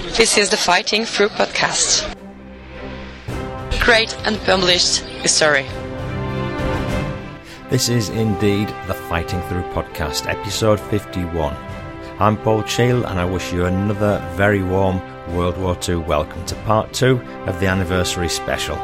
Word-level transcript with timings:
This 0.00 0.38
is 0.38 0.48
the 0.48 0.56
Fighting 0.56 1.04
Through 1.04 1.28
podcast. 1.28 2.14
Great 3.84 4.16
and 4.26 4.38
published 4.40 5.04
story. 5.28 5.66
This 7.68 7.90
is 7.90 8.08
indeed 8.08 8.68
the 8.86 8.94
Fighting 8.94 9.42
Through 9.42 9.62
podcast, 9.74 10.26
episode 10.26 10.80
51. 10.80 11.54
I'm 12.18 12.38
Paul 12.38 12.62
Cheall, 12.62 13.04
and 13.04 13.20
I 13.20 13.26
wish 13.26 13.52
you 13.52 13.66
another 13.66 14.26
very 14.36 14.62
warm 14.62 15.02
World 15.36 15.58
War 15.58 15.76
II 15.86 15.96
welcome 15.96 16.46
to 16.46 16.54
part 16.64 16.94
two 16.94 17.20
of 17.46 17.60
the 17.60 17.66
anniversary 17.66 18.30
special. 18.30 18.76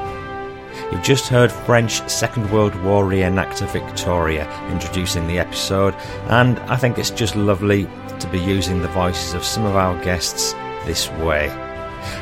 You've 0.93 1.03
just 1.03 1.29
heard 1.29 1.51
French 1.51 2.07
Second 2.11 2.53
World 2.53 2.75
War 2.85 3.07
reenactor 3.07 3.67
Victoria 3.73 4.47
introducing 4.71 5.27
the 5.27 5.39
episode, 5.39 5.95
and 6.29 6.59
I 6.61 6.77
think 6.77 6.99
it's 6.99 7.11
just 7.11 7.37
lovely 7.37 7.89
to 8.19 8.29
be 8.29 8.39
using 8.39 8.83
the 8.83 8.89
voices 8.89 9.33
of 9.33 9.45
some 9.45 9.65
of 9.65 9.77
our 9.77 9.99
guests 10.05 10.55
this 10.87 11.11
way. 11.11 11.51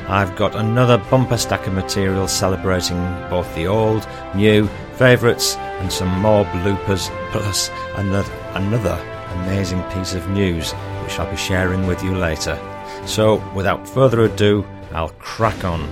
I've 0.09 0.35
got 0.35 0.57
another 0.57 0.99
bumper 0.99 1.37
stack 1.37 1.67
of 1.67 1.75
material 1.75 2.27
celebrating 2.27 2.99
both 3.31 3.55
the 3.55 3.67
old, 3.67 4.09
new, 4.35 4.67
favourites, 4.95 5.57
and 5.57 5.93
some 5.93 6.09
more 6.21 6.45
bloopers, 6.47 7.11
plus 7.31 7.71
another, 7.95 8.33
another 8.55 8.99
amazing 9.43 9.83
piece 9.85 10.15
of 10.15 10.29
news 10.31 10.73
which 11.03 11.19
I'll 11.19 11.31
be 11.31 11.37
sharing 11.37 11.87
with 11.87 12.03
you 12.03 12.17
later. 12.17 12.59
So, 13.07 13.43
without 13.55 13.89
further 13.89 14.23
ado, 14.23 14.65
I'll 14.93 15.11
crack 15.11 15.65
on. 15.65 15.87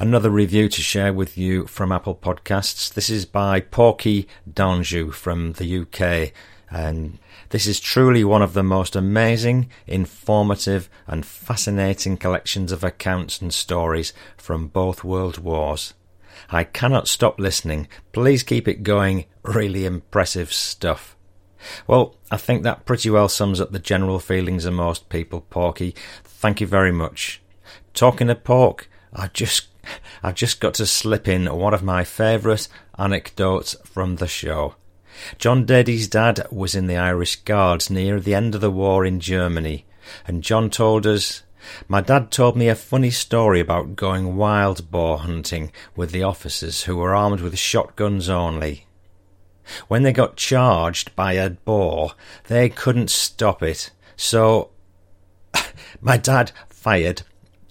Another 0.00 0.30
review 0.30 0.68
to 0.68 0.80
share 0.80 1.12
with 1.12 1.36
you 1.36 1.66
from 1.66 1.90
Apple 1.90 2.14
Podcasts. 2.14 2.92
This 2.94 3.10
is 3.10 3.26
by 3.26 3.60
Porky 3.60 4.28
Danjou 4.48 5.12
from 5.12 5.54
the 5.54 5.80
UK, 5.80 6.32
and 6.70 7.18
this 7.50 7.66
is 7.66 7.80
truly 7.80 8.24
one 8.24 8.42
of 8.42 8.52
the 8.52 8.62
most 8.62 8.94
amazing, 8.94 9.70
informative, 9.86 10.90
and 11.06 11.24
fascinating 11.24 12.16
collections 12.16 12.72
of 12.72 12.84
accounts 12.84 13.40
and 13.40 13.52
stories 13.52 14.12
from 14.36 14.68
both 14.68 15.04
world 15.04 15.38
wars. 15.38 15.94
I 16.50 16.64
cannot 16.64 17.08
stop 17.08 17.38
listening. 17.38 17.88
Please 18.12 18.42
keep 18.42 18.68
it 18.68 18.82
going. 18.82 19.24
Really 19.42 19.84
impressive 19.84 20.52
stuff. 20.52 21.16
Well, 21.86 22.16
I 22.30 22.36
think 22.36 22.62
that 22.62 22.86
pretty 22.86 23.10
well 23.10 23.28
sums 23.28 23.60
up 23.60 23.72
the 23.72 23.78
general 23.78 24.18
feelings 24.18 24.64
of 24.64 24.74
most 24.74 25.08
people, 25.08 25.40
Porky. 25.50 25.94
Thank 26.22 26.60
you 26.60 26.66
very 26.66 26.92
much. 26.92 27.40
Talking 27.94 28.30
of 28.30 28.44
pork, 28.44 28.88
I 29.12 29.28
just 29.28 29.68
I've 30.22 30.34
just 30.34 30.60
got 30.60 30.74
to 30.74 30.86
slip 30.86 31.26
in 31.26 31.46
one 31.46 31.74
of 31.74 31.82
my 31.82 32.04
favourite 32.04 32.68
anecdotes 32.98 33.74
from 33.84 34.16
the 34.16 34.28
show. 34.28 34.74
John 35.38 35.64
Dady's 35.64 36.08
dad 36.08 36.46
was 36.50 36.74
in 36.74 36.86
the 36.86 36.96
Irish 36.96 37.36
Guards 37.36 37.90
near 37.90 38.20
the 38.20 38.34
end 38.34 38.54
of 38.54 38.60
the 38.60 38.70
war 38.70 39.04
in 39.04 39.20
Germany, 39.20 39.84
and 40.26 40.42
John 40.42 40.70
told 40.70 41.06
us, 41.06 41.42
My 41.86 42.00
dad 42.00 42.30
told 42.30 42.56
me 42.56 42.68
a 42.68 42.74
funny 42.74 43.10
story 43.10 43.60
about 43.60 43.96
going 43.96 44.36
wild 44.36 44.90
boar 44.90 45.18
hunting 45.18 45.72
with 45.96 46.12
the 46.12 46.22
officers 46.22 46.84
who 46.84 46.96
were 46.96 47.14
armed 47.14 47.40
with 47.40 47.58
shotguns 47.58 48.28
only. 48.28 48.86
When 49.88 50.02
they 50.02 50.12
got 50.12 50.36
charged 50.36 51.14
by 51.14 51.34
a 51.34 51.50
boar, 51.50 52.12
they 52.46 52.68
couldn't 52.68 53.10
stop 53.10 53.62
it, 53.62 53.90
so 54.16 54.70
my 56.00 56.16
dad 56.16 56.52
fired 56.68 57.22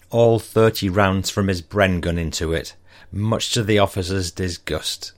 all 0.09 0.40
30 0.40 0.90
rounds 0.90 1.30
from 1.30 1.48
his 1.48 1.62
Bren 1.62 2.02
gun 2.02 2.18
into 2.18 2.53
it, 2.53 2.75
much 3.12 3.52
to 3.52 3.64
the 3.64 3.80
officer's 3.80 4.31
disgust. 4.31 5.14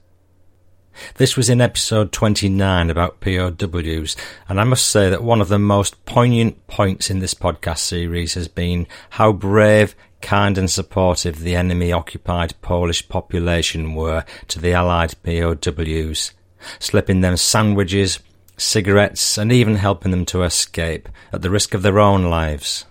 This 1.16 1.36
was 1.38 1.50
in 1.50 1.62
episode 1.62 2.12
29 2.12 2.90
about 2.90 3.20
POWs, 3.20 4.16
and 4.48 4.60
I 4.60 4.64
must 4.64 4.88
say 4.88 5.10
that 5.10 5.24
one 5.24 5.42
of 5.42 5.48
the 5.48 5.60
most 5.60 6.04
poignant 6.06 6.66
points 6.68 7.10
in 7.10 7.20
this 7.20 7.34
podcast 7.34 7.80
series 7.80 8.34
has 8.34 8.48
been 8.48 8.88
how 9.12 9.32
brave, 9.32 9.96
kind, 10.22 10.58
and 10.58 10.70
supportive 10.70 11.40
the 11.40 11.56
enemy 11.56 11.92
occupied 11.92 12.60
Polish 12.62 13.08
population 13.08 13.96
were 13.96 14.26
to 14.48 14.60
the 14.60 14.74
Allied 14.74 15.16
POWs, 15.24 16.34
slipping 16.80 17.22
them 17.22 17.38
sandwiches, 17.38 18.20
cigarettes, 18.58 19.38
and 19.38 19.52
even 19.52 19.76
helping 19.76 20.12
them 20.12 20.26
to 20.26 20.44
escape 20.44 21.10
at 21.32 21.42
the 21.42 21.50
risk 21.50 21.74
of 21.74 21.82
their 21.82 22.00
own 22.00 22.24
lives. 22.24 22.86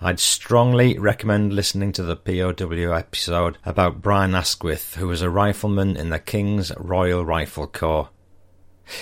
I'd 0.00 0.20
strongly 0.20 0.98
recommend 0.98 1.52
listening 1.52 1.92
to 1.92 2.02
the 2.02 2.16
POW 2.16 2.92
episode 2.92 3.58
about 3.64 4.02
Brian 4.02 4.34
Asquith, 4.34 4.96
who 4.96 5.08
was 5.08 5.22
a 5.22 5.30
rifleman 5.30 5.96
in 5.96 6.10
the 6.10 6.18
King's 6.18 6.72
Royal 6.76 7.24
Rifle 7.24 7.66
Corps. 7.66 8.10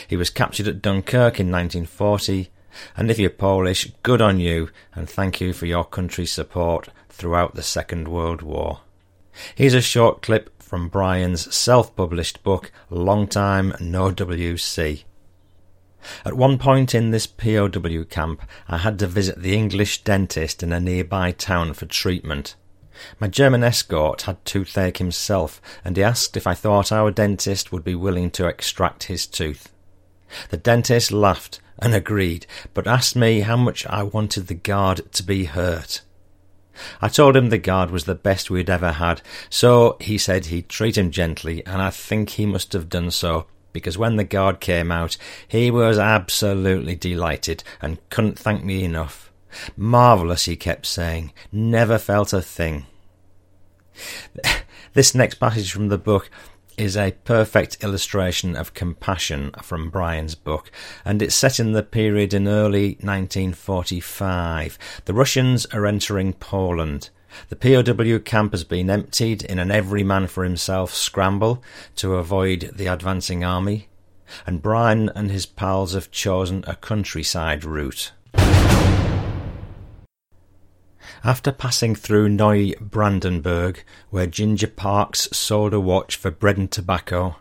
He 0.07 0.17
was 0.17 0.31
captured 0.31 0.69
at 0.69 0.83
Dunkirk 0.83 1.41
in 1.41 1.51
1940, 1.51 2.51
and 2.97 3.11
if 3.11 3.19
you're 3.19 3.31
Polish, 3.31 3.91
good 4.03 4.21
on 4.21 4.41
you, 4.41 4.71
and 4.95 5.09
thank 5.09 5.41
you 5.41 5.53
for 5.53 5.67
your 5.67 5.85
country's 5.85 6.33
support 6.33 6.89
throughout 7.09 7.55
the 7.55 7.63
Second 7.63 8.09
World 8.09 8.43
War. 8.43 8.81
Here's 9.55 9.75
a 9.75 9.81
short 9.81 10.23
clip 10.23 10.63
from 10.63 10.89
Brian's 10.89 11.55
self 11.55 11.95
published 11.97 12.43
book, 12.43 12.71
Long 12.91 13.27
Time 13.27 13.75
No 13.81 14.11
WC. 14.11 15.05
At 16.25 16.37
one 16.37 16.59
point 16.59 16.95
in 16.95 17.11
this 17.11 17.27
POW 17.27 18.05
camp, 18.09 18.43
I 18.69 18.79
had 18.79 18.99
to 19.01 19.07
visit 19.07 19.43
the 19.43 19.55
English 19.55 20.03
dentist 20.03 20.63
in 20.63 20.73
a 20.73 20.81
nearby 20.81 21.33
town 21.33 21.75
for 21.75 21.87
treatment. 21.87 22.55
My 23.19 23.29
German 23.29 23.65
escort 23.65 24.23
had 24.23 24.45
toothache 24.45 24.99
himself, 24.99 25.61
and 25.85 25.97
he 25.97 26.03
asked 26.03 26.37
if 26.37 26.47
I 26.47 26.55
thought 26.55 26.93
our 26.93 27.11
dentist 27.11 27.73
would 27.73 27.85
be 27.85 27.95
willing 27.95 28.31
to 28.33 28.47
extract 28.47 29.05
his 29.05 29.27
tooth. 29.27 29.73
The 30.51 30.57
dentist 30.57 31.11
laughed 31.11 31.61
and 31.79 31.95
agreed, 31.95 32.47
but 32.75 32.87
asked 32.87 33.17
me 33.17 33.41
how 33.41 33.57
much 33.57 33.87
I 33.87 34.03
wanted 34.03 34.47
the 34.47 34.55
guard 34.55 35.11
to 35.13 35.23
be 35.23 35.45
hurt. 35.45 36.03
I 37.03 37.09
told 37.09 37.37
him 37.37 37.49
the 37.49 37.59
guard 37.59 37.91
was 37.91 38.05
the 38.05 38.15
best 38.15 38.51
we'd 38.51 38.71
ever 38.71 38.93
had, 38.93 39.23
so 39.49 39.97
he 40.01 40.19
said 40.19 40.47
he'd 40.47 40.69
treat 40.69 40.97
him 40.97 41.11
gently, 41.11 41.65
and 41.67 41.83
I 41.83 41.91
think 41.91 42.31
he 42.31 42.47
must 42.47 42.73
have 42.73 42.89
done 42.89 43.11
so, 43.11 43.47
because 43.73 43.99
when 43.99 44.17
the 44.17 44.25
guard 44.25 44.61
came 44.61 44.91
out, 44.91 45.17
he 45.47 45.71
was 45.71 45.99
absolutely 45.99 46.95
delighted 46.95 47.63
and 47.81 47.99
couldn't 48.11 48.39
thank 48.39 48.65
me 48.65 48.85
enough. 48.85 49.33
Marvellous, 49.77 50.45
he 50.45 50.57
kept 50.57 50.87
saying. 50.87 51.33
Never 51.51 51.99
felt 51.99 52.33
a 52.33 52.43
thing. 52.43 52.87
This 54.93 55.15
next 55.15 55.37
passage 55.37 55.71
from 55.71 55.87
the 55.87 55.99
book 55.99 56.31
is 56.77 56.97
a 56.97 57.13
perfect 57.23 57.85
illustration 57.85 58.57
of 58.57 58.75
compassion 58.75 59.53
from 59.63 59.89
Brian's 59.89 60.35
book, 60.35 60.73
and 61.05 61.23
it's 61.23 61.35
set 61.35 61.61
in 61.61 61.73
the 61.73 61.83
period 61.85 62.35
in 62.35 62.49
early 62.49 62.97
1945. 63.01 64.79
The 65.05 65.15
Russians 65.15 65.65
are 65.67 65.87
entering 65.87 66.33
Poland. 66.33 67.11
The 67.49 67.57
POW 67.57 68.19
camp 68.19 68.53
has 68.53 68.65
been 68.65 68.91
emptied 68.91 69.43
in 69.43 69.59
an 69.59 69.71
every 69.71 70.03
man 70.03 70.27
for 70.27 70.45
himself 70.45 70.95
scramble 70.95 71.63
to 71.97 72.17
avoid 72.17 72.73
the 72.75 72.87
advancing 72.87 73.45
army, 73.45 73.89
and 74.47 74.63
Brian 74.63 75.09
and 75.15 75.31
his 75.31 75.47
pals 75.47 75.95
have 75.95 76.11
chosen 76.11 76.65
a 76.67 76.77
countryside 76.77 77.65
route. 77.65 78.13
After 81.23 81.53
passing 81.53 81.95
through 81.95 82.31
Neubrandenburg, 82.31 83.79
where 84.09 84.27
Ginger 84.27 84.69
Parks 84.69 85.29
sold 85.33 85.75
a 85.75 85.81
watch 85.81 86.17
for 86.17 86.31
bread 86.31 86.57
and 86.57 86.71
tobacco, 86.71 87.37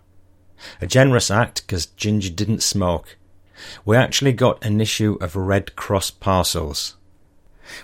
a 0.82 0.88
generous 0.88 1.32
act 1.32 1.66
because 1.66 1.86
Ginger 1.86 2.30
didn't 2.30 2.62
smoke, 2.62 3.18
we 3.86 3.96
actually 3.96 4.34
got 4.34 4.64
an 4.66 4.82
issue 4.82 5.18
of 5.22 5.36
Red 5.36 5.76
Cross 5.76 6.12
parcels. 6.12 6.98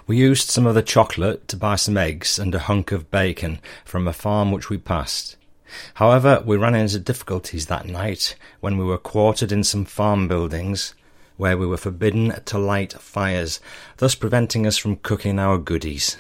We 0.08 0.18
used 0.18 0.50
some 0.50 0.66
of 0.66 0.76
the 0.76 0.82
chocolate 0.82 1.48
to 1.50 1.58
buy 1.58 1.76
some 1.76 1.98
eggs 1.98 2.40
and 2.40 2.54
a 2.56 2.60
hunk 2.60 2.92
of 2.92 3.12
bacon 3.12 3.60
from 3.84 4.08
a 4.08 4.14
farm 4.14 4.52
which 4.52 4.70
we 4.70 4.78
passed. 4.78 5.38
However, 5.96 6.42
we 6.46 6.58
ran 6.58 6.76
into 6.76 7.00
difficulties 7.00 7.66
that 7.66 7.88
night 7.88 8.36
when 8.62 8.78
we 8.78 8.86
were 8.86 8.98
quartered 8.98 9.52
in 9.52 9.64
some 9.64 9.86
farm 9.86 10.28
buildings 10.28 10.94
where 11.38 11.58
we 11.58 11.66
were 11.66 11.78
forbidden 11.78 12.34
to 12.46 12.58
light 12.58 12.94
fires, 12.94 13.60
thus 13.98 14.16
preventing 14.16 14.66
us 14.66 14.78
from 14.78 14.96
cooking 14.96 15.38
our 15.38 15.58
goodies. 15.58 16.18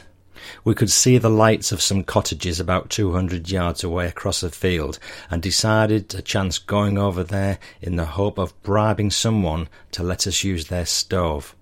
We 0.63 0.75
could 0.75 0.91
see 0.91 1.17
the 1.17 1.29
lights 1.29 1.71
of 1.71 1.81
some 1.81 2.03
cottages 2.03 2.59
about 2.59 2.89
two 2.89 3.13
hundred 3.13 3.49
yards 3.49 3.83
away 3.83 4.07
across 4.07 4.43
a 4.43 4.51
field, 4.51 4.99
and 5.29 5.41
decided 5.41 6.09
to 6.09 6.21
chance 6.21 6.57
going 6.57 6.97
over 6.97 7.23
there 7.23 7.59
in 7.81 7.95
the 7.95 8.05
hope 8.05 8.37
of 8.37 8.61
bribing 8.61 9.09
someone 9.09 9.69
to 9.91 10.03
let 10.03 10.27
us 10.27 10.43
use 10.43 10.67
their 10.67 10.85
stove. 10.85 11.55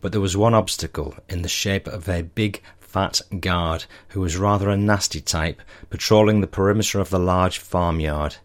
But 0.00 0.12
there 0.12 0.20
was 0.20 0.36
one 0.36 0.54
obstacle 0.54 1.14
in 1.28 1.42
the 1.42 1.48
shape 1.48 1.86
of 1.86 2.08
a 2.08 2.22
big, 2.22 2.62
fat 2.78 3.20
guard 3.38 3.84
who 4.08 4.20
was 4.20 4.36
rather 4.36 4.68
a 4.68 4.76
nasty 4.76 5.20
type, 5.20 5.62
patrolling 5.90 6.40
the 6.40 6.46
perimeter 6.46 6.98
of 7.00 7.10
the 7.10 7.18
large 7.18 7.58
farmyard. 7.58 8.36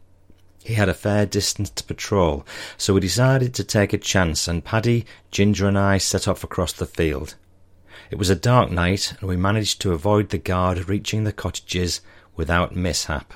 He 0.63 0.75
had 0.75 0.89
a 0.89 0.93
fair 0.93 1.25
distance 1.25 1.69
to 1.71 1.83
patrol, 1.83 2.45
so 2.77 2.93
we 2.93 2.99
decided 2.99 3.53
to 3.53 3.63
take 3.63 3.93
a 3.93 3.97
chance, 3.97 4.47
and 4.47 4.63
Paddy, 4.63 5.05
Ginger, 5.31 5.67
and 5.67 5.77
I 5.77 5.97
set 5.97 6.27
off 6.27 6.43
across 6.43 6.73
the 6.73 6.85
field. 6.85 7.35
It 8.11 8.17
was 8.17 8.29
a 8.29 8.35
dark 8.35 8.71
night, 8.71 9.13
and 9.19 9.29
we 9.29 9.35
managed 9.35 9.81
to 9.81 9.93
avoid 9.93 10.29
the 10.29 10.37
guard 10.37 10.89
reaching 10.89 11.23
the 11.23 11.31
cottages 11.31 12.01
without 12.35 12.75
mishap. 12.75 13.33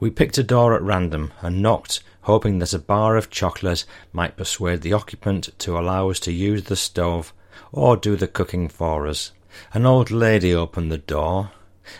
We 0.00 0.10
picked 0.10 0.38
a 0.38 0.42
door 0.42 0.74
at 0.74 0.82
random 0.82 1.32
and 1.40 1.62
knocked, 1.62 2.02
hoping 2.22 2.58
that 2.58 2.72
a 2.72 2.78
bar 2.78 3.16
of 3.16 3.30
chocolate 3.30 3.84
might 4.12 4.36
persuade 4.36 4.82
the 4.82 4.92
occupant 4.92 5.50
to 5.60 5.78
allow 5.78 6.10
us 6.10 6.20
to 6.20 6.32
use 6.32 6.64
the 6.64 6.76
stove 6.76 7.32
or 7.72 7.96
do 7.96 8.16
the 8.16 8.28
cooking 8.28 8.68
for 8.68 9.06
us. 9.06 9.32
An 9.72 9.86
old 9.86 10.10
lady 10.10 10.54
opened 10.54 10.92
the 10.92 10.98
door, 10.98 11.50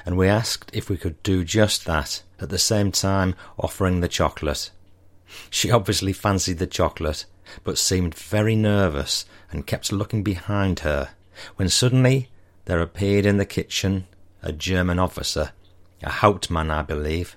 and 0.04 0.16
we 0.16 0.28
asked 0.28 0.70
if 0.72 0.88
we 0.88 0.96
could 0.96 1.22
do 1.22 1.44
just 1.44 1.86
that, 1.86 2.22
at 2.40 2.50
the 2.50 2.58
same 2.58 2.92
time 2.92 3.34
offering 3.58 4.00
the 4.00 4.08
chocolate. 4.08 4.70
She 5.50 5.70
obviously 5.70 6.12
fancied 6.12 6.58
the 6.58 6.66
chocolate, 6.66 7.24
but 7.64 7.78
seemed 7.78 8.14
very 8.14 8.56
nervous 8.56 9.24
and 9.50 9.66
kept 9.66 9.92
looking 9.92 10.22
behind 10.22 10.80
her, 10.80 11.10
when 11.56 11.68
suddenly 11.68 12.30
there 12.66 12.80
appeared 12.80 13.26
in 13.26 13.38
the 13.38 13.46
kitchen 13.46 14.06
a 14.42 14.52
German 14.52 14.98
officer, 14.98 15.52
a 16.02 16.10
Hauptmann, 16.10 16.70
I 16.70 16.82
believe. 16.82 17.36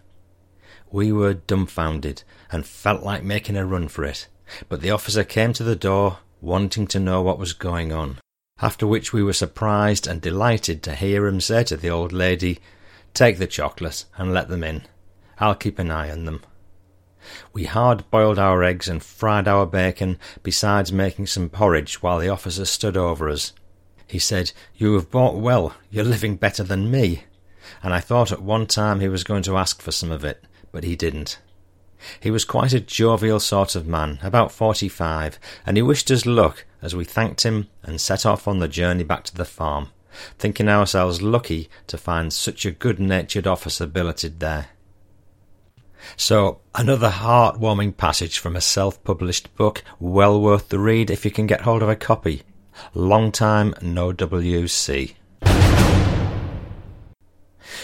We 0.92 1.12
were 1.12 1.34
dumbfounded 1.34 2.24
and 2.52 2.66
felt 2.66 3.04
like 3.04 3.24
making 3.24 3.58
a 3.58 3.66
run 3.66 3.88
for 3.88 4.04
it, 4.04 4.28
but 4.68 4.82
the 4.82 4.92
officer 4.92 5.24
came 5.24 5.54
to 5.54 5.64
the 5.64 5.76
door, 5.76 6.20
wanting 6.42 6.88
to 6.88 7.00
know 7.00 7.22
what 7.22 7.40
was 7.40 7.54
going 7.54 7.94
on. 7.94 8.18
After 8.60 8.86
which 8.86 9.14
we 9.14 9.24
were 9.24 9.34
surprised 9.34 10.08
and 10.08 10.22
delighted 10.22 10.84
to 10.84 10.96
hear 10.96 11.28
him 11.28 11.40
say 11.40 11.64
to 11.66 11.78
the 11.78 11.90
old 11.90 12.12
lady, 12.12 12.60
Take 13.14 13.38
the 13.38 13.48
chocolate 13.48 14.06
and 14.18 14.34
let 14.34 14.50
them 14.50 14.64
in. 14.64 14.84
I'll 15.40 15.56
keep 15.56 15.80
an 15.80 15.92
eye 15.92 16.12
on 16.12 16.26
them. 16.26 16.42
We 17.54 17.66
hard 17.66 18.10
boiled 18.10 18.40
our 18.40 18.64
eggs 18.64 18.88
and 18.88 19.04
fried 19.04 19.48
our 19.48 19.66
bacon, 19.66 20.18
besides 20.44 20.92
making 20.92 21.28
some 21.28 21.50
porridge 21.50 22.02
while 22.02 22.20
the 22.20 22.30
officer 22.30 22.66
stood 22.66 22.98
over 22.98 23.30
us. 23.30 23.54
He 24.08 24.20
said, 24.20 24.52
You 24.76 24.96
have 24.96 25.12
bought 25.12 25.36
well, 25.36 25.76
you're 25.90 26.04
living 26.04 26.36
better 26.36 26.64
than 26.64 26.92
me. 26.92 27.24
And 27.84 27.94
I 27.94 28.00
thought 28.00 28.32
at 28.32 28.42
one 28.42 28.66
time 28.66 29.00
he 29.00 29.08
was 29.08 29.24
going 29.24 29.44
to 29.44 29.58
ask 29.58 29.82
for 29.82 29.92
some 29.92 30.12
of 30.12 30.26
it, 30.26 30.44
but 30.72 30.84
he 30.84 30.96
didn't. 30.96 31.40
He 32.20 32.32
was 32.32 32.46
quite 32.46 32.74
a 32.74 32.80
jovial 32.80 33.40
sort 33.40 33.76
of 33.76 33.88
man, 33.88 34.20
about 34.22 34.52
forty 34.52 34.90
five, 34.90 35.40
and 35.66 35.78
he 35.78 35.84
wished 35.84 36.10
us 36.12 36.26
luck 36.26 36.66
as 36.82 36.96
we 36.96 37.04
thanked 37.04 37.44
him 37.44 37.68
and 37.84 38.02
set 38.02 38.26
off 38.26 38.48
on 38.48 38.60
the 38.60 38.68
journey 38.68 39.04
back 39.04 39.24
to 39.26 39.36
the 39.36 39.46
farm, 39.46 39.90
thinking 40.38 40.68
ourselves 40.68 41.22
lucky 41.22 41.70
to 41.88 41.98
find 41.98 42.34
such 42.34 42.66
a 42.66 42.72
good 42.72 43.00
natured 43.00 43.48
officer 43.48 43.86
billeted 43.86 44.40
there. 44.40 44.70
So, 46.18 46.62
another 46.74 47.10
heartwarming 47.10 47.98
passage 47.98 48.40
from 48.40 48.56
a 48.56 48.62
self 48.62 49.04
published 49.04 49.56
book, 49.56 49.84
well 50.00 50.42
worth 50.42 50.70
the 50.70 50.80
read 50.80 51.10
if 51.12 51.26
you 51.26 51.32
can 51.32 51.48
get 51.48 51.62
hold 51.62 51.84
of 51.84 51.90
a 51.90 51.96
copy. 51.96 52.44
Long 52.94 53.32
time 53.32 53.76
no 53.82 54.12
WC. 54.12 55.14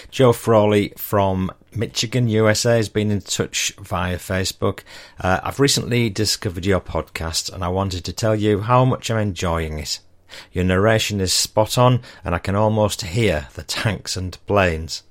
Joe 0.10 0.34
Frawley 0.34 0.94
from 0.98 1.52
Michigan, 1.78 2.28
USA 2.28 2.78
has 2.78 2.90
been 2.90 3.12
in 3.12 3.22
touch 3.22 3.72
via 3.80 4.18
Facebook. 4.18 4.80
Uh, 5.22 5.40
I've 5.44 5.60
recently 5.60 6.10
discovered 6.10 6.66
your 6.66 6.82
podcast 6.82 7.54
and 7.54 7.64
I 7.64 7.68
wanted 7.68 8.04
to 8.06 8.14
tell 8.14 8.36
you 8.36 8.62
how 8.62 8.84
much 8.84 9.12
I'm 9.12 9.20
enjoying 9.20 9.78
it. 9.78 10.00
Your 10.52 10.64
narration 10.64 11.22
is 11.22 11.34
spot 11.34 11.78
on 11.78 12.02
and 12.26 12.34
I 12.34 12.40
can 12.40 12.56
almost 12.56 13.04
hear 13.04 13.50
the 13.54 13.62
tanks 13.62 14.18
and 14.18 14.44
planes. 14.48 15.04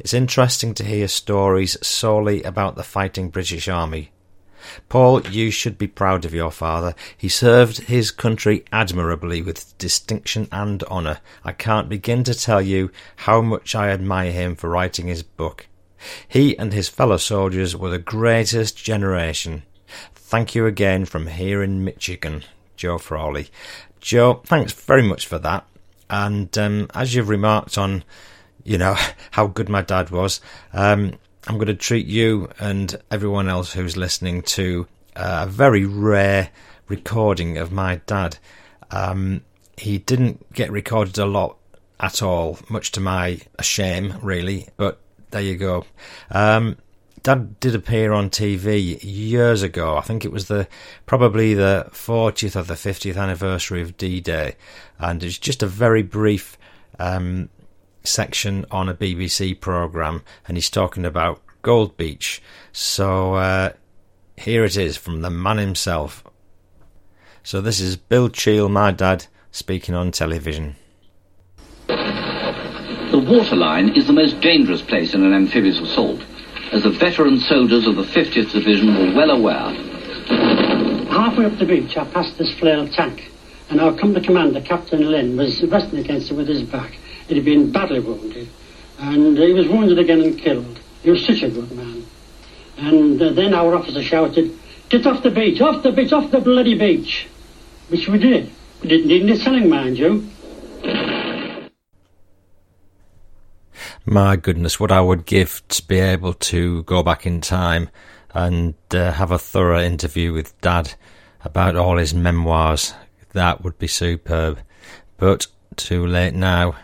It's 0.00 0.14
interesting 0.14 0.72
to 0.76 0.84
hear 0.84 1.06
stories 1.06 1.76
solely 1.86 2.42
about 2.44 2.76
the 2.76 2.82
fighting 2.82 3.28
British 3.28 3.68
Army. 3.68 4.10
Paul, 4.88 5.20
you 5.26 5.50
should 5.50 5.76
be 5.76 5.86
proud 5.86 6.24
of 6.24 6.32
your 6.32 6.50
father. 6.50 6.94
He 7.14 7.28
served 7.28 7.88
his 7.88 8.10
country 8.10 8.64
admirably 8.72 9.42
with 9.42 9.76
distinction 9.76 10.48
and 10.50 10.82
honour. 10.84 11.20
I 11.44 11.52
can't 11.52 11.90
begin 11.90 12.24
to 12.24 12.32
tell 12.32 12.62
you 12.62 12.90
how 13.16 13.42
much 13.42 13.74
I 13.74 13.90
admire 13.90 14.32
him 14.32 14.56
for 14.56 14.70
writing 14.70 15.08
his 15.08 15.22
book. 15.22 15.66
He 16.28 16.58
and 16.58 16.72
his 16.72 16.88
fellow 16.88 17.16
soldiers 17.16 17.76
were 17.76 17.90
the 17.90 17.98
greatest 17.98 18.76
generation. 18.76 19.62
Thank 20.14 20.54
you 20.54 20.66
again 20.66 21.04
from 21.04 21.28
here 21.28 21.62
in 21.62 21.84
Michigan, 21.84 22.44
Joe 22.76 22.98
Frawley. 22.98 23.48
Joe, 24.00 24.42
thanks 24.44 24.72
very 24.72 25.02
much 25.02 25.26
for 25.26 25.38
that. 25.38 25.66
And 26.10 26.56
um, 26.58 26.88
as 26.94 27.14
you've 27.14 27.28
remarked 27.28 27.78
on, 27.78 28.04
you 28.64 28.78
know, 28.78 28.96
how 29.32 29.46
good 29.46 29.68
my 29.68 29.82
dad 29.82 30.10
was, 30.10 30.40
um, 30.72 31.14
I'm 31.46 31.56
going 31.56 31.68
to 31.68 31.74
treat 31.74 32.06
you 32.06 32.50
and 32.58 32.96
everyone 33.10 33.48
else 33.48 33.72
who's 33.72 33.96
listening 33.96 34.42
to 34.42 34.88
a 35.14 35.46
very 35.46 35.84
rare 35.84 36.50
recording 36.88 37.56
of 37.58 37.72
my 37.72 38.00
dad. 38.06 38.38
Um, 38.90 39.42
he 39.76 39.98
didn't 39.98 40.52
get 40.52 40.70
recorded 40.70 41.18
a 41.18 41.26
lot 41.26 41.56
at 42.00 42.22
all, 42.22 42.58
much 42.68 42.92
to 42.92 43.00
my 43.00 43.40
shame, 43.60 44.14
really. 44.22 44.68
But 44.76 44.98
there 45.36 45.44
you 45.44 45.56
go. 45.56 45.84
Um, 46.30 46.78
Dad 47.22 47.60
did 47.60 47.74
appear 47.74 48.12
on 48.12 48.30
TV 48.30 48.98
years 49.02 49.62
ago. 49.62 49.96
I 49.96 50.00
think 50.00 50.24
it 50.24 50.32
was 50.32 50.48
the 50.48 50.66
probably 51.04 51.52
the 51.52 51.88
40th 51.90 52.56
or 52.56 52.62
the 52.62 52.74
50th 52.74 53.18
anniversary 53.18 53.82
of 53.82 53.98
D-Day, 53.98 54.56
and 54.98 55.22
it's 55.22 55.36
just 55.36 55.62
a 55.62 55.66
very 55.66 56.02
brief 56.02 56.56
um, 56.98 57.50
section 58.02 58.64
on 58.70 58.88
a 58.88 58.94
BBC 58.94 59.60
program, 59.60 60.22
and 60.48 60.56
he's 60.56 60.70
talking 60.70 61.04
about 61.04 61.42
Gold 61.60 61.98
Beach. 61.98 62.40
So 62.72 63.34
uh, 63.34 63.72
here 64.38 64.64
it 64.64 64.78
is 64.78 64.96
from 64.96 65.20
the 65.20 65.30
man 65.30 65.58
himself. 65.58 66.24
So 67.42 67.60
this 67.60 67.78
is 67.78 67.96
Bill 67.96 68.30
Cheall, 68.30 68.70
my 68.70 68.90
dad, 68.90 69.26
speaking 69.50 69.94
on 69.94 70.12
television. 70.12 70.76
The 73.10 73.18
waterline 73.18 73.90
is 73.96 74.08
the 74.08 74.12
most 74.12 74.40
dangerous 74.40 74.82
place 74.82 75.14
in 75.14 75.22
an 75.22 75.32
amphibious 75.32 75.78
assault, 75.78 76.20
as 76.72 76.82
the 76.82 76.90
veteran 76.90 77.38
soldiers 77.38 77.86
of 77.86 77.94
the 77.94 78.02
50th 78.02 78.50
Division 78.50 78.94
were 78.94 79.14
well 79.14 79.30
aware. 79.30 79.70
Halfway 81.08 81.44
up 81.44 81.56
the 81.56 81.66
beach, 81.66 81.96
I 81.96 82.04
passed 82.04 82.36
this 82.36 82.52
flail 82.58 82.88
tank, 82.88 83.30
and 83.70 83.80
our 83.80 83.92
company 83.96 84.26
commander, 84.26 84.60
Captain 84.60 85.08
Lynn, 85.08 85.36
was 85.36 85.62
resting 85.62 86.00
against 86.00 86.32
it 86.32 86.34
with 86.34 86.48
his 86.48 86.64
back. 86.64 86.98
He 87.28 87.36
had 87.36 87.44
been 87.44 87.70
badly 87.70 88.00
wounded, 88.00 88.48
and 88.98 89.38
he 89.38 89.52
was 89.52 89.68
wounded 89.68 90.00
again 90.00 90.20
and 90.20 90.36
killed. 90.36 90.80
He 91.02 91.10
was 91.12 91.24
such 91.24 91.42
a 91.42 91.48
good 91.48 91.70
man. 91.70 92.04
And 92.76 93.22
uh, 93.22 93.32
then 93.32 93.54
our 93.54 93.76
officer 93.76 94.02
shouted, 94.02 94.58
Get 94.88 95.06
off 95.06 95.22
the 95.22 95.30
beach, 95.30 95.60
off 95.60 95.84
the 95.84 95.92
beach, 95.92 96.12
off 96.12 96.32
the 96.32 96.40
bloody 96.40 96.76
beach. 96.76 97.28
Which 97.88 98.08
we 98.08 98.18
did. 98.18 98.50
We 98.82 98.88
didn't 98.88 99.06
need 99.06 99.22
any 99.22 99.38
selling, 99.38 99.68
mind 99.68 99.96
you. 99.96 100.28
My 104.08 104.36
goodness, 104.36 104.78
what 104.78 104.92
I 104.92 105.00
would 105.00 105.26
give 105.26 105.66
to 105.66 105.84
be 105.84 105.98
able 105.98 106.32
to 106.34 106.84
go 106.84 107.02
back 107.02 107.26
in 107.26 107.40
time 107.40 107.90
and 108.32 108.74
uh, 108.92 109.10
have 109.10 109.32
a 109.32 109.38
thorough 109.38 109.82
interview 109.82 110.32
with 110.32 110.58
Dad 110.60 110.94
about 111.42 111.74
all 111.74 111.96
his 111.96 112.14
memoirs. 112.14 112.94
That 113.32 113.64
would 113.64 113.80
be 113.80 113.88
superb. 113.88 114.60
But 115.16 115.48
too 115.74 116.06
late 116.06 116.34
now. 116.34 116.76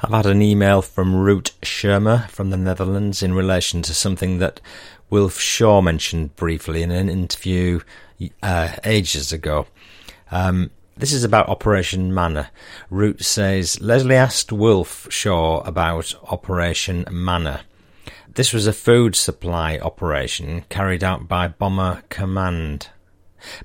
I've 0.00 0.12
had 0.12 0.24
an 0.24 0.40
email 0.40 0.80
from 0.80 1.12
Ruut 1.12 1.52
Schermer 1.60 2.30
from 2.30 2.48
the 2.48 2.56
Netherlands 2.56 3.22
in 3.22 3.34
relation 3.34 3.82
to 3.82 3.92
something 3.92 4.38
that 4.38 4.62
Wilf 5.10 5.38
Shaw 5.38 5.82
mentioned 5.82 6.36
briefly 6.36 6.82
in 6.82 6.90
an 6.90 7.10
interview 7.10 7.80
uh, 8.42 8.76
ages 8.82 9.30
ago. 9.30 9.66
Um, 10.30 10.70
this 10.96 11.12
is 11.12 11.24
about 11.24 11.48
Operation 11.48 12.12
Manna. 12.14 12.50
Ruut 12.90 13.22
says 13.22 13.80
Leslie 13.82 14.14
asked 14.16 14.50
Wilf 14.50 15.06
Shaw 15.10 15.60
about 15.60 16.14
Operation 16.30 17.04
Manna. 17.10 17.60
This 18.34 18.52
was 18.52 18.66
a 18.66 18.72
food 18.72 19.14
supply 19.14 19.78
operation 19.78 20.64
carried 20.68 21.04
out 21.04 21.28
by 21.28 21.48
Bomber 21.48 22.02
Command. 22.08 22.88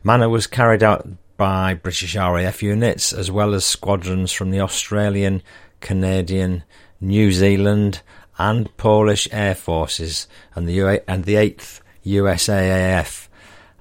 Manna 0.03 0.27
was 0.27 0.45
carried 0.45 0.83
out 0.83 1.07
by 1.37 1.73
British 1.73 2.15
RAF 2.15 2.61
units 2.61 3.13
as 3.13 3.31
well 3.31 3.53
as 3.53 3.65
squadrons 3.65 4.31
from 4.31 4.51
the 4.51 4.59
Australian, 4.59 5.41
Canadian, 5.79 6.63
New 6.99 7.31
Zealand, 7.31 8.01
and 8.37 8.75
Polish 8.75 9.27
air 9.31 9.55
forces, 9.55 10.27
and 10.53 10.67
the 10.67 10.73
U- 10.73 10.99
and 11.07 11.23
the 11.25 11.37
Eighth 11.37 11.81
USAAF, 12.05 13.27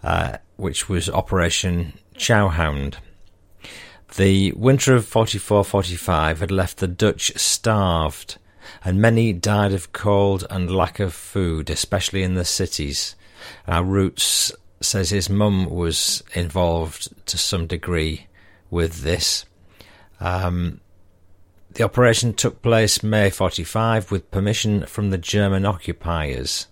uh, 0.03 0.37
which 0.57 0.89
was 0.89 1.09
Operation 1.11 1.99
Chowhound. 2.17 2.97
The 4.17 4.53
winter 4.53 4.95
of 4.97 5.07
44-45 5.07 6.39
had 6.39 6.51
left 6.51 6.79
the 6.79 6.89
Dutch 6.89 7.33
starved, 7.37 8.39
and 8.85 9.01
many 9.01 9.33
died 9.33 9.73
of 9.73 9.93
cold 9.93 10.45
and 10.51 10.75
lack 10.75 10.99
of 11.01 11.15
food, 11.15 11.71
especially 11.71 12.23
in 12.23 12.35
the 12.35 12.45
cities. 12.45 13.15
Our 13.69 13.85
Ruut 13.85 14.53
says 14.81 15.11
his 15.11 15.31
mum 15.31 15.71
was 15.71 16.23
involved 16.35 17.27
to 17.27 17.39
some 17.39 17.67
degree 17.67 18.27
with 18.71 19.03
this. 19.03 19.45
Um, 20.19 20.81
the 21.73 21.85
operation 21.85 22.35
took 22.35 22.63
place 22.63 23.03
May 23.03 23.31
45 23.31 24.11
with 24.11 24.31
permission 24.31 24.87
from 24.87 25.11
the 25.11 25.19
German 25.19 25.65
occupiers 25.65 26.67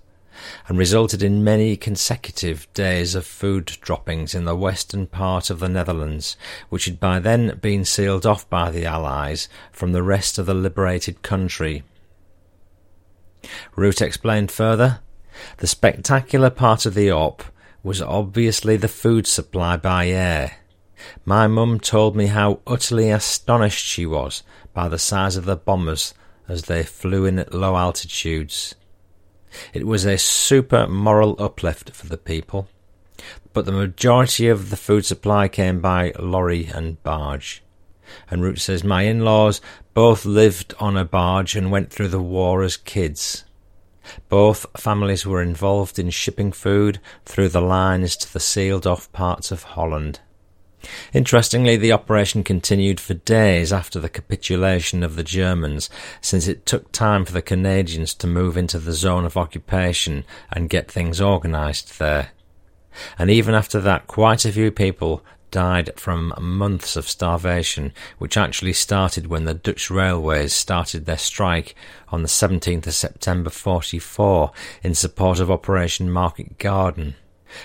and 0.67 0.79
resulted 0.79 1.23
in 1.23 1.45
many 1.45 1.77
consecutive 1.77 2.73
days 2.75 3.15
of 3.15 3.27
food 3.27 3.67
droppings 3.81 4.35
in 4.35 4.45
the 4.45 4.57
western 4.57 5.07
part 5.07 5.51
of 5.51 5.61
the 5.61 5.69
Netherlands, 5.69 6.37
which 6.69 6.85
had 6.85 7.01
by 7.01 7.19
then 7.19 7.59
been 7.61 7.85
sealed 7.85 8.27
off 8.27 8.49
by 8.49 8.71
the 8.71 8.85
Allies 8.85 9.49
from 9.73 9.93
the 9.93 10.03
rest 10.03 10.39
of 10.39 10.47
the 10.47 10.55
liberated 10.55 11.23
country. 11.23 11.83
Ruut 13.77 14.03
explained 14.03 14.51
further 14.51 15.01
the 15.59 15.67
spectacular 15.67 16.51
part 16.51 16.87
of 16.87 16.95
the 16.95 17.11
op 17.11 17.43
was 17.83 18.03
obviously 18.03 18.77
the 18.77 18.89
food 18.89 19.27
supply 19.27 19.77
by 19.77 20.09
air. 20.09 20.57
My 21.25 21.47
mum 21.47 21.79
told 21.79 22.17
me 22.17 22.27
how 22.27 22.61
utterly 22.67 23.11
astonished 23.11 23.85
she 23.85 24.05
was 24.05 24.43
by 24.75 24.89
the 24.89 24.99
size 24.99 25.37
of 25.37 25.45
the 25.45 25.57
bombers 25.57 26.13
as 26.49 26.65
they 26.65 26.83
flew 26.83 27.25
in 27.25 27.39
at 27.39 27.55
low 27.55 27.77
altitudes. 27.77 28.75
It 29.73 29.87
was 29.87 30.05
a 30.05 30.19
super 30.19 30.87
moral 30.87 31.37
uplift 31.39 31.91
for 31.91 32.07
the 32.07 32.19
people, 32.19 32.69
but 33.53 33.65
the 33.65 33.73
majority 33.73 34.49
of 34.49 34.71
the 34.71 34.77
food 34.77 35.05
supply 35.05 35.49
came 35.49 35.81
by 35.81 36.13
lorry 36.19 36.67
and 36.67 37.03
barge. 37.03 37.63
And 38.31 38.43
Ruut 38.43 38.59
says, 38.59 38.83
My 38.85 39.03
in 39.03 39.25
laws 39.25 39.61
both 39.95 40.25
lived 40.25 40.75
on 40.79 40.97
a 40.97 41.05
barge 41.05 41.57
and 41.57 41.71
went 41.71 41.93
through 41.93 42.09
the 42.09 42.23
war 42.23 42.63
as 42.63 42.77
kids. 42.77 43.45
Both 44.29 44.65
families 44.77 45.27
were 45.27 45.43
involved 45.43 45.99
in 45.99 46.11
shipping 46.11 46.53
food 46.53 47.01
through 47.27 47.51
the 47.51 47.61
lines 47.61 48.17
to 48.17 48.33
the 48.33 48.41
sealed 48.41 48.87
off 48.87 49.13
parts 49.13 49.51
of 49.51 49.63
Holland. 49.63 50.21
Interestingly, 51.13 51.77
the 51.77 51.93
operation 51.93 52.45
continued 52.45 53.01
for 53.01 53.15
days 53.15 53.73
after 53.73 54.01
the 54.01 54.09
capitulation 54.09 55.03
of 55.03 55.17
the 55.17 55.25
Germans, 55.25 55.91
since 56.21 56.47
it 56.47 56.67
took 56.67 56.93
time 56.93 57.25
for 57.25 57.33
the 57.33 57.43
Canadians 57.43 58.15
to 58.15 58.27
move 58.27 58.57
into 58.57 58.79
the 58.79 58.93
zone 58.93 59.25
of 59.25 59.37
occupation 59.37 60.25
and 60.51 60.71
get 60.71 60.91
things 60.91 61.21
organised 61.21 61.99
there. 61.99 62.31
And 63.19 63.31
even 63.31 63.55
after 63.55 63.81
that, 63.81 64.07
quite 64.07 64.45
a 64.45 64.53
few 64.53 64.71
people 64.71 65.23
died 65.51 65.91
from 65.97 66.35
months 66.39 66.97
of 66.97 67.09
starvation, 67.09 67.93
which 68.19 68.37
actually 68.37 68.73
started 68.73 69.27
when 69.27 69.45
the 69.45 69.55
Dutch 69.55 69.91
railways 69.91 70.53
started 70.53 71.07
their 71.07 71.19
strike 71.19 71.75
on 72.09 72.23
the 72.23 72.29
17th 72.29 72.87
of 72.87 72.95
September 72.95 73.51
44 73.51 74.53
in 74.83 74.95
support 74.95 75.41
of 75.41 75.51
Operation 75.51 76.11
Market 76.11 76.59
Garden. 76.59 77.15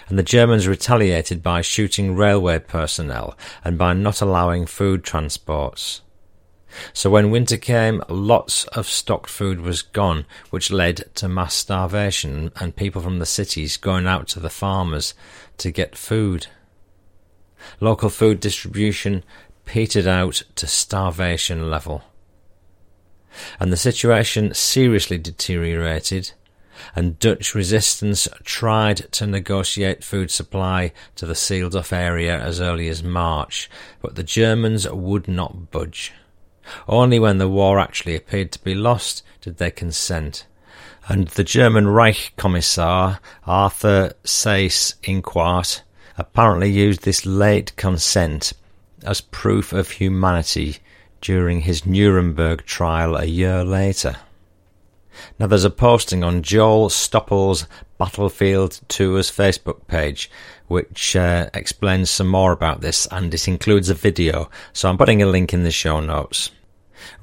And 0.10 0.18
the 0.18 0.24
Germans 0.24 0.68
retaliated 0.68 1.44
by 1.44 1.62
shooting 1.62 2.16
railway 2.16 2.60
personnel 2.60 3.38
and 3.64 3.78
by 3.78 3.94
not 3.94 4.22
allowing 4.22 4.66
food 4.66 5.04
transports. 5.04 6.02
So 6.94 7.10
when 7.10 7.32
winter 7.32 7.58
came, 7.58 8.02
lots 8.10 8.66
of 8.66 8.88
stocked 8.88 9.30
food 9.30 9.62
was 9.62 9.82
gone, 9.82 10.26
which 10.50 10.72
led 10.72 11.14
to 11.16 11.28
mass 11.28 11.54
starvation 11.54 12.52
and 12.60 12.76
people 12.76 13.02
from 13.02 13.20
the 13.20 13.26
cities 13.26 13.78
going 13.78 14.08
out 14.08 14.28
to 14.30 14.40
the 14.40 14.50
farmers 14.50 15.14
to 15.58 15.72
get 15.72 15.96
food. 15.96 16.48
Local 17.80 18.10
food 18.10 18.40
distribution 18.40 19.24
petered 19.66 20.08
out 20.08 20.44
to 20.56 20.68
starvation 20.68 21.70
level. 21.70 22.04
And 23.60 23.72
the 23.72 23.78
situation 23.78 24.54
seriously 24.54 25.18
deteriorated, 25.18 26.34
and 26.96 27.20
Dutch 27.20 27.56
resistance 27.56 28.28
tried 28.44 29.12
to 29.14 29.28
negotiate 29.28 30.04
food 30.04 30.32
supply 30.32 30.92
to 31.16 31.26
the 31.26 31.36
sealed 31.36 31.76
off 31.76 31.94
area 31.94 32.40
as 32.40 32.62
early 32.62 32.90
as 32.90 33.04
March, 33.04 33.70
but 34.02 34.16
the 34.16 34.24
Germans 34.24 34.90
would 34.90 35.28
not 35.28 35.72
budge. 35.72 36.14
Only 36.88 37.20
when 37.20 37.38
the 37.38 37.50
war 37.50 37.80
actually 37.80 38.16
appeared 38.16 38.52
to 38.54 38.64
be 38.64 38.76
lost 38.76 39.24
did 39.42 39.58
they 39.58 39.72
consent. 39.72 40.46
And 41.08 41.28
the 41.30 41.44
German 41.44 41.88
Reich 41.88 42.34
Commissar 42.38 43.20
Arthur 43.46 44.14
Seyss-Inquart 44.24 45.82
apparently 46.18 46.72
used 46.72 47.04
this 47.04 47.26
late 47.26 47.76
consent 47.76 48.54
as 49.04 49.20
proof 49.20 49.74
of 49.74 49.92
humanity 49.92 50.78
during 51.20 51.62
his 51.62 51.86
Nuremberg 51.86 52.66
trial 52.66 53.16
a 53.16 53.26
year 53.26 53.64
later. 53.64 54.18
Now, 55.40 55.48
there's 55.48 55.66
a 55.66 55.70
posting 55.70 56.24
on 56.24 56.44
Joel 56.44 56.90
Stoppel's 56.90 57.68
Battlefield 57.98 58.82
Tours 58.88 59.32
Facebook 59.32 59.88
page 59.88 60.30
which 60.68 61.16
uh, 61.16 61.50
explains 61.54 62.10
some 62.10 62.28
more 62.28 62.52
about 62.52 62.82
this 62.82 63.08
and 63.12 63.34
it 63.34 63.48
includes 63.48 63.90
a 63.90 63.94
video, 63.94 64.50
so 64.72 64.90
I'm 64.90 64.98
putting 64.98 65.22
a 65.22 65.28
link 65.28 65.54
in 65.54 65.64
the 65.64 65.72
show 65.72 66.00
notes. 66.00 66.52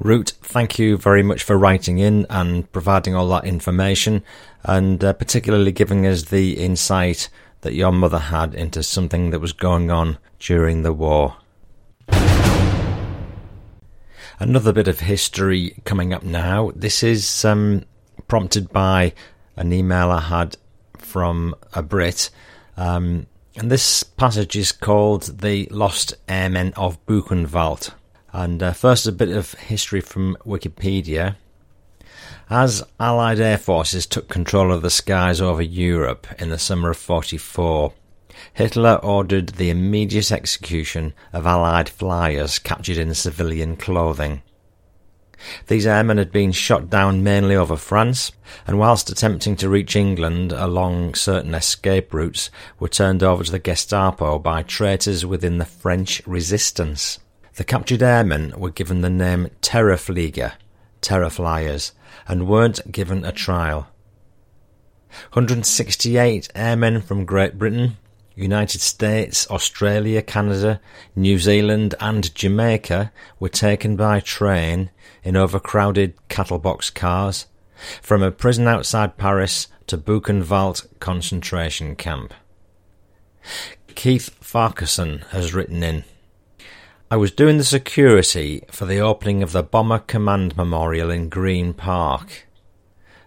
Ruut, 0.00 0.32
thank 0.34 0.78
you 0.78 0.96
very 0.96 1.22
much 1.22 1.42
for 1.42 1.56
writing 1.58 1.98
in 1.98 2.26
and 2.30 2.70
providing 2.70 3.14
all 3.14 3.28
that 3.28 3.44
information 3.44 4.22
and 4.62 5.02
uh, 5.02 5.12
particularly 5.14 5.72
giving 5.72 6.06
us 6.06 6.24
the 6.24 6.58
insight 6.62 7.28
that 7.62 7.74
your 7.74 7.92
mother 7.92 8.18
had 8.18 8.54
into 8.54 8.82
something 8.82 9.30
that 9.30 9.40
was 9.40 9.52
going 9.52 9.90
on 9.90 10.18
during 10.38 10.82
the 10.82 10.92
war. 10.92 11.36
Another 14.42 14.72
bit 14.72 14.88
of 14.88 15.00
history 15.00 15.76
coming 15.84 16.14
up 16.14 16.22
now. 16.22 16.72
This 16.74 17.02
is 17.02 17.44
um, 17.44 17.84
prompted 18.26 18.72
by 18.72 19.12
an 19.54 19.70
email 19.70 20.10
I 20.10 20.20
had 20.20 20.56
from 20.96 21.54
a 21.74 21.82
Brit. 21.82 22.30
Um, 22.74 23.26
and 23.56 23.70
this 23.70 24.02
passage 24.02 24.56
is 24.56 24.72
called 24.72 25.40
The 25.40 25.66
Lost 25.66 26.14
Airmen 26.26 26.72
of 26.72 27.04
Buchenwald. 27.04 27.92
And 28.32 28.62
uh, 28.62 28.72
first, 28.72 29.06
a 29.06 29.12
bit 29.12 29.28
of 29.28 29.52
history 29.52 30.00
from 30.00 30.38
Wikipedia. 30.46 31.36
As 32.48 32.82
Allied 32.98 33.40
air 33.40 33.58
forces 33.58 34.06
took 34.06 34.30
control 34.30 34.72
of 34.72 34.80
the 34.80 34.88
skies 34.88 35.42
over 35.42 35.60
Europe 35.60 36.26
in 36.38 36.48
the 36.48 36.58
summer 36.58 36.88
of 36.88 36.96
44, 36.96 37.92
Hitler 38.54 39.00
ordered 39.02 39.50
the 39.50 39.70
immediate 39.70 40.32
execution 40.32 41.14
of 41.32 41.46
Allied 41.46 41.88
flyers 41.88 42.58
captured 42.58 42.96
in 42.96 43.14
civilian 43.14 43.76
clothing. 43.76 44.42
These 45.68 45.86
airmen 45.86 46.18
had 46.18 46.32
been 46.32 46.52
shot 46.52 46.90
down 46.90 47.22
mainly 47.22 47.56
over 47.56 47.76
France, 47.76 48.32
and 48.66 48.78
whilst 48.78 49.08
attempting 49.08 49.56
to 49.56 49.70
reach 49.70 49.96
England 49.96 50.52
along 50.52 51.14
certain 51.14 51.54
escape 51.54 52.12
routes, 52.12 52.50
were 52.78 52.88
turned 52.88 53.22
over 53.22 53.42
to 53.44 53.50
the 53.50 53.58
Gestapo 53.58 54.38
by 54.38 54.62
traitors 54.62 55.24
within 55.24 55.58
the 55.58 55.64
French 55.64 56.20
resistance. 56.26 57.18
The 57.54 57.64
captured 57.64 58.02
airmen 58.02 58.52
were 58.56 58.70
given 58.70 59.00
the 59.00 59.10
name 59.10 59.48
Terrorflieger, 59.62 60.52
Terror 61.00 61.30
Flyers, 61.30 61.92
and 62.28 62.46
weren't 62.46 62.92
given 62.92 63.24
a 63.24 63.32
trial. 63.32 63.88
168 65.32 66.50
airmen 66.54 67.00
from 67.00 67.24
Great 67.24 67.58
Britain, 67.58 67.96
United 68.40 68.80
States, 68.80 69.48
Australia, 69.50 70.22
Canada, 70.22 70.80
New 71.14 71.38
Zealand, 71.38 71.94
and 72.00 72.34
Jamaica 72.34 73.12
were 73.38 73.48
taken 73.48 73.96
by 73.96 74.20
train 74.20 74.90
in 75.22 75.36
overcrowded 75.36 76.14
cattle 76.28 76.58
box 76.58 76.90
cars 76.90 77.46
from 78.02 78.22
a 78.22 78.30
prison 78.30 78.66
outside 78.66 79.16
Paris 79.16 79.68
to 79.86 79.98
Buchenwald 79.98 80.86
concentration 81.00 81.96
camp. 81.96 82.34
Keith 83.94 84.30
Farquharson 84.40 85.24
has 85.30 85.54
written 85.54 85.82
in 85.82 86.04
I 87.12 87.16
was 87.16 87.32
doing 87.32 87.58
the 87.58 87.64
security 87.64 88.62
for 88.70 88.86
the 88.86 89.00
opening 89.00 89.42
of 89.42 89.50
the 89.50 89.64
Bomber 89.64 89.98
Command 89.98 90.56
Memorial 90.56 91.10
in 91.10 91.28
Green 91.28 91.74
Park. 91.74 92.46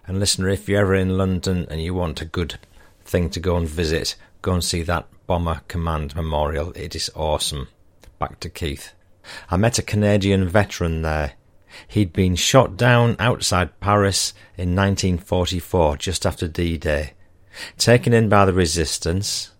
And 0.06 0.18
listener, 0.18 0.48
if 0.48 0.66
you're 0.70 0.80
ever 0.80 0.94
in 0.94 1.18
London 1.18 1.66
and 1.68 1.82
you 1.82 1.92
want 1.92 2.22
a 2.22 2.24
good 2.24 2.58
thing 3.04 3.28
to 3.28 3.40
go 3.40 3.58
and 3.58 3.68
visit, 3.68 4.16
go 4.44 4.52
and 4.52 4.62
see 4.62 4.82
that 4.82 5.08
Bomber 5.26 5.62
Command 5.68 6.14
Memorial. 6.14 6.70
It 6.72 6.94
is 6.94 7.10
awesome. 7.16 7.68
Back 8.18 8.40
to 8.40 8.50
Keith. 8.50 8.92
I 9.50 9.56
met 9.56 9.78
a 9.78 9.82
Canadian 9.82 10.46
veteran 10.46 11.00
there. 11.00 11.32
He'd 11.88 12.12
been 12.12 12.36
shot 12.36 12.76
down 12.76 13.16
outside 13.18 13.80
Paris 13.80 14.34
in 14.58 14.76
1944, 14.76 15.96
just 15.96 16.26
after 16.26 16.46
D 16.46 16.76
Day. 16.76 17.14
Taken 17.78 18.12
in 18.12 18.28
by 18.28 18.44
the 18.44 18.52
resistance, 18.52 19.52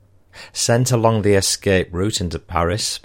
sent 0.53 0.93
along 0.93 1.23
the 1.23 1.33
escape 1.33 1.89
route 1.91 2.21
into 2.21 2.39
Paris, 2.39 3.01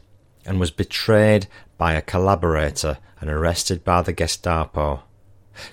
and 0.46 0.60
was 0.60 0.72
betrayed 0.72 1.48
by 1.78 1.94
a 1.94 2.02
collaborator 2.02 2.98
and 3.22 3.30
arrested 3.30 3.86
by 3.86 4.02
the 4.02 4.12
Gestapo, 4.12 5.04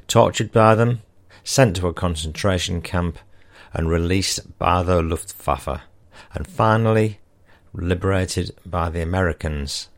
tortured 0.07 0.53
by 0.53 0.77
them, 0.77 1.03
sent 1.43 1.75
to 1.77 1.89
a 1.89 1.93
concentration 1.93 2.81
camp, 2.81 3.19
and 3.73 3.91
released 3.91 4.57
by 4.57 4.85
the 4.85 5.03
Luftwaffe, 5.03 5.81
and 6.37 6.47
finally 6.47 7.19
liberated 7.73 8.55
by 8.65 8.91
the 8.91 9.01
Americans. 9.01 9.89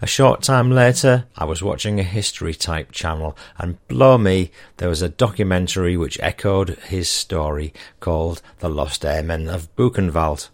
A 0.00 0.06
short 0.06 0.40
time 0.40 0.70
later, 0.70 1.26
I 1.36 1.44
was 1.44 1.62
watching 1.62 2.00
a 2.00 2.04
history 2.04 2.54
type 2.54 2.92
channel, 2.92 3.36
and 3.58 3.86
blow 3.88 4.16
me, 4.16 4.50
there 4.78 4.88
was 4.88 5.02
a 5.02 5.08
documentary 5.10 5.96
which 5.96 6.18
echoed 6.20 6.70
his 6.86 7.08
story 7.08 7.74
called 8.00 8.40
The 8.60 8.70
Lost 8.70 9.04
Airmen 9.04 9.48
of 9.48 9.74
Buchenwald. 9.76 10.48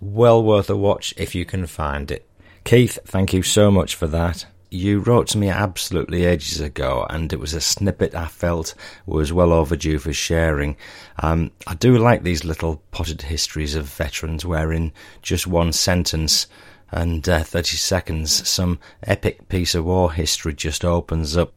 Well 0.00 0.42
worth 0.42 0.68
a 0.68 0.76
watch 0.76 1.14
if 1.16 1.34
you 1.34 1.44
can 1.44 1.66
find 1.66 2.10
it. 2.10 2.26
Keith, 2.64 2.98
thank 3.06 3.32
you 3.32 3.42
so 3.42 3.70
much 3.70 3.94
for 3.94 4.08
that. 4.08 4.46
You 4.72 5.00
wrote 5.00 5.26
to 5.28 5.38
me 5.38 5.48
absolutely 5.48 6.24
ages 6.24 6.60
ago, 6.60 7.04
and 7.10 7.32
it 7.32 7.40
was 7.40 7.54
a 7.54 7.60
snippet 7.60 8.14
I 8.14 8.28
felt 8.28 8.74
was 9.04 9.32
well 9.32 9.52
overdue 9.52 9.98
for 9.98 10.12
sharing. 10.12 10.76
Um, 11.18 11.50
I 11.66 11.74
do 11.74 11.98
like 11.98 12.22
these 12.22 12.44
little 12.44 12.80
potted 12.92 13.22
histories 13.22 13.74
of 13.74 13.86
veterans 13.86 14.46
where, 14.46 14.72
in 14.72 14.92
just 15.22 15.48
one 15.48 15.72
sentence 15.72 16.46
and 16.92 17.28
uh, 17.28 17.42
30 17.42 17.76
seconds, 17.76 18.48
some 18.48 18.78
epic 19.02 19.48
piece 19.48 19.74
of 19.74 19.86
war 19.86 20.12
history 20.12 20.54
just 20.54 20.84
opens 20.84 21.36
up. 21.36 21.52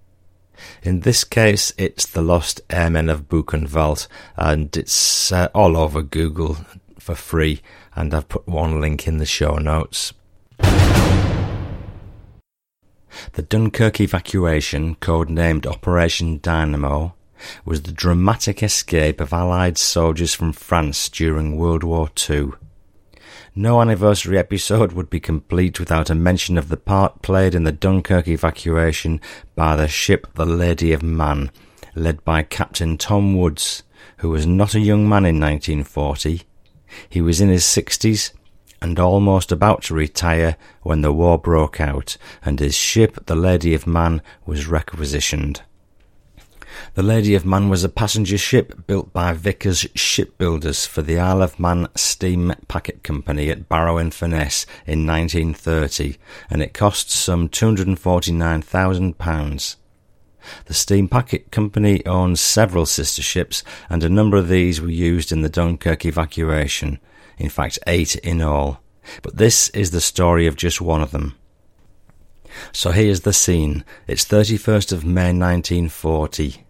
In 0.82 1.02
this 1.02 1.24
case, 1.24 1.72
it's 1.78 2.08
the 2.08 2.24
Lost 2.24 2.62
Airmen 2.72 3.10
of 3.10 3.30
Buchenwald, 3.30 4.08
and 4.36 4.76
it's 4.76 5.32
uh, 5.32 5.50
all 5.54 5.78
over 5.78 6.02
Google 6.02 6.58
for 6.98 7.14
free, 7.14 7.62
and 7.96 8.12
I've 8.12 8.28
put 8.28 8.48
one 8.48 8.82
link 8.82 9.08
in 9.08 9.18
the 9.20 9.26
show 9.28 9.58
notes. 9.58 10.14
The 13.34 13.42
Dunkirk 13.42 14.00
evacuation, 14.02 14.96
codenamed 14.96 15.66
Operation 15.66 16.40
Dynamo, 16.42 17.16
was 17.66 17.82
the 17.82 17.92
dramatic 17.92 18.64
escape 18.64 19.20
of 19.20 19.34
Allied 19.34 19.78
soldiers 19.78 20.34
from 20.34 20.54
France 20.54 21.10
during 21.10 21.58
World 21.58 21.84
War 21.84 22.10
II. 22.30 22.52
No 23.56 23.82
anniversary 23.82 24.38
episode 24.38 24.94
would 24.94 25.10
be 25.10 25.20
complete 25.20 25.80
without 25.80 26.10
a 26.10 26.16
mention 26.16 26.58
of 26.58 26.70
the 26.70 26.78
part 26.78 27.22
played 27.22 27.54
in 27.54 27.64
the 27.64 27.72
Dunkirk 27.72 28.28
evacuation 28.28 29.22
by 29.56 29.76
the 29.76 29.88
ship 29.88 30.28
the 30.34 30.46
Lady 30.46 30.92
of 30.92 31.04
Man, 31.04 31.52
led 31.96 32.24
by 32.24 32.42
Captain 32.42 32.98
Tom 32.98 33.38
Woods, 33.38 33.84
who 34.18 34.30
was 34.30 34.48
not 34.48 34.74
a 34.74 34.80
young 34.80 35.08
man 35.08 35.26
in 35.26 35.40
1940. 35.40 36.42
He 37.10 37.22
was 37.22 37.42
in 37.42 37.50
his 37.50 37.66
sixties 37.66 38.34
and 38.84 39.00
almost 39.00 39.52
about 39.52 39.82
to 39.82 39.96
retire 39.96 40.56
when 40.82 41.02
the 41.02 41.14
war 41.14 41.40
broke 41.40 41.80
out 41.80 42.18
and 42.44 42.60
his 42.60 42.76
ship, 42.76 43.26
the 43.28 43.36
Lady 43.36 43.74
of 43.74 43.88
Man, 43.88 44.22
was 44.46 44.68
requisitioned. 44.68 45.62
The 46.96 47.04
Lady 47.04 47.34
of 47.34 47.46
Man 47.46 47.70
was 47.70 47.86
a 47.86 47.90
passenger 47.90 48.38
ship 48.38 48.86
built 48.86 49.14
by 49.14 49.32
Vickers 49.32 49.88
Shipbuilders 49.96 50.86
for 50.86 51.02
the 51.02 51.18
Isle 51.18 51.42
of 51.42 51.62
Man 51.62 51.88
Steam 51.96 52.54
Packet 52.68 53.04
Company 53.04 53.50
at 53.50 53.70
Barrow-in-Furness 53.70 54.66
in 54.86 55.08
1930, 55.08 56.18
and 56.50 56.62
it 56.62 56.74
cost 56.74 57.10
some 57.10 57.48
£249,000. 57.48 59.76
The 60.66 60.74
Steam 60.74 61.08
Packet 61.08 61.52
Company 61.52 62.06
owns 62.06 62.42
several 62.42 62.86
sister 62.86 63.22
ships, 63.22 63.64
and 63.90 64.04
a 64.04 64.10
number 64.10 64.36
of 64.36 64.50
these 64.50 64.82
were 64.82 64.90
used 64.90 65.32
in 65.32 65.42
the 65.42 65.48
Dunkirk 65.48 66.06
evacuation, 66.06 67.00
in 67.44 67.50
fact, 67.50 67.78
eight 67.86 68.16
in 68.16 68.42
all. 68.42 68.82
But 69.22 69.36
this 69.36 69.70
is 69.70 69.92
the 69.92 70.02
story 70.02 70.48
of 70.48 70.56
just 70.56 70.80
one 70.80 71.02
of 71.02 71.12
them. 71.12 71.36
So 72.72 72.92
here's 72.92 73.22
the 73.22 73.34
scene. 73.34 73.84
It's 74.08 74.24
31st 74.24 74.94
of 74.94 75.04
May 75.04 75.34
1940. 75.34 76.66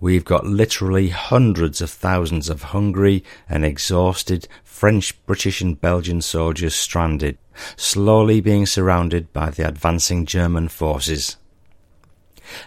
We've 0.00 0.24
got 0.24 0.46
literally 0.46 1.08
hundreds 1.08 1.80
of 1.80 1.90
thousands 1.90 2.48
of 2.48 2.62
hungry 2.62 3.24
and 3.48 3.64
exhausted 3.64 4.46
French, 4.62 5.20
British, 5.26 5.60
and 5.60 5.80
Belgian 5.80 6.20
soldiers 6.20 6.76
stranded, 6.76 7.36
slowly 7.76 8.40
being 8.40 8.66
surrounded 8.66 9.32
by 9.32 9.50
the 9.50 9.66
advancing 9.66 10.26
German 10.26 10.68
forces. 10.68 11.36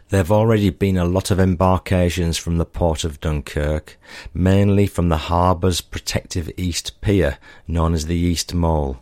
There 0.10 0.20
have 0.20 0.32
already 0.32 0.70
been 0.70 0.98
a 0.98 1.06
lot 1.06 1.32
of 1.32 1.38
embarkations 1.38 2.40
from 2.40 2.58
the 2.58 2.66
port 2.66 3.04
of 3.04 3.20
Dunkirk, 3.20 3.98
mainly 4.34 4.88
from 4.88 5.10
the 5.10 5.18
harbour's 5.18 5.82
protective 5.82 6.52
east 6.58 7.00
pier, 7.02 7.38
known 7.68 7.94
as 7.94 8.06
the 8.06 8.16
East 8.16 8.54
Mole. 8.54 9.02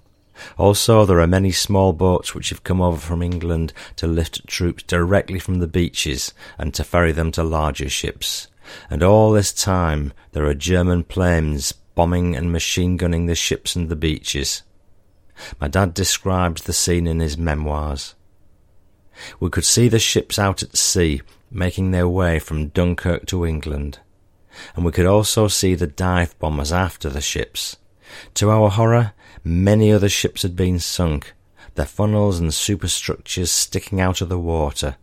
Also, 0.57 1.05
there 1.05 1.19
are 1.21 1.27
many 1.27 1.51
small 1.51 1.93
boats 1.93 2.35
which 2.35 2.49
have 2.49 2.63
come 2.63 2.81
over 2.81 2.97
from 2.97 3.21
England 3.21 3.71
to 3.95 4.07
lift 4.07 4.47
troops 4.47 4.83
directly 4.83 5.39
from 5.39 5.59
the 5.59 5.67
beaches 5.67 6.33
and 6.57 6.73
to 6.73 6.83
ferry 6.83 7.11
them 7.11 7.31
to 7.31 7.43
larger 7.43 7.89
ships. 7.89 8.47
And 8.89 9.03
all 9.03 9.31
this 9.31 9.53
time, 9.53 10.11
there 10.33 10.45
are 10.45 10.53
German 10.53 11.03
planes 11.03 11.71
bombing 11.71 12.35
and 12.35 12.51
machine 12.51 12.97
gunning 12.97 13.25
the 13.25 13.35
ships 13.35 13.75
and 13.75 13.89
the 13.89 13.95
beaches. 13.95 14.63
My 15.59 15.67
dad 15.67 15.93
describes 15.93 16.63
the 16.63 16.73
scene 16.73 17.07
in 17.07 17.19
his 17.19 17.37
memoirs. 17.37 18.14
We 19.39 19.49
could 19.49 19.65
see 19.65 19.87
the 19.87 19.99
ships 19.99 20.37
out 20.37 20.63
at 20.63 20.77
sea 20.77 21.21
making 21.51 21.91
their 21.91 22.07
way 22.07 22.39
from 22.39 22.67
Dunkirk 22.69 23.25
to 23.27 23.45
England, 23.45 23.99
and 24.75 24.83
we 24.83 24.91
could 24.91 25.05
also 25.05 25.47
see 25.47 25.75
the 25.75 25.87
dive 25.87 26.37
bombers 26.39 26.71
after 26.71 27.09
the 27.09 27.21
ships. 27.21 27.77
To 28.35 28.49
our 28.49 28.69
horror, 28.69 29.13
many 29.43 29.91
other 29.91 30.09
ships 30.09 30.41
had 30.41 30.55
been 30.55 30.79
sunk, 30.79 31.33
their 31.75 31.85
funnels 31.85 32.39
and 32.39 32.53
superstructures 32.53 33.51
sticking 33.51 33.99
out 33.99 34.21
of 34.21 34.29
the 34.29 34.39
water. 34.39 34.97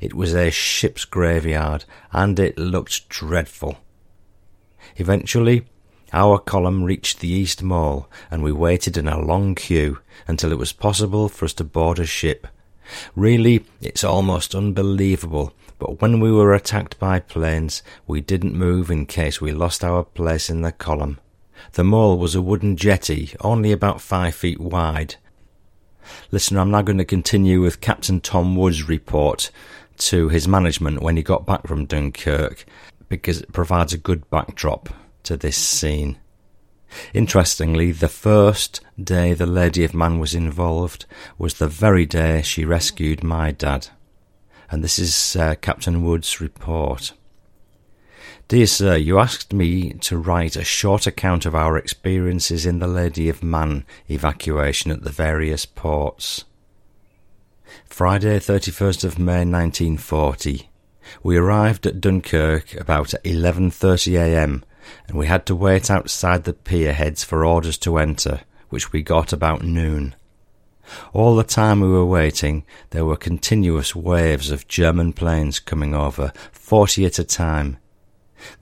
It 0.00 0.14
was 0.14 0.34
a 0.34 0.50
ship's 0.50 1.04
graveyard, 1.04 1.84
and 2.12 2.38
it 2.38 2.58
looked 2.58 3.08
dreadful. 3.08 3.78
Eventually, 4.96 5.66
our 6.12 6.38
column 6.38 6.84
reached 6.84 7.20
the 7.20 7.28
East 7.28 7.62
Mole, 7.62 8.08
and 8.30 8.42
we 8.42 8.52
waited 8.52 8.96
in 8.96 9.08
a 9.08 9.20
long 9.20 9.54
queue 9.54 9.98
until 10.26 10.52
it 10.52 10.58
was 10.58 10.72
possible 10.72 11.28
for 11.28 11.44
us 11.44 11.52
to 11.54 11.64
board 11.64 11.98
a 11.98 12.06
ship. 12.06 12.46
Really, 13.14 13.64
it's 13.80 14.04
almost 14.04 14.54
unbelievable, 14.54 15.52
but 15.78 16.00
when 16.00 16.20
we 16.20 16.32
were 16.32 16.54
attacked 16.54 16.98
by 16.98 17.20
planes, 17.20 17.82
we 18.06 18.20
didn't 18.20 18.54
move 18.54 18.90
in 18.90 19.06
case 19.06 19.40
we 19.40 19.52
lost 19.52 19.84
our 19.84 20.04
place 20.04 20.50
in 20.50 20.62
the 20.62 20.72
column. 20.72 21.18
The 21.72 21.84
mole 21.84 22.18
was 22.18 22.34
a 22.34 22.42
wooden 22.42 22.76
jetty, 22.76 23.34
only 23.40 23.72
about 23.72 24.00
five 24.00 24.34
feet 24.34 24.60
wide. 24.60 25.16
Listener, 26.30 26.60
I'm 26.60 26.70
now 26.70 26.82
going 26.82 26.98
to 26.98 27.04
continue 27.04 27.60
with 27.60 27.80
Captain 27.80 28.20
Tom 28.20 28.56
Wood's 28.56 28.88
report 28.88 29.50
to 29.98 30.28
his 30.28 30.48
management 30.48 31.02
when 31.02 31.16
he 31.16 31.22
got 31.22 31.46
back 31.46 31.66
from 31.66 31.84
Dunkirk, 31.84 32.64
because 33.08 33.40
it 33.40 33.52
provides 33.52 33.92
a 33.92 33.98
good 33.98 34.28
backdrop 34.30 34.88
to 35.24 35.36
this 35.36 35.56
scene. 35.56 36.18
Interestingly, 37.12 37.92
the 37.92 38.08
first 38.08 38.80
day 39.02 39.34
the 39.34 39.46
Lady 39.46 39.84
of 39.84 39.94
Man 39.94 40.18
was 40.18 40.34
involved 40.34 41.06
was 41.36 41.54
the 41.54 41.68
very 41.68 42.06
day 42.06 42.42
she 42.42 42.64
rescued 42.64 43.22
my 43.22 43.50
dad. 43.50 43.88
And 44.70 44.84
this 44.84 44.98
is 44.98 45.36
uh, 45.36 45.54
Captain 45.60 46.02
Wood's 46.02 46.40
report. 46.40 47.12
Dear 48.48 48.66
Sir, 48.66 48.96
you 48.96 49.18
asked 49.18 49.52
me 49.52 49.92
to 49.94 50.16
write 50.16 50.56
a 50.56 50.64
short 50.64 51.06
account 51.06 51.44
of 51.44 51.54
our 51.54 51.76
experiences 51.76 52.64
in 52.64 52.78
the 52.78 52.86
Lady 52.86 53.28
of 53.28 53.42
Man 53.42 53.84
evacuation 54.08 54.90
at 54.90 55.02
the 55.02 55.10
various 55.10 55.66
ports. 55.66 56.44
Friday, 57.84 58.38
31st 58.38 59.04
of 59.04 59.18
May 59.18 59.44
1940. 59.44 60.70
We 61.22 61.36
arrived 61.36 61.86
at 61.86 62.00
Dunkirk 62.00 62.74
about 62.74 63.14
11:30 63.24 64.18
a.m 64.18 64.64
and 65.06 65.16
we 65.16 65.26
had 65.26 65.46
to 65.46 65.56
wait 65.56 65.90
outside 65.90 66.44
the 66.44 66.52
pier 66.52 66.92
heads 66.92 67.24
for 67.24 67.44
orders 67.44 67.78
to 67.78 67.98
enter, 67.98 68.40
which 68.68 68.92
we 68.92 69.02
got 69.02 69.32
about 69.32 69.62
noon. 69.62 70.14
All 71.12 71.36
the 71.36 71.44
time 71.44 71.80
we 71.80 71.88
were 71.88 72.04
waiting, 72.04 72.64
there 72.90 73.04
were 73.04 73.16
continuous 73.16 73.94
waves 73.94 74.50
of 74.50 74.68
German 74.68 75.12
planes 75.12 75.60
coming 75.60 75.94
over, 75.94 76.32
forty 76.52 77.04
at 77.04 77.18
a 77.18 77.24
time. 77.24 77.78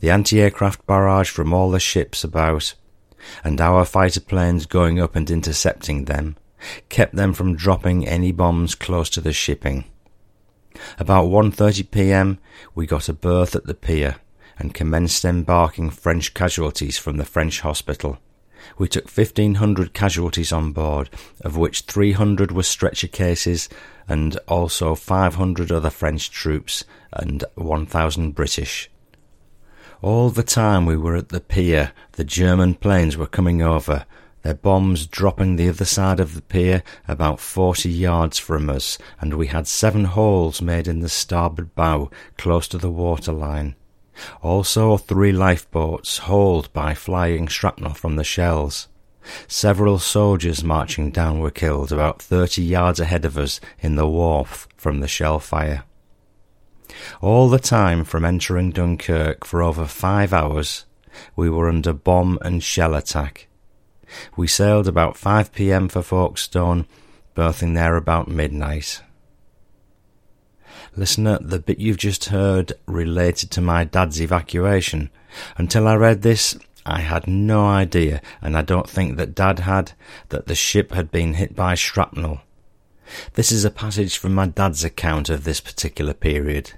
The 0.00 0.10
anti-aircraft 0.10 0.86
barrage 0.86 1.30
from 1.30 1.52
all 1.52 1.70
the 1.70 1.80
ships 1.80 2.24
about, 2.24 2.74
and 3.44 3.60
our 3.60 3.84
fighter 3.84 4.20
planes 4.20 4.66
going 4.66 5.00
up 5.00 5.14
and 5.14 5.30
intercepting 5.30 6.06
them, 6.06 6.36
kept 6.88 7.14
them 7.14 7.32
from 7.32 7.56
dropping 7.56 8.08
any 8.08 8.32
bombs 8.32 8.74
close 8.74 9.10
to 9.10 9.20
the 9.20 9.32
shipping. 9.32 9.84
About 10.98 11.26
1.30 11.26 11.90
p.m. 11.90 12.38
we 12.74 12.86
got 12.86 13.08
a 13.08 13.12
berth 13.12 13.54
at 13.54 13.66
the 13.66 13.74
pier 13.74 14.16
and 14.58 14.74
commenced 14.74 15.24
embarking 15.24 15.90
French 15.90 16.34
casualties 16.34 16.98
from 16.98 17.16
the 17.16 17.24
French 17.24 17.60
hospital. 17.60 18.18
We 18.78 18.88
took 18.88 19.04
1,500 19.04 19.92
casualties 19.92 20.52
on 20.52 20.72
board, 20.72 21.10
of 21.40 21.56
which 21.56 21.82
300 21.82 22.52
were 22.52 22.62
stretcher 22.62 23.08
cases 23.08 23.68
and 24.08 24.36
also 24.48 24.94
500 24.94 25.70
other 25.70 25.90
French 25.90 26.30
troops 26.30 26.84
and 27.12 27.44
1,000 27.54 28.34
British. 28.34 28.90
All 30.02 30.30
the 30.30 30.42
time 30.42 30.84
we 30.84 30.96
were 30.96 31.16
at 31.16 31.30
the 31.30 31.40
pier, 31.40 31.92
the 32.12 32.24
German 32.24 32.74
planes 32.74 33.16
were 33.16 33.26
coming 33.26 33.62
over, 33.62 34.04
their 34.42 34.54
bombs 34.54 35.06
dropping 35.06 35.56
the 35.56 35.68
other 35.68 35.84
side 35.84 36.20
of 36.20 36.34
the 36.34 36.42
pier 36.42 36.82
about 37.08 37.40
40 37.40 37.88
yards 37.88 38.38
from 38.38 38.70
us, 38.70 38.98
and 39.20 39.34
we 39.34 39.48
had 39.48 39.66
seven 39.66 40.04
holes 40.04 40.62
made 40.62 40.86
in 40.86 41.00
the 41.00 41.08
starboard 41.08 41.74
bow 41.74 42.10
close 42.36 42.68
to 42.68 42.78
the 42.78 42.90
waterline. 42.90 43.74
Also 44.42 44.96
three 44.96 45.32
lifeboats 45.32 46.18
hauled 46.18 46.72
by 46.72 46.94
flying 46.94 47.46
shrapnel 47.46 47.94
from 47.94 48.16
the 48.16 48.24
shells. 48.24 48.88
Several 49.48 49.98
soldiers 49.98 50.62
marching 50.62 51.10
down 51.10 51.40
were 51.40 51.50
killed 51.50 51.92
about 51.92 52.22
thirty 52.22 52.62
yards 52.62 53.00
ahead 53.00 53.24
of 53.24 53.36
us 53.36 53.60
in 53.80 53.96
the 53.96 54.06
wharf 54.06 54.68
from 54.76 55.00
the 55.00 55.08
shell 55.08 55.40
fire. 55.40 55.84
All 57.20 57.48
the 57.48 57.58
time 57.58 58.04
from 58.04 58.24
entering 58.24 58.70
Dunkirk 58.70 59.44
for 59.44 59.62
over 59.62 59.86
five 59.86 60.32
hours, 60.32 60.86
we 61.34 61.50
were 61.50 61.68
under 61.68 61.92
bomb 61.92 62.38
and 62.42 62.62
shell 62.62 62.94
attack. 62.94 63.48
We 64.36 64.46
sailed 64.46 64.86
about 64.86 65.16
5 65.16 65.52
p.m. 65.52 65.88
for 65.88 66.02
Folkestone, 66.02 66.86
berthing 67.34 67.74
there 67.74 67.96
about 67.96 68.28
midnight. 68.28 69.02
Listener, 70.98 71.38
the 71.42 71.58
bit 71.58 71.78
you've 71.78 71.98
just 71.98 72.26
heard 72.26 72.72
related 72.86 73.50
to 73.50 73.60
my 73.60 73.84
dad's 73.84 74.18
evacuation. 74.18 75.10
Until 75.58 75.86
I 75.86 75.94
read 75.94 76.22
this, 76.22 76.56
I 76.86 77.00
had 77.00 77.26
no 77.26 77.66
idea, 77.66 78.22
and 78.40 78.56
I 78.56 78.62
don't 78.62 78.88
think 78.88 79.18
that 79.18 79.34
Dad 79.34 79.58
had, 79.58 79.92
that 80.30 80.46
the 80.46 80.54
ship 80.54 80.92
had 80.92 81.10
been 81.10 81.34
hit 81.34 81.54
by 81.54 81.74
shrapnel. 81.74 82.40
This 83.34 83.52
is 83.52 83.62
a 83.62 83.70
passage 83.70 84.16
from 84.16 84.34
my 84.34 84.46
dad's 84.46 84.84
account 84.84 85.28
of 85.28 85.44
this 85.44 85.60
particular 85.60 86.14
period. 86.14 86.72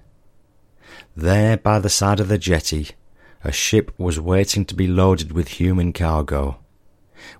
There, 1.16 1.56
by 1.56 1.78
the 1.78 1.88
side 1.88 2.18
of 2.18 2.26
the 2.26 2.38
jetty, 2.38 2.90
a 3.44 3.52
ship 3.52 3.94
was 3.98 4.18
waiting 4.18 4.64
to 4.64 4.74
be 4.74 4.88
loaded 4.88 5.30
with 5.30 5.48
human 5.48 5.92
cargo. 5.92 6.58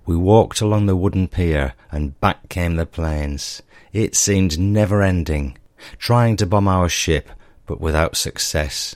We 0.05 0.15
walked 0.15 0.61
along 0.61 0.85
the 0.85 0.95
wooden 0.95 1.27
pier, 1.27 1.73
and 1.91 2.17
back 2.21 2.47
came 2.47 2.77
the 2.77 2.85
planes. 2.85 3.61
It 3.91 4.15
seemed 4.15 4.57
never 4.57 5.01
ending 5.01 5.57
trying 5.97 6.35
to 6.37 6.45
bomb 6.45 6.67
our 6.67 6.89
ship, 6.89 7.29
but 7.65 7.79
without 7.79 8.17
success. 8.17 8.95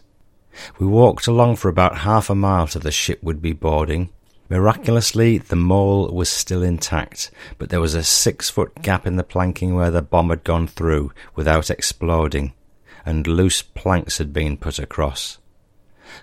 We 0.79 0.85
walked 0.85 1.27
along 1.27 1.55
for 1.55 1.69
about 1.69 1.99
half 1.99 2.29
a 2.29 2.35
mile 2.35 2.67
to 2.67 2.79
the 2.79 2.91
ship 2.91 3.23
would 3.23 3.41
be 3.41 3.53
boarding. 3.53 4.09
Miraculously, 4.49 5.39
the 5.39 5.55
mole 5.55 6.11
was 6.11 6.29
still 6.29 6.61
intact, 6.61 7.31
but 7.57 7.69
there 7.69 7.81
was 7.81 7.95
a 7.95 8.03
six 8.03 8.49
foot 8.49 8.81
gap 8.81 9.07
in 9.07 9.15
the 9.15 9.23
planking 9.23 9.73
where 9.73 9.89
the 9.89 10.01
bomb 10.01 10.29
had 10.29 10.43
gone 10.43 10.67
through 10.67 11.11
without 11.35 11.69
exploding, 11.69 12.53
and 13.05 13.25
loose 13.25 13.61
planks 13.61 14.19
had 14.19 14.31
been 14.31 14.57
put 14.57 14.77
across. 14.79 15.39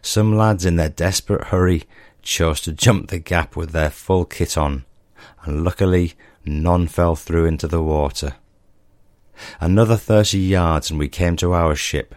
Some 0.02 0.36
lads, 0.36 0.64
in 0.64 0.76
their 0.76 0.90
desperate 0.90 1.48
hurry, 1.48 1.84
chose 2.22 2.60
to 2.60 2.72
jump 2.72 3.08
the 3.08 3.18
gap 3.18 3.56
with 3.56 3.70
their 3.72 3.90
full 3.90 4.24
kit 4.24 4.56
on, 4.56 4.84
and 5.44 5.64
luckily 5.64 6.14
none 6.44 6.86
fell 6.86 7.16
through 7.16 7.46
into 7.46 7.66
the 7.66 7.82
water. 7.82 8.34
Another 9.60 9.96
thirty 9.96 10.38
yards 10.38 10.90
and 10.90 10.98
we 10.98 11.08
came 11.08 11.36
to 11.36 11.52
our 11.52 11.74
ship. 11.74 12.14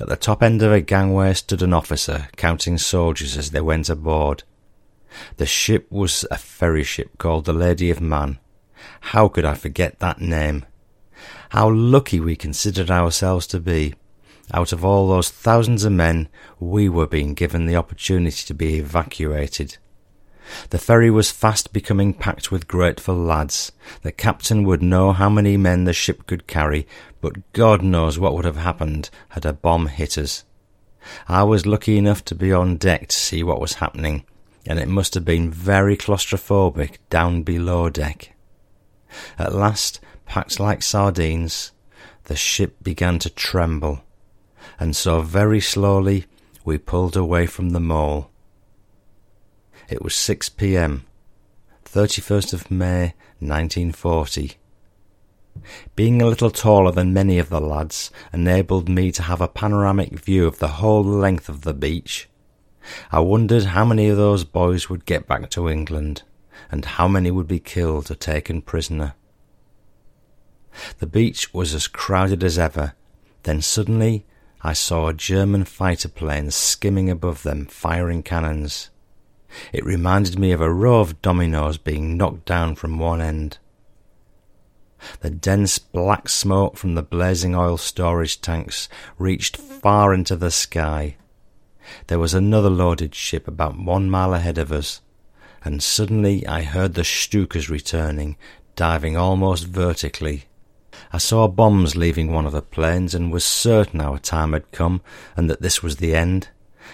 At 0.00 0.08
the 0.08 0.16
top 0.16 0.42
end 0.42 0.62
of 0.62 0.72
a 0.72 0.80
gangway 0.80 1.34
stood 1.34 1.62
an 1.62 1.72
officer, 1.72 2.28
counting 2.36 2.78
soldiers 2.78 3.36
as 3.36 3.50
they 3.50 3.60
went 3.60 3.88
aboard. 3.88 4.44
The 5.38 5.46
ship 5.46 5.86
was 5.90 6.24
a 6.30 6.38
ferry 6.38 6.84
ship 6.84 7.18
called 7.18 7.44
the 7.44 7.52
Lady 7.52 7.90
of 7.90 8.00
Man. 8.00 8.38
How 9.00 9.28
could 9.28 9.44
I 9.44 9.54
forget 9.54 9.98
that 9.98 10.20
name? 10.20 10.64
How 11.50 11.70
lucky 11.70 12.20
we 12.20 12.36
considered 12.36 12.90
ourselves 12.90 13.46
to 13.48 13.58
be. 13.58 13.94
Out 14.52 14.72
of 14.72 14.84
all 14.84 15.08
those 15.08 15.30
thousands 15.30 15.84
of 15.84 15.92
men, 15.92 16.28
we 16.58 16.88
were 16.88 17.06
being 17.06 17.34
given 17.34 17.66
the 17.66 17.76
opportunity 17.76 18.46
to 18.46 18.54
be 18.54 18.76
evacuated. 18.76 19.78
The 20.70 20.78
ferry 20.78 21.10
was 21.10 21.30
fast 21.30 21.72
becoming 21.72 22.14
packed 22.14 22.50
with 22.50 22.68
grateful 22.68 23.16
lads. 23.16 23.72
The 24.02 24.12
captain 24.12 24.64
would 24.64 24.82
know 24.82 25.12
how 25.12 25.28
many 25.28 25.56
men 25.56 25.84
the 25.84 25.92
ship 25.92 26.26
could 26.26 26.46
carry, 26.46 26.86
but 27.20 27.52
God 27.52 27.82
knows 27.82 28.18
what 28.18 28.34
would 28.34 28.44
have 28.44 28.56
happened 28.56 29.10
had 29.30 29.44
a 29.44 29.52
bomb 29.52 29.86
hit 29.86 30.16
us. 30.16 30.44
I 31.28 31.42
was 31.42 31.66
lucky 31.66 31.96
enough 31.96 32.24
to 32.26 32.34
be 32.34 32.52
on 32.52 32.76
deck 32.76 33.08
to 33.08 33.16
see 33.16 33.42
what 33.42 33.60
was 33.60 33.74
happening, 33.74 34.24
and 34.66 34.78
it 34.78 34.88
must 34.88 35.14
have 35.14 35.24
been 35.24 35.50
very 35.50 35.96
claustrophobic 35.96 36.98
down 37.10 37.42
below 37.42 37.88
deck. 37.88 38.34
At 39.38 39.54
last, 39.54 40.00
packed 40.26 40.60
like 40.60 40.82
sardines, 40.82 41.72
the 42.24 42.36
ship 42.36 42.76
began 42.82 43.18
to 43.20 43.30
tremble, 43.30 44.02
and 44.78 44.94
so 44.94 45.22
very 45.22 45.60
slowly 45.60 46.26
we 46.64 46.76
pulled 46.78 47.16
away 47.16 47.46
from 47.46 47.70
the 47.70 47.80
mole. 47.80 48.30
It 49.88 50.02
was 50.02 50.14
6 50.14 50.50
p.m., 50.50 51.06
31st 51.86 52.52
of 52.52 52.70
May, 52.70 53.14
1940. 53.38 54.58
Being 55.96 56.20
a 56.20 56.26
little 56.26 56.50
taller 56.50 56.92
than 56.92 57.14
many 57.14 57.38
of 57.38 57.48
the 57.48 57.60
lads 57.60 58.10
enabled 58.30 58.90
me 58.90 59.10
to 59.12 59.22
have 59.22 59.40
a 59.40 59.48
panoramic 59.48 60.18
view 60.18 60.46
of 60.46 60.58
the 60.58 60.68
whole 60.68 61.02
length 61.02 61.48
of 61.48 61.62
the 61.62 61.72
beach. 61.72 62.28
I 63.10 63.20
wondered 63.20 63.64
how 63.64 63.86
many 63.86 64.08
of 64.08 64.18
those 64.18 64.44
boys 64.44 64.90
would 64.90 65.06
get 65.06 65.26
back 65.26 65.48
to 65.50 65.70
England, 65.70 66.22
and 66.70 66.84
how 66.84 67.08
many 67.08 67.30
would 67.30 67.48
be 67.48 67.58
killed 67.58 68.10
or 68.10 68.14
taken 68.14 68.60
prisoner. 68.60 69.14
The 70.98 71.06
beach 71.06 71.54
was 71.54 71.72
as 71.72 71.86
crowded 71.86 72.44
as 72.44 72.58
ever. 72.58 72.92
Then 73.44 73.62
suddenly 73.62 74.26
I 74.60 74.74
saw 74.74 75.08
a 75.08 75.14
German 75.14 75.64
fighter 75.64 76.10
plane 76.10 76.50
skimming 76.50 77.08
above 77.08 77.42
them, 77.42 77.64
firing 77.64 78.22
cannons. 78.22 78.90
It 79.72 79.84
reminded 79.84 80.38
me 80.38 80.52
of 80.52 80.60
a 80.60 80.72
row 80.72 81.00
of 81.00 81.22
dominoes 81.22 81.78
being 81.78 82.16
knocked 82.16 82.44
down 82.44 82.74
from 82.74 82.98
one 82.98 83.20
end. 83.20 83.58
The 85.20 85.30
dense 85.30 85.78
black 85.78 86.28
smoke 86.28 86.76
from 86.76 86.94
the 86.94 87.02
blazing 87.02 87.54
oil 87.54 87.76
storage 87.76 88.40
tanks 88.40 88.88
reached 89.18 89.56
far 89.56 90.12
into 90.12 90.36
the 90.36 90.50
sky. 90.50 91.16
There 92.08 92.18
was 92.18 92.34
another 92.34 92.70
loaded 92.70 93.14
ship 93.14 93.46
about 93.46 93.78
one 93.78 94.10
mile 94.10 94.34
ahead 94.34 94.58
of 94.58 94.72
us, 94.72 95.00
and 95.64 95.82
suddenly 95.82 96.46
I 96.46 96.62
heard 96.62 96.94
the 96.94 97.04
Stukas 97.04 97.68
returning, 97.68 98.36
diving 98.76 99.16
almost 99.16 99.66
vertically. 99.66 100.44
I 101.12 101.18
saw 101.18 101.48
bombs 101.48 101.96
leaving 101.96 102.32
one 102.32 102.46
of 102.46 102.52
the 102.52 102.62
planes 102.62 103.14
and 103.14 103.32
was 103.32 103.44
certain 103.44 104.00
our 104.00 104.18
time 104.18 104.52
had 104.52 104.70
come 104.72 105.00
and 105.36 105.48
that 105.48 105.62
this 105.62 105.82
was 105.82 105.96
the 105.96 106.14
end. 106.14 106.48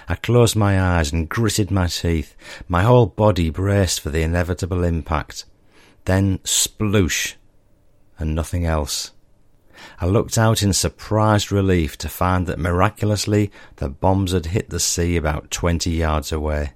I 0.08 0.16
closed 0.16 0.56
my 0.56 0.80
eyes 0.80 1.12
and 1.12 1.28
gritted 1.28 1.70
my 1.70 1.86
teeth. 1.86 2.36
My 2.68 2.82
whole 2.82 3.06
body 3.06 3.50
braced 3.50 4.00
for 4.00 4.10
the 4.10 4.22
inevitable 4.22 4.84
impact. 4.84 5.44
Then 6.04 6.38
sploosh, 6.38 7.34
and 8.18 8.34
nothing 8.34 8.66
else. 8.66 9.12
I 10.00 10.06
looked 10.06 10.38
out 10.38 10.62
in 10.62 10.72
surprised 10.72 11.50
relief 11.50 11.98
to 11.98 12.08
find 12.08 12.46
that 12.46 12.58
miraculously 12.58 13.50
the 13.76 13.88
bombs 13.88 14.32
had 14.32 14.46
hit 14.46 14.70
the 14.70 14.80
sea 14.80 15.16
about 15.16 15.50
twenty 15.50 15.90
yards 15.90 16.32
away, 16.32 16.72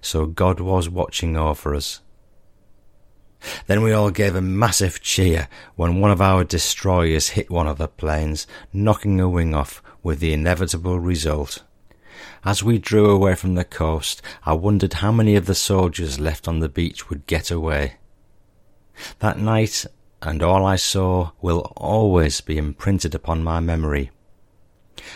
so 0.00 0.26
God 0.26 0.60
was 0.60 0.88
watching 0.88 1.36
over 1.36 1.74
us. 1.74 2.00
Then 3.66 3.82
we 3.82 3.92
all 3.92 4.10
gave 4.10 4.36
a 4.36 4.40
massive 4.40 5.00
cheer 5.00 5.48
when 5.74 6.00
one 6.00 6.10
of 6.10 6.20
our 6.20 6.44
destroyers 6.44 7.30
hit 7.30 7.50
one 7.50 7.66
of 7.66 7.78
the 7.78 7.88
planes, 7.88 8.46
knocking 8.72 9.20
a 9.20 9.28
wing 9.28 9.54
off 9.54 9.82
with 10.02 10.20
the 10.20 10.32
inevitable 10.32 11.00
result. 11.00 11.62
As 12.44 12.62
we 12.62 12.78
drew 12.78 13.08
away 13.08 13.36
from 13.36 13.54
the 13.54 13.64
coast, 13.64 14.20
I 14.44 14.54
wondered 14.54 14.94
how 14.94 15.12
many 15.12 15.36
of 15.36 15.46
the 15.46 15.54
soldiers 15.54 16.18
left 16.18 16.48
on 16.48 16.58
the 16.58 16.68
beach 16.68 17.08
would 17.08 17.26
get 17.26 17.52
away. 17.52 17.94
That 19.20 19.38
night, 19.38 19.86
and 20.20 20.42
all 20.42 20.66
I 20.66 20.74
saw, 20.74 21.30
will 21.40 21.72
always 21.76 22.40
be 22.40 22.58
imprinted 22.58 23.14
upon 23.14 23.44
my 23.44 23.60
memory. 23.60 24.10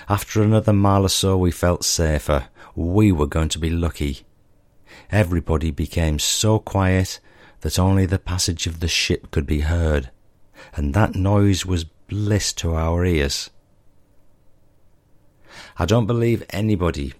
After 0.08 0.40
another 0.40 0.72
mile 0.72 1.02
or 1.02 1.08
so, 1.08 1.36
we 1.36 1.50
felt 1.50 1.84
safer. 1.84 2.46
We 2.76 3.10
were 3.10 3.26
going 3.26 3.48
to 3.50 3.58
be 3.58 3.70
lucky. 3.70 4.24
Everybody 5.10 5.72
became 5.72 6.20
so 6.20 6.60
quiet 6.60 7.18
that 7.62 7.78
only 7.78 8.06
the 8.06 8.20
passage 8.20 8.68
of 8.68 8.78
the 8.78 8.88
ship 8.88 9.32
could 9.32 9.46
be 9.46 9.60
heard, 9.60 10.10
and 10.76 10.94
that 10.94 11.16
noise 11.16 11.66
was 11.66 11.84
bliss 11.84 12.52
to 12.54 12.74
our 12.74 13.04
ears. 13.04 13.50
I 15.78 15.84
don't 15.84 16.06
believe 16.06 16.42
anybody 16.50 17.12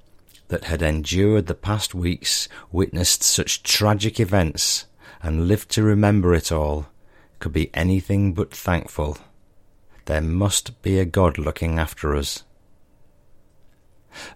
that 0.48 0.64
had 0.64 0.80
endured 0.80 1.46
the 1.46 1.54
past 1.54 1.94
weeks, 1.94 2.48
witnessed 2.72 3.22
such 3.22 3.62
tragic 3.62 4.18
events, 4.18 4.86
and 5.22 5.46
lived 5.46 5.68
to 5.72 5.82
remember 5.82 6.34
it 6.34 6.50
all, 6.50 6.86
could 7.38 7.52
be 7.52 7.70
anything 7.74 8.32
but 8.32 8.54
thankful. 8.54 9.18
There 10.06 10.22
must 10.22 10.80
be 10.80 10.98
a 10.98 11.04
God 11.04 11.36
looking 11.36 11.78
after 11.78 12.16
us. 12.16 12.44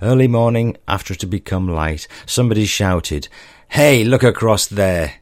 Early 0.03 0.29
morning, 0.29 0.77
after 0.87 1.15
it 1.15 1.23
had 1.23 1.31
become 1.31 1.67
light, 1.67 2.07
somebody 2.27 2.67
shouted, 2.67 3.29
Hey, 3.69 4.05
look 4.05 4.23
across 4.23 4.67
there! 4.67 5.15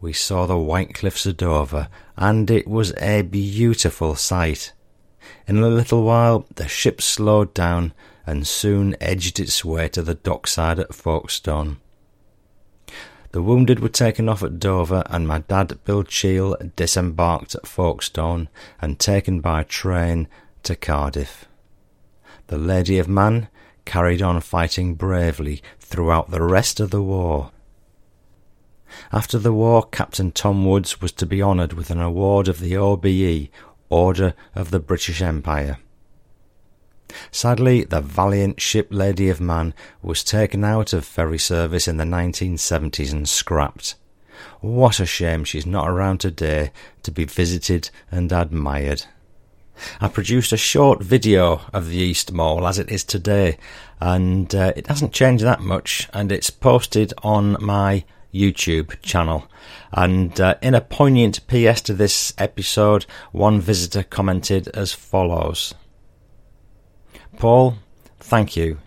We 0.00 0.12
saw 0.12 0.46
the 0.46 0.56
white 0.56 0.94
cliffs 0.94 1.26
of 1.26 1.36
Dover, 1.36 1.88
and 2.16 2.48
it 2.48 2.68
was 2.68 2.94
a 2.98 3.22
beautiful 3.22 4.14
sight. 4.14 4.72
In 5.48 5.58
a 5.58 5.68
little 5.68 6.04
while, 6.04 6.46
the 6.54 6.68
ship 6.68 7.02
slowed 7.02 7.52
down 7.54 7.92
and 8.26 8.46
soon 8.46 8.96
edged 9.00 9.40
its 9.40 9.64
way 9.64 9.88
to 9.88 10.02
the 10.02 10.14
dockside 10.14 10.78
at 10.78 10.94
Folkestone. 10.94 11.78
The 13.32 13.42
wounded 13.42 13.78
were 13.78 13.88
taken 13.88 14.28
off 14.28 14.42
at 14.42 14.58
Dover, 14.58 15.04
and 15.06 15.28
my 15.28 15.38
dad, 15.40 15.78
Bill 15.84 16.02
Cheall, 16.02 16.56
disembarked 16.74 17.54
at 17.54 17.66
Folkestone 17.66 18.48
and 18.80 18.98
taken 18.98 19.40
by 19.40 19.62
train 19.62 20.26
to 20.64 20.74
Cardiff. 20.74 21.46
The 22.48 22.58
Lady 22.58 22.98
of 22.98 23.08
Man 23.08 23.48
carried 23.84 24.20
on 24.20 24.40
fighting 24.40 24.94
bravely 24.94 25.62
throughout 25.78 26.30
the 26.30 26.42
rest 26.42 26.80
of 26.80 26.90
the 26.90 27.02
war. 27.02 27.52
After 29.12 29.38
the 29.38 29.52
war, 29.52 29.84
Captain 29.84 30.32
Tom 30.32 30.64
Woods 30.64 31.00
was 31.00 31.12
to 31.12 31.26
be 31.26 31.40
honoured 31.40 31.72
with 31.72 31.90
an 31.90 32.00
award 32.00 32.48
of 32.48 32.58
the 32.58 32.76
OBE, 32.76 33.48
Order 33.88 34.34
of 34.54 34.72
the 34.72 34.80
British 34.80 35.22
Empire. 35.22 35.78
Sadly, 37.30 37.84
the 37.84 38.00
valiant 38.00 38.60
ship 38.60 38.88
Lady 38.90 39.28
of 39.28 39.40
Man 39.40 39.74
was 40.02 40.24
taken 40.24 40.64
out 40.64 40.92
of 40.92 41.04
ferry 41.04 41.38
service 41.38 41.88
in 41.88 41.96
the 41.96 42.04
1970s 42.04 43.12
and 43.12 43.28
scrapped. 43.28 43.94
What 44.60 45.00
a 45.00 45.06
shame 45.06 45.44
she's 45.44 45.66
not 45.66 45.88
around 45.88 46.18
today 46.18 46.72
to 47.02 47.10
be 47.10 47.24
visited 47.24 47.90
and 48.10 48.32
admired. 48.32 49.04
I 50.00 50.08
produced 50.08 50.52
a 50.52 50.58
short 50.58 51.02
video 51.02 51.62
of 51.72 51.88
the 51.88 51.96
East 51.96 52.32
Mole 52.32 52.66
as 52.66 52.78
it 52.78 52.90
is 52.90 53.04
today, 53.04 53.56
and 54.00 54.54
uh, 54.54 54.72
it 54.76 54.86
hasn't 54.86 55.12
changed 55.12 55.44
that 55.44 55.60
much, 55.60 56.08
and 56.12 56.30
it's 56.30 56.50
posted 56.50 57.14
on 57.22 57.56
my 57.60 58.04
YouTube 58.32 59.00
channel. 59.02 59.46
And 59.92 60.38
uh, 60.40 60.56
in 60.62 60.74
a 60.74 60.80
poignant 60.80 61.46
PS 61.48 61.80
to 61.82 61.94
this 61.94 62.32
episode, 62.38 63.06
one 63.32 63.60
visitor 63.60 64.02
commented 64.02 64.68
as 64.68 64.92
follows. 64.92 65.74
Paul, 67.40 67.78
thank 68.18 68.54
you. 68.54 68.80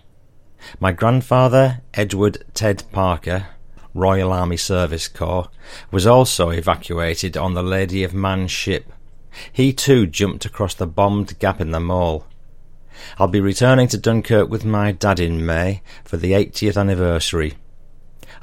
My 0.80 0.92
grandfather, 0.92 1.82
Edward 1.96 2.46
Ted 2.54 2.84
Parker, 2.92 3.48
Royal 3.96 4.32
Army 4.32 4.58
Service 4.58 5.08
Corps, 5.08 5.50
was 5.90 6.06
also 6.06 6.52
evacuated 6.52 7.36
on 7.36 7.56
the 7.56 7.64
Lady 7.64 8.04
of 8.04 8.14
Man 8.14 8.48
ship. 8.48 8.94
He 9.52 9.74
too 9.74 10.06
jumped 10.06 10.46
across 10.46 10.76
the 10.76 10.86
bombed 10.86 11.40
gap 11.40 11.60
in 11.60 11.72
the 11.72 11.80
mole. 11.80 12.28
I'll 13.18 13.28
be 13.28 13.42
returning 13.42 13.88
to 13.88 13.98
Dunkirk 13.98 14.50
with 14.50 14.64
my 14.64 14.92
dad 14.92 15.20
in 15.20 15.44
May 15.44 15.82
for 16.04 16.18
the 16.18 16.34
80th 16.34 16.78
anniversary. 16.78 17.56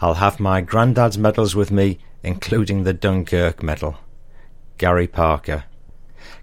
I'll 0.00 0.14
have 0.14 0.40
my 0.40 0.60
granddad's 0.60 1.18
medals 1.18 1.54
with 1.54 1.70
me, 1.70 2.00
including 2.24 2.82
the 2.82 2.92
Dunkirk 2.92 3.62
medal. 3.62 3.96
Gary 4.76 5.06
Parker. 5.06 5.66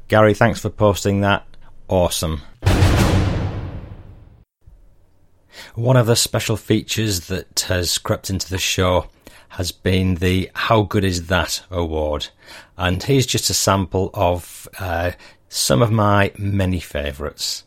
Gary, 0.07 0.33
thanks 0.33 0.61
for 0.61 0.69
posting 0.69 1.19
that. 1.19 1.45
Awesome. 1.89 2.43
One 5.75 5.97
of 5.97 6.07
the 6.07 6.15
special 6.15 6.57
features 6.57 7.27
that 7.27 7.65
has 7.67 7.97
crept 7.97 8.29
into 8.29 8.49
the 8.49 8.57
show 8.57 9.07
has 9.49 9.71
been 9.71 10.15
the 10.15 10.51
How 10.53 10.83
Good 10.83 11.03
Is 11.03 11.27
That 11.27 11.63
award. 11.71 12.27
And 12.77 13.01
here's 13.01 13.25
just 13.25 13.49
a 13.49 13.53
sample 13.53 14.11
of 14.13 14.67
uh, 14.79 15.11
some 15.49 15.81
of 15.81 15.91
my 15.91 16.31
many 16.37 16.79
favourites. 16.79 17.63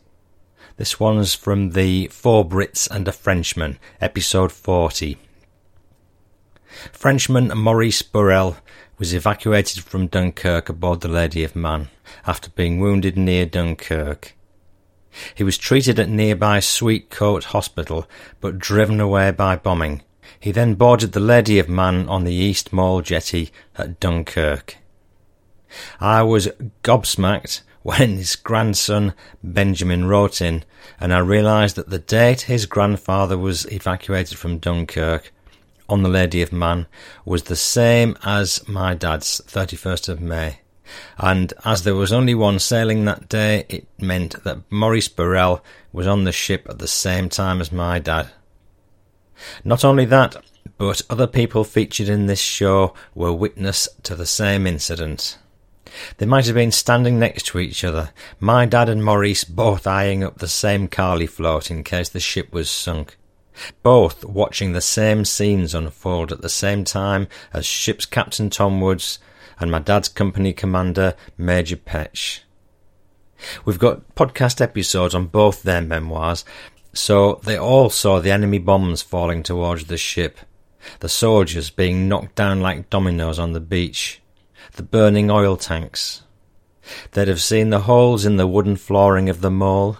This 0.77 0.99
one's 0.99 1.33
from 1.33 1.71
the 1.71 2.07
Four 2.07 2.47
Brits 2.47 2.89
and 2.89 3.07
a 3.07 3.11
Frenchman, 3.11 3.77
episode 3.99 4.51
40. 4.51 5.17
Frenchman 6.91 7.51
Maurice 7.55 8.01
Burrell 8.01 8.57
was 8.97 9.13
evacuated 9.13 9.83
from 9.83 10.07
Dunkirk 10.07 10.69
aboard 10.69 11.01
the 11.01 11.07
Lady 11.07 11.43
of 11.43 11.55
Man 11.55 11.89
after 12.25 12.49
being 12.51 12.79
wounded 12.79 13.17
near 13.17 13.45
Dunkirk. 13.45 14.35
He 15.35 15.43
was 15.43 15.57
treated 15.57 15.99
at 15.99 16.09
nearby 16.09 16.59
Zuydcoote 16.59 17.45
Hospital 17.45 18.07
but 18.39 18.59
driven 18.59 18.99
away 18.99 19.31
by 19.31 19.55
bombing. 19.55 20.03
He 20.39 20.51
then 20.51 20.75
boarded 20.75 21.11
the 21.11 21.19
Lady 21.19 21.59
of 21.59 21.69
Man 21.69 22.07
on 22.07 22.23
the 22.23 22.33
East 22.33 22.71
Mole 22.71 23.01
jetty 23.01 23.51
at 23.77 23.99
Dunkirk. 23.99 24.77
I 25.99 26.23
was 26.23 26.49
gobsmacked 26.83 27.61
when 27.83 28.17
his 28.17 28.35
grandson 28.35 29.13
Benjamin 29.43 30.05
wrote 30.05 30.41
in, 30.41 30.63
and 30.99 31.13
I 31.13 31.19
realised 31.19 31.75
that 31.75 31.89
the 31.89 31.99
date 31.99 32.41
his 32.41 32.65
grandfather 32.65 33.37
was 33.37 33.71
evacuated 33.71 34.37
from 34.37 34.59
Dunkirk 34.59 35.31
on 35.91 36.03
the 36.03 36.09
Lady 36.09 36.41
of 36.41 36.53
Man 36.53 36.87
was 37.25 37.43
the 37.43 37.55
same 37.55 38.17
as 38.23 38.65
my 38.67 38.93
dad's 38.93 39.41
31st 39.45 40.07
of 40.07 40.21
May. 40.21 40.60
And 41.17 41.53
as 41.63 41.83
there 41.83 41.95
was 41.95 42.11
only 42.11 42.35
one 42.35 42.59
sailing 42.59 43.05
that 43.05 43.29
day, 43.29 43.65
it 43.69 43.87
meant 43.99 44.43
that 44.43 44.69
Maurice 44.69 45.07
Burrell 45.07 45.63
was 45.93 46.07
on 46.07 46.23
the 46.23 46.31
ship 46.31 46.67
at 46.69 46.79
the 46.79 46.87
same 46.87 47.29
time 47.29 47.61
as 47.61 47.71
my 47.71 47.99
dad. 47.99 48.29
Not 49.63 49.83
only 49.83 50.05
that, 50.05 50.35
but 50.77 51.01
other 51.09 51.27
people 51.27 51.63
featured 51.63 52.09
in 52.09 52.25
this 52.25 52.39
show 52.39 52.93
were 53.13 53.33
witness 53.33 53.87
to 54.03 54.15
the 54.15 54.25
same 54.25 54.65
incident. 54.65 55.37
They 56.17 56.25
might 56.25 56.45
have 56.45 56.55
been 56.55 56.71
standing 56.71 57.19
next 57.19 57.47
to 57.47 57.59
each 57.59 57.83
other, 57.83 58.11
my 58.39 58.65
dad 58.65 58.87
and 58.87 59.03
Maurice 59.03 59.43
both 59.43 59.85
eyeing 59.85 60.23
up 60.23 60.37
the 60.37 60.47
same 60.47 60.87
Carley 60.87 61.27
float 61.27 61.69
in 61.69 61.83
case 61.83 62.09
the 62.09 62.19
ship 62.19 62.53
was 62.53 62.69
sunk. 62.69 63.17
Both 63.83 64.23
watching 64.23 64.71
the 64.71 64.81
same 64.81 65.25
scenes 65.25 65.75
unfold 65.75 66.31
at 66.31 66.41
the 66.41 66.49
same 66.49 66.83
time 66.83 67.27
as 67.53 67.65
ship's 67.65 68.05
captain 68.05 68.49
Tom 68.49 68.79
Woods 68.79 69.19
and 69.61 69.71
my 69.71 69.79
dad's 69.79 70.09
company 70.09 70.53
commander 70.53 71.15
Major 71.37 71.77
Petch. 71.77 72.41
We've 73.63 73.79
got 73.79 74.15
podcast 74.15 74.61
episodes 74.61 75.15
on 75.15 75.27
both 75.27 75.63
their 75.63 75.81
memoirs, 75.81 76.43
so 76.93 77.39
they 77.43 77.57
all 77.57 77.89
saw 77.89 78.19
the 78.19 78.31
enemy 78.31 78.57
bombs 78.57 79.01
falling 79.01 79.43
towards 79.43 79.85
the 79.85 79.97
ship, 79.97 80.39
the 80.99 81.09
soldiers 81.09 81.69
being 81.69 82.07
knocked 82.07 82.35
down 82.35 82.61
like 82.61 82.89
dominoes 82.89 83.39
on 83.39 83.53
the 83.53 83.59
beach, 83.59 84.21
the 84.73 84.83
burning 84.83 85.29
oil 85.29 85.57
tanks. 85.57 86.23
They'd 87.11 87.27
have 87.27 87.41
seen 87.41 87.69
the 87.69 87.81
holes 87.81 88.25
in 88.25 88.37
the 88.37 88.47
wooden 88.47 88.75
flooring 88.75 89.29
of 89.29 89.41
the 89.41 89.51
mole, 89.51 89.97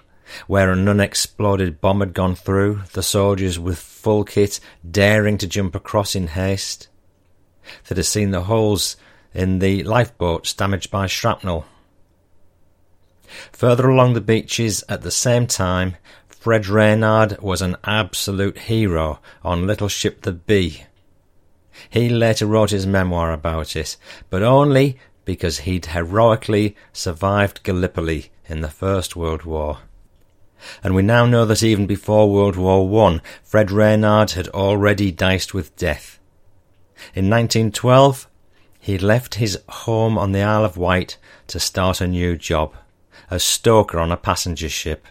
where 0.47 0.71
an 0.71 0.87
unexploded 0.87 1.81
bomb 1.81 1.99
had 1.99 2.13
gone 2.13 2.35
through, 2.35 2.81
the 2.93 3.03
soldiers 3.03 3.59
with 3.59 3.77
full 3.77 4.23
kit 4.23 4.59
daring 4.89 5.37
to 5.37 5.47
jump 5.47 5.75
across 5.75 6.15
in 6.15 6.27
haste. 6.27 6.87
They'd 7.87 7.97
have 7.97 8.07
seen 8.07 8.31
the 8.31 8.43
holes 8.43 8.95
in 9.33 9.59
the 9.59 9.83
lifeboats 9.83 10.53
damaged 10.53 10.91
by 10.91 11.07
shrapnel. 11.07 11.65
Further 13.53 13.89
along 13.89 14.13
the 14.13 14.21
beaches 14.21 14.83
at 14.89 15.01
the 15.01 15.11
same 15.11 15.47
time, 15.47 15.95
Fred 16.27 16.67
Reynard 16.67 17.39
was 17.39 17.61
an 17.61 17.77
absolute 17.83 18.57
hero 18.57 19.19
on 19.43 19.67
Little 19.67 19.87
Ship 19.87 20.21
the 20.21 20.31
Bee. 20.31 20.85
He 21.89 22.09
later 22.09 22.45
wrote 22.45 22.71
his 22.71 22.85
memoir 22.85 23.31
about 23.31 23.75
it, 23.75 23.95
but 24.29 24.43
only 24.43 24.97
because 25.23 25.59
he'd 25.59 25.87
heroically 25.87 26.75
survived 26.91 27.63
Gallipoli 27.63 28.31
in 28.47 28.61
the 28.61 28.69
First 28.69 29.15
World 29.15 29.43
War. 29.43 29.79
And 30.83 30.93
we 30.93 31.01
now 31.01 31.25
know 31.25 31.45
that 31.45 31.63
even 31.63 31.87
before 31.87 32.29
World 32.29 32.55
War 32.55 32.87
One, 32.87 33.21
Fred 33.43 33.71
Reynard 33.71 34.31
had 34.31 34.47
already 34.49 35.11
diced 35.11 35.53
with 35.53 35.75
death. 35.75 36.19
In 37.15 37.29
1912, 37.29 38.27
he 38.81 38.97
left 38.97 39.35
his 39.35 39.61
home 39.69 40.17
on 40.17 40.31
the 40.31 40.41
Isle 40.41 40.65
of 40.65 40.75
Wight 40.75 41.17
to 41.47 41.59
start 41.59 42.01
a 42.01 42.07
new 42.07 42.35
job, 42.35 42.73
as 43.29 43.43
stoker 43.43 43.99
on 43.99 44.11
a 44.11 44.17
passenger 44.17 44.69
ship. 44.69 45.05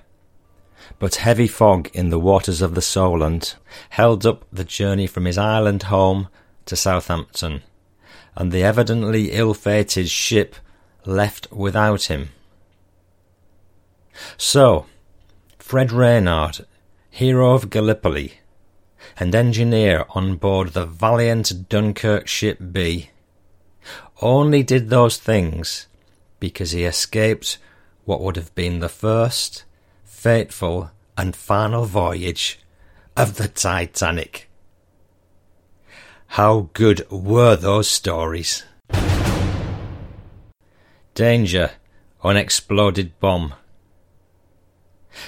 But 0.99 1.15
heavy 1.15 1.47
fog 1.47 1.89
in 1.95 2.11
the 2.11 2.19
waters 2.19 2.63
of 2.63 2.75
the 2.75 2.83
Solent 2.83 3.57
held 3.91 4.27
up 4.27 4.45
the 4.53 4.65
journey 4.65 5.07
from 5.07 5.25
his 5.25 5.39
island 5.39 5.85
home 5.85 6.29
to 6.67 6.75
Southampton, 6.75 7.63
and 8.35 8.51
the 8.51 8.65
evidently 8.65 9.31
ill-fated 9.31 10.11
ship 10.11 10.57
left 11.07 11.51
without 11.53 12.05
him. 12.05 12.31
So, 14.37 14.87
Fred 15.61 15.93
Reynard, 15.93 16.67
hero 17.09 17.55
of 17.55 17.71
Gallipoli, 17.71 18.41
and 19.17 19.33
engineer 19.33 20.07
on 20.11 20.37
board 20.37 20.71
the 20.71 20.87
valiant 20.87 21.69
Dunkirk 21.69 22.27
ship 22.27 22.59
Bee, 22.73 23.10
only 24.21 24.63
did 24.63 24.89
those 24.89 25.19
things 25.19 25.87
because 26.39 26.73
he 26.73 26.85
escaped 26.85 27.59
what 28.05 28.21
would 28.21 28.37
have 28.37 28.55
been 28.55 28.81
the 28.81 28.89
first, 28.89 29.65
fateful, 30.05 30.91
and 31.17 31.37
final 31.37 31.85
voyage 31.85 32.61
of 33.17 33.37
the 33.37 33.49
Titanic. 33.49 34.49
How 36.29 36.71
good 36.73 37.09
were 37.11 37.57
those 37.57 37.89
stories? 37.89 38.65
Danger, 41.15 41.73
unexploded 42.23 43.19
bomb. 43.21 43.55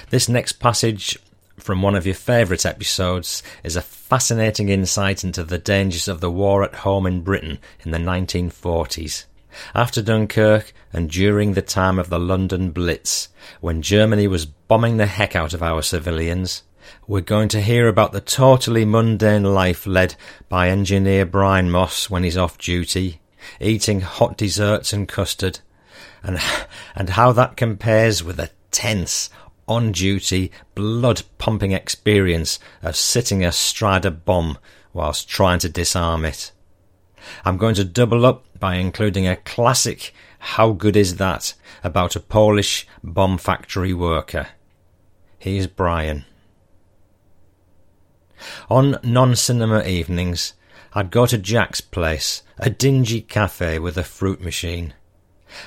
This 0.09 0.29
next 0.29 0.53
passage 0.53 1.19
from 1.57 1.81
one 1.81 1.95
of 1.95 2.05
your 2.05 2.15
favourite 2.15 2.65
episodes 2.65 3.43
is 3.63 3.75
a 3.75 3.81
fascinating 3.81 4.69
insight 4.69 5.23
into 5.23 5.43
the 5.43 5.57
dangers 5.57 6.07
of 6.07 6.19
the 6.19 6.31
war 6.31 6.63
at 6.63 6.75
home 6.75 7.05
in 7.05 7.21
Britain 7.21 7.59
in 7.85 7.91
the 7.91 7.97
1940s. 7.97 9.25
After 9.75 10.01
Dunkirk 10.01 10.73
and 10.91 11.09
during 11.09 11.53
the 11.53 11.61
time 11.61 11.99
of 11.99 12.09
the 12.09 12.19
London 12.19 12.71
Blitz, 12.71 13.29
when 13.61 13.81
Germany 13.81 14.27
was 14.27 14.45
bombing 14.45 14.97
the 14.97 15.05
heck 15.05 15.35
out 15.35 15.53
of 15.53 15.61
our 15.61 15.81
civilians, 15.81 16.63
we're 17.07 17.21
going 17.21 17.49
to 17.49 17.61
hear 17.61 17.87
about 17.87 18.11
the 18.11 18.21
totally 18.21 18.85
mundane 18.85 19.43
life 19.43 19.85
led 19.85 20.15
by 20.49 20.69
engineer 20.69 21.25
Brian 21.25 21.69
Moss 21.69 22.09
when 22.09 22.23
he's 22.23 22.37
off 22.37 22.57
duty, 22.57 23.21
eating 23.59 24.01
hot 24.01 24.37
desserts 24.37 24.91
and 24.91 25.07
custard, 25.07 25.59
and, 26.23 26.39
and 26.95 27.11
how 27.11 27.31
that 27.31 27.57
compares 27.57 28.23
with 28.23 28.37
the 28.37 28.49
tense, 28.71 29.29
on 29.67 29.91
duty, 29.91 30.51
blood 30.75 31.23
pumping 31.37 31.71
experience 31.71 32.59
of 32.81 32.95
sitting 32.95 33.43
astride 33.43 34.05
a 34.05 34.11
bomb 34.11 34.57
whilst 34.93 35.29
trying 35.29 35.59
to 35.59 35.69
disarm 35.69 36.25
it. 36.25 36.51
I'm 37.45 37.57
going 37.57 37.75
to 37.75 37.85
double 37.85 38.25
up 38.25 38.45
by 38.59 38.75
including 38.75 39.27
a 39.27 39.37
classic 39.37 40.13
How 40.39 40.71
Good 40.71 40.95
Is 40.95 41.17
That 41.17 41.53
about 41.83 42.15
a 42.15 42.19
Polish 42.19 42.87
bomb 43.03 43.37
factory 43.37 43.93
worker. 43.93 44.47
Here's 45.39 45.67
Brian. 45.67 46.25
On 48.69 48.97
non 49.03 49.35
cinema 49.35 49.83
evenings, 49.83 50.53
I'd 50.93 51.11
go 51.11 51.25
to 51.25 51.37
Jack's 51.37 51.81
place, 51.81 52.43
a 52.57 52.69
dingy 52.69 53.21
cafe 53.21 53.79
with 53.79 53.97
a 53.97 54.03
fruit 54.03 54.41
machine. 54.41 54.93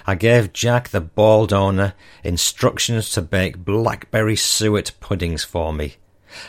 I 0.06 0.14
gave 0.14 0.52
Jack, 0.52 0.88
the 0.88 1.00
bald 1.00 1.52
owner, 1.52 1.94
instructions 2.24 3.10
to 3.10 3.22
bake 3.22 3.58
blackberry 3.58 4.36
suet 4.36 4.92
puddings 5.00 5.44
for 5.44 5.72
me. 5.72 5.96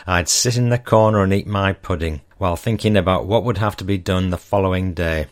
I'd 0.06 0.28
sit 0.28 0.56
in 0.56 0.68
the 0.68 0.78
corner 0.78 1.22
and 1.22 1.32
eat 1.32 1.46
my 1.46 1.72
pudding, 1.72 2.22
while 2.38 2.56
thinking 2.56 2.96
about 2.96 3.26
what 3.26 3.44
would 3.44 3.58
have 3.58 3.76
to 3.76 3.84
be 3.84 3.98
done 3.98 4.30
the 4.30 4.38
following 4.38 4.94
day. 4.94 5.26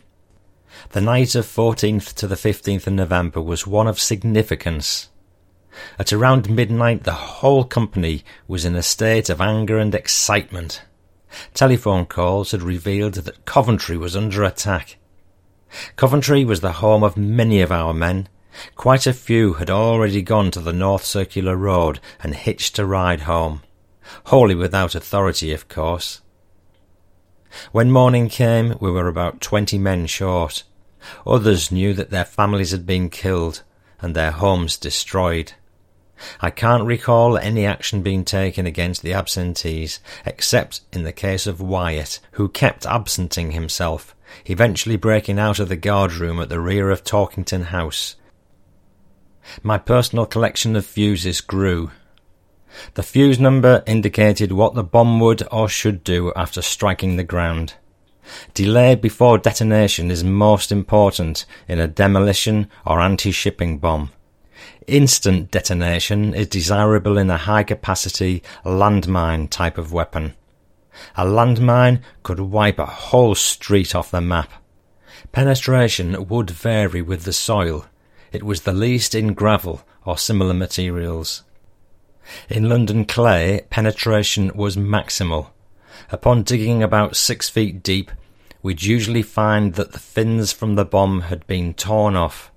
The 0.91 1.01
night 1.01 1.35
of 1.35 1.47
14th 1.47 2.15
to 2.15 2.27
the 2.27 2.35
15th 2.35 2.87
of 2.87 2.93
November 2.93 3.41
was 3.41 3.67
one 3.67 3.87
of 3.87 4.01
significance. 4.01 5.09
At 5.99 6.13
around 6.13 6.49
midnight, 6.49 7.05
the 7.05 7.13
whole 7.13 7.65
company 7.65 8.25
was 8.49 8.65
in 8.65 8.75
a 8.75 8.83
state 8.83 9.29
of 9.29 9.41
anger 9.41 9.79
and 9.79 9.95
excitement. 9.95 10.83
Telephone 11.55 12.07
calls 12.07 12.53
had 12.53 12.63
revealed 12.63 13.15
that 13.15 13.45
Coventry 13.45 13.97
was 13.97 14.17
under 14.17 14.45
attack. 14.45 14.97
Coventry 15.97 16.45
was 16.45 16.61
the 16.61 16.73
home 16.73 17.03
of 17.03 17.17
many 17.17 17.61
of 17.61 17.73
our 17.73 17.93
men, 17.93 18.29
Quite 18.75 19.07
a 19.07 19.13
few 19.13 19.55
had 19.55 19.69
already 19.69 20.23
gone 20.23 20.51
to 20.53 20.61
the 20.61 20.73
North 20.73 21.05
Circular 21.05 21.57
Road 21.57 22.01
and 22.23 22.35
hitched 22.35 22.79
a 22.79 22.87
ride 22.87 23.23
home, 23.23 23.63
wholly 24.25 24.55
without 24.55 24.95
authority, 24.95 25.53
of 25.53 25.69
course. 25.69 26.23
When 27.73 27.91
morning 27.91 28.29
came, 28.29 28.77
we 28.81 28.91
were 28.91 29.09
about 29.09 29.41
twenty 29.41 29.79
men 29.79 30.07
short. 30.07 30.63
Others 31.27 31.71
knew 31.71 31.93
that 31.95 32.11
their 32.11 32.25
families 32.25 32.71
had 32.71 32.87
been 32.87 33.11
killed 33.11 33.63
and 34.01 34.15
their 34.15 34.33
homes 34.33 34.77
destroyed. 34.77 35.53
I 36.41 36.49
can't 36.49 36.85
recall 36.85 37.37
any 37.37 37.67
action 37.67 38.03
being 38.03 38.25
taken 38.25 38.67
against 38.67 39.03
the 39.03 39.13
absentees, 39.13 40.01
except 40.25 40.81
in 40.93 41.05
the 41.05 41.13
case 41.13 41.47
of 41.47 41.61
Wyatt, 41.61 42.21
who 42.33 42.49
kept 42.49 42.87
absenting 42.87 43.53
himself, 43.53 44.16
eventually 44.45 44.97
breaking 44.97 45.39
out 45.39 45.59
of 45.59 45.69
the 45.69 45.77
guardroom 45.77 46.41
at 46.41 46.49
the 46.49 46.61
rear 46.61 46.91
of 46.91 47.05
Torkington 47.05 47.67
House. 47.67 48.17
My 49.63 49.79
personal 49.79 50.27
collection 50.27 50.77
of 50.77 50.85
fuses 50.85 51.41
grew. 51.41 51.91
The 52.95 53.03
fuse 53.03 53.39
number 53.39 53.83
indicated 53.87 54.53
what 54.53 54.75
the 54.75 54.85
bomb 54.85 55.21
would 55.21 55.43
or 55.51 55.69
should 55.69 56.05
do 56.05 56.33
after 56.35 56.61
striking 56.61 57.17
the 57.17 57.25
ground. 57.25 57.75
Delay 58.55 58.97
before 58.97 59.39
detonation 59.39 60.11
is 60.11 60.25
most 60.25 60.73
important 60.73 61.47
in 61.69 61.79
a 61.79 61.87
demolition 61.87 62.69
or 62.85 63.01
anti-shipping 63.01 63.79
bomb. 63.79 64.11
Instant 64.87 65.51
detonation 65.51 66.35
is 66.35 66.49
desirable 66.49 67.19
in 67.19 67.31
a 67.31 67.37
high 67.37 67.63
capacity 67.63 68.43
landmine 68.65 69.49
type 69.49 69.79
of 69.79 69.93
weapon. 69.93 70.35
A 71.17 71.25
landmine 71.25 72.01
could 72.23 72.41
wipe 72.41 72.79
a 72.79 72.87
whole 72.87 73.35
street 73.35 73.95
off 73.95 74.11
the 74.11 74.21
map. 74.21 74.53
Penetration 75.33 76.29
would 76.29 76.51
vary 76.51 77.03
with 77.03 77.25
the 77.25 77.33
soil. 77.33 77.87
It 78.33 78.43
was 78.43 78.63
the 78.63 78.73
least 78.73 79.15
in 79.15 79.35
gravel 79.35 79.83
or 80.05 80.19
similar 80.19 80.55
materials. 80.55 81.43
In 82.49 82.69
London 82.69 83.05
clay, 83.05 83.63
penetration 83.71 84.53
was 84.55 84.77
maximal. 84.77 85.51
Upon 86.11 86.43
digging 86.43 86.83
about 86.83 87.17
six 87.17 87.49
feet 87.49 87.83
deep, 87.83 88.11
we'd 88.63 88.83
usually 88.83 89.23
find 89.23 89.75
that 89.75 89.93
the 89.93 89.99
fins 89.99 90.53
from 90.53 90.75
the 90.75 90.85
bomb 90.85 91.23
had 91.23 91.47
been 91.47 91.75
torn 91.75 92.17
off. 92.17 92.51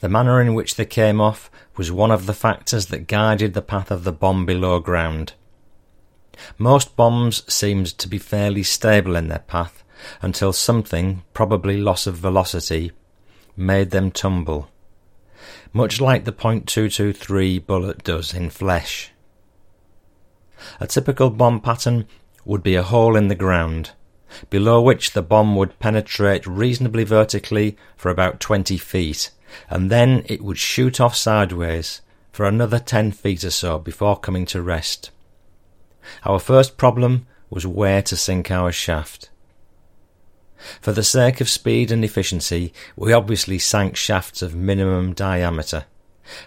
The 0.00 0.08
manner 0.08 0.40
in 0.40 0.54
which 0.54 0.76
they 0.76 0.84
came 0.84 1.20
off 1.20 1.50
was 1.76 1.90
one 1.90 2.10
of 2.10 2.26
the 2.26 2.34
factors 2.34 2.86
that 2.86 3.08
guided 3.08 3.54
the 3.54 3.62
path 3.62 3.90
of 3.90 4.04
the 4.04 4.12
bomb 4.12 4.46
below 4.46 4.78
ground. 4.80 5.34
Most 6.56 6.96
bombs 6.96 7.42
seemed 7.52 7.86
to 7.98 8.08
be 8.08 8.18
fairly 8.18 8.62
stable 8.62 9.16
in 9.16 9.28
their 9.28 9.40
path 9.40 9.82
until 10.22 10.52
something, 10.52 11.22
probably 11.34 11.76
loss 11.76 12.06
of 12.06 12.14
velocity, 12.14 12.92
made 13.56 13.90
them 13.90 14.10
tumble 14.10 14.70
much 15.72 16.00
like 16.00 16.24
the 16.24 16.32
.223 16.32 17.64
bullet 17.66 18.02
does 18.04 18.34
in 18.34 18.50
flesh. 18.50 19.12
A 20.80 20.86
typical 20.86 21.30
bomb 21.30 21.60
pattern 21.60 22.06
would 22.44 22.62
be 22.62 22.74
a 22.74 22.82
hole 22.82 23.16
in 23.16 23.28
the 23.28 23.34
ground, 23.34 23.92
below 24.50 24.80
which 24.80 25.12
the 25.12 25.22
bomb 25.22 25.56
would 25.56 25.78
penetrate 25.78 26.46
reasonably 26.46 27.04
vertically 27.04 27.76
for 27.96 28.10
about 28.10 28.40
20 28.40 28.76
feet, 28.78 29.30
and 29.70 29.90
then 29.90 30.24
it 30.26 30.42
would 30.42 30.58
shoot 30.58 31.00
off 31.00 31.14
sideways 31.14 32.00
for 32.32 32.46
another 32.46 32.78
10 32.78 33.12
feet 33.12 33.44
or 33.44 33.50
so 33.50 33.78
before 33.78 34.18
coming 34.18 34.46
to 34.46 34.62
rest. 34.62 35.10
Our 36.24 36.38
first 36.38 36.76
problem 36.76 37.26
was 37.50 37.66
where 37.66 38.02
to 38.02 38.16
sink 38.16 38.50
our 38.50 38.72
shaft. 38.72 39.30
For 40.80 40.92
the 40.92 41.04
sake 41.04 41.40
of 41.40 41.48
speed 41.48 41.90
and 41.92 42.04
efficiency, 42.04 42.72
we 42.96 43.12
obviously 43.12 43.58
sank 43.58 43.96
shafts 43.96 44.42
of 44.42 44.54
minimum 44.54 45.12
diameter. 45.12 45.84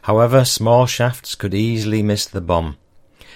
However, 0.03 0.45
small 0.45 0.85
shafts 0.85 1.33
could 1.35 1.53
easily 1.53 2.03
miss 2.03 2.25
the 2.25 2.41
bomb. 2.41 2.77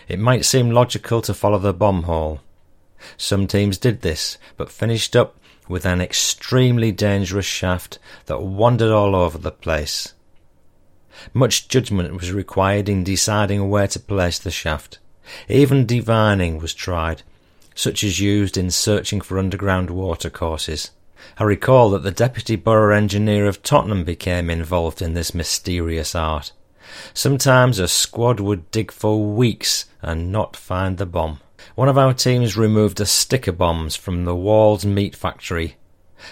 It 0.07 0.19
might 0.19 0.45
seem 0.45 0.69
logical 0.69 1.21
to 1.23 1.33
follow 1.33 1.57
the 1.57 1.73
bomb 1.73 2.03
hole. 2.03 2.41
Some 3.17 3.47
teams 3.47 3.77
did 3.77 4.01
this, 4.01 4.37
but 4.57 4.71
finished 4.71 5.15
up 5.15 5.39
with 5.67 5.85
an 5.85 6.01
extremely 6.01 6.91
dangerous 6.91 7.45
shaft 7.45 7.97
that 8.25 8.41
wandered 8.41 8.91
all 8.91 9.15
over 9.15 9.37
the 9.37 9.51
place. 9.51 10.13
Much 11.33 11.67
judgment 11.67 12.13
was 12.13 12.31
required 12.31 12.89
in 12.89 13.03
deciding 13.03 13.69
where 13.69 13.87
to 13.87 13.99
place 13.99 14.37
the 14.37 14.51
shaft. 14.51 14.99
Even 15.49 15.85
divining 15.85 16.59
was 16.59 16.73
tried, 16.73 17.23
such 17.73 18.03
as 18.03 18.19
used 18.19 18.57
in 18.57 18.71
searching 18.71 19.21
for 19.21 19.39
underground 19.39 19.89
watercourses. 19.89 20.91
I 21.37 21.43
recall 21.43 21.89
that 21.91 22.03
the 22.03 22.11
Deputy 22.11 22.55
Borough 22.55 22.95
Engineer 22.95 23.45
of 23.45 23.63
Tottenham 23.63 24.03
became 24.03 24.49
involved 24.49 25.01
in 25.01 25.13
this 25.13 25.33
mysterious 25.33 26.15
art. 26.15 26.51
Sometimes 27.13 27.79
a 27.79 27.87
squad 27.87 28.39
would 28.39 28.69
dig 28.71 28.91
for 28.91 29.33
weeks 29.35 29.85
and 30.01 30.31
not 30.31 30.55
find 30.55 30.97
the 30.97 31.05
bomb. 31.05 31.39
One 31.73 31.89
of 31.89 31.97
our 31.97 32.13
teams 32.13 32.55
removed 32.55 33.01
a 33.01 33.05
sticker 33.05 33.51
bombs 33.51 33.95
from 33.95 34.23
the 34.23 34.35
Walls 34.35 34.85
meat 34.85 35.15
factory. 35.15 35.77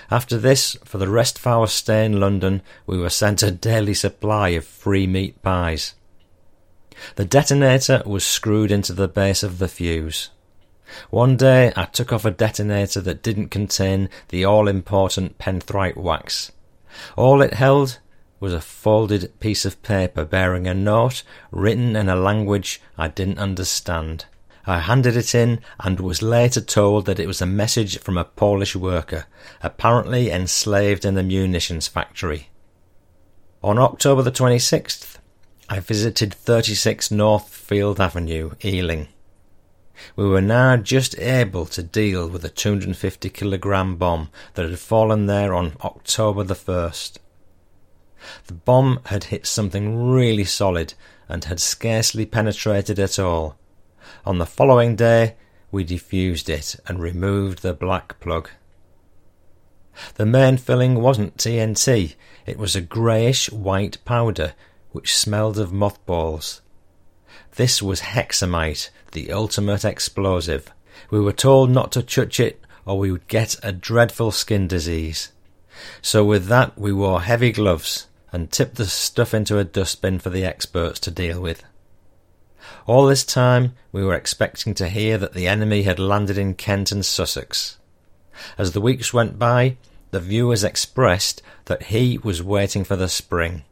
After 0.10 0.38
this, 0.38 0.78
for 0.86 0.98
the 0.98 1.10
rest 1.10 1.40
of 1.40 1.48
our 1.48 1.68
stay 1.68 2.06
in 2.06 2.20
London, 2.20 2.62
we 2.86 2.98
were 2.98 3.10
sent 3.10 3.44
a 3.44 3.52
daily 3.52 3.94
supply 3.94 4.50
of 4.50 4.66
free 4.66 5.08
meat 5.08 5.42
pies. 5.42 5.96
The 7.16 7.26
detonator 7.26 8.02
was 8.06 8.26
screwed 8.26 8.72
into 8.72 8.94
the 8.94 9.08
base 9.08 9.44
of 9.44 9.60
the 9.60 9.68
fuse. 9.68 10.30
One 11.10 11.38
day 11.38 11.74
I 11.76 11.86
took 11.86 12.14
off 12.14 12.26
a 12.26 12.32
detonator 12.32 13.02
that 13.02 13.24
didn't 13.24 13.50
contain 13.50 14.10
the 14.30 14.46
all 14.46 14.68
important 14.68 15.38
penthrite 15.38 15.98
wax. 15.98 16.52
All 17.16 17.42
it 17.42 17.56
held 17.56 18.00
was 18.40 18.54
a 18.54 18.62
folded 18.62 19.40
piece 19.40 19.66
of 19.66 19.82
paper 19.84 20.26
bearing 20.26 20.68
a 20.68 20.74
note 20.74 21.24
written 21.50 21.96
in 21.96 22.10
a 22.10 22.16
language 22.16 22.82
I 22.98 23.08
didn't 23.08 23.40
understand. 23.40 24.26
I 24.66 24.80
handed 24.80 25.18
it 25.18 25.34
in 25.34 25.62
and 25.80 26.00
was 26.00 26.22
later 26.22 26.62
told 26.62 27.06
that 27.06 27.20
it 27.20 27.28
was 27.28 27.42
a 27.42 27.46
message 27.46 28.00
from 28.00 28.18
a 28.18 28.24
Polish 28.24 28.76
worker, 28.76 29.26
apparently 29.62 30.30
enslaved 30.30 31.06
in 31.06 31.18
a 31.18 31.24
munitions 31.24 31.88
factory. 31.88 32.50
On 33.62 33.78
October 33.78 34.22
the 34.22 34.32
26th, 34.32 35.18
I 35.74 35.80
visited 35.80 36.36
36 36.36 37.10
Northfield 37.10 38.00
Avenue, 38.00 38.52
Ealing. 38.64 39.08
We 40.16 40.28
were 40.28 40.40
now 40.40 40.78
just 40.78 41.18
able 41.18 41.66
to 41.66 41.82
deal 41.82 42.30
with 42.30 42.46
a 42.46 42.50
250 42.50 43.28
kilogram 43.32 43.96
bomb 43.96 44.30
that 44.54 44.70
had 44.70 44.78
fallen 44.78 45.26
there 45.26 45.52
on 45.52 45.76
October 45.84 46.44
the 46.44 46.54
1st. 46.54 47.18
The 48.46 48.54
bomb 48.54 49.00
had 49.06 49.24
hit 49.24 49.48
something 49.48 50.12
really 50.12 50.44
solid 50.44 50.94
and 51.28 51.46
had 51.46 51.60
scarcely 51.60 52.28
penetrated 52.28 53.00
at 53.00 53.18
all. 53.18 53.58
On 54.28 54.38
the 54.38 54.46
following 54.46 54.96
day, 54.96 55.38
we 55.72 55.84
defused 55.84 56.50
it 56.50 56.76
and 56.86 57.00
removed 57.00 57.64
the 57.64 57.74
black 57.74 58.20
plug. 58.20 58.48
The 60.18 60.28
main 60.28 60.58
filling 60.58 61.02
wasn't 61.02 61.38
TNT, 61.38 62.14
it 62.46 62.60
was 62.60 62.76
a 62.76 62.82
greyish 62.82 63.52
white 63.52 63.98
powder 64.06 64.54
which 64.94 65.18
smelled 65.18 65.60
of 65.60 65.74
mothballs. 65.74 66.62
This 67.56 67.82
was 67.82 68.00
hexamite, 68.02 68.90
the 69.12 69.32
ultimate 69.32 69.84
explosive. 69.84 70.72
We 71.12 71.20
were 71.20 71.34
told 71.34 71.70
not 71.70 71.92
to 71.92 72.02
touch 72.02 72.40
it 72.40 72.62
or 72.86 72.98
we 72.98 73.12
would 73.12 73.28
get 73.28 73.56
a 73.62 73.72
dreadful 73.72 74.32
skin 74.32 74.68
disease. 74.68 75.32
So 76.02 76.24
with 76.24 76.46
that 76.48 76.78
we 76.78 76.94
wore 76.94 77.22
heavy 77.22 77.52
gloves 77.52 78.08
and 78.32 78.52
tipped 78.52 78.76
the 78.76 78.86
stuff 78.86 79.34
into 79.34 79.60
a 79.60 79.64
dustbin 79.64 80.20
for 80.20 80.30
the 80.30 80.46
experts 80.46 81.00
to 81.02 81.12
deal 81.12 81.42
with. 81.42 81.64
All 82.86 83.06
this 83.06 83.24
time 83.24 83.74
we 83.92 84.04
were 84.04 84.16
expecting 84.16 84.74
to 84.76 84.90
hear 84.90 85.18
that 85.18 85.34
the 85.34 85.48
enemy 85.48 85.84
had 85.84 86.00
landed 86.00 86.38
in 86.38 86.56
Kent 86.56 86.92
and 86.92 87.06
Sussex. 87.06 87.78
As 88.58 88.72
the 88.72 88.82
weeks 88.82 89.14
went 89.14 89.38
by, 89.38 89.78
the 90.12 90.20
viewers 90.20 90.64
expressed 90.64 91.42
that 91.66 91.84
he 91.84 92.18
was 92.20 92.44
waiting 92.44 92.84
for 92.84 92.96
the 92.96 93.10
spring. 93.10 93.64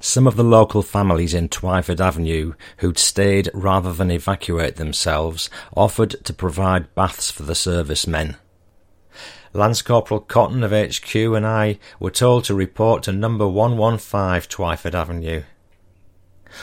Some 0.00 0.28
of 0.28 0.36
the 0.36 0.44
local 0.44 0.82
families 0.82 1.34
in 1.34 1.48
Twyford 1.48 2.00
Avenue, 2.00 2.54
who'd 2.78 2.98
stayed 2.98 3.50
rather 3.52 3.92
than 3.92 4.12
evacuate 4.12 4.76
themselves, 4.76 5.50
offered 5.76 6.24
to 6.24 6.32
provide 6.32 6.94
baths 6.94 7.32
for 7.32 7.42
the 7.42 7.56
servicemen. 7.56 8.36
Lance 9.52 9.82
Corporal 9.82 10.20
Cotton 10.20 10.62
of 10.62 10.70
HQ 10.70 11.14
and 11.14 11.44
I 11.44 11.78
were 11.98 12.12
told 12.12 12.44
to 12.44 12.54
report 12.54 13.02
to 13.04 13.12
number 13.12 13.48
115 13.48 14.42
Twyford 14.42 14.94
Avenue. 14.94 15.42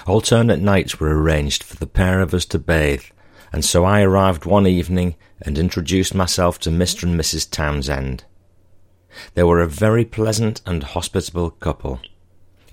Alternate 0.07 0.61
nights 0.61 0.99
were 0.99 1.21
arranged 1.21 1.61
for 1.63 1.75
the 1.75 1.87
pair 1.87 2.21
of 2.21 2.33
us 2.33 2.45
to 2.45 2.59
bathe, 2.59 3.03
and 3.51 3.65
so 3.65 3.83
I 3.83 4.01
arrived 4.01 4.45
one 4.45 4.65
evening 4.65 5.15
and 5.41 5.57
introduced 5.57 6.15
myself 6.15 6.57
to 6.59 6.69
Mr. 6.69 7.03
and 7.03 7.19
Mrs. 7.19 7.49
Townsend. 7.49 8.23
They 9.33 9.43
were 9.43 9.59
a 9.59 9.67
very 9.67 10.05
pleasant 10.05 10.61
and 10.65 10.83
hospitable 10.83 11.51
couple 11.51 11.99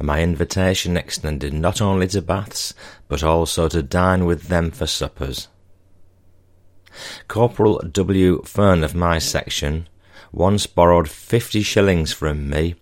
my 0.00 0.22
invitation 0.22 0.96
extended 0.96 1.52
not 1.52 1.80
only 1.80 2.08
to 2.08 2.22
baths, 2.22 2.74
but 3.08 3.22
also 3.22 3.68
to 3.68 3.82
dine 3.82 4.24
with 4.24 4.48
them 4.48 4.70
for 4.70 4.86
suppers. 4.86 5.48
Corporal 7.28 7.78
W. 7.90 8.42
Fern 8.42 8.84
of 8.84 8.94
my 8.94 9.18
section 9.18 9.88
once 10.32 10.66
borrowed 10.66 11.08
fifty 11.08 11.62
shillings 11.62 12.12
from 12.12 12.48
me, 12.48 12.74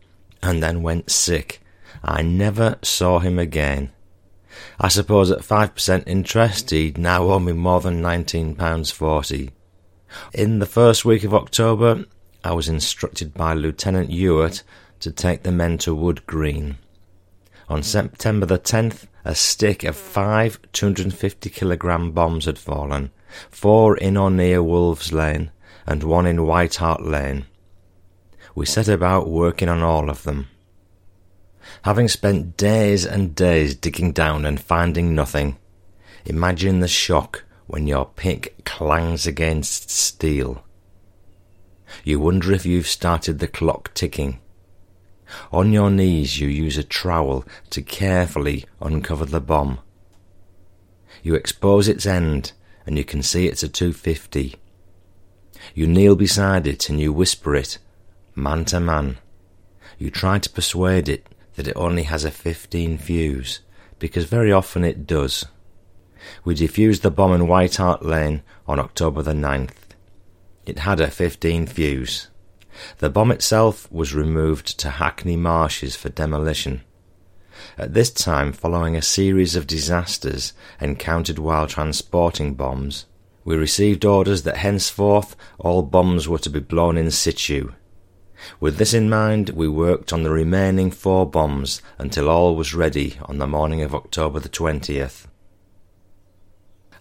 and 0.43 0.63
then 0.63 0.83
went 0.83 1.11
sick 1.11 1.61
I 2.03 2.23
never 2.23 2.79
saw 2.83 3.19
him 3.19 3.39
again. 3.39 3.91
I 4.79 4.89
suppose 4.89 5.31
at 5.31 5.41
5% 5.41 6.05
interest 6.07 6.71
he'd 6.71 6.99
now 6.99 7.25
owe 7.25 7.39
me 7.39 7.53
more 7.53 7.81
than 7.81 8.03
£19.40. 8.03 9.51
In 10.33 10.59
the 10.59 10.67
first 10.67 11.05
week 11.05 11.25
of 11.25 11.35
October, 11.35 12.05
I 12.43 12.53
was 12.53 12.69
instructed 12.69 13.35
by 13.35 13.55
Lieutenant 13.55 14.11
Ewart 14.11 14.63
to 15.01 15.13
take 15.13 15.43
the 15.43 15.53
men 15.53 15.79
to 15.79 15.95
Wood 15.95 16.27
Green. 16.27 16.79
On 17.71 17.85
September 17.85 18.47
the 18.47 18.59
10th, 18.59 19.07
a 19.25 19.33
stick 19.33 19.85
of 19.85 19.95
five 19.95 20.59
250 20.73 21.49
kilogram 21.51 22.11
bombs 22.11 22.47
had 22.47 22.59
fallen, 22.59 23.13
four 23.49 23.97
in 23.97 24.17
or 24.17 24.29
near 24.29 24.61
Wolves 24.61 25.13
Lane 25.13 25.53
and 25.87 26.03
one 26.03 26.27
in 26.27 26.49
White 26.49 26.75
Hart 26.75 27.01
Lane. 27.01 27.47
We 28.57 28.67
set 28.67 28.89
about 28.89 29.29
working 29.29 29.69
on 29.69 29.85
all 29.85 30.11
of 30.11 30.25
them. 30.25 30.49
Having 31.83 32.09
spent 32.09 32.57
days 32.57 33.07
and 33.07 33.37
days 33.37 33.77
digging 33.77 34.11
down 34.11 34.45
and 34.45 34.61
finding 34.61 35.15
nothing, 35.15 35.57
imagine 36.25 36.81
the 36.81 36.89
shock 36.89 37.45
when 37.69 37.87
your 37.87 38.05
pick 38.05 38.65
clangs 38.65 39.29
against 39.29 39.91
steel. 39.91 40.65
You 42.03 42.19
wonder 42.19 42.53
if 42.53 42.67
you've 42.67 42.89
started 42.89 43.39
the 43.39 43.47
clock 43.47 43.95
ticking. 43.95 44.41
On 45.53 45.73
your 45.73 45.91
knees, 45.91 46.41
you 46.41 46.49
use 46.49 46.77
a 46.79 46.85
trowel 46.85 47.45
to 47.71 47.83
carefully 47.83 48.65
uncover 48.81 49.25
the 49.25 49.41
bomb. 49.41 49.81
You 51.23 51.35
expose 51.35 51.89
its 51.89 52.07
end, 52.07 52.53
and 52.87 52.97
you 52.97 53.05
can 53.05 53.23
see 53.23 53.47
it's 53.47 53.63
a 53.63 53.69
250. 53.69 54.57
You 55.75 55.87
kneel 55.87 56.17
beside 56.17 56.67
it 56.67 56.89
and 56.89 56.99
you 56.99 57.13
whisper 57.13 57.55
it, 57.55 57.79
man 58.35 58.65
to 58.67 58.81
man. 58.81 59.19
You 59.99 60.11
try 60.11 60.39
to 60.39 60.51
persuade 60.51 61.09
it 61.09 61.27
that 61.57 61.69
it 61.69 61.77
only 61.77 62.05
has 62.05 62.25
a 62.25 62.31
15 62.31 62.97
fuse, 62.99 63.61
because 63.99 64.25
very 64.25 64.51
often 64.51 64.83
it 64.83 65.07
does. 65.07 65.45
We 66.45 66.55
defused 66.55 67.03
the 67.03 67.11
bomb 67.11 67.33
in 67.35 67.47
White 67.47 67.77
Hart 67.77 68.05
Lane 68.05 68.43
on 68.67 68.79
October 68.79 69.23
the 69.23 69.33
9th. 69.33 69.75
It 70.65 70.81
had 70.81 71.01
a 71.01 71.11
15 71.11 71.67
fuse. 71.67 72.30
The 72.99 73.11
bomb 73.11 73.31
itself 73.31 73.91
was 73.91 74.15
removed 74.15 74.79
to 74.81 74.91
Hackney 74.91 75.37
Marshes 75.37 75.97
for 75.97 76.09
demolition. 76.09 76.83
At 77.77 77.95
this 77.95 78.11
time, 78.11 78.53
following 78.53 78.97
a 78.97 79.03
series 79.03 79.55
of 79.55 79.67
disasters 79.67 80.53
encountered 80.81 81.39
while 81.39 81.67
transporting 81.67 82.55
bombs, 82.55 83.07
we 83.45 83.57
received 83.57 84.05
orders 84.05 84.43
that 84.43 84.59
henceforth 84.59 85.35
all 85.59 85.83
bombs 85.83 86.29
were 86.29 86.39
to 86.39 86.51
be 86.51 86.61
blown 86.61 86.97
in 86.97 87.11
situ. 87.11 87.73
With 88.59 88.77
this 88.77 88.95
in 88.95 89.11
mind, 89.11 89.51
we 89.51 89.69
worked 89.69 90.13
on 90.13 90.23
the 90.23 90.31
remaining 90.31 90.91
four 90.91 91.29
bombs 91.29 91.83
until 91.99 92.29
all 92.29 92.57
was 92.57 92.75
ready 92.75 93.19
on 93.23 93.39
the 93.39 93.47
morning 93.47 93.83
of 93.83 93.95
October 93.95 94.41
the 94.41 94.49
20th. 94.49 95.27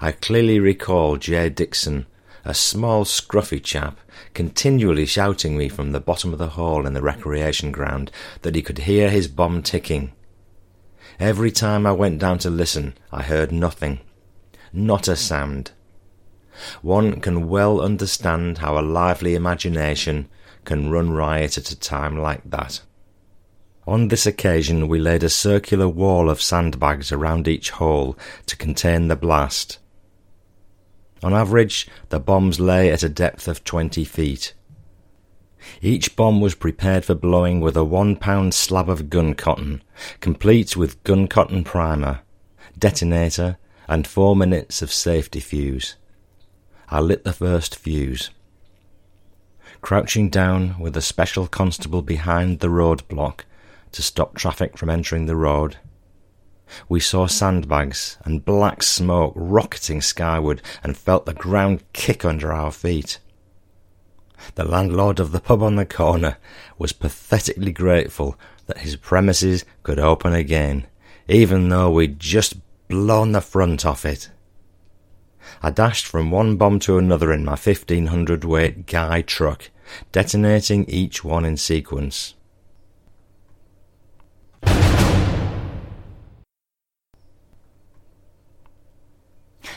I 0.02 0.12
clearly 0.12 0.60
recall 0.60 1.18
J. 1.18 1.50
Dixon, 1.50 2.06
a 2.46 2.54
small 2.54 3.06
scruffy 3.06 3.62
chap, 3.64 4.00
continually 4.34 5.06
shouting 5.06 5.58
me 5.58 5.70
from 5.70 5.92
the 5.92 6.00
bottom 6.00 6.34
of 6.34 6.40
the 6.40 6.50
hall 6.50 6.86
in 6.86 6.94
the 6.94 7.02
recreation 7.02 7.72
ground 7.72 8.12
that 8.42 8.56
he 8.56 8.62
could 8.62 8.80
hear 8.80 9.10
his 9.10 9.28
bomb 9.28 9.62
ticking. 9.62 10.12
Every 11.20 11.52
time 11.52 11.86
I 11.86 11.92
went 11.92 12.20
down 12.20 12.38
to 12.40 12.50
listen, 12.50 12.94
I 13.12 13.24
heard 13.24 13.52
nothing. 13.52 14.00
Not 14.72 15.08
a 15.08 15.16
sound. 15.16 15.72
One 16.82 17.22
can 17.22 17.50
well 17.50 17.82
understand 17.82 18.60
how 18.60 18.78
a 18.78 18.82
lively 18.82 19.36
imagination 19.36 20.30
can 20.66 20.92
run 20.92 21.12
riot 21.12 21.58
at 21.58 21.72
a 21.72 21.80
time 21.80 22.18
like 22.18 22.50
that. 22.50 22.82
On 23.88 24.10
this 24.10 24.26
occasion, 24.26 24.88
we 24.88 25.00
laid 25.00 25.24
a 25.24 25.30
circular 25.30 25.90
wall 25.90 26.30
of 26.30 26.42
sandbags 26.42 27.12
around 27.12 27.48
each 27.48 27.72
hole 27.72 28.18
to 28.46 28.56
contain 28.56 29.08
the 29.08 29.16
blast. 29.16 29.80
On 31.22 31.34
average, 31.34 31.88
the 32.10 32.20
bombs 32.20 32.60
lay 32.60 32.92
at 32.92 33.04
a 33.04 33.10
depth 33.10 33.48
of 33.48 33.64
twenty 33.64 34.06
feet. 34.06 34.54
Each 35.82 36.16
bomb 36.16 36.40
was 36.40 36.56
prepared 36.56 37.04
for 37.04 37.16
blowing 37.16 37.60
with 37.60 37.76
a 37.76 37.84
one 37.84 38.16
pound 38.16 38.54
slab 38.54 38.90
of 38.90 39.10
gun 39.10 39.34
cotton, 39.34 39.82
complete 40.22 40.78
with 40.78 41.04
gun 41.04 41.28
cotton 41.28 41.64
primer, 41.66 42.22
detonator, 42.78 43.58
and 43.88 44.08
four 44.08 44.36
minutes 44.36 44.82
of 44.82 44.94
safety 44.94 45.42
fuse. 45.42 45.96
I 46.90 47.02
lit 47.02 47.26
the 47.26 47.34
first 47.34 47.76
fuse. 47.76 48.30
Crouching 49.82 50.30
down 50.30 50.80
with 50.80 50.96
a 50.96 51.02
special 51.02 51.48
constable 51.48 52.02
behind 52.02 52.60
the 52.60 52.68
roadblock 52.68 53.42
to 53.92 54.02
stop 54.02 54.36
traffic 54.36 54.78
from 54.78 54.90
entering 54.90 55.26
the 55.26 55.36
road, 55.36 55.78
we 56.88 57.00
saw 57.00 57.28
sandbags 57.28 58.18
and 58.24 58.46
black 58.46 58.84
smoke 58.84 59.34
rocketing 59.36 60.02
skyward 60.02 60.62
and 60.84 60.98
felt 60.98 61.26
the 61.26 61.34
ground 61.34 61.84
kick 61.94 62.24
under 62.24 62.52
our 62.52 62.72
feet. 62.72 63.20
The 64.56 64.64
landlord 64.64 65.20
of 65.20 65.32
the 65.32 65.42
pub 65.42 65.62
on 65.62 65.76
the 65.76 65.86
corner 65.86 66.38
was 66.78 66.94
pathetically 66.94 67.72
grateful 67.72 68.38
that 68.68 68.80
his 68.80 68.96
premises 68.96 69.66
could 69.84 70.00
open 70.00 70.34
again, 70.34 70.88
even 71.28 71.70
though 71.70 71.92
we'd 71.92 72.20
just 72.20 72.56
blown 72.88 73.32
the 73.32 73.42
front 73.42 73.86
off 73.86 74.06
it. 74.06 74.30
I 75.62 75.72
dashed 75.72 76.06
from 76.06 76.32
one 76.32 76.58
bomb 76.58 76.80
to 76.82 76.98
another 76.98 77.34
in 77.34 77.44
my 77.44 77.52
1500 77.52 78.44
weight 78.44 78.86
Guy 78.86 79.22
truck, 79.22 79.70
detonating 80.12 80.86
each 80.86 81.24
one 81.24 81.46
in 81.46 81.58
sequence. 81.58 82.36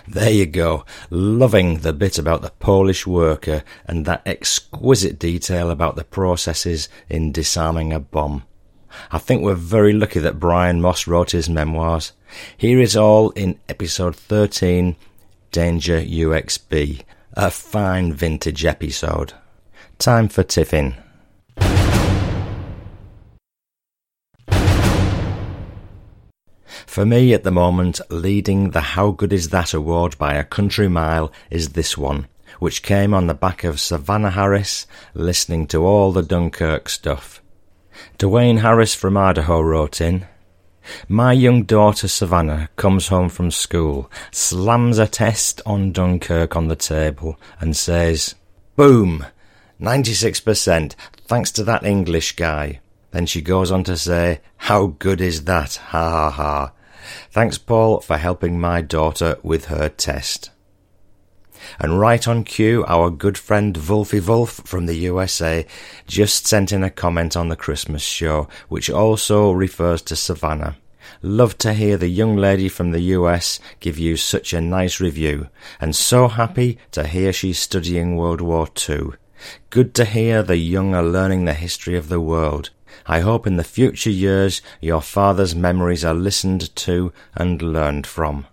There 0.09 0.31
you 0.31 0.47
go, 0.47 0.85
loving 1.11 1.79
the 1.79 1.93
bit 1.93 2.19
about 2.19 2.43
the 2.43 2.51
Polish 2.51 3.07
worker 3.07 3.63
and 3.87 4.05
that 4.05 4.23
exquisite 4.27 5.19
detail 5.19 5.71
about 5.71 5.97
the 5.97 6.05
processes 6.05 6.89
in 7.09 7.33
disarming 7.33 7.93
a 7.93 8.01
bomb. 8.01 8.45
I 9.11 9.19
think 9.19 9.43
we're 9.43 9.55
very 9.55 9.93
lucky 9.93 10.21
that 10.21 10.41
Brian 10.41 10.81
Moss 10.81 11.07
wrote 11.07 11.31
his 11.31 11.49
memoirs. 11.49 12.13
Here 12.57 12.81
is 12.81 12.97
all 12.97 13.31
in 13.31 13.59
episode 13.69 14.17
13 14.17 14.97
Danger 15.51 16.01
UXB, 16.01 17.03
a 17.35 17.51
fine 17.51 18.13
vintage 18.13 18.65
episode. 18.65 19.35
Time 19.99 20.29
for 20.29 20.43
tiffin. 20.43 20.97
For 26.93 27.07
me 27.07 27.33
at 27.33 27.43
the 27.43 27.51
moment, 27.51 28.03
leading 28.11 28.73
the 28.73 28.83
How 28.83 29.13
Good 29.13 29.33
Is 29.33 29.49
That 29.49 29.73
award 29.73 30.19
by 30.19 30.35
a 30.35 30.45
country 30.45 30.89
mile 30.89 31.33
is 31.49 31.71
this 31.71 31.97
one, 31.97 32.27
which 32.59 32.83
came 32.83 33.15
on 33.15 33.29
the 33.29 33.33
back 33.33 33.65
of 33.65 33.81
Savannah 33.81 34.33
Harris 34.33 34.87
listening 35.15 35.67
to 35.69 35.87
all 35.87 36.13
the 36.13 36.23
Dunkirk 36.23 36.91
stuff. 36.91 37.41
Dwayne 38.19 38.61
Harris 38.61 38.95
from 38.95 39.17
Idaho 39.17 39.63
wrote 39.63 40.03
in, 40.03 40.27
my 41.09 41.33
young 41.33 41.63
daughter 41.63 42.09
Savannah 42.09 42.69
comes 42.77 43.09
home 43.09 43.31
from 43.31 43.51
school, 43.51 44.11
slams 44.31 44.99
a 44.99 45.07
test 45.07 45.63
on 45.65 45.93
Dunkirk 45.93 46.57
on 46.57 46.69
the 46.69 46.77
table, 46.77 47.41
and 47.59 47.75
says, 47.75 48.35
Boom! 48.77 49.25
96%, 49.81 50.95
thanks 51.27 51.51
to 51.53 51.65
that 51.65 51.87
English 51.87 52.37
guy. 52.37 52.81
Then 53.13 53.25
she 53.25 53.41
goes 53.41 53.71
on 53.71 53.83
to 53.85 53.97
say, 53.97 54.43
How 54.59 54.89
good 54.89 55.23
is 55.23 55.45
that? 55.45 55.77
Ha 55.77 56.11
ha 56.11 56.31
ha. 56.31 56.73
Thanks, 57.31 57.59
Paul, 57.59 58.01
for 58.01 58.17
helping 58.17 58.61
my 58.61 58.81
daughter 58.81 59.39
with 59.43 59.67
her 59.67 59.89
test. 59.89 60.51
And 61.79 62.01
right 62.01 62.27
on 62.27 62.45
cue, 62.45 62.85
our 62.87 63.11
good 63.11 63.39
friend 63.39 63.77
Wolfie 63.77 64.21
Wolf 64.21 64.61
from 64.65 64.87
the 64.87 64.97
USA 64.97 65.67
just 66.07 66.47
sent 66.47 66.73
in 66.73 66.83
a 66.83 66.91
comment 66.91 67.37
on 67.37 67.49
the 67.49 67.57
Christmas 67.57 68.03
show, 68.03 68.49
which 68.69 68.91
also 68.91 69.53
refers 69.53 70.03
to 70.03 70.17
Savannah. 70.17 70.77
Love 71.21 71.59
to 71.59 71.73
hear 71.73 71.97
the 71.97 72.09
young 72.09 72.37
lady 72.37 72.69
from 72.69 72.91
the 72.91 73.01
US 73.17 73.61
give 73.81 73.99
you 73.99 74.17
such 74.17 74.53
a 74.53 74.61
nice 74.61 75.01
review, 75.01 75.49
and 75.81 75.95
so 75.95 76.29
happy 76.29 76.79
to 76.91 77.07
hear 77.07 77.33
she's 77.33 77.59
studying 77.59 78.17
World 78.17 78.41
War 78.41 78.69
II. 78.89 79.13
Good 79.71 79.95
to 79.95 80.05
hear 80.05 80.43
the 80.43 80.57
young 80.57 80.95
are 80.95 81.03
learning 81.03 81.45
the 81.45 81.55
history 81.55 81.97
of 81.97 82.09
the 82.09 82.21
world. 82.21 82.71
I 83.07 83.21
hope 83.21 83.47
in 83.47 83.57
the 83.57 83.65
future 83.65 84.11
years 84.11 84.63
your 84.81 85.01
father's 85.01 85.55
memories 85.55 86.05
are 86.05 86.15
listened 86.15 86.75
to 86.77 87.13
and 87.35 87.61
learned 87.61 88.07
from. 88.07 88.47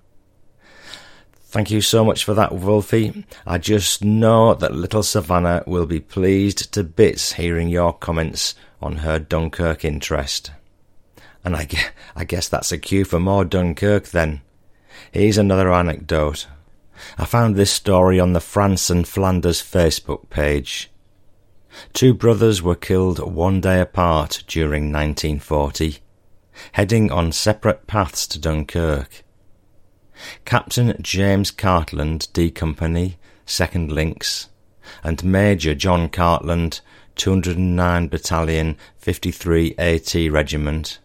Thank 1.51 1.71
you 1.71 1.81
so 1.81 2.05
much 2.05 2.23
for 2.23 2.35
that, 2.35 2.53
Wolfie. 2.53 3.25
I 3.45 3.57
just 3.57 4.03
know 4.03 4.53
that 4.53 4.75
little 4.75 5.01
Savannah 5.01 5.63
will 5.65 5.87
be 5.87 5.99
pleased 5.99 6.71
to 6.73 6.83
bits 6.83 7.33
hearing 7.33 7.69
your 7.69 7.91
comments 7.91 8.53
on 8.81 8.97
her 8.97 9.17
Dunkirk 9.17 9.83
interest. 9.83 10.51
And 11.43 11.55
I, 11.55 11.67
I 12.15 12.23
guess 12.23 12.47
that's 12.47 12.71
a 12.71 12.77
cue 12.77 13.03
for 13.03 13.19
more 13.19 13.45
Dunkirk 13.45 14.09
then. 14.09 14.41
Here's 15.11 15.39
another 15.39 15.73
anecdote. 15.73 16.45
I 17.17 17.25
found 17.25 17.55
this 17.55 17.71
story 17.71 18.19
on 18.19 18.33
the 18.33 18.41
France 18.41 18.89
and 18.91 19.07
Flanders 19.07 19.61
Facebook 19.61 20.29
page. 20.29 20.91
Two 21.93 22.13
brothers 22.13 22.61
were 22.61 22.75
killed 22.75 23.19
one 23.19 23.61
day 23.61 23.79
apart 23.79 24.43
during 24.47 24.91
1940. 24.91 25.99
heading 26.73 27.11
on 27.11 27.31
separate 27.31 27.87
paths 27.87 28.27
to 28.27 28.39
Dunkirk. 28.39 29.23
Captain 30.45 30.95
James 31.01 31.51
Cartland, 31.51 32.31
D 32.33 32.51
Company, 32.51 33.17
2nd 33.45 33.89
Lincs, 33.89 34.47
and 35.03 35.23
Major 35.23 35.73
John 35.75 36.09
Cartland, 36.09 36.81
209 37.15 38.07
Battalion, 38.07 38.77
53 38.97 39.75
AT 39.77 40.13
Regiment, 40.31 40.99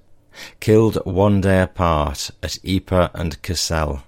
killed 0.61 0.97
one 1.05 1.41
day 1.41 1.63
apart 1.63 2.31
at 2.43 2.59
Ypres 2.65 3.11
and 3.15 3.41
Cassel. 3.43 4.03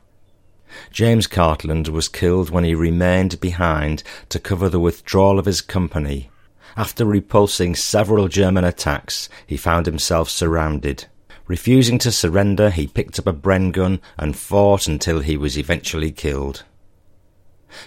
James 0.90 1.26
Cartland 1.26 1.88
was 1.88 2.08
killed 2.08 2.50
when 2.50 2.64
he 2.64 2.74
remained 2.74 3.40
behind 3.40 4.02
to 4.28 4.38
cover 4.38 4.68
the 4.68 4.80
withdrawal 4.80 5.38
of 5.38 5.46
his 5.46 5.60
company. 5.60 6.30
After 6.76 7.06
repulsing 7.06 7.74
several 7.74 8.28
German 8.28 8.64
attacks, 8.64 9.30
he 9.46 9.56
found 9.56 9.86
himself 9.86 10.28
surrounded. 10.28 11.06
Refusing 11.46 11.98
to 12.00 12.12
surrender, 12.12 12.70
he 12.70 12.86
picked 12.86 13.18
up 13.18 13.26
a 13.26 13.32
Bren 13.32 13.72
gun 13.72 14.00
and 14.18 14.36
fought 14.36 14.86
until 14.86 15.20
he 15.20 15.36
was 15.36 15.56
eventually 15.56 16.12
killed. 16.12 16.64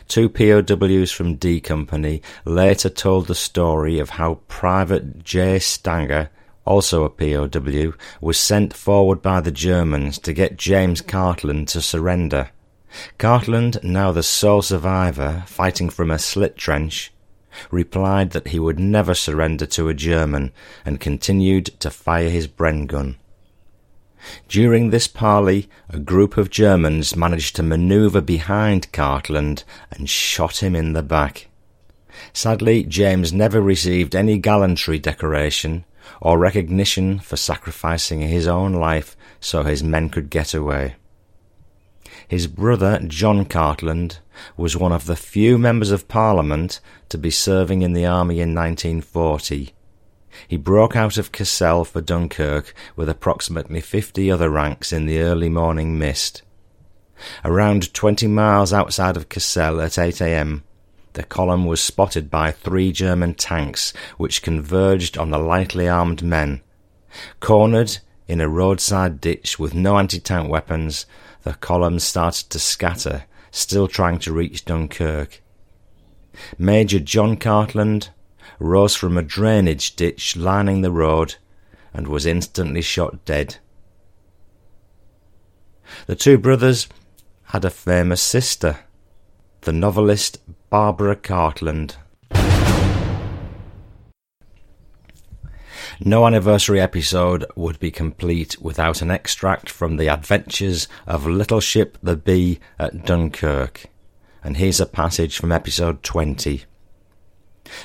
Two 0.08 0.28
POWs 0.28 1.12
from 1.12 1.36
D 1.36 1.60
Company 1.60 2.22
later 2.46 2.90
told 2.90 3.28
the 3.28 3.36
story 3.36 4.00
of 4.00 4.12
how 4.12 4.40
Private 4.48 5.24
J. 5.24 5.60
Stanger, 5.60 6.30
also 6.66 7.04
a 7.04 7.10
POW, 7.10 7.94
was 8.22 8.40
sent 8.40 8.74
forward 8.74 9.22
by 9.22 9.40
the 9.40 9.52
Germans 9.52 10.18
to 10.20 10.34
get 10.34 10.58
James 10.58 11.02
Cartland 11.02 11.68
to 11.70 11.82
surrender. 11.82 12.50
Cartland, 13.20 13.84
now 13.84 14.12
the 14.12 14.24
sole 14.24 14.62
survivor, 14.62 15.44
fighting 15.46 15.90
from 15.90 16.10
a 16.10 16.20
slit 16.20 16.58
trench, 16.58 17.12
replied 17.72 18.32
that 18.32 18.50
he 18.50 18.60
would 18.60 18.80
never 18.80 19.14
surrender 19.14 19.66
to 19.68 19.90
a 19.90 19.94
German 19.94 20.52
and 20.86 21.00
continued 21.00 21.66
to 21.80 21.90
fire 21.90 22.30
his 22.30 22.48
Bren 22.48 22.88
gun. 22.88 23.18
During 24.48 24.90
this 24.90 25.08
parley, 25.08 25.70
a 25.90 26.00
group 26.00 26.38
of 26.38 26.50
Germans 26.50 27.16
managed 27.16 27.56
to 27.56 27.64
manoeuvre 27.64 28.22
behind 28.22 28.92
Cartland 28.92 29.64
and 29.92 30.10
shot 30.10 30.62
him 30.62 30.76
in 30.76 30.94
the 30.94 31.04
back. 31.04 31.48
Sadly, 32.34 32.84
James 32.84 33.32
never 33.32 33.62
received 33.62 34.16
any 34.16 34.38
gallantry 34.38 35.00
decoration 35.00 35.86
or 36.22 36.38
recognition 36.38 37.20
for 37.20 37.38
sacrificing 37.38 38.22
his 38.22 38.48
own 38.48 38.74
life 38.74 39.16
so 39.40 39.64
his 39.64 39.84
men 39.84 40.10
could 40.10 40.30
get 40.30 40.54
away. 40.54 40.96
His 42.28 42.48
brother, 42.48 43.00
John 43.08 43.46
Cartland, 43.46 44.20
was 44.58 44.78
one 44.78 44.92
of 44.92 45.06
the 45.06 45.16
few 45.16 45.58
members 45.58 45.92
of 45.92 46.08
Parliament 46.08 46.80
to 47.10 47.18
be 47.18 47.32
serving 47.32 47.82
in 47.82 47.94
the 47.94 48.06
army 48.06 48.40
in 48.40 48.54
1940 48.56 49.74
he 50.48 50.58
broke 50.58 50.96
out 50.96 51.18
of 51.18 51.32
Cassel 51.32 51.84
for 51.86 52.02
Dunkirk 52.02 52.74
with 52.96 53.10
approximately 53.10 53.82
fifty 53.82 54.32
other 54.32 54.50
ranks 54.50 54.94
in 54.94 55.06
the 55.06 55.20
early 55.20 55.50
morning 55.50 55.98
mist. 55.98 56.44
Around 57.44 57.94
twenty 57.94 58.28
miles 58.28 58.72
outside 58.72 59.18
of 59.18 59.28
Cassel 59.28 59.82
at 59.82 59.98
8 59.98 60.22
a.m., 60.22 60.64
the 61.14 61.24
column 61.24 61.66
was 61.66 61.82
spotted 61.82 62.30
by 62.30 62.52
three 62.52 62.92
German 62.92 63.34
tanks 63.34 63.92
which 64.18 64.44
converged 64.44 65.18
on 65.18 65.32
the 65.32 65.40
lightly 65.40 65.90
armed 65.90 66.22
men. 66.22 66.62
Cornered 67.40 67.98
in 68.28 68.40
a 68.40 68.48
roadside 68.48 69.20
ditch 69.20 69.58
with 69.58 69.74
no 69.74 69.98
anti-tank 69.98 70.50
weapons, 70.50 71.08
the 71.42 71.56
column 71.56 72.00
started 72.00 72.50
to 72.52 72.60
scatter, 72.60 73.26
still 73.52 73.88
trying 73.88 74.20
to 74.20 74.34
reach 74.34 74.66
Dunkirk. 74.66 75.42
Major 76.58 77.00
John 77.00 77.38
Cartland, 77.38 78.10
rose 78.60 78.96
from 78.96 79.18
a 79.18 79.22
drainage 79.22 79.96
ditch 79.96 80.36
lining 80.36 80.82
the 80.82 80.92
road 80.92 81.36
and 81.94 82.08
was 82.08 82.26
instantly 82.26 82.82
shot 82.82 83.24
dead. 83.26 83.58
The 86.06 86.16
two 86.16 86.38
brothers 86.38 86.88
had 87.46 87.66
a 87.66 87.70
famous 87.70 88.22
sister, 88.22 88.80
the 89.62 89.72
novelist 89.72 90.40
Barbara 90.70 91.16
Cartland. 91.16 91.96
No 96.02 96.26
anniversary 96.26 96.80
episode 96.80 97.46
would 97.58 97.78
be 97.78 97.92
complete 97.92 98.62
without 98.62 99.02
an 99.02 99.12
extract 99.12 99.70
from 99.70 99.98
the 99.98 100.08
adventures 100.08 100.88
of 101.06 101.28
Little 101.28 101.60
Ship 101.60 101.98
the 102.02 102.16
Bee 102.16 102.62
at 102.80 103.06
Dunkirk. 103.06 103.88
And 104.42 104.56
here's 104.56 104.80
a 104.80 104.86
passage 104.86 105.38
from 105.38 105.52
episode 105.52 106.02
20. 106.02 106.64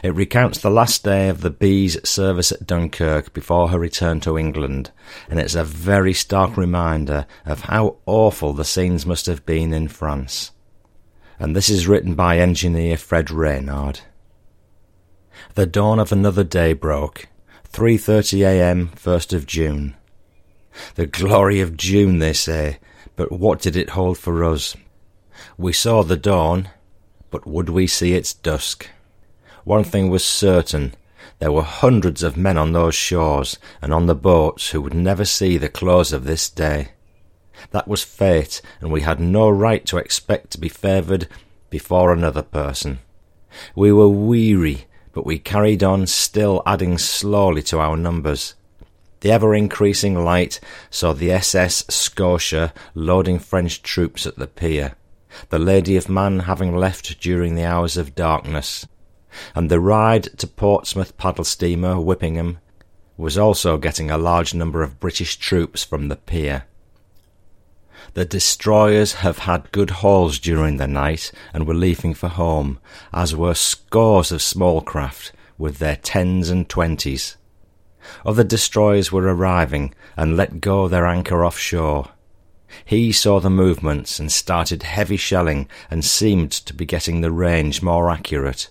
It 0.05 0.15
recounts 0.15 0.61
the 0.61 0.71
last 0.71 1.03
day 1.03 1.29
of 1.29 1.41
the 1.41 1.51
Bee's 1.51 2.09
service 2.09 2.53
at 2.53 2.69
Dunkirk 2.69 3.33
before 3.33 3.71
her 3.71 3.81
return 3.81 4.21
to 4.21 4.39
England, 4.39 4.93
and 5.29 5.41
it's 5.41 5.57
a 5.57 5.65
very 5.65 6.15
stark 6.15 6.57
reminder 6.57 7.27
of 7.45 7.63
how 7.63 7.97
awful 8.07 8.53
the 8.53 8.65
scenes 8.65 9.05
must 9.05 9.27
have 9.27 9.45
been 9.45 9.75
in 9.75 9.89
France. 9.89 10.53
And 11.41 11.57
this 11.57 11.69
is 11.69 11.89
written 11.89 12.15
by 12.15 12.39
engineer 12.39 12.97
Fred 12.97 13.33
Reynard. 13.33 14.03
The 15.55 15.67
dawn 15.67 15.99
of 15.99 16.13
another 16.13 16.45
day 16.45 16.75
broke, 16.75 17.27
3:30 17.75 18.47
a.m., 18.47 18.91
1st 18.95 19.33
of 19.33 19.47
June. 19.47 19.97
The 20.95 21.09
glory 21.09 21.61
of 21.61 21.77
June, 21.77 22.21
they 22.21 22.33
say, 22.33 22.79
but 23.17 23.33
what 23.33 23.61
did 23.61 23.75
it 23.75 23.91
hold 23.91 24.17
for 24.17 24.45
us? 24.45 24.77
We 25.59 25.73
saw 25.73 26.05
the 26.05 26.17
dawn, 26.17 26.69
but 27.33 27.49
would 27.49 27.69
we 27.69 27.89
see 27.89 28.15
its 28.15 28.33
dusk? 28.33 28.89
One 29.65 29.83
thing 29.83 30.09
was 30.09 30.25
certain. 30.25 30.95
There 31.41 31.51
were 31.51 31.65
hundreds 31.65 32.23
of 32.23 32.37
men 32.37 32.57
on 32.57 32.71
those 32.71 32.95
shores 32.95 33.59
and 33.83 33.93
on 33.93 34.07
the 34.07 34.15
boats 34.15 34.71
who 34.71 34.81
would 34.81 34.95
never 34.95 35.25
see 35.25 35.59
the 35.59 35.69
close 35.69 36.13
of 36.13 36.27
this 36.27 36.49
day. 36.49 36.91
That 37.73 37.89
was 37.89 38.05
fate, 38.05 38.63
and 38.81 38.93
we 38.93 39.01
had 39.01 39.19
no 39.19 39.51
right 39.51 39.85
to 39.87 39.99
expect 39.99 40.53
to 40.53 40.61
be 40.61 40.69
favoured 40.69 41.27
before 41.71 42.13
another 42.13 42.43
person. 42.43 43.01
We 43.75 43.91
were 43.91 44.09
weary, 44.09 44.87
but 45.15 45.25
we 45.25 45.39
carried 45.39 45.83
on, 45.83 46.07
still 46.07 46.63
adding 46.67 46.99
slowly 46.99 47.63
to 47.63 47.79
our 47.79 47.97
numbers. 47.97 48.55
The 49.21 49.31
ever 49.31 49.55
increasing 49.55 50.23
light 50.23 50.61
saw 50.91 51.15
the 51.15 51.33
SS 51.33 51.85
Scotia 51.89 52.75
loading 52.95 53.39
French 53.39 53.83
troops 53.83 54.27
at 54.27 54.37
the 54.37 54.47
pier, 54.47 54.97
the 55.49 55.59
Lady 55.59 55.97
of 55.97 56.11
Man 56.11 56.41
having 56.41 56.77
left 56.77 57.21
during 57.21 57.55
the 57.55 57.65
hours 57.65 57.97
of 57.97 58.15
darkness 58.15 58.87
and 59.55 59.71
the 59.71 59.81
Ryde 59.81 60.25
to 60.39 60.47
Portsmouth 60.47 61.17
paddle 61.17 61.45
steamer 61.45 61.95
Whippingham 61.97 62.59
was 63.17 63.39
also 63.39 63.79
getting 63.79 64.11
a 64.11 64.19
large 64.19 64.55
number 64.55 64.83
of 64.83 65.01
British 65.01 65.37
troops 65.37 65.85
from 65.85 66.09
the 66.09 66.17
pier. 66.17 66.65
The 68.15 68.25
destroyers 68.25 69.15
have 69.15 69.39
had 69.39 69.73
good 69.73 69.91
hauls 69.91 70.39
during 70.39 70.77
the 70.77 70.87
night 70.87 71.33
and 71.53 71.67
were 71.67 71.75
leaving 71.75 72.15
for 72.15 72.29
home, 72.29 72.79
as 73.13 73.35
were 73.35 73.55
scores 73.55 74.31
of 74.31 74.41
small 74.41 74.81
craft 74.81 75.33
with 75.59 75.79
their 75.79 75.97
tens 75.97 76.49
and 76.49 76.69
twenties. 76.69 77.37
Other 78.25 78.45
destroyers 78.45 79.11
were 79.11 79.23
arriving 79.23 79.95
and 80.17 80.37
let 80.37 80.61
go 80.61 80.87
their 80.87 81.07
anchor 81.07 81.45
offshore. 81.45 82.11
He 82.85 83.11
saw 83.11 83.41
the 83.41 83.51
movements 83.51 84.21
and 84.21 84.31
started 84.31 84.85
heavy 84.85 85.17
shelling 85.17 85.69
and 85.91 86.05
seemed 86.05 86.53
to 86.53 86.75
be 86.75 86.85
getting 86.85 87.21
the 87.21 87.33
range 87.33 87.83
more 87.83 88.11
accurate. 88.11 88.69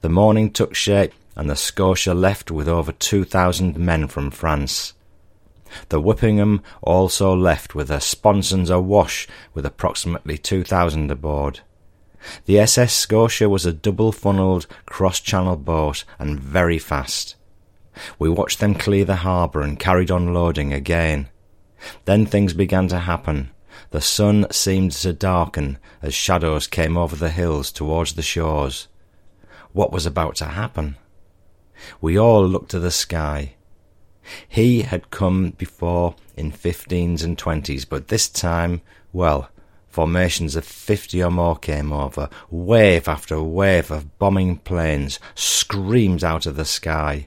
The 0.00 0.08
morning 0.08 0.50
took 0.50 0.74
shape, 0.74 1.12
and 1.36 1.48
the 1.48 1.56
Scotia 1.56 2.14
left 2.14 2.50
with 2.50 2.68
over 2.68 2.92
two 2.92 3.24
thousand 3.24 3.78
men 3.78 4.08
from 4.08 4.30
France. 4.30 4.94
The 5.88 6.00
Whippingham 6.00 6.62
also 6.82 7.34
left 7.34 7.74
with 7.74 7.88
her 7.88 8.00
sponsons 8.00 8.70
awash 8.70 9.26
with 9.54 9.66
approximately 9.66 10.38
two 10.38 10.64
thousand 10.64 11.10
aboard. 11.10 11.60
The 12.46 12.58
SS 12.58 12.94
Scotia 12.94 13.48
was 13.48 13.64
a 13.64 13.72
double-funnelled 13.72 14.66
cross-channel 14.86 15.56
boat 15.56 16.04
and 16.18 16.40
very 16.40 16.78
fast. 16.78 17.36
We 18.18 18.28
watched 18.28 18.60
them 18.60 18.74
clear 18.74 19.04
the 19.04 19.16
harbour 19.16 19.62
and 19.62 19.78
carried 19.78 20.10
on 20.10 20.34
loading 20.34 20.72
again. 20.72 21.28
Then 22.06 22.26
things 22.26 22.54
began 22.54 22.88
to 22.88 22.98
happen. 22.98 23.50
The 23.90 24.00
sun 24.00 24.46
seemed 24.50 24.92
to 24.92 25.12
darken 25.12 25.78
as 26.02 26.12
shadows 26.14 26.66
came 26.66 26.96
over 26.96 27.14
the 27.14 27.30
hills 27.30 27.70
towards 27.70 28.14
the 28.14 28.22
shores 28.22 28.88
what 29.72 29.92
was 29.92 30.06
about 30.06 30.36
to 30.36 30.46
happen. 30.46 30.96
We 32.00 32.18
all 32.18 32.46
looked 32.46 32.70
to 32.72 32.80
the 32.80 32.90
sky. 32.90 33.54
He 34.48 34.82
had 34.82 35.10
come 35.10 35.50
before 35.50 36.14
in 36.36 36.50
fifteens 36.50 37.22
and 37.22 37.38
twenties, 37.38 37.84
but 37.84 38.08
this 38.08 38.28
time, 38.28 38.82
well, 39.12 39.50
formations 39.88 40.54
of 40.54 40.64
fifty 40.64 41.22
or 41.22 41.30
more 41.30 41.56
came 41.56 41.92
over, 41.92 42.28
wave 42.50 43.08
after 43.08 43.42
wave 43.42 43.90
of 43.90 44.18
bombing 44.18 44.58
planes, 44.58 45.18
screams 45.34 46.22
out 46.22 46.46
of 46.46 46.56
the 46.56 46.64
sky. 46.64 47.26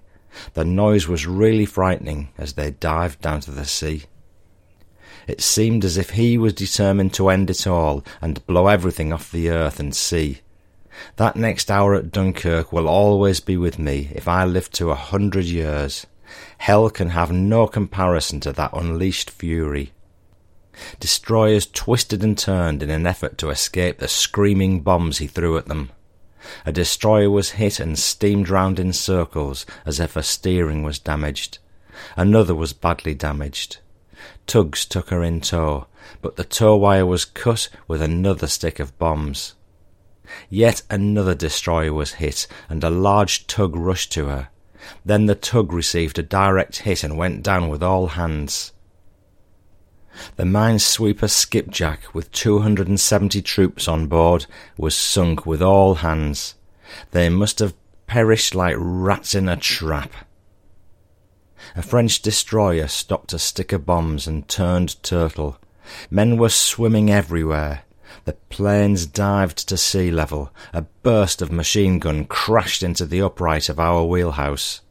The 0.53 0.63
noise 0.63 1.07
was 1.07 1.27
really 1.27 1.65
frightening 1.65 2.29
as 2.37 2.53
they 2.53 2.71
dived 2.71 3.21
down 3.21 3.41
to 3.41 3.51
the 3.51 3.65
sea. 3.65 4.03
It 5.27 5.41
seemed 5.41 5.85
as 5.85 5.97
if 5.97 6.11
he 6.11 6.37
was 6.37 6.53
determined 6.53 7.13
to 7.15 7.29
end 7.29 7.49
it 7.49 7.67
all 7.67 8.03
and 8.21 8.45
blow 8.47 8.67
everything 8.67 9.11
off 9.13 9.31
the 9.31 9.49
earth 9.49 9.79
and 9.79 9.95
sea. 9.95 10.41
That 11.17 11.35
next 11.35 11.69
hour 11.69 11.95
at 11.95 12.11
Dunkirk 12.11 12.71
will 12.71 12.87
always 12.87 13.39
be 13.39 13.57
with 13.57 13.79
me 13.79 14.09
if 14.13 14.27
I 14.27 14.45
live 14.45 14.71
to 14.71 14.91
a 14.91 14.95
hundred 14.95 15.45
years. 15.45 16.05
Hell 16.59 16.89
can 16.89 17.09
have 17.09 17.31
no 17.31 17.67
comparison 17.67 18.39
to 18.41 18.51
that 18.53 18.73
unleashed 18.73 19.29
fury. 19.29 19.91
Destroyers 20.99 21.65
twisted 21.65 22.23
and 22.23 22.37
turned 22.37 22.81
in 22.81 22.89
an 22.89 23.05
effort 23.05 23.37
to 23.39 23.49
escape 23.49 23.97
the 23.99 24.07
screaming 24.07 24.81
bombs 24.81 25.17
he 25.17 25.27
threw 25.27 25.57
at 25.57 25.67
them. 25.67 25.91
A 26.65 26.71
destroyer 26.71 27.29
was 27.29 27.51
hit 27.51 27.79
and 27.79 27.99
steamed 27.99 28.49
round 28.49 28.79
in 28.79 28.93
circles 28.93 29.65
as 29.85 29.99
if 29.99 30.13
her 30.13 30.21
steering 30.21 30.83
was 30.83 30.97
damaged. 30.97 31.59
Another 32.15 32.55
was 32.55 32.73
badly 32.73 33.13
damaged. 33.13 33.77
Tugs 34.47 34.85
took 34.85 35.09
her 35.09 35.23
in 35.23 35.41
tow, 35.41 35.87
but 36.21 36.35
the 36.35 36.43
tow 36.43 36.75
wire 36.75 37.05
was 37.05 37.25
cut 37.25 37.69
with 37.87 38.01
another 38.01 38.47
stick 38.47 38.79
of 38.79 38.97
bombs. 38.97 39.53
Yet 40.49 40.83
another 40.89 41.35
destroyer 41.35 41.93
was 41.93 42.13
hit, 42.13 42.47
and 42.69 42.83
a 42.83 42.89
large 42.89 43.47
tug 43.47 43.75
rushed 43.75 44.11
to 44.13 44.27
her. 44.27 44.49
Then 45.05 45.25
the 45.25 45.35
tug 45.35 45.73
received 45.73 46.19
a 46.19 46.23
direct 46.23 46.79
hit 46.79 47.03
and 47.03 47.17
went 47.17 47.43
down 47.43 47.69
with 47.69 47.83
all 47.83 48.07
hands. 48.07 48.71
The 50.35 50.43
minesweeper 50.43 51.29
Skipjack, 51.29 52.13
with 52.13 52.31
270 52.31 53.41
troops 53.41 53.87
on 53.87 54.07
board, 54.07 54.45
was 54.77 54.95
sunk 54.95 55.45
with 55.45 55.61
all 55.61 55.95
hands. 55.95 56.55
They 57.11 57.29
must 57.29 57.59
have 57.59 57.73
perished 58.07 58.53
like 58.53 58.75
rats 58.77 59.33
in 59.33 59.47
a 59.47 59.55
trap. 59.55 60.13
A 61.75 61.81
French 61.81 62.21
destroyer 62.21 62.87
stopped 62.87 63.33
a 63.33 63.39
stick 63.39 63.71
of 63.71 63.85
bombs 63.85 64.27
and 64.27 64.47
turned 64.47 65.01
turtle. 65.03 65.57
Men 66.09 66.37
were 66.37 66.49
swimming 66.49 67.09
everywhere. 67.09 67.83
The 68.25 68.33
planes 68.49 69.05
dived 69.05 69.67
to 69.69 69.77
sea 69.77 70.11
level. 70.11 70.51
A 70.73 70.83
burst 71.03 71.41
of 71.41 71.51
machine 71.51 71.99
gun 71.99 72.25
crashed 72.25 72.83
into 72.83 73.05
the 73.05 73.21
upright 73.21 73.67
of 73.69 73.79
our 73.79 74.03
wheelhouse. 74.03 74.81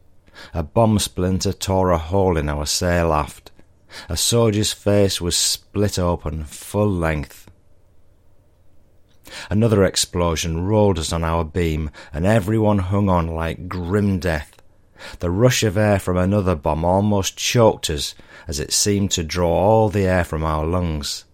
A 0.53 0.63
bomb 0.63 0.99
splinter 0.99 1.53
tore 1.53 1.91
a 1.91 1.97
hole 1.97 2.37
in 2.37 2.49
our 2.49 2.65
sail 2.65 3.13
aft. 3.13 3.51
A 4.09 4.17
soldier's 4.17 4.73
face 4.73 5.21
was 5.21 5.37
split 5.37 5.99
open 5.99 6.43
full 6.43 6.89
length. 6.89 7.49
Another 9.49 9.85
explosion 9.85 10.65
rolled 10.65 10.99
us 10.99 11.13
on 11.13 11.23
our 11.23 11.45
beam, 11.45 11.89
and 12.11 12.25
everyone 12.25 12.79
hung 12.79 13.09
on 13.09 13.27
like 13.27 13.69
grim 13.69 14.19
death. 14.19 14.61
The 15.19 15.31
rush 15.31 15.63
of 15.63 15.77
air 15.77 15.99
from 15.99 16.17
another 16.17 16.55
bomb 16.55 16.83
almost 16.83 17.37
choked 17.37 17.89
us, 17.89 18.13
as 18.47 18.59
it 18.59 18.73
seemed 18.73 19.11
to 19.11 19.23
draw 19.23 19.51
all 19.51 19.89
the 19.89 20.05
air 20.05 20.23
from 20.23 20.43
our 20.43 20.65
lungs. 20.65 21.25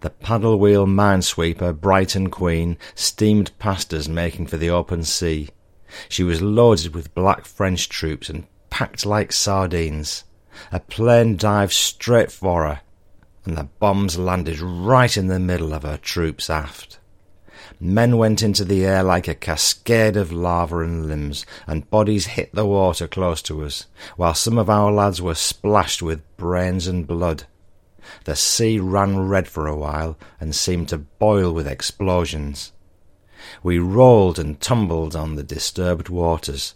The 0.00 0.10
paddle 0.10 0.58
wheel 0.58 0.86
minesweeper 0.86 1.78
Brighton 1.78 2.30
Queen 2.30 2.76
steamed 2.94 3.56
past 3.58 3.92
us, 3.92 4.08
making 4.08 4.46
for 4.46 4.56
the 4.56 4.70
open 4.70 5.04
sea. 5.04 5.50
She 6.08 6.22
was 6.22 6.42
loaded 6.42 6.94
with 6.94 7.14
black 7.14 7.44
French 7.44 7.88
troops 7.88 8.28
and 8.28 8.46
packed 8.70 9.04
like 9.06 9.32
sardines. 9.32 10.24
A 10.72 10.80
plane 10.80 11.36
dived 11.36 11.72
straight 11.72 12.32
for 12.32 12.64
her, 12.64 12.80
and 13.44 13.56
the 13.56 13.68
bombs 13.78 14.18
landed 14.18 14.60
right 14.60 15.16
in 15.16 15.26
the 15.26 15.38
middle 15.38 15.72
of 15.74 15.82
her 15.82 15.98
troops 15.98 16.48
aft. 16.48 16.98
Men 17.80 18.16
went 18.16 18.42
into 18.42 18.64
the 18.64 18.84
air 18.84 19.02
like 19.02 19.28
a 19.28 19.34
cascade 19.34 20.16
of 20.16 20.32
lava 20.32 20.80
and 20.80 21.06
limbs, 21.06 21.44
and 21.66 21.90
bodies 21.90 22.26
hit 22.26 22.54
the 22.54 22.66
water 22.66 23.06
close 23.06 23.42
to 23.42 23.64
us, 23.64 23.86
while 24.16 24.34
some 24.34 24.58
of 24.58 24.70
our 24.70 24.92
lads 24.92 25.20
were 25.20 25.34
splashed 25.34 26.02
with 26.02 26.22
brains 26.36 26.86
and 26.86 27.06
blood. 27.06 27.44
The 28.24 28.36
sea 28.36 28.78
ran 28.78 29.28
red 29.28 29.48
for 29.48 29.66
a 29.66 29.76
while 29.76 30.18
and 30.40 30.54
seemed 30.54 30.88
to 30.90 30.98
boil 30.98 31.52
with 31.52 31.66
explosions. 31.66 32.72
We 33.62 33.78
rolled 33.78 34.38
and 34.38 34.60
tumbled 34.60 35.14
on 35.14 35.36
the 35.36 35.42
disturbed 35.42 36.08
waters. 36.08 36.74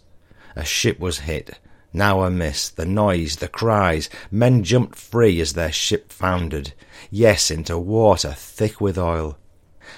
A 0.55 0.63
ship 0.63 0.99
was 0.99 1.19
hit, 1.19 1.59
now 1.91 2.21
a 2.21 2.29
miss, 2.29 2.69
the 2.69 2.85
noise, 2.85 3.37
the 3.37 3.47
cries, 3.47 4.09
men 4.29 4.63
jumped 4.63 4.95
free 4.95 5.41
as 5.41 5.53
their 5.53 5.71
ship 5.71 6.11
foundered, 6.11 6.73
yes, 7.09 7.49
into 7.49 7.77
water 7.79 8.33
thick 8.33 8.79
with 8.79 8.97
oil. 8.97 9.37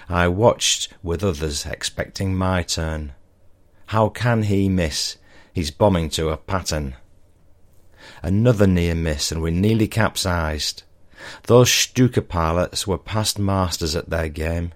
I 0.07 0.29
watched 0.29 0.93
with 1.03 1.23
others, 1.23 1.65
expecting 1.65 2.35
my 2.35 2.63
turn. 2.63 3.13
How 3.87 4.07
can 4.07 4.43
he 4.43 4.69
miss? 4.69 5.17
He's 5.53 5.71
bombing 5.71 6.09
to 6.11 6.29
a 6.29 6.37
pattern. 6.37 6.95
Another 8.23 8.67
near 8.67 8.95
miss, 8.95 9.31
and 9.31 9.41
we 9.41 9.51
nearly 9.51 9.87
capsized. 9.87 10.83
Those 11.43 11.71
Stuka 11.71 12.21
pilots 12.21 12.87
were 12.87 12.97
past 12.97 13.39
masters 13.39 13.95
at 13.95 14.09
their 14.09 14.29
game. 14.29 14.73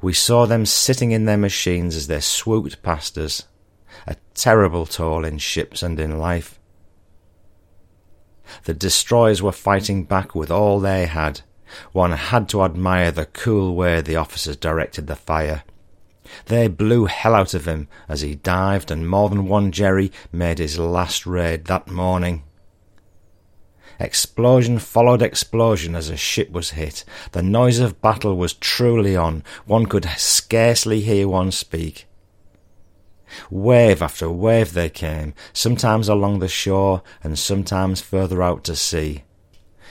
We 0.00 0.12
saw 0.12 0.46
them 0.46 0.66
sitting 0.66 1.12
in 1.12 1.24
their 1.24 1.36
machines 1.36 1.94
as 1.94 2.06
they 2.06 2.20
swooped 2.20 2.82
past 2.82 3.16
us. 3.16 3.44
A 4.06 4.16
terrible 4.34 4.86
toll 4.86 5.24
in 5.24 5.38
ships 5.38 5.82
and 5.82 5.98
in 5.98 6.18
life. 6.18 6.58
The 8.64 8.74
destroyers 8.74 9.42
were 9.42 9.52
fighting 9.52 10.04
back 10.04 10.34
with 10.34 10.50
all 10.50 10.80
they 10.80 11.06
had. 11.06 11.42
One 11.92 12.12
had 12.12 12.48
to 12.50 12.62
admire 12.62 13.10
the 13.10 13.26
cool 13.26 13.74
way 13.74 14.00
the 14.00 14.16
officers 14.16 14.56
directed 14.56 15.06
the 15.06 15.16
fire. 15.16 15.64
They 16.46 16.68
blew 16.68 17.06
hell 17.06 17.34
out 17.34 17.54
of 17.54 17.66
him 17.66 17.88
as 18.08 18.20
he 18.20 18.34
dived, 18.34 18.90
and 18.90 19.08
more 19.08 19.28
than 19.28 19.48
one 19.48 19.72
Jerry 19.72 20.12
made 20.32 20.58
his 20.58 20.78
last 20.78 21.26
raid 21.26 21.66
that 21.66 21.88
morning. 21.88 22.42
Explosion 24.00 24.78
followed 24.78 25.22
explosion 25.22 25.96
as 25.96 26.08
a 26.08 26.16
ship 26.16 26.50
was 26.52 26.70
hit. 26.70 27.04
The 27.32 27.42
noise 27.42 27.80
of 27.80 28.00
battle 28.00 28.36
was 28.36 28.52
truly 28.54 29.16
on. 29.16 29.42
One 29.66 29.86
could 29.86 30.04
scarcely 30.16 31.00
hear 31.00 31.26
one 31.26 31.50
speak. 31.50 32.06
Wave 33.50 34.00
after 34.00 34.30
wave 34.30 34.72
they 34.72 34.88
came, 34.88 35.34
sometimes 35.52 36.08
along 36.08 36.38
the 36.38 36.48
shore 36.48 37.02
and 37.22 37.38
sometimes 37.38 38.00
further 38.00 38.42
out 38.42 38.64
to 38.64 38.76
sea. 38.76 39.24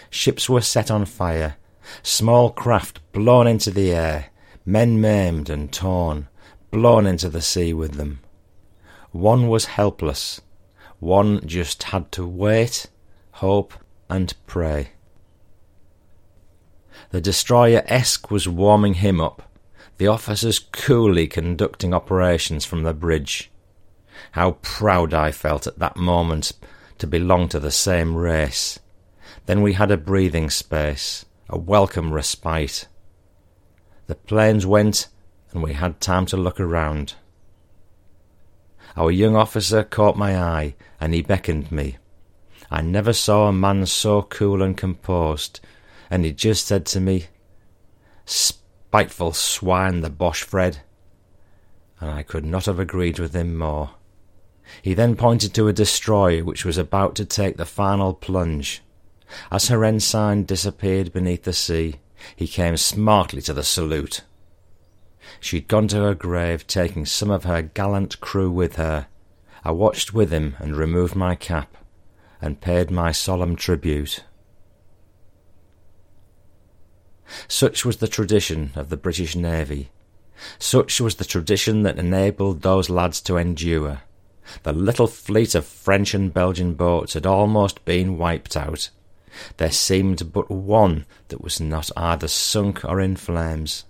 Ships 0.10 0.50
were 0.50 0.62
set 0.62 0.90
on 0.90 1.06
fire, 1.06 1.58
small 2.02 2.50
craft 2.50 3.00
blown 3.12 3.46
into 3.46 3.72
the 3.72 3.92
air, 3.92 4.28
men 4.66 5.02
maimed 5.02 5.50
and 5.50 5.72
torn, 5.72 6.30
blown 6.72 7.06
into 7.06 7.30
the 7.30 7.42
sea 7.42 7.74
with 7.74 7.96
them. 7.96 8.22
One 9.12 9.50
was 9.50 9.66
helpless. 9.66 10.42
One 11.00 11.46
just 11.46 11.84
had 11.84 12.12
to 12.14 12.26
wait, 12.26 12.88
hope, 13.32 13.74
and 14.10 14.34
pray. 14.46 14.92
The 17.12 17.22
destroyer 17.22 17.84
Esk 17.86 18.32
was 18.32 18.48
warming 18.48 18.96
him 18.96 19.22
up 19.22 19.48
the 19.98 20.08
officers 20.08 20.60
coolly 20.60 21.28
conducting 21.28 21.94
operations 21.94 22.66
from 22.66 22.84
the 22.84 22.94
bridge. 22.94 23.52
How 24.32 24.52
proud 24.62 25.14
I 25.14 25.32
felt 25.32 25.66
at 25.66 25.80
that 25.80 25.98
moment 25.98 26.52
to 27.00 27.08
belong 27.08 27.50
to 27.50 27.60
the 27.60 27.72
same 27.72 28.16
race. 28.16 28.80
Then 29.48 29.62
we 29.62 29.74
had 29.74 29.92
a 29.92 29.98
breathing 29.98 30.50
space, 30.50 31.26
a 31.50 31.58
welcome 31.58 32.14
respite. 32.14 32.88
The 34.06 34.16
planes 34.16 34.66
went, 34.66 35.08
and 35.52 35.64
we 35.64 35.74
had 35.74 36.00
time 36.00 36.26
to 36.28 36.38
look 36.38 36.60
around. 36.60 37.16
Our 38.96 39.12
young 39.12 39.36
officer 39.36 39.84
caught 39.84 40.18
my 40.18 40.38
eye, 40.38 40.76
and 41.00 41.14
he 41.14 41.22
beckoned 41.22 41.72
me. 41.72 41.98
I 42.70 42.82
never 42.82 43.14
saw 43.14 43.48
a 43.48 43.54
man 43.54 43.86
so 43.86 44.24
cool 44.24 44.62
and 44.62 44.76
composed, 44.76 45.60
and 46.10 46.26
he 46.26 46.34
just 46.34 46.66
said 46.66 46.86
to 46.88 47.00
me, 47.00 47.26
Spiteful 48.26 49.34
swine, 49.34 50.02
the 50.02 50.10
Boche 50.10 50.44
Fred! 50.44 50.80
And 52.00 52.12
I 52.12 52.24
could 52.24 52.46
not 52.46 52.66
have 52.66 52.80
agreed 52.80 53.20
with 53.20 53.34
him 53.34 53.58
more. 53.58 53.92
He 54.82 54.94
then 54.94 55.16
pointed 55.16 55.54
to 55.54 55.68
a 55.68 55.74
destroyer 55.74 56.44
which 56.44 56.66
was 56.66 56.78
about 56.78 57.16
to 57.16 57.26
take 57.26 57.58
the 57.58 57.66
final 57.66 58.14
plunge. 58.14 58.82
As 59.52 59.70
her 59.70 59.84
ensign 59.84 60.44
disappeared 60.44 61.14
beneath 61.14 61.44
the 61.44 61.54
sea, 61.54 61.96
he 62.36 62.48
came 62.48 62.78
smartly 62.78 63.42
to 63.44 63.54
the 63.54 63.64
salute. 63.64 64.24
She'd 65.40 65.68
gone 65.68 65.88
to 65.90 65.98
her 65.98 66.16
grave, 66.16 66.68
taking 66.68 67.06
some 67.06 67.30
of 67.30 67.44
her 67.44 67.62
gallant 67.62 68.20
crew 68.20 68.50
with 68.50 68.76
her. 68.76 69.08
I 69.64 69.72
watched 69.72 70.14
with 70.14 70.32
him 70.32 70.56
and 70.60 70.76
removed 70.76 71.16
my 71.16 71.36
cap, 71.36 71.76
and 72.42 72.62
paid 72.62 72.92
my 72.92 73.12
solemn 73.12 73.56
tribute. 73.56 74.24
Such 77.48 77.84
was 77.84 77.98
the 77.98 78.08
tradition 78.08 78.72
of 78.76 78.90
the 78.90 78.98
British 78.98 79.36
Navy. 79.36 79.90
Such 80.60 81.02
was 81.02 81.16
the 81.16 81.26
tradition 81.26 81.84
that 81.84 81.98
enabled 81.98 82.62
those 82.62 82.90
lads 82.90 83.22
to 83.22 83.38
endure. 83.38 84.02
The 84.64 84.72
little 84.74 85.08
fleet 85.08 85.56
of 85.56 85.66
French 85.66 86.14
and 86.14 86.34
Belgian 86.34 86.74
boats 86.76 87.14
had 87.14 87.26
almost 87.26 87.84
been 87.86 88.18
wiped 88.18 88.56
out. 88.56 88.90
There 89.58 89.72
seemed 89.72 90.32
but 90.32 90.50
one 90.50 91.06
that 91.28 91.42
was 91.42 91.60
not 91.60 91.92
either 91.98 92.28
sunk 92.28 92.86
or 92.86 93.02
in 93.02 93.16
flames. 93.18 93.84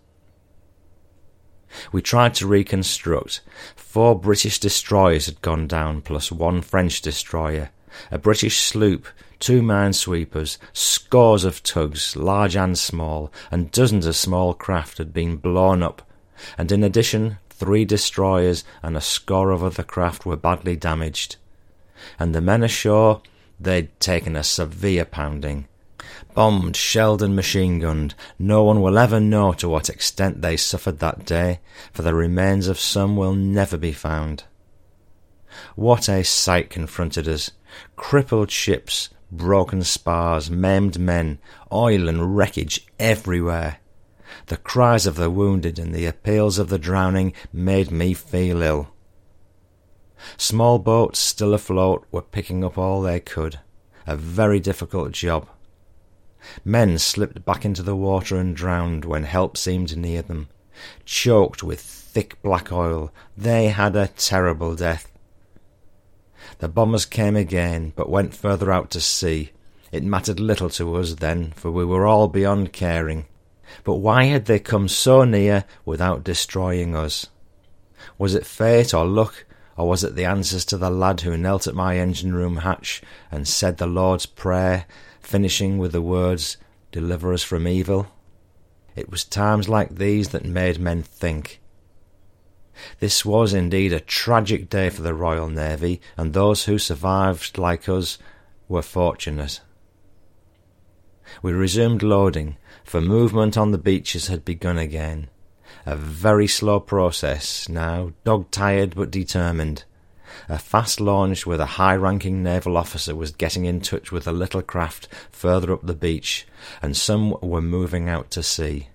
We 1.92 2.02
tried 2.02 2.34
to 2.36 2.48
reconstruct. 2.48 3.42
Four 3.76 4.20
British 4.20 4.60
destroyers 4.60 5.28
had 5.28 5.42
gone 5.42 5.68
down, 5.68 6.02
plus 6.02 6.32
one 6.32 6.62
French 6.62 7.02
destroyer. 7.02 7.70
A 8.12 8.18
British 8.18 8.60
sloop 8.60 9.08
two 9.40 9.62
mine 9.62 9.94
sweepers, 9.94 10.58
scores 10.74 11.44
of 11.44 11.62
tugs, 11.64 12.16
large 12.16 12.56
and 12.56 12.78
small, 12.78 13.32
and 13.52 13.72
dozens 13.72 14.06
of 14.06 14.16
small 14.16 14.54
craft 14.54 14.98
had 14.98 15.14
been 15.14 15.38
blown 15.38 15.84
up, 15.84 16.02
and 16.58 16.72
in 16.72 16.84
addition 16.84 17.38
three 17.50 17.86
destroyers 17.86 18.64
and 18.84 18.96
a 18.96 19.02
score 19.02 19.52
of 19.52 19.64
other 19.64 19.84
craft 19.84 20.26
were 20.26 20.36
badly 20.36 20.76
damaged. 20.76 21.36
And 22.20 22.34
the 22.34 22.42
men 22.42 22.64
ashore 22.64 23.22
they'd 23.60 24.00
taken 24.00 24.36
a 24.36 24.44
severe 24.44 25.06
pounding. 25.06 25.68
Bombed, 26.34 26.76
shelled, 26.76 27.24
and 27.24 27.36
machine 27.36 27.80
gunned, 27.80 28.14
no 28.38 28.64
one 28.64 28.82
will 28.82 28.98
ever 28.98 29.20
know 29.20 29.54
to 29.54 29.68
what 29.68 29.90
extent 29.90 30.42
they 30.42 30.56
suffered 30.56 31.00
that 31.00 31.26
day, 31.26 31.60
for 31.92 32.04
the 32.04 32.14
remains 32.14 32.68
of 32.68 32.80
some 32.80 33.18
will 33.18 33.34
never 33.34 33.78
be 33.78 33.92
found. 33.92 34.44
What 35.76 36.08
a 36.08 36.24
sight 36.24 36.70
confronted 36.70 37.28
us! 37.28 37.52
Crippled 37.96 38.52
ships, 38.52 39.10
broken 39.32 39.84
spars, 39.84 40.50
maimed 40.50 41.00
men, 41.00 41.40
oil 41.72 42.08
and 42.08 42.36
wreckage 42.38 42.86
everywhere. 43.00 43.78
The 44.48 44.58
cries 44.58 45.06
of 45.06 45.16
the 45.16 45.30
wounded 45.30 45.80
and 45.80 45.94
the 45.94 46.06
appeals 46.06 46.60
of 46.60 46.70
the 46.70 46.80
drowning 46.80 47.34
made 47.52 47.92
me 47.92 48.14
feel 48.14 48.62
ill. 48.62 48.90
Small 50.38 50.80
boats 50.80 51.20
still 51.20 51.54
afloat 51.54 52.06
were 52.12 52.22
picking 52.22 52.64
up 52.64 52.78
all 52.78 53.02
they 53.02 53.20
could, 53.20 53.60
a 54.06 54.16
very 54.16 54.60
difficult 54.60 55.12
job. 55.12 55.48
Men 56.64 56.98
slipped 56.98 57.46
back 57.46 57.66
into 57.66 57.84
the 57.84 57.96
water 57.96 58.38
and 58.38 58.56
drowned 58.56 59.06
when 59.06 59.24
help 59.24 59.58
seemed 59.58 59.98
near 59.98 60.22
them. 60.22 60.48
Choked 61.06 61.64
with 61.64 61.82
thick 61.82 62.42
black 62.42 62.72
oil, 62.72 63.12
they 63.36 63.68
had 63.68 63.96
a 63.96 64.08
terrible 64.08 64.76
death. 64.76 65.12
The 66.60 66.68
bombers 66.68 67.06
came 67.06 67.36
again, 67.36 67.94
but 67.96 68.10
went 68.10 68.34
further 68.34 68.72
out 68.72 68.90
to 68.92 69.02
sea. 69.02 69.52
It 69.92 70.04
mattered 70.04 70.40
little 70.40 70.70
to 70.72 70.96
us 70.96 71.16
then, 71.16 71.52
for 71.52 71.72
we 71.72 71.86
were 71.86 72.08
all 72.08 72.28
beyond 72.28 72.74
caring. 72.74 73.26
But 73.84 73.96
why 73.96 74.26
had 74.26 74.46
they 74.46 74.60
come 74.60 74.88
so 74.88 75.24
near 75.24 75.66
without 75.86 76.24
destroying 76.24 76.96
us? 76.96 77.28
Was 78.18 78.34
it 78.34 78.46
fate 78.46 78.94
or 78.94 79.06
luck, 79.06 79.46
or 79.76 79.88
was 79.88 80.04
it 80.04 80.16
the 80.16 80.26
answers 80.26 80.66
to 80.66 80.78
the 80.78 80.90
lad 80.90 81.22
who 81.22 81.38
knelt 81.38 81.68
at 81.68 81.76
my 81.76 81.98
engine 81.98 82.34
room 82.34 82.58
hatch 82.58 83.02
and 83.32 83.48
said 83.48 83.78
the 83.78 83.88
Lord's 83.88 84.26
Prayer, 84.26 84.86
finishing 85.22 85.78
with 85.78 85.92
the 85.92 86.02
words, 86.02 86.58
Deliver 86.92 87.34
us 87.34 87.44
from 87.44 87.68
evil? 87.68 88.08
It 88.96 89.12
was 89.12 89.24
times 89.24 89.70
like 89.70 89.96
these 89.96 90.30
that 90.30 90.46
made 90.46 90.80
men 90.80 91.04
think. 91.04 91.60
This 93.00 93.26
was 93.26 93.54
indeed 93.54 93.94
a 93.94 94.00
tragic 94.00 94.70
day 94.70 94.90
for 94.90 95.02
the 95.02 95.14
Royal 95.14 95.50
Navy, 95.50 96.02
and 96.16 96.34
those 96.34 96.66
who 96.66 96.78
survived, 96.78 97.58
like 97.58 97.88
us, 97.90 98.18
were 98.68 98.82
fortunate. 98.82 99.62
We 101.42 101.52
resumed 101.52 102.04
loading, 102.04 102.58
for 102.84 103.02
movement 103.02 103.58
on 103.58 103.72
the 103.72 103.78
beaches 103.78 104.28
had 104.28 104.46
begun 104.46 104.78
again. 104.78 105.30
A 105.86 105.96
very 105.96 106.48
slow 106.48 106.80
process 106.80 107.68
now, 107.70 108.14
dog 108.24 108.52
tired 108.52 108.96
but 108.96 109.12
determined. 109.12 109.84
A 110.50 110.60
fast 110.60 111.00
launch 111.00 111.46
with 111.46 111.60
a 111.60 111.78
high 111.78 111.96
ranking 111.96 112.44
naval 112.44 112.78
officer 112.78 113.16
was 113.16 113.32
getting 113.32 113.66
in 113.66 113.82
touch 113.82 114.12
with 114.12 114.28
a 114.28 114.32
little 114.32 114.62
craft 114.62 115.08
further 115.32 115.74
up 115.74 115.86
the 115.86 115.96
beach, 115.96 116.46
and 116.82 116.96
some 116.96 117.36
were 117.42 117.62
moving 117.62 118.10
out 118.10 118.30
to 118.32 118.44
sea. 118.44 118.90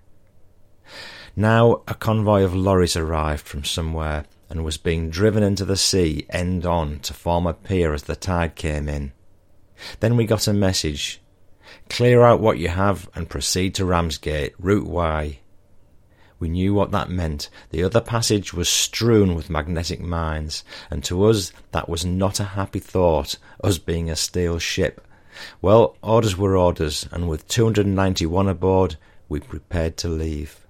Now 1.35 1.83
a 1.89 1.95
convoy 1.95 2.43
of 2.43 2.55
lorries 2.55 2.95
arrived 2.95 3.47
from 3.47 3.65
somewhere 3.65 4.27
and 4.51 4.65
was 4.65 4.77
being 4.77 5.09
driven 5.09 5.43
into 5.43 5.65
the 5.65 5.79
sea 5.79 6.27
end 6.29 6.67
on 6.67 6.99
to 7.01 7.15
form 7.15 7.47
a 7.47 7.55
pier 7.55 7.95
as 7.95 8.03
the 8.03 8.17
tide 8.17 8.55
came 8.55 8.87
in. 8.87 9.13
Then 10.01 10.17
we 10.17 10.27
got 10.27 10.47
a 10.47 10.53
message. 10.53 11.23
Clear 11.89 12.23
out 12.23 12.41
what 12.41 12.59
you 12.59 12.69
have 12.69 13.09
and 13.15 13.31
proceed 13.31 13.75
to 13.77 13.87
Ramsgate, 13.87 14.53
Route 14.59 14.87
Y. 14.87 15.39
We 16.39 16.51
knew 16.51 16.75
what 16.75 16.91
that 16.91 17.09
meant. 17.09 17.49
The 17.71 17.83
other 17.83 18.03
passage 18.03 18.53
was 18.53 18.69
strewn 18.69 19.35
with 19.35 19.49
magnetic 19.49 20.01
mines, 20.01 20.65
and 20.91 21.03
to 21.05 21.25
us 21.25 21.53
that 21.71 21.89
was 21.89 22.05
not 22.05 22.41
a 22.41 22.45
happy 22.45 22.81
thought, 22.81 23.39
us 23.65 23.79
being 23.79 24.11
a 24.11 24.17
steel 24.17 24.59
ship. 24.59 25.07
Well, 25.63 25.97
orders 26.03 26.37
were 26.37 26.59
orders, 26.59 27.09
and 27.11 27.27
with 27.27 27.49
291 27.49 28.49
aboard, 28.49 28.97
we 29.31 29.41
prepared 29.41 29.97
to 29.99 30.09
leave. 30.09 30.62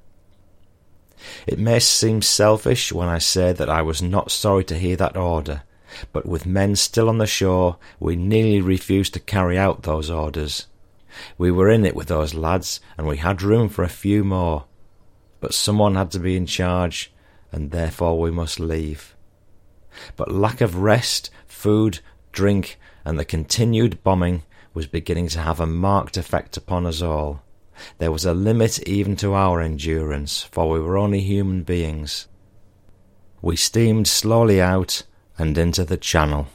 It 1.47 1.59
may 1.59 1.79
seem 1.79 2.23
selfish 2.23 2.93
when 2.93 3.09
I 3.09 3.19
say 3.19 3.53
that 3.53 3.71
I 3.71 3.83
was 3.83 4.03
not 4.03 4.31
sorry 4.31 4.65
to 4.65 4.79
hear 4.79 4.97
that 4.97 5.17
order, 5.17 5.63
but 6.13 6.27
with 6.27 6.47
men 6.47 6.77
still 6.77 7.09
on 7.09 7.19
the 7.19 7.27
shore, 7.27 7.77
we 8.01 8.17
nearly 8.17 8.61
refused 8.61 9.15
to 9.15 9.21
carry 9.21 9.59
out 9.59 9.83
those 9.83 10.11
orders. 10.11 10.67
We 11.37 11.51
were 11.51 11.69
in 11.71 11.85
it 11.85 11.95
with 11.95 12.09
those 12.09 12.35
lads, 12.35 12.81
and 12.97 13.07
we 13.07 13.19
had 13.19 13.43
room 13.43 13.69
for 13.69 13.83
a 13.83 13.89
few 13.89 14.25
more. 14.25 14.65
But 15.41 15.55
someone 15.55 15.95
had 15.95 16.11
to 16.13 16.19
be 16.19 16.37
in 16.37 16.47
charge, 16.47 17.13
and 17.51 17.71
therefore 17.71 18.19
we 18.19 18.31
must 18.31 18.59
leave. 18.59 19.15
But 20.17 20.33
lack 20.33 20.61
of 20.61 20.77
rest, 20.77 21.31
food, 21.47 22.01
drink, 22.33 22.79
and 23.05 23.19
the 23.19 23.25
continued 23.25 24.03
bombing 24.03 24.43
was 24.75 24.87
beginning 24.87 25.29
to 25.29 25.41
have 25.41 25.61
a 25.61 25.67
marked 25.67 26.17
effect 26.17 26.57
upon 26.57 26.87
us 26.87 27.03
all. 27.03 27.42
There 27.99 28.13
was 28.13 28.25
a 28.25 28.35
limit 28.35 28.87
even 28.87 29.17
to 29.17 29.35
our 29.35 29.61
endurance, 29.61 30.43
for 30.43 30.69
we 30.69 30.81
were 30.81 30.99
only 30.99 31.21
human 31.21 31.63
beings. 31.63 32.29
We 33.41 33.57
steamed 33.57 34.07
slowly 34.09 34.61
out 34.61 35.03
and 35.39 35.57
into 35.59 35.85
the 35.85 35.97
channel. 35.97 36.49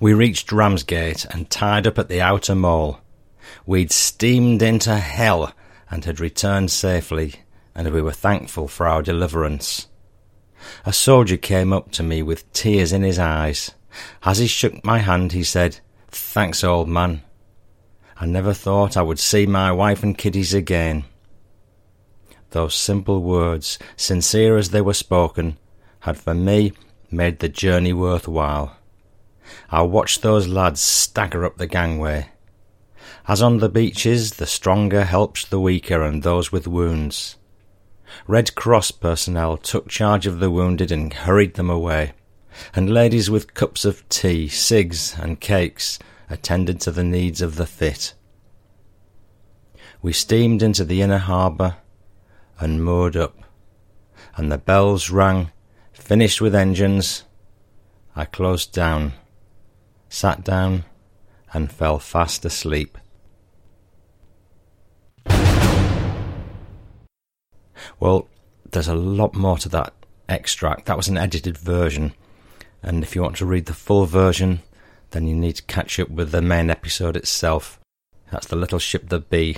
We 0.00 0.12
reached 0.12 0.52
Ramsgate 0.52 1.24
and 1.26 1.50
tied 1.50 1.86
up 1.86 1.98
at 1.98 2.08
the 2.08 2.20
outer 2.20 2.54
mole. 2.54 3.00
We'd 3.64 3.92
steamed 3.92 4.62
into 4.62 4.96
hell 4.96 5.52
and 5.90 6.04
had 6.04 6.20
returned 6.20 6.70
safely, 6.70 7.36
and 7.74 7.92
we 7.92 8.02
were 8.02 8.12
thankful 8.12 8.68
for 8.68 8.86
our 8.86 9.02
deliverance. 9.02 9.86
A 10.84 10.92
soldier 10.92 11.36
came 11.36 11.72
up 11.72 11.92
to 11.92 12.02
me 12.02 12.22
with 12.22 12.52
tears 12.52 12.92
in 12.92 13.02
his 13.02 13.18
eyes. 13.18 13.70
As 14.24 14.38
he 14.38 14.46
shook 14.46 14.84
my 14.84 14.98
hand, 14.98 15.32
he 15.32 15.44
said, 15.44 15.78
Thanks, 16.08 16.64
old 16.64 16.88
man. 16.88 17.22
I 18.20 18.26
never 18.26 18.52
thought 18.52 18.96
I 18.96 19.02
would 19.02 19.20
see 19.20 19.46
my 19.46 19.70
wife 19.70 20.02
and 20.02 20.18
kiddies 20.18 20.52
again. 20.52 21.04
Those 22.50 22.74
simple 22.74 23.22
words, 23.22 23.78
sincere 23.96 24.56
as 24.56 24.70
they 24.70 24.80
were 24.80 24.94
spoken, 24.94 25.56
had 26.00 26.18
for 26.18 26.34
me 26.34 26.72
made 27.12 27.38
the 27.38 27.48
journey 27.48 27.92
worth 27.92 28.26
while. 28.26 28.76
I 29.70 29.82
watched 29.82 30.22
those 30.22 30.48
lads 30.48 30.80
stagger 30.80 31.44
up 31.44 31.58
the 31.58 31.66
gangway. 31.68 32.30
As 33.28 33.40
on 33.40 33.58
the 33.58 33.68
beaches, 33.68 34.32
the 34.32 34.46
stronger 34.46 35.04
helped 35.04 35.50
the 35.50 35.60
weaker 35.60 36.02
and 36.02 36.22
those 36.22 36.50
with 36.50 36.66
wounds. 36.66 37.36
Red 38.26 38.54
Cross 38.56 38.92
personnel 38.92 39.56
took 39.58 39.88
charge 39.88 40.26
of 40.26 40.40
the 40.40 40.50
wounded 40.50 40.90
and 40.90 41.12
hurried 41.12 41.54
them 41.54 41.70
away, 41.70 42.14
and 42.74 42.90
ladies 42.90 43.30
with 43.30 43.54
cups 43.54 43.84
of 43.84 44.08
tea, 44.08 44.48
cigs, 44.48 45.14
and 45.18 45.40
cakes 45.40 45.98
attended 46.30 46.80
to 46.80 46.90
the 46.90 47.04
needs 47.04 47.40
of 47.40 47.56
the 47.56 47.66
fit. 47.66 48.14
We 50.02 50.12
steamed 50.12 50.62
into 50.62 50.84
the 50.84 51.02
inner 51.02 51.18
harbour 51.18 51.76
and 52.60 52.84
moored 52.84 53.16
up, 53.16 53.36
and 54.36 54.50
the 54.50 54.58
bells 54.58 55.10
rang, 55.10 55.50
finished 55.92 56.40
with 56.40 56.54
engines. 56.54 57.24
I 58.14 58.24
closed 58.24 58.72
down, 58.72 59.14
sat 60.08 60.44
down, 60.44 60.84
and 61.52 61.72
fell 61.72 61.98
fast 61.98 62.44
asleep. 62.44 62.98
Well, 68.00 68.28
there's 68.70 68.88
a 68.88 68.94
lot 68.94 69.34
more 69.34 69.58
to 69.58 69.68
that 69.70 69.94
extract. 70.28 70.86
That 70.86 70.96
was 70.96 71.08
an 71.08 71.16
edited 71.16 71.56
version. 71.56 72.12
And 72.82 73.02
if 73.02 73.16
you 73.16 73.22
want 73.22 73.36
to 73.36 73.46
read 73.46 73.66
the 73.66 73.74
full 73.74 74.04
version, 74.06 74.60
then 75.10 75.26
you 75.26 75.34
need 75.34 75.56
to 75.56 75.62
catch 75.64 75.98
up 75.98 76.10
with 76.10 76.30
the 76.30 76.42
main 76.42 76.70
episode 76.70 77.16
itself. 77.16 77.80
That's 78.30 78.46
The 78.46 78.56
Little 78.56 78.78
Ship 78.78 79.08
the 79.08 79.20
Bee. 79.20 79.56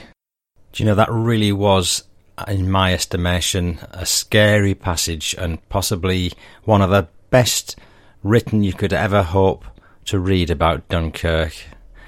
Do 0.73 0.83
you 0.83 0.85
know 0.85 0.95
that 0.95 1.11
really 1.11 1.53
was, 1.53 2.05
in 2.47 2.71
my 2.71 2.95
estimation, 2.95 3.81
a 3.91 4.07
scary 4.07 4.75
passage 4.75 5.35
and 5.37 5.67
possibly 5.69 6.33
one 6.65 6.83
of 6.83 6.91
the 6.91 7.09
best 7.31 7.77
written 8.23 8.63
you 8.63 8.73
could 8.73 8.93
ever 8.93 9.23
hope 9.23 9.65
to 10.07 10.19
read 10.19 10.51
about 10.51 10.89
Dunkirk. 10.89 11.55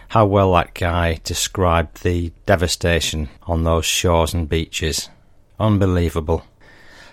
How 0.09 0.27
well 0.27 0.53
that 0.53 0.75
guy 0.75 1.21
described 1.25 2.03
the 2.03 2.33
devastation 2.47 3.29
on 3.45 3.65
those 3.65 3.87
shores 3.87 4.35
and 4.35 4.49
beaches. 4.49 5.09
Unbelievable. 5.59 6.45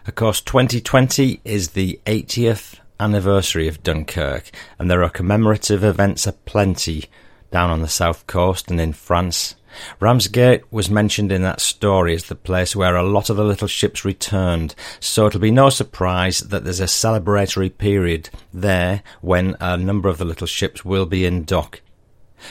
Of 0.05 0.15
course, 0.15 0.41
2020 0.41 1.41
is 1.45 1.69
the 1.69 1.99
80th 2.05 2.79
anniversary 2.99 3.67
of 3.67 3.83
Dunkirk, 3.83 4.51
and 4.77 4.89
there 4.89 5.03
are 5.03 5.09
commemorative 5.09 5.83
events 5.83 6.27
aplenty 6.27 7.05
down 7.51 7.69
on 7.69 7.81
the 7.81 7.87
south 7.87 8.27
coast 8.27 8.69
and 8.69 8.79
in 8.79 8.93
France. 8.93 9.55
Ramsgate 9.99 10.71
was 10.71 10.89
mentioned 10.89 11.31
in 11.31 11.41
that 11.43 11.61
story 11.61 12.15
as 12.15 12.25
the 12.25 12.35
place 12.35 12.75
where 12.75 12.95
a 12.95 13.03
lot 13.03 13.29
of 13.29 13.37
the 13.37 13.43
little 13.43 13.67
ships 13.67 14.03
returned, 14.03 14.75
so 14.99 15.27
it'll 15.27 15.39
be 15.39 15.51
no 15.51 15.69
surprise 15.69 16.39
that 16.39 16.63
there's 16.63 16.79
a 16.79 16.85
celebratory 16.85 17.75
period 17.75 18.29
there 18.53 19.03
when 19.21 19.55
a 19.59 19.77
number 19.77 20.09
of 20.09 20.17
the 20.17 20.25
little 20.25 20.47
ships 20.47 20.83
will 20.83 21.05
be 21.05 21.25
in 21.25 21.43
dock. 21.43 21.81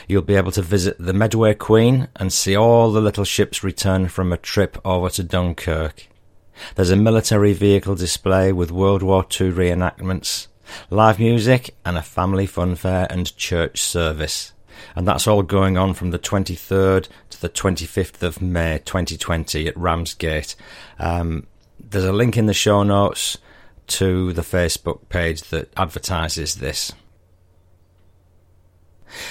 You'll 0.06 0.22
be 0.22 0.36
able 0.36 0.52
to 0.52 0.62
visit 0.62 0.96
the 0.98 1.12
Medway 1.12 1.54
Queen 1.54 2.08
and 2.16 2.32
see 2.32 2.54
all 2.54 2.92
the 2.92 3.00
little 3.00 3.24
ships 3.24 3.64
return 3.64 4.08
from 4.08 4.32
a 4.32 4.36
trip 4.36 4.78
over 4.84 5.08
to 5.10 5.22
Dunkirk. 5.22 6.08
There's 6.74 6.90
a 6.90 6.96
military 6.96 7.52
vehicle 7.52 7.94
display 7.94 8.52
with 8.52 8.70
World 8.70 9.02
War 9.02 9.22
II 9.22 9.52
reenactments, 9.52 10.48
live 10.90 11.18
music, 11.18 11.74
and 11.84 11.96
a 11.96 12.02
family 12.02 12.46
funfair 12.46 13.06
and 13.10 13.36
church 13.36 13.80
service. 13.80 14.52
And 14.94 15.06
that's 15.06 15.26
all 15.26 15.42
going 15.42 15.76
on 15.76 15.94
from 15.94 16.10
the 16.10 16.18
23rd 16.18 17.08
to 17.30 17.40
the 17.40 17.48
25th 17.48 18.22
of 18.22 18.40
May 18.40 18.80
2020 18.84 19.66
at 19.66 19.76
Ramsgate. 19.76 20.54
Um, 20.98 21.46
there's 21.78 22.04
a 22.04 22.12
link 22.12 22.36
in 22.36 22.46
the 22.46 22.54
show 22.54 22.82
notes 22.82 23.38
to 23.88 24.32
the 24.32 24.42
Facebook 24.42 25.08
page 25.08 25.42
that 25.44 25.72
advertises 25.76 26.56
this. 26.56 26.92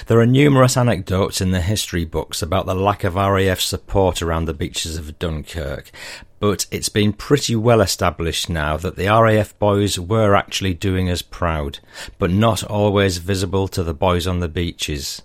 There 0.07 0.19
are 0.19 0.25
numerous 0.25 0.75
anecdotes 0.75 1.39
in 1.39 1.51
the 1.51 1.61
history 1.61 2.03
books 2.03 2.41
about 2.41 2.65
the 2.65 2.75
lack 2.75 3.03
of 3.03 3.15
RAF 3.15 3.61
support 3.61 4.21
around 4.21 4.45
the 4.45 4.53
beaches 4.53 4.97
of 4.97 5.19
Dunkirk, 5.19 5.91
but 6.39 6.65
it's 6.71 6.89
been 6.89 7.13
pretty 7.13 7.55
well 7.55 7.81
established 7.81 8.49
now 8.49 8.77
that 8.77 8.95
the 8.95 9.07
RAF 9.07 9.57
boys 9.59 9.99
were 9.99 10.35
actually 10.35 10.73
doing 10.73 11.09
us 11.09 11.21
proud, 11.21 11.79
but 12.19 12.29
not 12.29 12.63
always 12.63 13.17
visible 13.17 13.67
to 13.67 13.83
the 13.83 13.93
boys 13.93 14.27
on 14.27 14.39
the 14.39 14.47
beaches. 14.47 15.21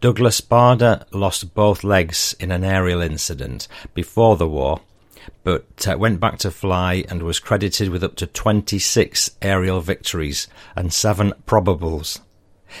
Douglas 0.00 0.40
Bader 0.40 1.04
lost 1.12 1.54
both 1.54 1.84
legs 1.84 2.34
in 2.40 2.50
an 2.50 2.64
aerial 2.64 3.00
incident 3.00 3.68
before 3.94 4.36
the 4.36 4.48
war, 4.48 4.80
but 5.44 5.86
uh, 5.86 5.96
went 5.96 6.20
back 6.20 6.38
to 6.38 6.50
fly 6.50 7.04
and 7.08 7.22
was 7.22 7.38
credited 7.38 7.90
with 7.90 8.02
up 8.02 8.16
to 8.16 8.26
26 8.26 9.30
aerial 9.42 9.80
victories 9.80 10.48
and 10.74 10.92
seven 10.92 11.32
probables. 11.46 12.20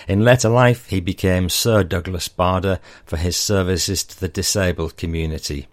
In 0.06 0.24
later 0.24 0.48
life, 0.48 0.86
he 0.86 1.00
became 1.00 1.48
Sir 1.48 1.82
Douglas 1.82 2.28
Bader 2.28 2.80
for 3.04 3.16
his 3.16 3.36
services 3.36 4.04
to 4.04 4.20
the 4.20 4.28
disabled 4.28 4.96
community. 4.96 5.66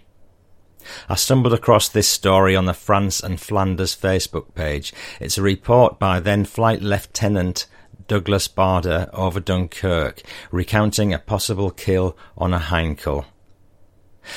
I 1.10 1.16
stumbled 1.16 1.54
across 1.54 1.90
this 1.90 2.08
story 2.08 2.56
on 2.56 2.66
the 2.66 2.74
France 2.74 3.22
and 3.22 3.40
Flanders 3.40 3.96
Facebook 3.96 4.54
page. 4.54 4.94
It's 5.20 5.38
a 5.38 5.42
report 5.42 6.00
by 6.00 6.20
then 6.20 6.46
Flight 6.46 6.82
Lieutenant 6.82 7.68
Douglas 8.08 8.48
Bader 8.48 9.10
over 9.14 9.40
Dunkirk, 9.40 10.22
recounting 10.52 11.14
a 11.14 11.20
possible 11.20 11.72
kill 11.72 12.18
on 12.38 12.54
a 12.54 12.60
Heinkel. 12.60 13.26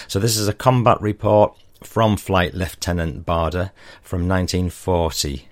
So 0.06 0.18
this 0.18 0.36
is 0.36 0.48
a 0.48 0.54
combat 0.54 1.00
report 1.00 1.56
from 1.82 2.16
Flight 2.16 2.54
Lieutenant 2.54 3.24
Bader 3.24 3.72
from 4.02 4.28
1940. 4.28 5.48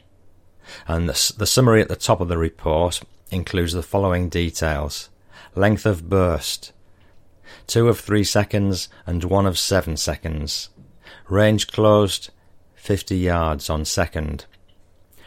And 0.88 1.08
the, 1.08 1.34
the 1.36 1.46
summary 1.46 1.80
at 1.80 1.88
the 1.88 1.96
top 1.96 2.20
of 2.20 2.28
the 2.28 2.38
report 2.38 3.02
includes 3.30 3.72
the 3.72 3.82
following 3.82 4.28
details 4.28 5.08
length 5.54 5.86
of 5.86 6.08
burst, 6.08 6.72
2 7.66 7.88
of 7.88 7.98
3 7.98 8.22
seconds 8.24 8.88
and 9.06 9.24
1 9.24 9.46
of 9.46 9.58
7 9.58 9.96
seconds, 9.96 10.68
range 11.28 11.66
closed, 11.68 12.30
50 12.74 13.16
yards 13.16 13.68
on 13.68 13.84
second, 13.84 14.46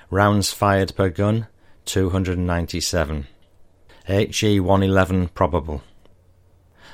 rounds 0.09 0.51
fired 0.53 0.95
per 0.95 1.09
gun, 1.09 1.47
297, 1.85 3.27
HE 4.05 4.59
111 4.59 5.27
probable. 5.29 5.83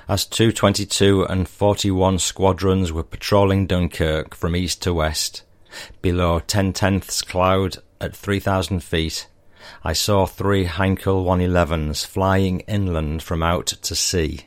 As 0.08 0.26
222 0.26 1.24
and 1.26 1.50
41 1.50 2.20
squadrons 2.20 2.92
were 2.92 3.04
patrolling 3.04 3.66
Dunkirk 3.66 4.36
from 4.36 4.56
east 4.56 4.82
to 4.84 4.94
west, 4.94 5.44
below 6.02 6.40
10 6.40 6.74
tenths 6.74 7.22
cloud 7.22 7.78
at 8.00 8.16
3,000 8.16 8.84
feet, 8.84 9.28
I 9.84 9.94
saw 9.94 10.26
three 10.26 10.66
Heinkel 10.66 11.26
111s 11.26 12.06
flying 12.06 12.60
inland 12.62 13.24
from 13.24 13.42
out 13.42 13.68
to 13.68 13.96
sea. 13.96 14.42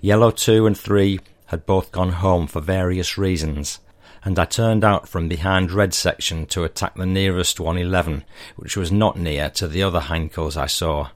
Yellow 0.00 0.30
2 0.30 0.66
and 0.66 0.78
3 0.78 1.18
had 1.52 1.66
both 1.66 1.92
gone 1.92 2.12
home 2.12 2.46
for 2.46 2.62
various 2.62 3.18
reasons, 3.18 3.78
and 4.24 4.38
I 4.38 4.46
turned 4.46 4.84
out 4.84 5.06
from 5.06 5.28
behind 5.28 5.70
red 5.70 5.92
section 5.92 6.46
to 6.46 6.64
attack 6.64 6.94
the 6.94 7.04
nearest 7.04 7.60
111, 7.60 8.24
which 8.56 8.74
was 8.74 8.90
not 8.90 9.18
near 9.18 9.50
to 9.50 9.68
the 9.68 9.82
other 9.82 10.00
Heinkels 10.00 10.56
I 10.56 10.64
saw. 10.64 11.10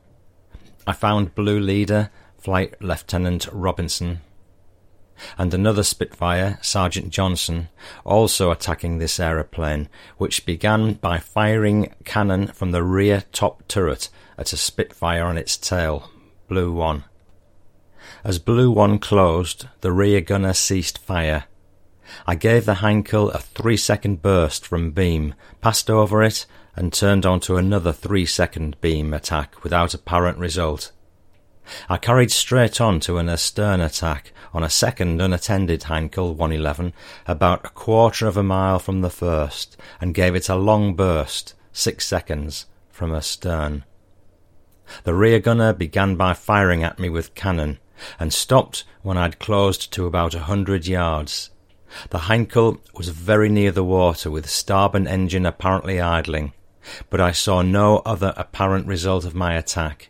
I 0.86 0.92
found 0.92 1.34
Blue 1.34 1.58
Leader, 1.58 2.10
Flight 2.36 2.74
Lieutenant 2.82 3.48
Robinson, 3.50 4.20
and 5.38 5.54
another 5.54 5.82
Spitfire, 5.82 6.58
Sergeant 6.60 7.08
Johnson, 7.08 7.70
also 8.04 8.50
attacking 8.50 8.98
this 8.98 9.18
aeroplane, 9.18 9.88
which 10.18 10.44
began 10.44 10.92
by 10.92 11.18
firing 11.18 11.94
cannon 12.04 12.48
from 12.48 12.72
the 12.72 12.82
rear 12.82 13.24
top 13.32 13.66
turret 13.68 14.10
at 14.36 14.52
a 14.52 14.58
Spitfire 14.58 15.24
on 15.24 15.38
its 15.38 15.56
tail, 15.56 16.10
Blue 16.46 16.72
1. 16.72 17.04
As 18.24 18.38
Blue 18.38 18.70
1 18.70 18.98
closed, 18.98 19.68
the 19.80 19.92
rear 19.92 20.20
gunner 20.20 20.52
ceased 20.52 20.98
fire. 20.98 21.44
I 22.26 22.34
gave 22.34 22.66
the 22.66 22.74
Heinkel 22.74 23.32
a 23.34 23.38
three 23.38 23.76
second 23.76 24.22
burst 24.22 24.66
from 24.66 24.92
beam, 24.92 25.34
passed 25.60 25.90
over 25.90 26.22
it, 26.22 26.46
and 26.74 26.92
turned 26.92 27.26
on 27.26 27.40
to 27.40 27.56
another 27.56 27.92
three 27.92 28.26
second 28.26 28.80
beam 28.80 29.12
attack 29.12 29.62
without 29.64 29.94
apparent 29.94 30.38
result. 30.38 30.92
I 31.88 31.96
carried 31.96 32.30
straight 32.30 32.80
on 32.80 33.00
to 33.00 33.18
an 33.18 33.28
astern 33.28 33.80
attack 33.80 34.32
on 34.54 34.62
a 34.62 34.70
second 34.70 35.20
unattended 35.20 35.82
Heinkel 35.82 36.34
111 36.34 36.92
about 37.26 37.66
a 37.66 37.70
quarter 37.70 38.26
of 38.28 38.36
a 38.36 38.42
mile 38.42 38.78
from 38.78 39.00
the 39.00 39.10
first, 39.10 39.76
and 40.00 40.14
gave 40.14 40.34
it 40.34 40.48
a 40.48 40.54
long 40.54 40.94
burst, 40.94 41.54
six 41.72 42.06
seconds, 42.06 42.66
from 42.90 43.12
astern. 43.12 43.84
The 45.02 45.14
rear 45.14 45.40
gunner 45.40 45.72
began 45.72 46.14
by 46.14 46.34
firing 46.34 46.84
at 46.84 47.00
me 47.00 47.08
with 47.08 47.34
cannon, 47.34 47.78
and 48.18 48.32
stopped 48.32 48.84
when 49.02 49.16
I'd 49.16 49.38
closed 49.38 49.92
to 49.92 50.06
about 50.06 50.34
a 50.34 50.40
hundred 50.40 50.86
yards. 50.86 51.50
The 52.10 52.18
Heinkel 52.18 52.80
was 52.94 53.08
very 53.08 53.48
near 53.48 53.70
the 53.70 53.84
water, 53.84 54.30
with 54.30 54.50
starboard 54.50 55.06
engine 55.06 55.46
apparently 55.46 56.00
idling, 56.00 56.52
but 57.10 57.20
I 57.20 57.32
saw 57.32 57.62
no 57.62 57.98
other 57.98 58.34
apparent 58.36 58.86
result 58.86 59.24
of 59.24 59.34
my 59.34 59.54
attack. 59.54 60.08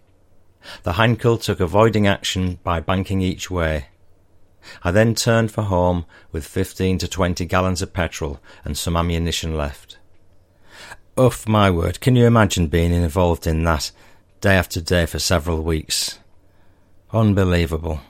The 0.83 0.93
Heinkel 0.93 1.41
took 1.41 1.61
avoiding 1.61 2.07
action 2.07 2.59
by 2.65 2.81
banking 2.81 3.21
each 3.21 3.51
way. 3.51 3.89
I 4.83 4.91
then 4.91 5.15
turned 5.15 5.53
for 5.53 5.63
home 5.63 6.07
with 6.33 6.45
fifteen 6.45 6.99
to 6.99 7.07
twenty 7.07 7.45
gallons 7.45 7.83
of 7.83 7.93
petrol 7.93 8.41
and 8.65 8.77
some 8.77 8.97
ammunition 8.97 9.57
left. 9.57 9.99
Uff, 11.17 11.47
my 11.47 11.71
word, 11.71 12.01
can 12.01 12.17
you 12.17 12.27
imagine 12.27 12.67
being 12.67 12.93
involved 12.93 13.47
in 13.47 13.63
that 13.65 13.93
day 14.41 14.57
after 14.57 14.81
day 14.81 15.07
for 15.07 15.19
several 15.19 15.63
weeks? 15.63 16.19
Unbelievable. 17.13 18.01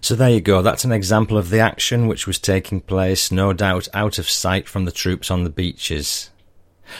So 0.00 0.14
there 0.14 0.30
you 0.30 0.40
go, 0.40 0.62
that's 0.62 0.84
an 0.84 0.92
example 0.92 1.36
of 1.36 1.50
the 1.50 1.60
action 1.60 2.08
which 2.08 2.26
was 2.26 2.38
taking 2.38 2.80
place, 2.80 3.30
no 3.30 3.52
doubt 3.52 3.88
out 3.92 4.18
of 4.18 4.30
sight 4.30 4.68
from 4.68 4.86
the 4.86 4.92
troops 4.92 5.30
on 5.30 5.44
the 5.44 5.50
beaches. 5.50 6.30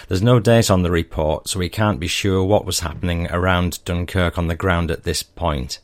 There's 0.08 0.22
no 0.22 0.38
date 0.38 0.70
on 0.70 0.82
the 0.82 0.90
report, 0.90 1.48
so 1.48 1.58
we 1.58 1.68
can't 1.68 1.98
be 1.98 2.06
sure 2.06 2.44
what 2.44 2.64
was 2.64 2.80
happening 2.80 3.26
around 3.30 3.84
Dunkirk 3.84 4.36
on 4.38 4.48
the 4.48 4.54
ground 4.54 4.90
at 4.90 5.04
this 5.04 5.22
point. 5.22 5.80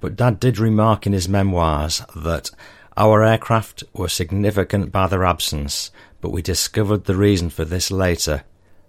But 0.00 0.16
Dad 0.16 0.40
did 0.40 0.58
remark 0.58 1.06
in 1.06 1.12
his 1.12 1.28
memoirs 1.28 2.02
that 2.14 2.50
our 2.96 3.22
aircraft 3.22 3.84
were 3.94 4.08
significant 4.08 4.92
by 4.92 5.06
their 5.06 5.24
absence, 5.24 5.90
but 6.20 6.30
we 6.30 6.42
discovered 6.42 7.04
the 7.04 7.16
reason 7.16 7.50
for 7.50 7.64
this 7.64 7.90
later. 7.90 8.44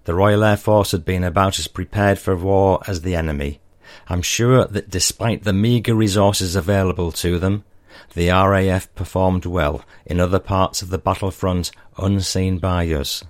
The 0.05 0.13
Royal 0.13 0.43
Air 0.43 0.57
Force 0.57 0.91
had 0.91 1.05
been 1.05 1.23
about 1.23 1.57
as 1.59 1.67
prepared 1.67 2.19
for 2.19 2.35
war 2.35 2.81
as 2.85 3.01
the 3.01 3.15
enemy. 3.15 3.61
I'm 4.07 4.21
sure 4.21 4.65
that 4.65 4.89
despite 4.89 5.43
the 5.43 5.53
meagre 5.53 5.95
resources 5.95 6.55
available 6.55 7.11
to 7.13 7.39
them, 7.39 7.63
the 8.13 8.29
RAF 8.29 8.93
performed 8.95 9.45
well 9.45 9.83
in 10.05 10.19
other 10.19 10.39
parts 10.39 10.81
of 10.81 10.89
the 10.89 10.97
battlefront 10.97 11.71
unseen 11.97 12.59
by 12.59 12.87
us 12.87 13.23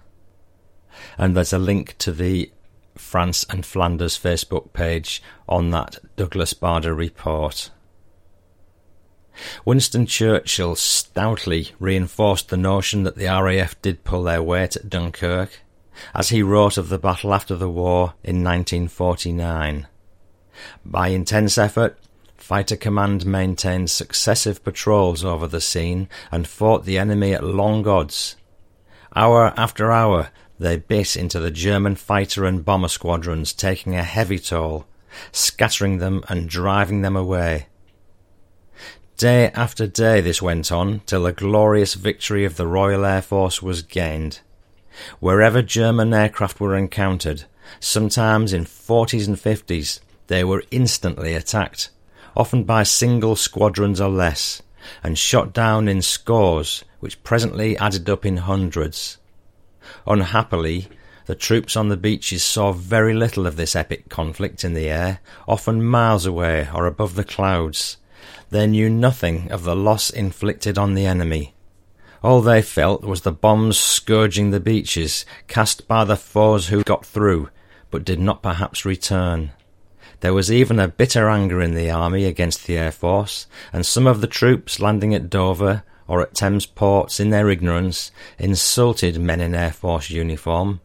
and 1.18 1.36
there's 1.36 1.54
a 1.54 1.60
link 1.60 1.96
to 2.00 2.12
the 2.12 2.52
France 2.96 3.46
and 3.50 3.66
Flanders 3.66 4.18
Facebook 4.18 4.74
page 4.74 5.22
on 5.48 5.72
that 5.72 6.00
Douglas 6.16 6.54
Bader 6.54 6.94
report. 6.94 7.72
Winston 9.66 10.06
Churchill 10.06 10.76
stoutly 10.76 11.72
reinforced 11.80 12.50
the 12.50 12.58
notion 12.58 13.04
that 13.04 13.16
the 13.16 13.26
RAF 13.26 13.82
did 13.82 14.04
pull 14.04 14.24
their 14.24 14.44
weight 14.44 14.76
at 14.76 14.90
Dunkirk, 14.90 15.62
as 16.14 16.30
he 16.30 16.44
wrote 16.44 16.78
of 16.78 16.90
the 16.90 17.00
battle 17.00 17.34
after 17.34 17.56
the 17.56 17.70
war 17.70 18.14
in 18.24 18.44
1949. 18.44 19.88
By 20.86 21.10
intense 21.10 21.58
effort, 21.58 21.98
Fighter 22.38 22.76
Command 22.76 23.26
maintained 23.26 23.90
successive 23.90 24.64
patrols 24.64 25.24
over 25.24 25.48
the 25.48 25.62
scene 25.62 26.10
and 26.32 26.48
fought 26.48 26.84
the 26.84 26.98
enemy 26.98 27.34
at 27.34 27.44
long 27.44 27.88
odds. 27.88 28.36
Hour 29.16 29.54
after 29.56 29.92
hour, 29.92 30.30
they 30.60 30.78
bit 30.78 31.16
into 31.16 31.40
the 31.40 31.52
German 31.52 31.96
fighter 31.96 32.46
and 32.46 32.66
bomber 32.66 32.88
squadrons, 32.88 33.54
taking 33.54 33.96
a 33.96 34.04
heavy 34.04 34.40
toll, 34.40 34.86
scattering 35.32 36.00
them 36.00 36.24
and 36.28 36.50
driving 36.50 37.02
them 37.02 37.16
away. 37.16 37.68
Day 39.18 39.52
after 39.52 39.88
day 39.88 40.22
this 40.22 40.42
went 40.42 40.72
on 40.72 41.02
till 41.06 41.26
a 41.26 41.32
glorious 41.32 41.94
victory 41.94 42.46
of 42.46 42.58
the 42.58 42.68
Royal 42.68 43.06
Air 43.06 43.22
Force 43.22 43.62
was 43.62 43.84
gained. 43.84 44.42
Wherever 45.20 45.62
German 45.62 46.14
aircraft 46.14 46.60
were 46.60 46.76
encountered, 46.76 47.46
sometimes 47.80 48.54
in 48.54 48.66
40s 48.66 49.28
and 49.28 49.38
50s, 49.38 50.00
they 50.28 50.44
were 50.44 50.64
instantly 50.72 51.34
attacked, 51.34 51.90
often 52.36 52.64
by 52.64 52.84
single 52.84 53.36
squadrons 53.36 54.00
or 54.02 54.10
less, 54.10 54.62
and 55.04 55.18
shot 55.18 55.54
down 55.54 55.88
in 55.88 56.02
scores, 56.02 56.84
which 57.00 57.24
presently 57.24 57.78
added 57.78 58.10
up 58.10 58.26
in 58.26 58.38
hundreds. 58.38 59.18
Unhappily, 60.08 60.90
The 61.26 61.36
troops 61.36 61.78
on 61.78 61.88
the 61.88 61.96
beaches 61.96 62.44
saw 62.44 62.74
very 62.74 63.14
little 63.14 63.48
of 63.48 63.56
this 63.56 63.76
epic 63.76 64.10
conflict 64.10 64.66
in 64.66 64.74
the 64.74 64.90
air, 64.90 65.20
often 65.48 65.84
miles 65.84 66.26
away 66.26 66.68
or 66.74 66.86
above 66.86 67.16
the 67.16 67.24
clouds. 67.24 67.98
They 68.50 68.68
knew 68.68 68.90
nothing 68.90 69.50
of 69.50 69.64
the 69.64 69.76
loss 69.76 70.10
inflicted 70.10 70.78
on 70.78 70.96
the 70.96 71.06
enemy. 71.06 71.56
All 72.22 72.42
they 72.42 72.62
felt 72.62 73.04
was 73.04 73.22
the 73.22 73.32
bombs 73.32 73.78
scourging 73.78 74.52
the 74.52 74.60
beaches, 74.60 75.26
cast 75.48 75.88
by 75.88 76.04
the 76.04 76.18
foes 76.18 76.68
who 76.68 76.84
got 76.84 77.06
through, 77.06 77.50
but 77.90 78.06
did 78.06 78.20
not 78.20 78.44
perhaps 78.44 78.86
return. 78.86 79.52
There 80.24 80.34
was 80.34 80.50
even 80.50 80.80
a 80.80 80.88
bitter 80.88 81.30
anger 81.30 81.62
in 81.62 81.74
the 81.74 81.92
army 81.92 82.24
against 82.24 82.66
the 82.66 82.78
Air 82.78 82.94
Force, 82.94 83.46
and 83.74 83.86
some 83.86 84.08
of 84.08 84.22
the 84.22 84.26
troops 84.26 84.80
landing 84.80 85.14
at 85.14 85.30
Dover 85.30 85.84
or 86.08 86.22
at 86.22 86.34
Thames 86.34 86.66
ports 86.66 87.20
in 87.20 87.30
their 87.30 87.50
ignorance 87.50 88.10
insulted 88.40 89.20
men 89.20 89.42
in 89.42 89.54
Air 89.54 89.74
Force 89.74 90.10
uniform. 90.10 90.80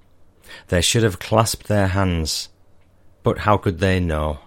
They 0.66 0.80
should 0.80 1.04
have 1.04 1.20
clasped 1.20 1.68
their 1.68 1.86
hands. 1.86 2.48
But 3.22 3.38
how 3.38 3.58
could 3.58 3.78
they 3.78 4.00
know? 4.00 4.40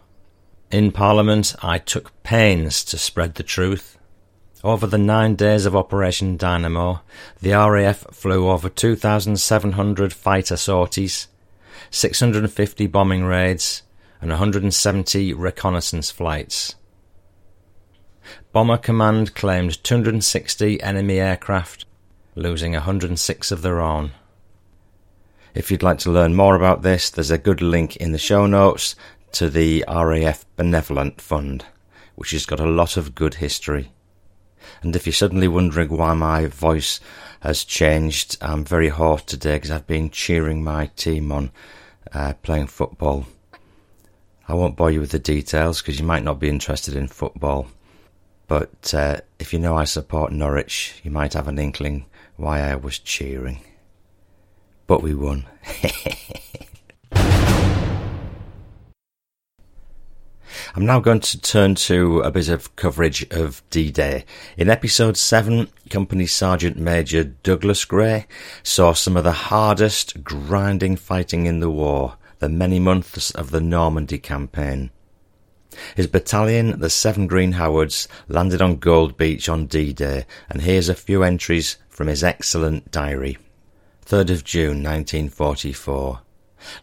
In 0.72 0.92
Parliament, 0.92 1.56
I 1.64 1.78
took 1.78 2.12
pains 2.24 2.84
to 2.84 2.98
spread 2.98 3.36
the 3.36 3.44
truth. 3.44 3.98
Over 4.62 4.88
the 4.88 4.98
nine 4.98 5.36
days 5.36 5.66
of 5.66 5.74
Operation 5.74 6.36
Dynamo, 6.36 7.00
the 7.42 7.52
RAF 7.52 8.08
flew 8.12 8.50
over 8.50 8.68
2,700 8.68 10.12
fighter 10.12 10.58
sorties, 10.58 11.30
650 11.92 12.88
bombing 12.88 13.24
raids, 13.24 13.84
and 14.22 14.30
170 14.30 15.34
reconnaissance 15.34 16.12
flights. 16.12 16.76
Bomber 18.54 18.78
Command 18.78 19.34
claimed 19.34 19.84
260 19.84 20.82
enemy 20.82 21.20
aircraft, 21.20 21.86
losing 22.36 22.74
106 22.74 23.52
of 23.52 23.62
their 23.62 23.82
own. 23.82 24.12
If 25.54 25.70
you'd 25.70 25.84
like 25.84 25.98
to 26.00 26.12
learn 26.12 26.36
more 26.36 26.56
about 26.56 26.82
this, 26.82 27.10
there's 27.10 27.32
a 27.32 27.38
good 27.38 27.62
link 27.62 27.98
in 27.98 28.12
the 28.12 28.18
show 28.18 28.46
notes 28.46 28.96
to 29.34 29.50
the 29.50 29.84
RAF 29.88 30.46
Benevolent 30.56 31.20
Fund, 31.20 31.66
which 32.16 32.32
has 32.32 32.46
got 32.46 32.60
a 32.60 32.66
lot 32.70 32.96
of 32.96 33.16
good 33.16 33.36
history. 33.36 33.92
And 34.82 34.96
if 34.96 35.06
you're 35.06 35.14
suddenly 35.14 35.48
wondering 35.48 35.90
why 35.90 36.14
my 36.14 36.46
voice 36.46 37.00
has 37.42 37.64
changed, 37.64 38.38
I'm 38.42 38.64
very 38.64 38.90
hoarse 38.90 39.24
today 39.24 39.56
because 39.56 39.72
I've 39.72 39.88
been 39.88 40.10
cheering 40.10 40.64
my 40.64 40.88
team 40.96 41.32
on 41.32 41.52
uh, 42.14 42.34
playing 42.44 42.68
football. 42.68 43.26
I 44.48 44.54
won't 44.54 44.76
bore 44.76 44.92
you 44.92 45.00
with 45.00 45.12
the 45.12 45.20
details 45.20 45.82
because 45.82 46.00
you 46.00 46.06
might 46.06 46.24
not 46.24 46.40
be 46.40 46.50
interested 46.50 46.96
in 46.96 47.08
football. 47.08 47.68
But 48.48 48.94
uh, 48.94 49.22
if 49.40 49.54
you 49.54 49.60
know 49.60 49.78
I 49.78 49.86
support 49.86 50.34
Norwich, 50.34 51.00
you 51.04 51.12
might 51.12 51.34
have 51.34 51.48
an 51.48 51.60
inkling 51.60 52.06
why 52.36 52.60
I 52.62 52.76
was 52.76 53.00
cheering. 53.00 53.62
But 54.88 55.02
we 55.02 55.16
won. 55.16 55.46
I'm 60.74 60.86
now 60.86 61.00
going 61.00 61.20
to 61.20 61.42
turn 61.42 61.76
to 61.76 62.22
a 62.22 62.32
bit 62.32 62.48
of 62.50 62.76
coverage 62.76 63.30
of 63.32 63.62
D-Day. 63.70 64.26
In 64.58 64.70
episode 64.70 65.18
7, 65.18 65.70
Company 65.90 66.26
Sergeant 66.26 66.78
Major 66.78 67.26
Douglas 67.26 67.84
Gray 67.84 68.26
saw 68.64 68.94
some 68.94 69.18
of 69.18 69.24
the 69.24 69.32
hardest, 69.32 70.24
grinding 70.24 70.96
fighting 70.96 71.46
in 71.46 71.60
the 71.60 71.70
war 71.70 72.16
the 72.42 72.50
many 72.50 72.80
months 72.80 73.30
of 73.32 73.52
the 73.52 73.62
Normandy 73.62 74.18
campaign. 74.18 74.90
His 75.96 76.08
battalion, 76.08 76.80
the 76.80 76.90
Seven 76.90 77.28
Green 77.28 77.54
Howards, 77.54 78.08
landed 78.28 78.64
on 78.64 78.78
Gold 78.78 79.16
Beach 79.16 79.48
on 79.48 79.68
D-Day, 79.68 80.26
and 80.50 80.64
here's 80.64 80.90
a 80.90 80.96
few 80.96 81.24
entries 81.24 81.78
from 81.88 82.08
his 82.08 82.24
excellent 82.24 82.92
diary. 82.92 83.38
3rd 84.06 84.32
of 84.32 84.44
June 84.44 84.84
1944. 84.84 86.22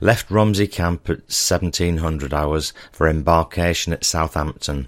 Left 0.01 0.31
Romsey 0.31 0.69
camp 0.69 1.11
at 1.11 1.23
1700 1.23 2.33
hours 2.33 2.73
for 2.93 3.09
embarkation 3.09 3.93
at 3.93 4.05
Southampton. 4.05 4.87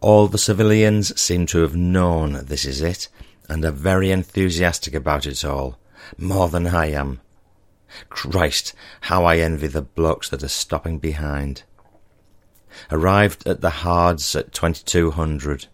All 0.00 0.28
the 0.28 0.38
civilians 0.38 1.20
seem 1.20 1.46
to 1.46 1.62
have 1.62 1.74
known 1.74 2.44
this 2.44 2.64
is 2.64 2.80
it, 2.82 3.08
and 3.48 3.64
are 3.64 3.72
very 3.72 4.12
enthusiastic 4.12 4.94
about 4.94 5.26
it 5.26 5.44
all, 5.44 5.76
more 6.16 6.48
than 6.48 6.68
I 6.68 6.92
am. 6.92 7.20
Christ, 8.08 8.74
how 9.02 9.24
I 9.24 9.38
envy 9.38 9.66
the 9.66 9.82
blokes 9.82 10.28
that 10.30 10.42
are 10.42 10.48
stopping 10.48 10.98
behind. 10.98 11.62
Arrived 12.90 13.46
at 13.46 13.60
the 13.60 13.70
Hards 13.70 14.34
at 14.36 14.52
2200 14.52 15.66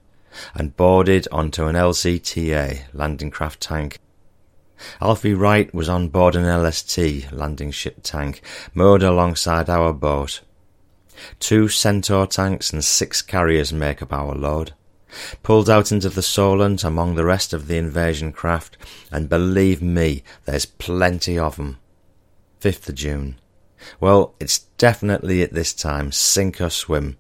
and 0.54 0.76
boarded 0.76 1.28
onto 1.30 1.66
an 1.66 1.76
LCTA 1.76 2.84
landing 2.92 3.30
craft 3.30 3.60
tank. 3.60 3.98
Alfie 5.00 5.34
Wright 5.34 5.72
was 5.74 5.88
on 5.88 6.08
board 6.08 6.34
an 6.34 6.44
LST 6.44 7.30
landing 7.32 7.70
ship 7.70 7.98
tank 8.02 8.40
moored 8.74 9.02
alongside 9.02 9.68
our 9.70 9.92
boat. 9.92 10.40
Two 11.38 11.68
Centaur 11.68 12.26
tanks 12.26 12.72
and 12.72 12.84
six 12.84 13.22
carriers 13.22 13.72
make 13.72 14.02
up 14.02 14.12
our 14.12 14.34
load. 14.34 14.72
Pulled 15.42 15.68
out 15.68 15.92
into 15.92 16.08
the 16.08 16.22
Solent 16.22 16.82
among 16.82 17.14
the 17.14 17.24
rest 17.24 17.52
of 17.52 17.68
the 17.68 17.76
invasion 17.76 18.32
craft, 18.32 18.78
and 19.10 19.28
believe 19.28 19.82
me, 19.82 20.24
there's 20.46 20.64
plenty 20.64 21.38
of 21.38 21.60
'em. 21.60 21.76
5th 22.62 22.88
of 22.90 22.94
June. 22.94 23.40
Well, 23.98 24.34
it's 24.38 24.60
definitely 24.78 25.42
at 25.42 25.52
this 25.52 25.72
time, 25.72 26.12
sink 26.12 26.60
or 26.60 26.70
swim. 26.70 27.16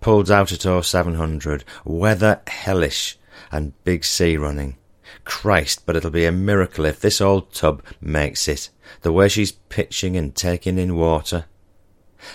Pulled 0.00 0.30
out 0.30 0.50
at 0.50 0.84
0700, 0.84 1.64
weather 1.84 2.40
hellish, 2.48 3.16
and 3.52 3.72
big 3.84 4.04
sea 4.04 4.36
running. 4.36 4.76
Christ, 5.24 5.86
but 5.86 5.94
it'll 5.94 6.10
be 6.10 6.24
a 6.24 6.32
miracle 6.32 6.84
if 6.84 6.98
this 7.00 7.20
old 7.20 7.52
tub 7.52 7.82
makes 8.00 8.48
it, 8.48 8.70
the 9.02 9.12
way 9.12 9.28
she's 9.28 9.52
pitching 9.52 10.16
and 10.16 10.34
taking 10.34 10.78
in 10.78 10.96
water. 10.96 11.44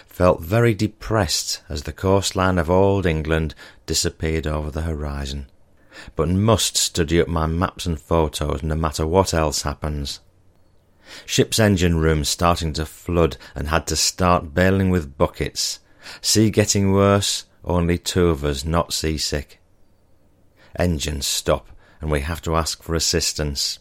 Felt 0.05 0.41
very 0.41 0.73
depressed 0.73 1.61
as 1.67 1.83
the 1.83 1.93
coastline 1.93 2.57
of 2.57 2.69
old 2.69 3.05
England 3.05 3.55
disappeared 3.85 4.47
over 4.47 4.71
the 4.71 4.81
horizon, 4.83 5.47
but 6.15 6.29
must 6.29 6.77
study 6.77 7.19
up 7.19 7.27
my 7.27 7.45
maps 7.45 7.85
and 7.85 7.99
photos 7.99 8.63
no 8.63 8.75
matter 8.75 9.05
what 9.05 9.33
else 9.33 9.63
happens. 9.63 10.21
Ship's 11.25 11.59
engine 11.59 11.97
room 11.97 12.23
starting 12.23 12.73
to 12.73 12.85
flood 12.85 13.37
and 13.55 13.67
had 13.67 13.87
to 13.87 13.95
start 13.95 14.53
bailing 14.53 14.89
with 14.89 15.17
buckets. 15.17 15.79
Sea 16.21 16.49
getting 16.49 16.91
worse, 16.91 17.45
only 17.63 17.97
two 17.97 18.27
of 18.27 18.43
us 18.43 18.63
not 18.63 18.93
seasick. 18.93 19.59
Engines 20.77 21.27
stop 21.27 21.69
and 22.01 22.11
we 22.11 22.21
have 22.21 22.41
to 22.43 22.55
ask 22.55 22.83
for 22.83 22.95
assistance. 22.95 23.79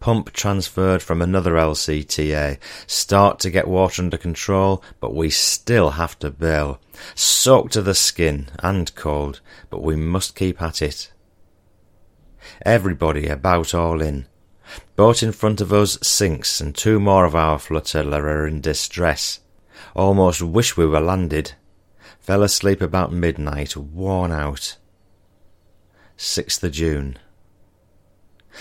Pump 0.00 0.32
transferred 0.32 1.02
from 1.02 1.22
another 1.22 1.52
LCTA. 1.52 2.58
Start 2.86 3.38
to 3.40 3.50
get 3.50 3.68
water 3.68 4.02
under 4.02 4.18
control, 4.18 4.82
but 5.00 5.14
we 5.14 5.30
still 5.30 5.90
have 5.90 6.18
to 6.18 6.30
bail. 6.30 6.80
Soaked 7.14 7.72
to 7.72 7.82
the 7.82 7.94
skin 7.94 8.48
and 8.62 8.94
cold, 8.94 9.40
but 9.70 9.82
we 9.82 9.96
must 9.96 10.34
keep 10.34 10.60
at 10.60 10.82
it. 10.82 11.12
Everybody 12.64 13.28
about 13.28 13.74
all 13.74 14.00
in. 14.00 14.26
Boat 14.96 15.22
in 15.22 15.32
front 15.32 15.60
of 15.60 15.72
us 15.72 15.98
sinks, 16.02 16.60
and 16.60 16.74
two 16.74 17.00
more 17.00 17.24
of 17.24 17.34
our 17.34 17.58
flotilla 17.58 18.20
are 18.20 18.46
in 18.46 18.60
distress. 18.60 19.40
Almost 19.94 20.42
wish 20.42 20.76
we 20.76 20.86
were 20.86 21.00
landed. 21.00 21.52
Fell 22.20 22.42
asleep 22.42 22.80
about 22.82 23.12
midnight, 23.12 23.76
worn 23.76 24.32
out. 24.32 24.76
6th 26.16 26.64
of 26.64 26.72
June. 26.72 27.18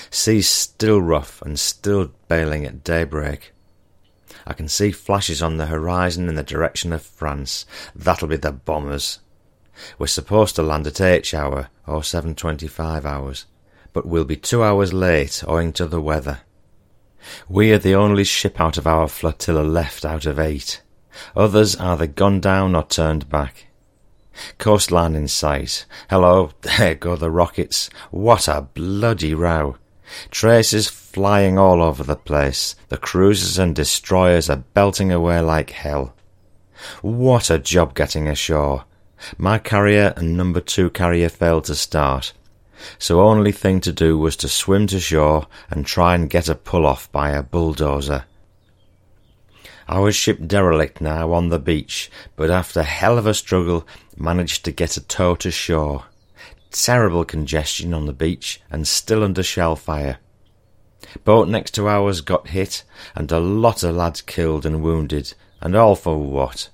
Sea 0.10 0.41
still 0.41 1.01
rough 1.01 1.41
and 1.41 1.60
still 1.60 2.12
bailing 2.28 2.66
at 2.66 2.84
daybreak. 2.84 3.53
I 4.45 4.53
can 4.53 4.68
see 4.68 4.91
flashes 4.91 5.41
on 5.41 5.58
the 5.58 5.66
horizon 5.66 6.30
in 6.30 6.36
the 6.36 6.43
direction 6.43 6.93
of 6.93 7.01
France. 7.01 7.66
That'll 7.95 8.28
be 8.28 8.38
the 8.38 8.51
bombers. 8.51 9.20
We're 9.97 10.08
supposed 10.08 10.55
to 10.55 10.64
land 10.64 10.88
at 10.88 11.01
H 11.01 11.34
hour 11.34 11.70
or 11.86 12.01
7.25 12.01 13.05
hours 13.05 13.45
but 13.98 14.06
will 14.06 14.26
be 14.26 14.36
two 14.36 14.62
hours 14.62 14.93
late 14.93 15.43
owing 15.48 15.74
to 15.74 15.88
the 15.88 16.00
weather. 16.00 16.41
We 17.50 17.74
are 17.74 17.80
the 17.80 17.95
only 17.95 18.24
ship 18.24 18.62
out 18.62 18.78
of 18.78 18.86
our 18.86 19.08
flotilla 19.08 19.64
left 19.64 20.06
out 20.06 20.28
of 20.28 20.38
eight. 20.38 20.84
Others 21.36 21.78
either 21.78 22.06
gone 22.06 22.39
down 22.39 22.76
or 22.76 22.84
turned 22.84 23.28
back. 23.28 23.66
Coastline 24.60 25.16
in 25.16 25.28
sight. 25.28 25.88
Hello, 26.12 26.52
there 26.62 26.93
go 26.93 27.16
the 27.16 27.32
rockets. 27.32 27.89
What 28.12 28.48
a 28.48 28.62
bloody 28.62 29.34
row. 29.34 29.78
Traces 30.30 30.88
flying 30.88 31.58
all 31.58 31.82
over 31.82 32.04
the 32.04 32.16
place. 32.16 32.76
The 32.89 32.98
cruisers 32.98 33.58
and 33.58 33.76
destroyers 33.76 34.48
are 34.48 34.64
belting 34.76 35.12
away 35.12 35.41
like 35.41 35.72
hell. 35.72 36.14
What 37.02 37.50
a 37.50 37.58
job 37.58 37.95
getting 37.95 38.28
ashore. 38.28 38.86
My 39.39 39.58
carrier 39.58 40.14
and 40.16 40.38
number 40.38 40.62
two 40.62 40.91
carrier 40.91 41.30
failed 41.30 41.66
to 41.66 41.74
start 41.74 42.34
so 42.99 43.21
only 43.21 43.51
thing 43.51 43.82
to 43.82 43.91
do 43.91 44.17
was 44.17 44.36
to 44.38 44.47
swim 44.47 44.88
to 44.88 44.99
shore 44.99 45.47
and 45.69 45.86
try 45.86 46.15
and 46.15 46.30
get 46.30 46.49
a 46.49 46.55
pull 46.55 46.86
off 46.86 47.11
by 47.11 47.32
a 47.32 47.43
bulldozer. 47.43 48.25
Our 49.89 50.11
ship 50.11 50.39
derelict 50.45 50.99
now 50.99 51.32
on 51.32 51.49
the 51.49 51.59
beach, 51.59 52.11
but 52.36 52.51
after 52.51 52.84
hell 52.84 53.17
of 53.17 53.25
a 53.25 53.34
struggle 53.34 53.88
managed 54.17 54.65
to 54.65 54.71
get 54.71 54.97
a 54.97 55.01
tow 55.01 55.36
to 55.36 55.49
shore. 55.49 56.05
Terrible 56.71 57.23
congestion 57.23 57.93
on 57.93 58.05
the 58.05 58.13
beach 58.13 58.61
and 58.69 58.88
still 58.88 59.23
under 59.23 59.43
shell 59.43 59.75
fire. 59.75 60.17
Boat 61.23 61.47
next 61.47 61.71
to 61.75 61.88
ours 61.88 62.19
got 62.21 62.49
hit, 62.49 62.84
and 63.15 63.32
a 63.32 63.39
lot 63.39 63.84
of 63.84 63.95
lads 63.95 64.21
killed 64.21 64.65
and 64.65 64.84
wounded, 64.84 65.34
and 65.61 65.75
all 65.75 65.95
for 65.95 66.17
what? 66.17 66.69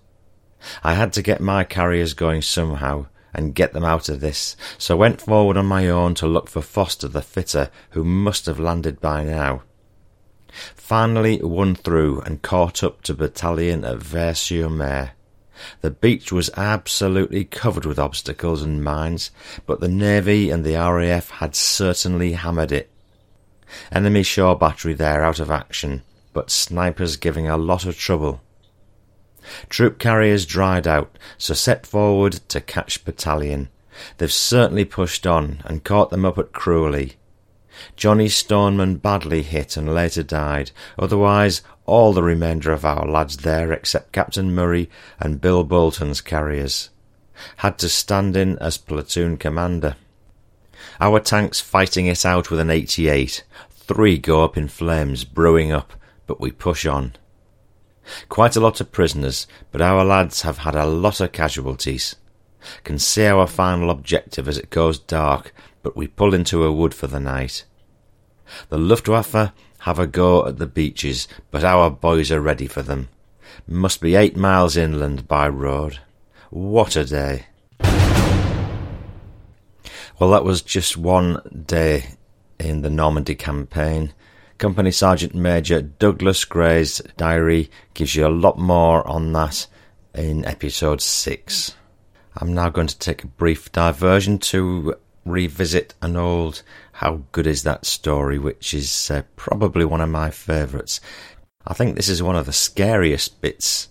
I 0.84 0.95
had 0.95 1.14
to 1.14 1.22
get 1.22 1.41
my 1.41 1.64
carriers 1.64 2.14
going 2.14 2.41
somehow, 2.41 3.08
and 3.34 3.56
get 3.56 3.74
them 3.74 3.84
out 3.84 4.10
of 4.10 4.20
this, 4.20 4.56
so 4.78 4.96
went 4.96 5.22
forward 5.22 5.58
on 5.58 5.66
my 5.66 5.88
own 5.88 6.14
to 6.16 6.28
look 6.28 6.50
for 6.50 6.62
Foster 6.62 7.08
the 7.08 7.22
fitter, 7.22 7.70
who 7.92 8.04
must 8.04 8.46
have 8.46 8.60
landed 8.60 9.02
by 9.02 9.24
now. 9.24 9.64
Finally 10.76 11.42
won 11.42 11.74
through 11.74 12.22
and 12.22 12.44
caught 12.44 12.84
up 12.84 13.02
to 13.02 13.14
battalion 13.14 13.84
at 13.84 13.98
Vers-sur-Mer. 13.98 15.12
The 15.82 15.92
beach 15.92 16.32
was 16.32 16.50
absolutely 16.56 17.46
covered 17.46 17.86
with 17.86 18.00
obstacles 18.00 18.62
and 18.62 18.84
mines, 18.84 19.32
but 19.66 19.80
the 19.80 19.88
Navy 19.88 20.52
and 20.52 20.64
the 20.64 20.76
RAF 20.76 21.30
had 21.30 21.56
certainly 21.56 22.34
hammered 22.34 22.72
it. 22.72 22.92
Enemy 23.92 24.24
shore 24.24 24.56
battery 24.56 24.94
there 24.94 25.24
out 25.24 25.40
of 25.40 25.50
action, 25.50 26.04
but 26.34 26.52
snipers 26.52 27.18
giving 27.18 27.48
a 27.48 27.58
lot 27.58 27.86
of 27.86 27.98
trouble. 27.98 28.42
Troop 29.70 30.00
carriers 30.00 30.46
dried 30.46 30.88
out, 30.88 31.18
so 31.38 31.54
set 31.54 31.86
forward 31.86 32.34
to 32.50 32.62
catch 32.62 33.04
battalion. 33.06 33.70
They've 34.18 34.32
certainly 34.32 34.86
pushed 34.86 35.28
on 35.28 35.62
and 35.66 35.84
caught 35.84 36.10
them 36.10 36.26
up 36.26 36.38
at 36.38 36.52
Creully. 36.52 37.14
Johnny 37.96 38.30
Stoneman 38.30 38.98
badly 38.98 39.44
hit 39.44 39.78
and 39.78 39.94
later 39.94 40.24
died. 40.24 40.72
Otherwise, 40.98 41.62
all 41.86 42.14
the 42.14 42.24
remainder 42.24 42.72
of 42.72 42.86
our 42.86 43.06
lads 43.06 43.38
there, 43.38 43.72
except 43.72 44.14
Captain 44.14 44.54
Murray 44.54 44.89
and 45.20 45.41
Bill 45.41 45.64
Bolton's 45.64 46.22
carriers, 46.22 46.89
had 47.58 47.78
to 47.80 47.89
stand 47.89 48.38
in 48.38 48.58
as 48.60 48.78
platoon 48.78 49.38
commander. 49.38 49.96
Our 51.00 51.20
tanks 51.20 51.60
fighting 51.60 52.06
it 52.08 52.26
out 52.26 52.52
with 52.52 52.60
an 52.60 52.70
88. 52.70 53.44
Three 53.72 54.18
go 54.18 54.44
up 54.44 54.56
in 54.56 54.68
flames, 54.68 55.24
brewing 55.24 55.72
up, 55.72 55.94
but 56.26 56.39
we 56.39 56.52
push 56.52 56.86
on. 56.86 57.14
Quite 58.30 58.56
a 58.56 58.60
lot 58.60 58.82
of 58.82 58.91
prisoners, 58.91 59.47
but 59.72 59.82
our 59.82 60.04
lads 60.04 60.41
have 60.41 60.60
had 60.60 60.76
a 60.76 60.86
lot 60.86 61.22
of 61.22 61.32
casualties. 61.32 62.16
Can 62.84 62.99
see 62.99 63.26
our 63.26 63.47
final 63.47 63.89
objective 63.89 64.47
as 64.47 64.58
it 64.58 64.70
goes 64.70 64.99
dark, 64.99 65.54
but 65.82 65.95
we 65.95 66.08
pull 66.08 66.34
into 66.34 66.64
a 66.64 66.72
wood 66.72 66.93
for 66.93 67.08
the 67.08 67.20
night. 67.20 67.66
The 68.70 68.78
Luftwaffe 68.78 69.51
have 69.80 69.99
a 69.99 70.08
go 70.08 70.45
at 70.45 70.58
the 70.58 70.68
beaches, 70.68 71.28
but 71.51 71.64
our 71.64 71.89
boys 71.89 72.32
are 72.32 72.41
ready 72.41 72.68
for 72.68 72.82
them. 72.82 73.10
Must 73.68 73.99
be 74.01 74.16
eight 74.16 74.38
miles 74.38 74.78
inland 74.78 75.28
by 75.28 75.47
road. 75.47 75.99
What 76.49 76.95
a 76.95 77.04
day! 77.06 77.47
Well, 80.20 80.30
that 80.32 80.45
was 80.45 80.62
just 80.62 80.95
one 80.95 81.41
day 81.66 82.16
in 82.60 82.82
the 82.82 82.89
Normandy 82.89 83.36
campaign. 83.36 84.14
Company 84.58 84.91
Sergeant 84.91 85.34
Major 85.34 85.82
Douglas 85.82 86.45
Gray's 86.45 87.01
diary 87.18 87.70
gives 87.93 88.16
you 88.16 88.26
a 88.26 88.30
lot 88.30 88.58
more 88.58 89.06
on 89.08 89.34
that 89.34 89.68
in 90.14 90.45
episode 90.45 91.01
6. 91.01 91.76
I'm 92.38 92.54
now 92.54 92.70
going 92.70 92.88
to 92.88 92.97
take 92.97 93.24
a 93.24 93.28
brief 93.28 93.72
diversion 93.72 94.38
to 94.39 94.95
revisit 95.26 95.95
an 96.01 96.16
old 96.16 96.64
How 96.93 97.24
Good 97.32 97.47
Is 97.47 97.64
That 97.64 97.86
story, 97.86 98.38
which 98.39 98.74
is 98.74 99.12
uh, 99.12 99.24
probably 99.36 99.86
one 99.86 100.01
of 100.01 100.10
my 100.10 100.30
favourites. 100.30 101.01
I 101.66 101.74
think 101.74 101.95
this 101.95 102.10
is 102.10 102.24
one 102.24 102.36
of 102.36 102.45
the 102.45 102.54
scariest 102.54 103.41
bits 103.41 103.89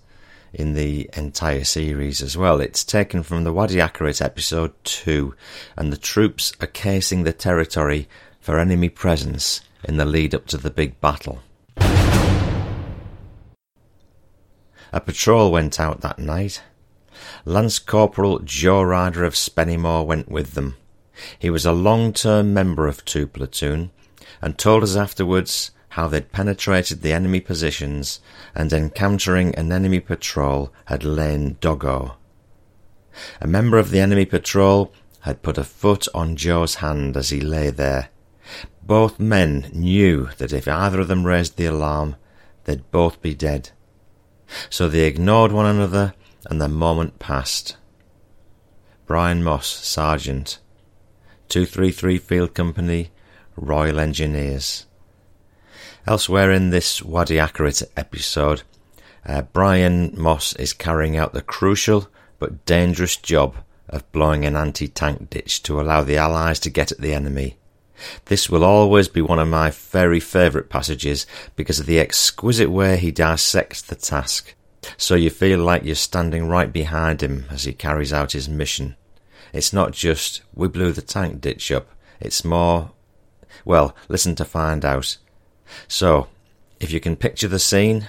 in 0.53 0.75
the 0.75 1.11
entire 1.17 1.65
series 1.65 2.23
as 2.23 2.37
well. 2.37 2.61
It's 2.61 2.85
taken 2.85 3.23
from 3.23 3.45
the 3.45 3.53
Wadi 3.53 3.77
Akarit 3.77 4.23
episode 4.23 4.73
2, 4.85 5.35
and 5.77 5.93
the 5.93 5.97
troops 5.97 6.53
are 6.61 6.67
casing 6.67 7.25
the 7.25 7.33
territory 7.33 8.09
for 8.41 8.59
enemy 8.59 8.89
presence 8.89 9.61
in 9.85 9.97
the 9.97 10.05
lead 10.05 10.35
up 10.35 10.47
to 10.47 10.57
the 10.57 10.71
big 10.71 11.01
battle. 11.01 11.41
A 14.93 15.01
patrol 15.01 15.51
went 15.51 15.81
out 15.81 16.03
that 16.03 16.19
night. 16.19 16.63
Lance 17.45 17.79
Corporal 17.79 18.41
Joe 18.41 18.83
Ryder 18.83 19.25
of 19.25 19.35
Spennymoor 19.35 20.05
went 20.05 20.31
with 20.31 20.53
them. 20.53 20.77
He 21.39 21.51
was 21.51 21.65
a 21.65 21.73
long 21.73 22.13
term 22.13 22.53
member 22.53 22.87
of 22.87 23.05
2 23.05 23.27
Platoon 23.27 23.91
and 24.41 24.59
told 24.59 24.83
us 24.83 24.97
afterwards 24.97 25.71
how 25.91 26.09
they'd 26.09 26.33
penetrated 26.33 27.03
the 27.03 27.13
enemy 27.13 27.41
positions 27.41 28.21
and 28.55 28.73
encountering 28.73 29.55
an 29.55 29.73
enemy 29.73 30.01
patrol 30.01 30.73
had 30.87 31.05
lain 31.05 31.57
doggo. 31.61 32.17
A 33.41 33.47
member 33.47 33.79
of 33.79 33.91
the 33.91 34.01
enemy 34.01 34.25
patrol 34.25 34.93
had 35.21 35.43
put 35.43 35.59
a 35.59 35.65
foot 35.65 36.09
on 36.15 36.37
Joe's 36.37 36.77
hand 36.77 37.17
as 37.17 37.29
he 37.29 37.41
lay 37.41 37.71
there, 37.71 38.09
both 38.83 39.19
men 39.19 39.71
knew 39.73 40.29
that 40.39 40.53
if 40.53 40.67
either 40.67 41.01
of 41.01 41.09
them 41.09 41.25
raised 41.25 41.57
the 41.57 41.67
alarm, 41.67 42.17
they'd 42.65 42.91
both 42.91 43.23
be 43.23 43.35
dead. 43.35 43.71
So 44.69 44.89
they 44.89 45.07
ignored 45.07 45.53
one 45.53 45.67
another, 45.67 46.15
and 46.47 46.61
the 46.61 46.69
moment 46.69 47.19
passed. 47.19 47.77
Brian 49.07 49.43
Moss, 49.43 49.67
Sergeant, 49.67 50.59
233 51.49 52.19
Field 52.19 52.55
Company, 52.55 53.11
Royal 53.57 53.99
Engineers. 53.99 54.87
Elsewhere 56.07 56.51
in 56.51 56.71
this 56.71 57.03
Wadi 57.03 57.37
Akarit 57.37 57.83
episode, 57.97 58.63
uh, 59.25 59.43
Brian 59.43 60.13
Moss 60.17 60.55
is 60.57 60.73
carrying 60.73 61.17
out 61.17 61.33
the 61.33 61.43
crucial 61.43 62.09
but 62.39 62.65
dangerous 62.67 63.17
job 63.17 63.57
of 63.89 64.11
blowing 64.11 64.45
an 64.45 64.57
anti 64.57 64.89
tank 64.89 65.31
ditch 65.31 65.63
to 65.63 65.81
allow 65.81 66.03
the 66.03 66.17
Allies 66.17 66.59
to 66.61 66.71
get 66.71 66.91
at 66.91 67.01
the 67.01 67.15
enemy. 67.15 67.57
This 68.27 68.49
will 68.49 68.65
always 68.65 69.09
be 69.09 69.21
one 69.21 69.39
of 69.39 69.49
my 69.49 69.71
very 69.71 70.21
favourite 70.21 70.69
passages 70.69 71.27
because 71.57 71.79
of 71.79 71.87
the 71.87 72.01
exquisite 72.01 72.71
way 72.71 72.97
he 72.97 73.11
dissects 73.11 73.83
the 73.83 73.95
task, 73.95 74.55
so 74.97 75.15
you 75.15 75.31
feel 75.31 75.59
like 75.59 75.85
you're 75.85 75.95
standing 75.95 76.49
right 76.49 76.73
behind 76.73 77.23
him 77.23 77.47
as 77.51 77.65
he 77.65 77.73
carries 77.73 78.13
out 78.13 78.33
his 78.33 78.49
mission. 78.49 78.97
It's 79.53 79.73
not 79.73 79.93
just, 79.93 80.43
we 80.55 80.69
blew 80.69 80.93
the 80.93 81.03
tank 81.03 81.41
ditch 81.41 81.71
up, 81.71 81.89
it's 82.21 82.45
more, 82.45 82.93
well, 83.65 83.95
listen 84.09 84.35
to 84.37 84.45
find 84.45 84.85
out. 84.85 85.19
So, 85.89 86.29
if 86.81 86.91
you 86.91 87.01
can 87.01 87.17
picture 87.17 87.49
the 87.49 87.59
scene, 87.59 88.09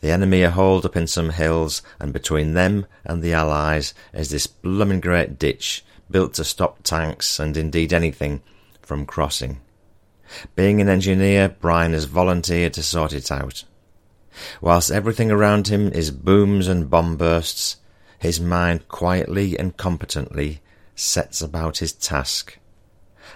the 0.00 0.10
enemy 0.10 0.42
are 0.42 0.50
holed 0.50 0.84
up 0.84 0.96
in 0.96 1.06
some 1.06 1.30
hills, 1.30 1.82
and 1.98 2.12
between 2.12 2.54
them 2.54 2.86
and 3.04 3.22
the 3.22 3.32
Allies 3.32 3.94
is 4.12 4.30
this 4.30 4.46
blooming 4.46 5.00
great 5.00 5.38
ditch 5.38 5.84
built 6.10 6.34
to 6.34 6.44
stop 6.44 6.82
tanks 6.82 7.38
and 7.38 7.56
indeed 7.56 7.92
anything 7.92 8.42
from 8.84 9.06
crossing. 9.06 9.60
Being 10.54 10.80
an 10.80 10.88
engineer, 10.88 11.48
Brian 11.48 11.92
has 11.92 12.04
volunteered 12.04 12.74
to 12.74 12.82
sort 12.82 13.12
it 13.12 13.30
out. 13.30 13.64
Whilst 14.60 14.90
everything 14.90 15.30
around 15.30 15.68
him 15.68 15.92
is 15.92 16.10
booms 16.10 16.66
and 16.66 16.90
bomb 16.90 17.16
bursts, 17.16 17.76
his 18.18 18.40
mind 18.40 18.88
quietly 18.88 19.58
and 19.58 19.76
competently 19.76 20.60
sets 20.96 21.42
about 21.42 21.78
his 21.78 21.92
task. 21.92 22.58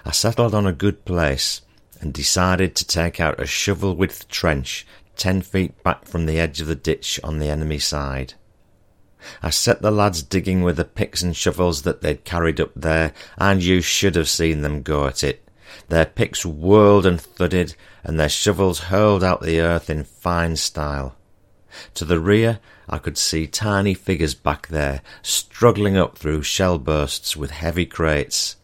I 0.04 0.12
settled 0.12 0.54
on 0.54 0.66
a 0.66 0.72
good 0.72 1.04
place 1.04 1.62
and 2.00 2.12
decided 2.12 2.74
to 2.76 2.86
take 2.86 3.20
out 3.20 3.40
a 3.40 3.46
shovel 3.46 3.94
width 3.94 4.28
trench 4.28 4.86
ten 5.16 5.42
feet 5.42 5.82
back 5.82 6.06
from 6.06 6.26
the 6.26 6.38
edge 6.38 6.60
of 6.60 6.68
the 6.68 6.74
ditch 6.74 7.20
on 7.22 7.38
the 7.38 7.48
enemy 7.48 7.78
side. 7.78 8.34
I 9.42 9.50
set 9.50 9.82
the 9.82 9.90
lads 9.90 10.22
digging 10.22 10.62
with 10.62 10.76
the 10.76 10.84
picks 10.84 11.22
and 11.22 11.36
shovels 11.36 11.82
that 11.82 12.00
they'd 12.00 12.24
carried 12.24 12.60
up 12.60 12.70
there, 12.76 13.12
and 13.36 13.62
you 13.62 13.80
should 13.80 14.14
have 14.14 14.28
seen 14.28 14.62
them 14.62 14.82
go 14.82 15.06
at 15.06 15.24
it. 15.24 15.47
Their 15.88 16.06
picks 16.06 16.44
whirled 16.44 17.06
and 17.06 17.20
thudded, 17.20 17.74
and 18.04 18.18
their 18.18 18.28
shovels 18.28 18.80
hurled 18.80 19.24
out 19.24 19.42
the 19.42 19.60
earth 19.60 19.90
in 19.90 20.04
fine 20.04 20.56
style. 20.56 21.16
To 21.94 22.04
the 22.04 22.20
rear, 22.20 22.60
I 22.88 22.98
could 22.98 23.18
see 23.18 23.46
tiny 23.46 23.94
figures 23.94 24.34
back 24.34 24.68
there, 24.68 25.02
struggling 25.22 25.96
up 25.96 26.16
through 26.16 26.42
shell 26.42 26.78
bursts 26.78 27.36
with 27.36 27.50
heavy 27.50 27.86
crates. 27.86 28.56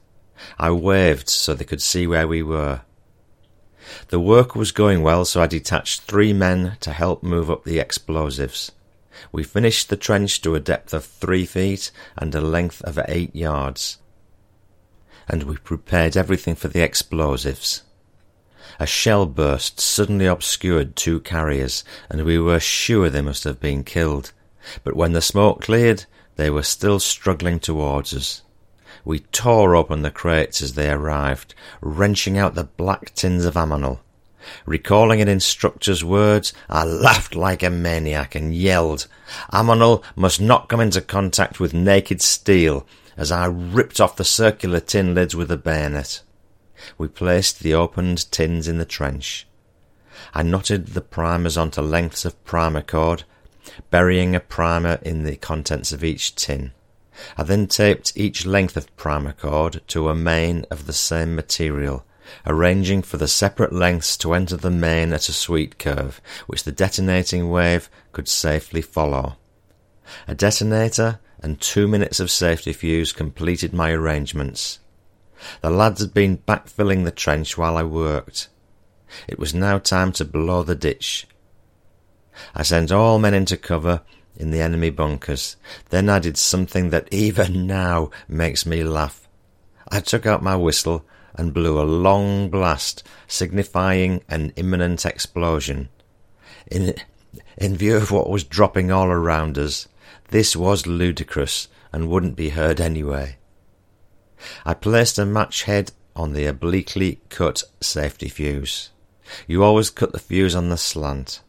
I 0.58 0.70
waved 0.70 1.28
so 1.28 1.54
they 1.54 1.64
could 1.64 1.82
see 1.82 2.06
where 2.06 2.26
we 2.26 2.42
were. 2.42 2.82
The 4.08 4.20
work 4.20 4.54
was 4.54 4.72
going 4.72 5.02
well, 5.02 5.24
so 5.24 5.42
I 5.42 5.46
detached 5.46 6.02
three 6.02 6.32
men 6.32 6.76
to 6.80 6.92
help 6.92 7.22
move 7.22 7.50
up 7.50 7.64
the 7.64 7.78
explosives. 7.78 8.72
We 9.30 9.44
finished 9.44 9.90
the 9.90 9.96
trench 9.96 10.40
to 10.42 10.54
a 10.54 10.60
depth 10.60 10.94
of 10.94 11.04
three 11.04 11.46
feet 11.46 11.90
and 12.16 12.34
a 12.34 12.40
length 12.40 12.82
of 12.82 12.98
eight 13.06 13.34
yards. 13.36 13.98
And 15.28 15.44
we 15.44 15.56
prepared 15.56 16.16
everything 16.16 16.54
for 16.54 16.68
the 16.68 16.82
explosives. 16.82 17.82
A 18.80 18.86
shell 18.86 19.26
burst 19.26 19.80
suddenly 19.80 20.26
obscured 20.26 20.96
two 20.96 21.20
carriers, 21.20 21.84
and 22.10 22.24
we 22.24 22.38
were 22.38 22.60
sure 22.60 23.08
they 23.08 23.22
must 23.22 23.44
have 23.44 23.60
been 23.60 23.84
killed. 23.84 24.32
But 24.82 24.96
when 24.96 25.12
the 25.12 25.20
smoke 25.20 25.62
cleared, 25.62 26.06
they 26.36 26.50
were 26.50 26.62
still 26.62 26.98
struggling 26.98 27.60
towards 27.60 28.12
us. 28.12 28.42
We 29.04 29.20
tore 29.20 29.76
open 29.76 30.02
the 30.02 30.10
crates 30.10 30.62
as 30.62 30.74
they 30.74 30.90
arrived, 30.90 31.54
wrenching 31.80 32.38
out 32.38 32.54
the 32.54 32.64
black 32.64 33.14
tins 33.14 33.44
of 33.44 33.56
ammonal. 33.56 34.00
Recalling 34.66 35.20
an 35.20 35.28
instructor's 35.28 36.04
words, 36.04 36.52
I 36.68 36.84
laughed 36.84 37.34
like 37.34 37.62
a 37.62 37.70
maniac 37.70 38.34
and 38.34 38.54
yelled, 38.54 39.06
Ammonal 39.52 40.02
must 40.16 40.40
not 40.40 40.68
come 40.68 40.80
into 40.80 41.00
contact 41.00 41.60
with 41.60 41.72
naked 41.72 42.20
steel, 42.20 42.86
as 43.16 43.30
I 43.30 43.46
ripped 43.46 44.00
off 44.00 44.16
the 44.16 44.24
circular 44.24 44.80
tin 44.80 45.14
lids 45.14 45.34
with 45.34 45.50
a 45.50 45.56
bayonet. 45.56 46.22
We 46.98 47.08
placed 47.08 47.60
the 47.60 47.74
opened 47.74 48.30
tins 48.30 48.68
in 48.68 48.78
the 48.78 48.84
trench. 48.84 49.46
I 50.32 50.42
knotted 50.42 50.88
the 50.88 51.00
primers 51.00 51.56
onto 51.56 51.80
lengths 51.80 52.24
of 52.24 52.42
primer 52.44 52.82
cord, 52.82 53.24
burying 53.90 54.34
a 54.34 54.40
primer 54.40 54.98
in 55.02 55.24
the 55.24 55.36
contents 55.36 55.92
of 55.92 56.04
each 56.04 56.34
tin. 56.34 56.72
I 57.36 57.44
then 57.44 57.68
taped 57.68 58.12
each 58.16 58.44
length 58.44 58.76
of 58.76 58.94
primer 58.96 59.32
cord 59.32 59.82
to 59.88 60.08
a 60.08 60.14
main 60.14 60.66
of 60.70 60.86
the 60.86 60.92
same 60.92 61.34
material, 61.34 62.04
arranging 62.46 63.02
for 63.02 63.16
the 63.16 63.28
separate 63.28 63.72
lengths 63.72 64.16
to 64.18 64.34
enter 64.34 64.56
the 64.56 64.70
main 64.70 65.12
at 65.12 65.28
a 65.28 65.32
sweet 65.32 65.78
curve, 65.78 66.20
which 66.46 66.64
the 66.64 66.72
detonating 66.72 67.50
wave 67.50 67.88
could 68.12 68.28
safely 68.28 68.82
follow. 68.82 69.36
A 70.26 70.34
detonator 70.34 71.20
and 71.44 71.60
two 71.60 71.86
minutes 71.86 72.20
of 72.20 72.30
safety 72.30 72.72
fuse 72.72 73.12
completed 73.12 73.74
my 73.74 73.90
arrangements. 73.90 74.78
The 75.60 75.68
lads 75.68 76.00
had 76.00 76.14
been 76.14 76.38
backfilling 76.38 77.04
the 77.04 77.10
trench 77.10 77.58
while 77.58 77.76
I 77.76 77.82
worked. 77.82 78.48
It 79.28 79.38
was 79.38 79.52
now 79.52 79.78
time 79.78 80.10
to 80.12 80.24
blow 80.24 80.62
the 80.62 80.74
ditch. 80.74 81.26
I 82.54 82.62
sent 82.62 82.90
all 82.90 83.18
men 83.18 83.34
into 83.34 83.58
cover 83.58 84.00
in 84.34 84.52
the 84.52 84.62
enemy 84.62 84.88
bunkers. 84.88 85.56
Then 85.90 86.08
I 86.08 86.18
did 86.18 86.38
something 86.38 86.88
that 86.88 87.12
even 87.12 87.66
now 87.66 88.08
makes 88.26 88.64
me 88.64 88.82
laugh. 88.82 89.28
I 89.86 90.00
took 90.00 90.24
out 90.24 90.42
my 90.42 90.56
whistle 90.56 91.04
and 91.34 91.52
blew 91.52 91.78
a 91.78 91.84
long 91.84 92.48
blast 92.48 93.06
signifying 93.28 94.24
an 94.30 94.54
imminent 94.56 95.04
explosion. 95.04 95.90
In, 96.70 96.94
in 97.58 97.76
view 97.76 97.96
of 97.98 98.10
what 98.10 98.30
was 98.30 98.44
dropping 98.44 98.90
all 98.90 99.08
around 99.08 99.58
us, 99.58 99.88
this 100.28 100.56
was 100.56 100.86
ludicrous 100.86 101.68
and 101.92 102.08
wouldn't 102.08 102.36
be 102.36 102.50
heard 102.50 102.80
anyway. 102.80 103.36
I 104.64 104.74
placed 104.74 105.18
a 105.18 105.24
match 105.24 105.64
head 105.64 105.92
on 106.16 106.32
the 106.32 106.46
obliquely 106.46 107.20
cut 107.28 107.62
safety 107.80 108.28
fuse. 108.28 108.90
You 109.46 109.62
always 109.64 109.90
cut 109.90 110.12
the 110.12 110.18
fuse 110.18 110.54
on 110.54 110.68
the 110.68 110.76
slant. 110.76 111.40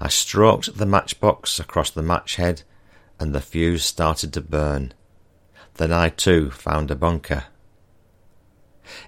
I 0.00 0.08
stroked 0.08 0.76
the 0.76 0.86
matchbox 0.86 1.58
across 1.58 1.90
the 1.90 2.02
match 2.02 2.36
head 2.36 2.62
and 3.18 3.34
the 3.34 3.40
fuse 3.40 3.84
started 3.84 4.32
to 4.34 4.40
burn. 4.40 4.94
Then 5.74 5.92
I 5.92 6.10
too 6.10 6.50
found 6.50 6.90
a 6.90 6.96
bunker. 6.96 7.44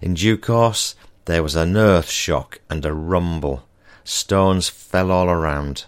In 0.00 0.14
due 0.14 0.38
course 0.38 0.94
there 1.26 1.42
was 1.42 1.56
an 1.56 1.76
earth 1.76 2.08
shock 2.08 2.60
and 2.70 2.84
a 2.84 2.92
rumble. 2.92 3.66
Stones 4.04 4.68
fell 4.68 5.10
all 5.10 5.28
around. 5.28 5.86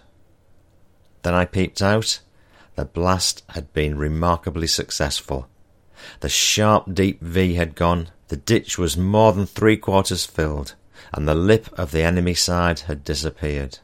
Then 1.23 1.33
I 1.33 1.45
peeped 1.45 1.81
out. 1.81 2.19
The 2.77 2.85
blast 2.85 3.43
had 3.49 3.73
been 3.73 3.97
remarkably 3.97 4.67
successful. 4.67 5.49
The 6.19 6.29
sharp 6.29 6.93
deep 6.93 7.19
V 7.21 7.55
had 7.55 7.73
gone, 7.73 8.09
the 8.27 8.37
ditch 8.37 8.77
was 8.77 8.95
more 8.95 9.33
than 9.33 9.47
three 9.47 9.77
quarters 9.77 10.27
filled, 10.27 10.75
and 11.11 11.27
the 11.27 11.33
lip 11.33 11.69
of 11.73 11.89
the 11.89 12.03
enemy 12.03 12.35
side 12.35 12.81
had 12.81 13.03
disappeared. 13.03 13.79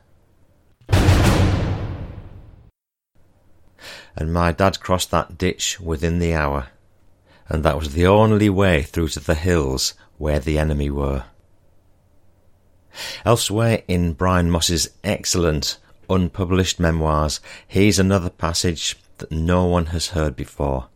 And 4.15 4.31
my 4.31 4.51
dad 4.51 4.79
crossed 4.79 5.09
that 5.09 5.39
ditch 5.39 5.79
within 5.79 6.19
the 6.19 6.35
hour, 6.35 6.67
and 7.49 7.65
that 7.65 7.79
was 7.79 7.95
the 7.95 8.05
only 8.05 8.47
way 8.47 8.83
through 8.83 9.07
to 9.09 9.19
the 9.19 9.33
hills 9.33 9.95
where 10.19 10.37
the 10.37 10.59
enemy 10.59 10.91
were. 10.91 11.23
Elsewhere 13.25 13.81
in 13.87 14.13
Brian 14.13 14.51
Moss's 14.51 14.91
excellent 15.03 15.79
unpublished 16.09 16.79
memoirs, 16.79 17.39
here's 17.67 17.99
another 17.99 18.29
passage 18.29 18.97
that 19.17 19.31
no 19.31 19.65
one 19.65 19.87
has 19.87 20.09
heard 20.09 20.35
before. 20.35 20.87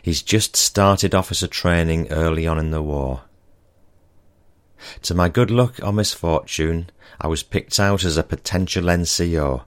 He's 0.00 0.22
just 0.22 0.56
started 0.56 1.14
officer 1.14 1.46
training 1.46 2.10
early 2.10 2.46
on 2.46 2.58
in 2.58 2.70
the 2.70 2.82
war. 2.82 3.22
To 5.02 5.14
my 5.14 5.28
good 5.28 5.50
luck 5.50 5.76
or 5.82 5.92
misfortune, 5.92 6.90
I 7.20 7.28
was 7.28 7.42
picked 7.42 7.78
out 7.78 8.04
as 8.04 8.16
a 8.16 8.22
potential 8.22 8.84
NCO. 8.84 9.62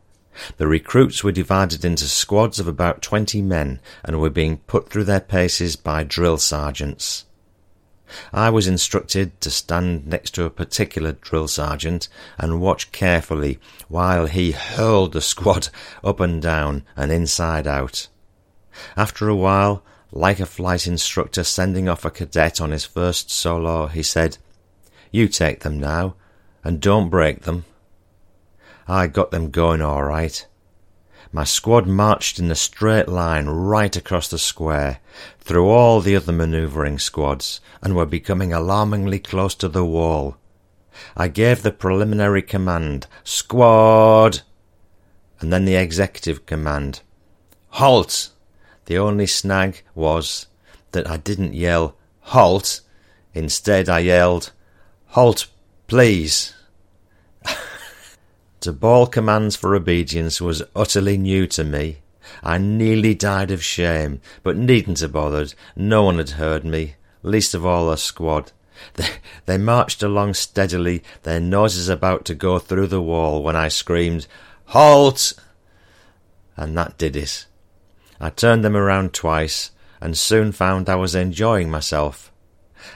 The 0.57 0.67
recruits 0.67 1.23
were 1.23 1.31
divided 1.31 1.85
into 1.85 2.05
squads 2.05 2.59
of 2.59 2.67
about 2.67 3.01
twenty 3.01 3.41
men 3.41 3.79
and 4.03 4.19
were 4.19 4.29
being 4.29 4.57
put 4.67 4.89
through 4.89 5.05
their 5.05 5.21
paces 5.21 5.77
by 5.77 6.03
drill 6.03 6.37
sergeants. 6.37 7.25
I 8.33 8.49
was 8.49 8.67
instructed 8.67 9.39
to 9.41 9.49
stand 9.49 10.07
next 10.07 10.31
to 10.35 10.45
a 10.45 10.49
particular 10.49 11.13
drill 11.13 11.47
sergeant 11.47 12.07
and 12.37 12.61
watch 12.61 12.91
carefully 12.91 13.59
while 13.87 14.27
he 14.27 14.51
hurled 14.51 15.13
the 15.13 15.21
squad 15.21 15.69
up 16.03 16.19
and 16.19 16.41
down 16.41 16.83
and 16.95 17.11
inside 17.11 17.67
out. 17.67 18.07
After 18.95 19.29
a 19.29 19.35
while, 19.35 19.83
like 20.11 20.39
a 20.39 20.45
flight 20.45 20.87
instructor 20.87 21.43
sending 21.43 21.89
off 21.89 22.05
a 22.05 22.11
cadet 22.11 22.61
on 22.61 22.71
his 22.71 22.85
first 22.85 23.31
solo, 23.31 23.87
he 23.87 24.03
said, 24.03 24.37
You 25.11 25.27
take 25.27 25.61
them 25.61 25.79
now, 25.79 26.15
and 26.63 26.79
don't 26.79 27.09
break 27.09 27.41
them. 27.41 27.65
I 28.87 29.07
got 29.07 29.31
them 29.31 29.49
going 29.49 29.81
all 29.81 30.03
right. 30.03 30.45
My 31.35 31.43
squad 31.43 31.85
marched 31.85 32.39
in 32.39 32.49
a 32.49 32.55
straight 32.55 33.09
line 33.09 33.47
right 33.47 33.93
across 33.93 34.29
the 34.29 34.39
square, 34.39 34.99
through 35.41 35.67
all 35.67 35.99
the 35.99 36.15
other 36.15 36.31
manoeuvring 36.31 36.97
squads, 36.97 37.59
and 37.81 37.93
were 37.93 38.05
becoming 38.05 38.53
alarmingly 38.53 39.19
close 39.19 39.53
to 39.55 39.67
the 39.67 39.83
wall. 39.83 40.37
I 41.17 41.27
gave 41.27 41.61
the 41.61 41.73
preliminary 41.73 42.41
command, 42.41 43.07
Squad! 43.25 44.43
And 45.41 45.51
then 45.51 45.65
the 45.65 45.75
executive 45.75 46.45
command, 46.45 47.01
Halt! 47.71 48.29
The 48.85 48.97
only 48.97 49.27
snag 49.27 49.83
was 49.93 50.47
that 50.93 51.05
I 51.05 51.17
didn't 51.17 51.53
yell, 51.53 51.97
Halt! 52.31 52.79
Instead, 53.33 53.89
I 53.89 53.99
yelled, 53.99 54.53
Halt, 55.07 55.47
please! 55.87 56.54
To 58.65 58.73
bawl 58.73 59.05
commands 59.07 59.55
for 59.55 59.75
obedience 59.75 60.41
was 60.41 60.63
utterly 60.75 61.17
new 61.17 61.45
to 61.47 61.63
me. 61.63 61.97
I 62.43 62.57
nearly 62.57 63.13
died 63.13 63.51
of 63.51 63.63
shame, 63.63 64.21
but 64.41 64.57
needn't 64.57 65.01
have 65.01 65.11
bothered. 65.11 65.53
No 65.75 66.03
one 66.03 66.17
had 66.17 66.31
heard 66.31 66.65
me, 66.65 66.95
least 67.21 67.53
of 67.53 67.63
all 67.63 67.89
the 67.89 67.95
squad. 67.95 68.51
They, 68.95 69.07
they 69.45 69.57
marched 69.57 70.01
along 70.01 70.33
steadily, 70.33 71.03
their 71.23 71.39
noses 71.39 71.89
about 71.89 72.25
to 72.25 72.35
go 72.35 72.57
through 72.57 72.87
the 72.87 73.01
wall, 73.01 73.43
when 73.43 73.55
I 73.55 73.67
screamed, 73.67 74.27
Halt! 74.65 75.33
And 76.57 76.75
that 76.77 76.97
did 76.97 77.15
it. 77.15 77.45
I 78.19 78.31
turned 78.31 78.65
them 78.65 78.75
around 78.75 79.13
twice, 79.13 79.71
and 80.01 80.17
soon 80.17 80.51
found 80.51 80.89
I 80.89 80.95
was 80.95 81.13
enjoying 81.13 81.69
myself. 81.69 82.31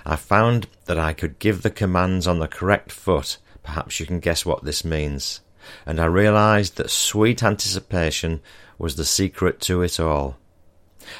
I 0.06 0.16
found 0.16 0.68
that 0.86 0.98
I 0.98 1.14
could 1.14 1.40
give 1.40 1.62
the 1.62 1.70
commands 1.70 2.28
on 2.28 2.40
the 2.40 2.48
correct 2.48 2.91
foot. 2.91 3.38
Perhaps 3.62 4.00
you 4.00 4.06
can 4.06 4.20
guess 4.20 4.46
what 4.46 4.64
this 4.64 4.84
means. 4.84 5.41
And 5.86 6.00
I 6.00 6.06
realized 6.06 6.78
that 6.78 6.90
sweet 6.90 7.44
anticipation 7.44 8.41
was 8.78 8.96
the 8.96 9.06
secret 9.06 9.60
to 9.62 9.82
it 9.82 10.00
all. 10.00 10.38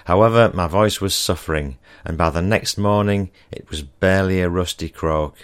However, 0.05 0.51
my 0.53 0.67
voice 0.67 1.01
was 1.01 1.15
suffering, 1.15 1.77
and 2.05 2.17
by 2.17 2.30
the 2.30 2.41
next 2.41 2.77
morning 2.77 3.31
it 3.51 3.69
was 3.69 3.81
barely 3.81 4.41
a 4.41 4.49
rusty 4.49 4.89
croak. 4.89 5.35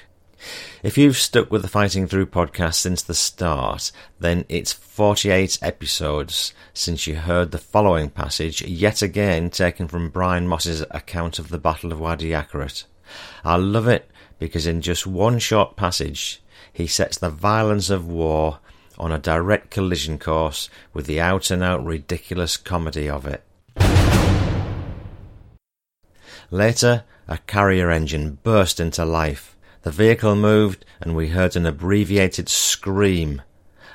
If 0.84 0.98
you've 0.98 1.18
stuck 1.18 1.50
with 1.50 1.62
the 1.62 1.68
Fighting 1.68 2.08
Through 2.08 2.28
podcast 2.28 2.76
since 2.76 3.02
the 3.02 3.16
start, 3.16 3.92
then 4.20 4.46
it's 4.50 4.74
48 4.74 5.58
episodes 5.62 6.54
since 6.74 7.08
you 7.08 7.16
heard 7.16 7.52
the 7.52 7.58
following 7.58 8.10
passage, 8.10 8.62
yet 8.62 9.02
again 9.02 9.50
taken 9.50 9.88
from 9.88 10.10
Brian 10.10 10.48
Moss's 10.48 10.84
account 10.92 11.40
of 11.40 11.50
the 11.50 11.58
Battle 11.58 11.92
of 11.92 12.00
Wadi 12.00 12.30
Akarit. 12.30 12.84
I 13.44 13.56
love 13.56 13.88
it 13.88 14.10
because 14.38 14.68
in 14.68 14.82
just 14.82 15.08
one 15.08 15.40
short 15.40 15.76
passage, 15.76 16.42
he 16.72 16.88
sets 16.88 17.18
the 17.18 17.30
violence 17.30 17.90
of 17.90 18.08
war 18.08 18.60
on 18.98 19.12
a 19.12 19.20
direct 19.20 19.72
collision 19.72 20.18
course 20.20 20.70
with 20.94 21.06
the 21.06 21.20
out 21.20 21.52
and 21.52 21.64
out 21.64 21.84
ridiculous 21.84 22.58
comedy 22.58 23.10
of 23.10 23.26
it. 23.26 23.44
Later, 26.52 27.04
a 27.28 27.38
carrier 27.40 27.90
engine 27.90 28.38
burst 28.44 28.80
into 28.80 29.04
life. 29.04 29.56
The 29.82 29.92
vehicle 29.92 30.36
moved, 30.36 30.86
and 31.02 31.16
we 31.16 31.30
heard 31.30 31.56
an 31.56 31.66
abbreviated 31.66 32.50
scream. 32.50 33.42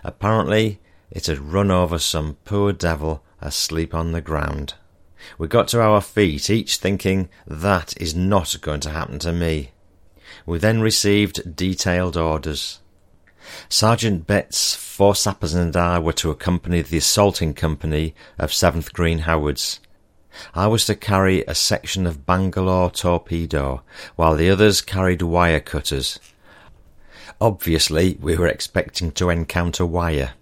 Apparently, 0.05 0.81
it 1.11 1.27
had 1.27 1.39
run 1.39 1.71
over 1.71 1.99
some 1.99 2.37
poor 2.45 2.73
devil 2.73 3.25
asleep 3.41 3.95
on 3.95 4.13
the 4.13 4.21
ground. 4.21 4.75
We 5.39 5.49
got 5.49 5.69
to 5.69 5.81
our 5.81 6.01
feet, 6.01 6.51
each 6.51 6.77
thinking, 6.77 7.29
that 7.47 7.95
is 8.01 8.15
not 8.15 8.57
going 8.61 8.81
to 8.81 8.91
happen 8.91 9.19
to 9.21 9.33
me. 9.33 9.73
We 10.47 10.59
then 10.59 10.81
received 10.81 11.57
detailed 11.57 12.17
orders. 12.17 12.81
Sergeant 13.69 14.27
Betts, 14.27 14.75
four 14.75 15.15
sappers 15.15 15.55
and 15.55 15.77
I 15.77 15.99
were 15.99 16.13
to 16.15 16.31
accompany 16.31 16.83
the 16.83 16.99
assaulting 16.99 17.55
company 17.55 18.15
of 18.39 18.51
7th 18.51 18.93
Green 18.93 19.21
Howards. 19.21 19.81
I 20.55 20.67
was 20.67 20.87
to 20.87 20.95
carry 20.95 21.43
a 21.45 21.55
section 21.55 22.07
of 22.07 22.27
Bangalore 22.27 22.91
torpedo, 22.91 23.83
while 24.17 24.37
the 24.37 24.51
others 24.51 24.81
carried 24.81 25.23
wire 25.23 25.61
cutters. 25.61 26.21
Obviously, 27.41 28.19
we 28.21 28.37
were 28.37 28.47
expecting 28.47 29.13
to 29.13 29.31
encounter 29.31 29.87
wire. 29.87 30.33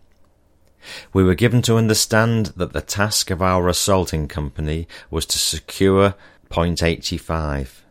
We 1.12 1.22
were 1.22 1.34
given 1.34 1.62
to 1.62 1.76
understand 1.76 2.46
that 2.56 2.72
the 2.72 2.80
task 2.80 3.30
of 3.30 3.42
our 3.42 3.68
assaulting 3.68 4.28
company 4.28 4.88
was 5.10 5.26
to 5.26 5.38
secure 5.38 6.14
point 6.48 6.82
85. 6.82 7.84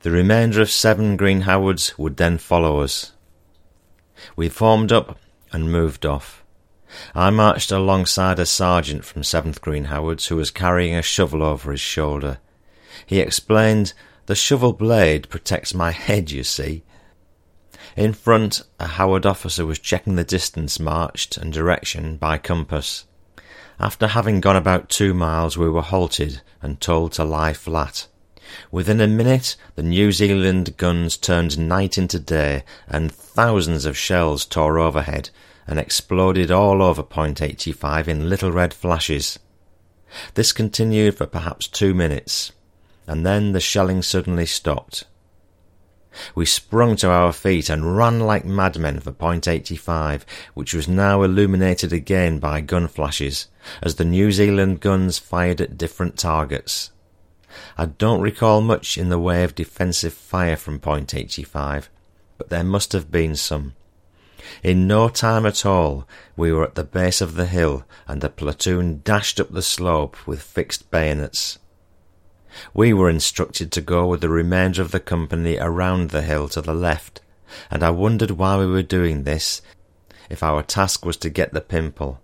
The 0.00 0.10
remainder 0.10 0.60
of 0.60 0.70
seven 0.70 1.16
Green 1.16 1.42
Howards 1.42 1.98
would 1.98 2.16
then 2.16 2.38
follow 2.38 2.80
us. 2.80 3.11
We 4.36 4.48
formed 4.48 4.92
up 4.92 5.18
and 5.52 5.70
moved 5.70 6.06
off. 6.06 6.44
I 7.14 7.30
marched 7.30 7.72
alongside 7.72 8.38
a 8.38 8.46
sergeant 8.46 9.04
from 9.04 9.22
7th 9.22 9.60
Green 9.60 9.84
Howards 9.84 10.26
who 10.26 10.36
was 10.36 10.50
carrying 10.50 10.94
a 10.94 11.02
shovel 11.02 11.42
over 11.42 11.72
his 11.72 11.80
shoulder. 11.80 12.38
He 13.06 13.20
explained, 13.20 13.94
The 14.26 14.34
shovel 14.34 14.72
blade 14.72 15.28
protects 15.28 15.74
my 15.74 15.90
head, 15.90 16.30
you 16.30 16.44
see. 16.44 16.84
In 17.96 18.12
front, 18.12 18.62
a 18.78 18.86
Howard 18.86 19.26
officer 19.26 19.66
was 19.66 19.78
checking 19.78 20.16
the 20.16 20.24
distance 20.24 20.78
marched 20.78 21.36
and 21.36 21.52
direction 21.52 22.16
by 22.16 22.38
compass. 22.38 23.06
After 23.80 24.06
having 24.06 24.40
gone 24.40 24.56
about 24.56 24.88
two 24.88 25.12
miles, 25.14 25.58
we 25.58 25.68
were 25.68 25.82
halted 25.82 26.42
and 26.60 26.80
told 26.80 27.12
to 27.12 27.24
lie 27.24 27.52
flat. 27.52 28.06
Within 28.70 29.00
a 29.00 29.06
minute, 29.06 29.56
the 29.74 29.82
New 29.82 30.12
Zealand 30.12 30.76
guns 30.76 31.16
turned 31.16 31.58
night 31.58 31.96
into 31.96 32.18
day, 32.18 32.64
and 32.88 33.12
thousands 33.12 33.84
of 33.84 33.96
shells 33.96 34.44
tore 34.44 34.78
overhead 34.78 35.30
and 35.66 35.78
exploded 35.78 36.50
all 36.50 36.82
over 36.82 37.02
Point 37.02 37.40
85 37.40 38.08
in 38.08 38.28
little 38.28 38.52
red 38.52 38.74
flashes. 38.74 39.38
This 40.34 40.52
continued 40.52 41.16
for 41.16 41.26
perhaps 41.26 41.66
two 41.66 41.94
minutes, 41.94 42.52
and 43.06 43.24
then 43.24 43.52
the 43.52 43.60
shelling 43.60 44.02
suddenly 44.02 44.46
stopped. 44.46 45.04
We 46.34 46.44
sprung 46.44 46.96
to 46.96 47.10
our 47.10 47.32
feet 47.32 47.70
and 47.70 47.96
ran 47.96 48.20
like 48.20 48.44
madmen 48.44 49.00
for 49.00 49.12
point 49.12 49.48
85, 49.48 50.26
which 50.52 50.74
was 50.74 50.86
now 50.86 51.22
illuminated 51.22 51.92
again 51.92 52.38
by 52.38 52.60
gun 52.60 52.86
flashes, 52.86 53.46
as 53.82 53.94
the 53.94 54.04
New 54.04 54.30
Zealand 54.30 54.80
guns 54.80 55.18
fired 55.18 55.60
at 55.62 55.78
different 55.78 56.18
targets. 56.18 56.90
I 57.76 57.86
don't 57.86 58.20
recall 58.20 58.60
much 58.60 58.96
in 58.96 59.08
the 59.08 59.18
way 59.18 59.44
of 59.44 59.54
defensive 59.54 60.14
fire 60.14 60.56
from 60.56 60.78
point 60.78 61.14
85, 61.14 61.90
but 62.38 62.48
there 62.48 62.64
must 62.64 62.92
have 62.92 63.10
been 63.10 63.36
some. 63.36 63.74
In 64.62 64.86
no 64.86 65.08
time 65.08 65.46
at 65.46 65.64
all, 65.64 66.06
we 66.36 66.52
were 66.52 66.64
at 66.64 66.74
the 66.74 66.84
base 66.84 67.20
of 67.20 67.34
the 67.34 67.46
hill, 67.46 67.84
and 68.08 68.20
the 68.20 68.28
platoon 68.28 69.00
dashed 69.04 69.38
up 69.38 69.52
the 69.52 69.62
slope 69.62 70.16
with 70.26 70.42
fixed 70.42 70.90
bayonets. 70.90 71.58
We 72.74 72.92
were 72.92 73.10
instructed 73.10 73.72
to 73.72 73.80
go 73.80 74.06
with 74.06 74.20
the 74.20 74.28
remainder 74.28 74.82
of 74.82 74.90
the 74.90 75.00
company 75.00 75.58
around 75.58 76.10
the 76.10 76.22
hill 76.22 76.48
to 76.50 76.60
the 76.60 76.74
left, 76.74 77.20
and 77.70 77.82
I 77.82 77.90
wondered 77.90 78.32
why 78.32 78.58
we 78.58 78.66
were 78.66 78.82
doing 78.82 79.24
this 79.24 79.62
if 80.28 80.42
our 80.42 80.62
task 80.62 81.04
was 81.04 81.16
to 81.18 81.30
get 81.30 81.52
the 81.52 81.60
pimple. 81.60 82.21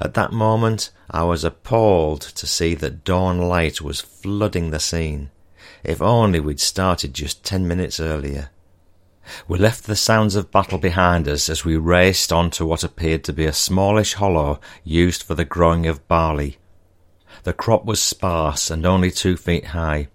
At 0.00 0.14
that 0.14 0.32
moment 0.32 0.90
I 1.10 1.24
was 1.24 1.44
appalled 1.44 2.20
to 2.20 2.46
see 2.46 2.74
that 2.76 3.04
dawn 3.04 3.38
light 3.38 3.80
was 3.80 4.00
flooding 4.00 4.70
the 4.70 4.80
scene. 4.80 5.30
If 5.84 6.02
only 6.02 6.40
we'd 6.40 6.60
started 6.60 7.14
just 7.14 7.44
ten 7.44 7.68
minutes 7.68 8.00
earlier. 8.00 8.50
We 9.46 9.58
left 9.58 9.84
the 9.84 9.96
sounds 9.96 10.34
of 10.34 10.50
battle 10.50 10.78
behind 10.78 11.28
us 11.28 11.48
as 11.48 11.64
we 11.64 11.76
raced 11.76 12.32
on 12.32 12.50
to 12.52 12.64
what 12.64 12.82
appeared 12.82 13.24
to 13.24 13.32
be 13.32 13.44
a 13.44 13.52
smallish 13.52 14.14
hollow 14.14 14.60
used 14.84 15.22
for 15.22 15.34
the 15.34 15.44
growing 15.44 15.86
of 15.86 16.08
barley. 16.08 16.58
The 17.44 17.52
crop 17.52 17.84
was 17.84 18.02
sparse 18.02 18.70
and 18.70 18.84
only 18.84 19.10
two 19.10 19.36
feet 19.36 19.66
high. 19.66 20.08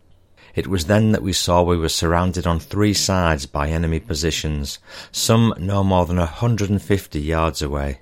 It 0.56 0.68
was 0.68 0.86
then 0.86 1.12
that 1.14 1.24
we 1.24 1.34
saw 1.34 1.64
we 1.64 1.78
were 1.78 1.90
surrounded 1.90 2.46
on 2.46 2.60
three 2.60 2.94
sides 2.94 3.46
by 3.46 3.70
enemy 3.70 4.00
positions, 4.00 4.78
some 5.12 5.54
no 5.58 5.84
more 5.84 6.06
than 6.06 6.20
a 6.20 6.28
hundred 6.28 6.70
and 6.70 6.82
fifty 6.82 7.22
yards 7.22 7.62
away. 7.62 8.02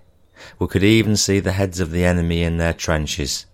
We 0.60 0.68
could 0.68 0.84
even 0.84 1.16
see 1.18 1.40
the 1.40 1.52
heads 1.52 1.80
of 1.80 1.92
the 1.92 2.06
enemy 2.06 2.44
in 2.44 2.58
their 2.58 2.74
trenches. 2.74 3.46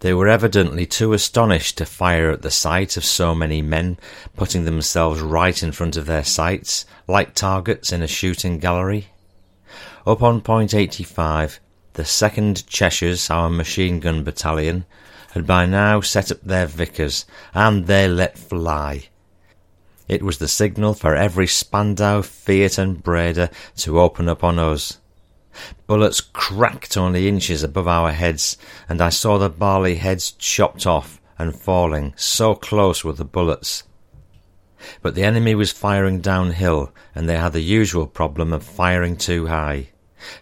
They 0.00 0.12
were 0.12 0.28
evidently 0.28 0.84
too 0.84 1.14
astonished 1.14 1.78
to 1.78 1.86
fire 1.86 2.30
at 2.30 2.42
the 2.42 2.50
sight 2.50 2.96
of 2.96 3.04
so 3.04 3.34
many 3.34 3.62
men 3.62 3.98
putting 4.36 4.64
themselves 4.64 5.20
right 5.20 5.62
in 5.62 5.72
front 5.72 5.96
of 5.96 6.06
their 6.06 6.24
sights, 6.24 6.84
like 7.08 7.34
targets 7.34 7.92
in 7.92 8.02
a 8.02 8.06
shooting 8.06 8.58
gallery. 8.58 9.08
Up 10.06 10.22
on 10.22 10.42
point 10.42 10.74
85, 10.74 11.60
the 11.94 12.02
2nd 12.02 12.66
Cheshires, 12.66 13.30
our 13.30 13.48
machine 13.48 14.00
gun 14.00 14.22
battalion, 14.22 14.84
had 15.32 15.46
by 15.46 15.64
now 15.64 16.00
set 16.00 16.30
up 16.30 16.42
their 16.42 16.66
Vickers, 16.66 17.24
and 17.54 17.86
they 17.86 18.06
let 18.06 18.38
fly. 18.38 19.08
It 20.08 20.22
was 20.22 20.38
the 20.38 20.46
signal 20.46 20.94
for 20.94 21.16
every 21.16 21.46
Spandau, 21.46 22.22
Fiat, 22.22 22.78
and 22.78 23.02
Breda 23.02 23.50
to 23.78 23.98
open 23.98 24.28
up 24.28 24.44
on 24.44 24.58
us. 24.58 24.98
Bullets 25.86 26.20
cracked 26.20 26.96
only 26.96 27.28
inches 27.28 27.62
above 27.62 27.88
our 27.88 28.12
heads, 28.12 28.56
and 28.88 29.00
I 29.00 29.08
saw 29.08 29.38
the 29.38 29.48
barley 29.48 29.96
heads 29.96 30.32
chopped 30.32 30.86
off 30.86 31.20
and 31.38 31.54
falling, 31.54 32.14
so 32.16 32.54
close 32.54 33.04
were 33.04 33.12
the 33.12 33.24
bullets. 33.24 33.84
But 35.02 35.14
the 35.14 35.24
enemy 35.24 35.54
was 35.54 35.72
firing 35.72 36.20
downhill, 36.20 36.92
and 37.14 37.28
they 37.28 37.36
had 37.36 37.52
the 37.52 37.60
usual 37.60 38.06
problem 38.06 38.52
of 38.52 38.62
firing 38.62 39.16
too 39.16 39.46
high. 39.46 39.88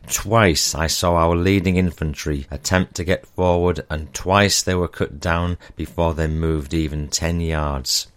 Twice 0.09 0.75
I 0.75 0.87
saw 0.87 1.17
our 1.17 1.37
leading 1.37 1.77
infantry 1.77 2.47
attempt 2.51 2.95
to 2.97 3.05
get 3.05 3.27
forward, 3.27 3.85
and 3.91 4.13
twice 4.15 4.63
they 4.63 4.75
were 4.75 4.89
cut 4.89 5.21
down 5.21 5.59
before 5.77 6.15
they 6.15 6.27
moved 6.27 6.75
even 6.75 7.09
ten 7.09 7.41
yards. 7.41 8.09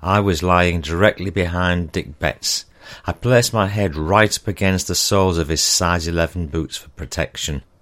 I 0.00 0.20
was 0.20 0.42
lying 0.42 0.80
directly 0.80 1.30
behind 1.30 1.92
Dick 1.92 2.18
Betts, 2.18 2.66
I 3.06 3.12
placed 3.12 3.52
my 3.52 3.66
head 3.66 3.96
right 3.96 4.36
up 4.38 4.48
against 4.48 4.88
the 4.88 4.94
soles 4.94 5.38
of 5.38 5.48
his 5.48 5.62
size 5.62 6.06
11 6.06 6.48
boots 6.48 6.76
for 6.76 6.88
protection. 6.90 7.62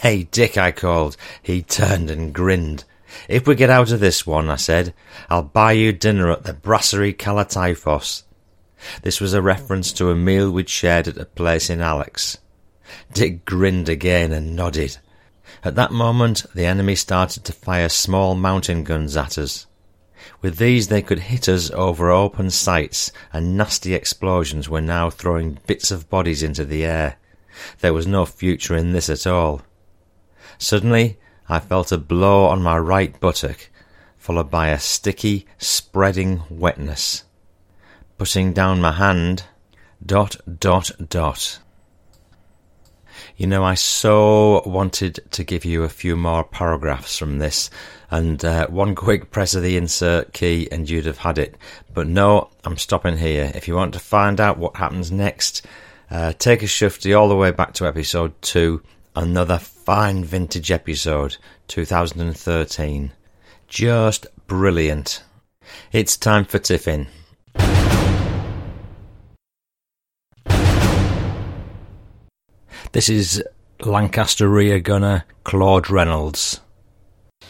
Hey, 0.00 0.22
Dick, 0.24 0.56
I 0.56 0.72
called. 0.72 1.18
He 1.42 1.62
turned 1.62 2.10
and 2.10 2.32
grinned. 2.32 2.84
If 3.28 3.46
we 3.46 3.54
get 3.54 3.70
out 3.70 3.92
of 3.92 4.00
this 4.00 4.26
one, 4.26 4.48
I 4.48 4.56
said, 4.56 4.94
I'll 5.28 5.42
buy 5.42 5.72
you 5.72 5.92
dinner 5.92 6.30
at 6.30 6.44
the 6.44 6.54
Brasserie 6.54 7.12
Kalataifos. 7.12 8.22
This 9.02 9.20
was 9.20 9.34
a 9.34 9.42
reference 9.42 9.92
to 9.94 10.10
a 10.10 10.14
meal 10.14 10.50
we'd 10.50 10.68
shared 10.68 11.08
at 11.08 11.18
a 11.18 11.24
place 11.24 11.70
in 11.70 11.80
Alex. 11.80 12.38
Dick 13.12 13.44
grinned 13.44 13.88
again 13.88 14.32
and 14.32 14.54
nodded. 14.54 14.98
At 15.64 15.74
that 15.76 15.92
moment, 15.92 16.46
the 16.54 16.66
enemy 16.66 16.94
started 16.94 17.44
to 17.44 17.52
fire 17.52 17.88
small 17.88 18.34
mountain 18.34 18.84
guns 18.84 19.16
at 19.16 19.38
us. 19.38 19.66
With 20.42 20.58
these 20.58 20.88
they 20.88 21.02
could 21.02 21.20
hit 21.20 21.48
us 21.48 21.70
over 21.70 22.10
open 22.10 22.50
sights, 22.50 23.12
and 23.32 23.56
nasty 23.56 23.94
explosions 23.94 24.68
were 24.68 24.80
now 24.80 25.10
throwing 25.10 25.58
bits 25.66 25.90
of 25.90 26.08
bodies 26.10 26.42
into 26.42 26.64
the 26.64 26.84
air. 26.84 27.16
There 27.80 27.94
was 27.94 28.06
no 28.06 28.26
future 28.26 28.76
in 28.76 28.92
this 28.92 29.08
at 29.08 29.26
all. 29.26 29.62
Suddenly 30.58 31.18
I 31.48 31.60
felt 31.60 31.92
a 31.92 31.98
blow 31.98 32.46
on 32.46 32.62
my 32.62 32.78
right 32.78 33.18
buttock, 33.20 33.68
followed 34.18 34.50
by 34.50 34.68
a 34.68 34.78
sticky, 34.78 35.46
spreading 35.58 36.42
wetness. 36.50 37.24
Putting 38.18 38.52
down 38.52 38.80
my 38.80 38.92
hand, 38.92 39.44
dot, 40.04 40.36
dot, 40.58 40.90
dot. 41.08 41.60
You 43.36 43.46
know, 43.46 43.64
I 43.64 43.74
so 43.74 44.62
wanted 44.64 45.20
to 45.32 45.44
give 45.44 45.66
you 45.66 45.82
a 45.82 45.90
few 45.90 46.16
more 46.16 46.42
paragraphs 46.42 47.18
from 47.18 47.38
this, 47.38 47.68
and 48.10 48.42
uh, 48.42 48.66
one 48.68 48.94
quick 49.06 49.30
press 49.30 49.54
of 49.54 49.62
the 49.62 49.76
insert 49.76 50.32
key 50.32 50.68
and 50.72 50.88
you'd 50.88 51.04
have 51.04 51.18
had 51.18 51.36
it. 51.36 51.54
But 51.92 52.06
no, 52.06 52.48
I'm 52.64 52.78
stopping 52.78 53.18
here. 53.18 53.52
If 53.54 53.68
you 53.68 53.74
want 53.74 53.92
to 53.92 53.98
find 53.98 54.40
out 54.40 54.56
what 54.56 54.76
happens 54.76 55.12
next, 55.12 55.66
uh, 56.10 56.32
take 56.38 56.62
a 56.62 56.66
shifty 56.66 57.12
all 57.12 57.28
the 57.28 57.36
way 57.36 57.50
back 57.50 57.74
to 57.74 57.86
episode 57.86 58.40
2, 58.40 58.82
another 59.14 59.58
fine 59.58 60.24
vintage 60.24 60.70
episode, 60.70 61.36
2013. 61.68 63.12
Just 63.68 64.26
brilliant. 64.46 65.22
It's 65.92 66.16
time 66.16 66.46
for 66.46 66.58
Tiffin. 66.58 67.08
This 72.92 73.08
is 73.08 73.42
Lancaster 73.80 74.48
rear 74.48 74.80
gunner 74.80 75.24
Claude 75.44 75.90
Reynolds. 75.90 76.60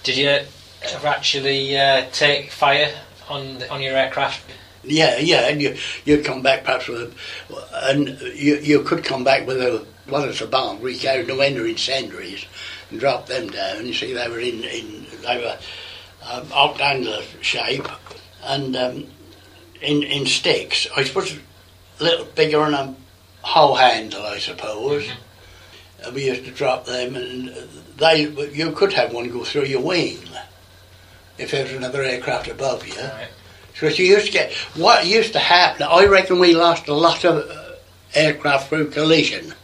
Did 0.03 0.17
you 0.17 0.29
ever 0.29 1.07
actually 1.07 1.77
uh, 1.77 2.07
take 2.13 2.51
fire 2.51 2.93
on 3.29 3.59
the, 3.59 3.71
on 3.71 3.83
your 3.83 3.97
aircraft? 3.97 4.51
Yeah, 4.83 5.19
yeah, 5.19 5.49
and 5.49 5.61
you 5.61 5.77
you 6.05 6.23
come 6.23 6.43
back 6.43 6.65
perhaps 6.65 6.89
with, 6.89 7.01
a, 7.51 7.91
and 7.91 8.09
you 8.35 8.57
you 8.57 8.83
could 8.83 9.05
come 9.05 9.25
back 9.25 9.47
with 9.47 9.61
a 9.61 9.85
what 10.07 10.29
is 10.29 10.41
a 10.41 10.47
bomb. 10.47 10.81
We 10.81 10.97
carried 10.97 11.29
no 11.29 11.41
ender 11.41 11.67
incendiaries 11.67 12.47
and 12.91 13.01
dropped 13.01 13.29
them 13.29 13.49
down. 13.49 13.87
You 13.87 13.95
see, 13.95 14.13
they 14.13 14.29
were 14.29 14.41
in 14.41 14.63
in 14.65 15.07
they 15.23 15.39
were 15.39 15.59
um, 16.29 16.47
octangular 16.47 17.25
shape 17.41 17.89
and 18.45 18.77
um, 18.77 19.07
in 19.81 20.03
in 20.03 20.27
sticks. 20.27 20.87
I 20.97 21.05
suppose 21.05 21.37
a 22.01 22.03
little 22.05 22.27
bigger 22.27 22.59
than 22.59 22.75
a 22.75 22.95
whole 23.43 23.75
handle, 23.75 24.23
I 24.23 24.39
suppose. 24.39 25.05
Mm-hmm 25.05 25.23
we 26.15 26.27
used 26.27 26.45
to 26.45 26.51
drop 26.51 26.87
them, 26.87 27.17
and 27.17 27.49
they 27.99 28.29
you 28.53 28.73
could 28.73 28.93
have 28.93 29.13
one 29.13 29.29
go 29.31 29.45
through 29.45 29.65
your 29.65 29.83
wing 29.83 30.19
if 31.39 31.51
there 31.51 31.65
was 31.65 31.73
another 31.73 32.03
aircraft 32.03 32.49
above 32.49 32.87
you. 32.87 32.95
Right. 32.95 33.29
So 33.79 33.89
you 33.89 34.07
used 34.07 34.27
to 34.27 34.33
get 34.33 34.53
what 34.75 35.07
used 35.07 35.33
to 35.35 35.39
happen. 35.39 35.87
I 35.89 36.07
reckon 36.07 36.39
we 36.39 36.55
lost 36.55 36.89
a 36.89 36.95
lot 36.95 37.25
of 37.25 37.49
uh, 37.49 37.73
aircraft 38.15 38.69
through 38.69 38.91
collision 38.91 39.55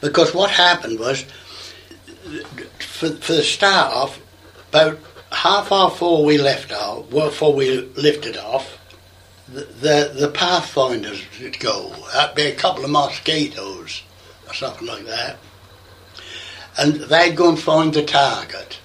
because 0.00 0.34
what 0.34 0.50
happened 0.50 0.98
was 0.98 1.24
for, 2.78 3.10
for 3.10 3.32
the 3.32 3.42
start 3.42 3.92
off, 3.92 4.20
about 4.68 4.98
half 5.32 5.72
hour 5.72 5.90
before 5.90 6.24
we 6.24 6.38
left 6.38 6.72
off, 6.72 7.10
before 7.10 7.54
we 7.54 7.80
lifted 7.96 8.36
off, 8.36 8.78
the, 9.48 9.64
the, 9.80 10.12
the 10.14 10.28
pathfinders 10.28 11.22
would 11.40 11.58
go. 11.58 11.92
That'd 12.12 12.36
be 12.36 12.42
a 12.42 12.54
couple 12.54 12.84
of 12.84 12.90
mosquitoes 12.90 14.02
or 14.48 14.54
something 14.54 14.86
like 14.86 15.04
that. 15.06 15.38
And 16.78 16.94
they'd 16.94 17.36
go 17.36 17.50
and 17.50 17.58
find 17.58 17.92
the 17.92 18.04
target. 18.04 18.78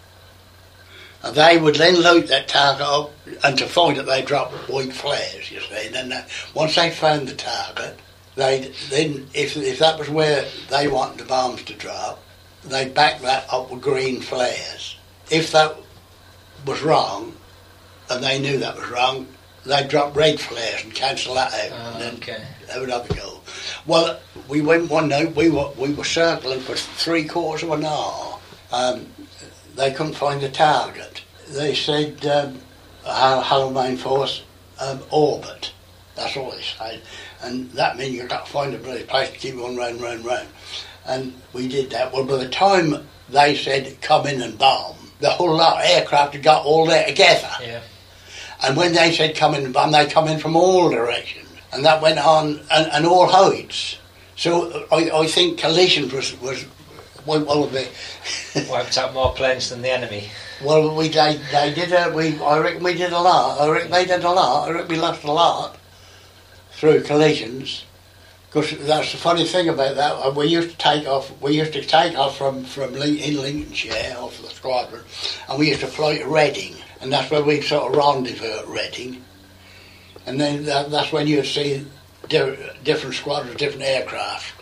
And 1.23 1.35
they 1.35 1.57
would 1.57 1.75
then 1.75 2.01
light 2.01 2.27
that 2.27 2.47
target 2.47 2.85
up, 2.85 3.11
and 3.43 3.57
to 3.57 3.65
find 3.65 3.97
it, 3.97 4.05
they 4.05 4.21
drop 4.21 4.51
white 4.69 4.93
flares, 4.93 5.51
you 5.51 5.59
see. 5.61 5.87
And 5.87 5.95
then 5.95 6.09
they, 6.09 6.23
once 6.53 6.75
they 6.75 6.91
found 6.91 7.27
the 7.27 7.35
target, 7.35 7.97
they 8.35 8.71
then, 8.89 9.27
if, 9.33 9.57
if 9.57 9.79
that 9.79 9.97
was 9.97 10.09
where 10.09 10.45
they 10.69 10.87
wanted 10.87 11.17
the 11.17 11.25
bombs 11.25 11.63
to 11.63 11.73
drop, 11.73 12.23
they'd 12.63 12.93
back 12.93 13.21
that 13.21 13.51
up 13.51 13.71
with 13.71 13.81
green 13.81 14.21
flares. 14.21 14.95
If 15.31 15.51
that 15.53 15.75
was 16.65 16.81
wrong, 16.81 17.35
and 18.09 18.23
they 18.23 18.39
knew 18.39 18.59
that 18.59 18.77
was 18.77 18.89
wrong, 18.89 19.27
they'd 19.65 19.87
drop 19.87 20.15
red 20.15 20.39
flares 20.39 20.83
and 20.83 20.93
cancel 20.93 21.35
that 21.35 21.53
out. 21.53 21.71
Ah, 21.73 21.93
and 21.93 22.01
then 22.01 22.15
okay. 22.15 22.43
they 22.71 22.79
would 22.79 22.89
have 22.89 23.09
a 23.09 23.13
go. 23.13 23.36
Well, 23.87 24.19
we 24.49 24.61
went 24.61 24.91
one 24.91 25.07
night, 25.07 25.33
we 25.33 25.49
were, 25.49 25.71
we 25.77 25.93
were 25.93 26.03
circling 26.03 26.59
for 26.59 26.75
three 26.75 27.25
quarters 27.25 27.63
of 27.63 27.71
an 27.71 27.85
hour. 27.85 28.37
Um, 28.71 29.07
they 29.75 29.93
couldn't 29.93 30.15
find 30.15 30.41
the 30.41 30.49
target. 30.49 31.23
They 31.49 31.73
said, 31.73 32.25
um, 32.25 32.59
Halloween 33.05 33.95
Force, 33.95 34.43
um, 34.79 35.01
orbit. 35.09 35.71
That's 36.15 36.35
all 36.35 36.51
they 36.51 36.61
said. 36.61 37.01
And 37.41 37.71
that 37.71 37.95
means 37.95 38.15
you've 38.15 38.27
got 38.27 38.45
to 38.45 38.51
find 38.51 38.73
a 38.73 38.77
bloody 38.77 39.03
place 39.03 39.29
to 39.29 39.37
keep 39.37 39.55
on 39.55 39.77
round, 39.77 40.01
round, 40.01 40.25
round. 40.25 40.47
And 41.05 41.33
we 41.53 41.69
did 41.69 41.89
that. 41.91 42.11
Well, 42.11 42.25
by 42.25 42.37
the 42.37 42.49
time 42.49 43.07
they 43.29 43.55
said 43.55 44.01
come 44.01 44.27
in 44.27 44.41
and 44.41 44.57
bomb, 44.57 44.97
the 45.19 45.29
whole 45.29 45.55
lot 45.55 45.77
of 45.77 45.89
aircraft 45.89 46.33
had 46.33 46.43
got 46.43 46.65
all 46.65 46.85
there 46.85 47.07
together. 47.07 47.49
Yeah. 47.61 47.81
And 48.63 48.75
when 48.75 48.93
they 48.93 49.13
said 49.13 49.35
come 49.35 49.53
in 49.53 49.63
and 49.63 49.73
bomb, 49.73 49.91
they 49.91 50.07
come 50.07 50.27
in 50.27 50.39
from 50.39 50.55
all 50.57 50.89
directions. 50.89 51.46
And 51.73 51.85
that 51.85 52.01
went 52.01 52.19
on, 52.19 52.61
and, 52.71 52.91
and 52.91 53.05
all 53.05 53.27
heights. 53.27 53.97
So 54.35 54.87
I, 54.91 55.09
I 55.11 55.27
think 55.27 55.59
collisions 55.59 56.13
was, 56.13 56.39
was 56.39 56.65
well, 57.25 57.43
well, 57.43 57.65
the, 57.65 57.89
Wiped 58.69 58.97
out 58.97 59.13
more 59.13 59.33
planes 59.33 59.69
than 59.69 59.81
the 59.81 59.91
enemy. 59.91 60.29
well 60.63 60.95
we 60.95 61.09
they, 61.09 61.39
they 61.51 61.73
did 61.73 61.91
a, 61.91 62.11
we 62.13 62.39
I 62.39 62.59
reckon 62.59 62.83
we 62.83 62.93
did 62.93 63.11
a 63.11 63.19
lot. 63.19 63.59
I 63.59 63.69
reckon 63.69 63.91
they 63.91 64.05
did 64.05 64.23
a 64.23 64.31
lot. 64.31 64.69
I 64.69 64.71
reckon 64.71 64.87
we 64.87 64.95
lost 64.97 65.23
a 65.23 65.31
lot 65.31 65.77
through 66.71 67.03
collisions. 67.03 67.83
Because 68.47 68.87
that's 68.87 69.11
the 69.11 69.17
funny 69.17 69.43
thing 69.45 69.67
about 69.67 69.97
that. 69.97 70.35
We 70.35 70.47
used 70.47 70.71
to 70.71 70.77
take 70.77 71.05
off. 71.05 71.29
We 71.41 71.57
used 71.57 71.73
to 71.73 71.83
take 71.83 72.17
off 72.17 72.37
from 72.37 72.63
from 72.63 72.95
in 72.95 73.41
Lincolnshire 73.41 74.15
off 74.17 74.41
the 74.41 74.47
squadron, 74.47 75.03
and 75.49 75.59
we 75.59 75.67
used 75.67 75.81
to 75.81 75.87
fly 75.87 76.19
to 76.19 76.27
Reading, 76.27 76.75
and 77.01 77.11
that's 77.11 77.29
where 77.29 77.43
we 77.43 77.61
sort 77.61 77.91
of 77.91 77.97
rendezvous 77.97 78.59
at 78.59 78.67
Reading. 78.67 79.23
And 80.27 80.39
then 80.39 80.65
that, 80.65 80.91
that's 80.91 81.11
when 81.11 81.25
you'd 81.25 81.45
see 81.45 81.87
di- 82.27 82.57
different 82.83 83.15
squadrons, 83.15 83.55
different 83.55 83.83
aircraft 83.83 84.53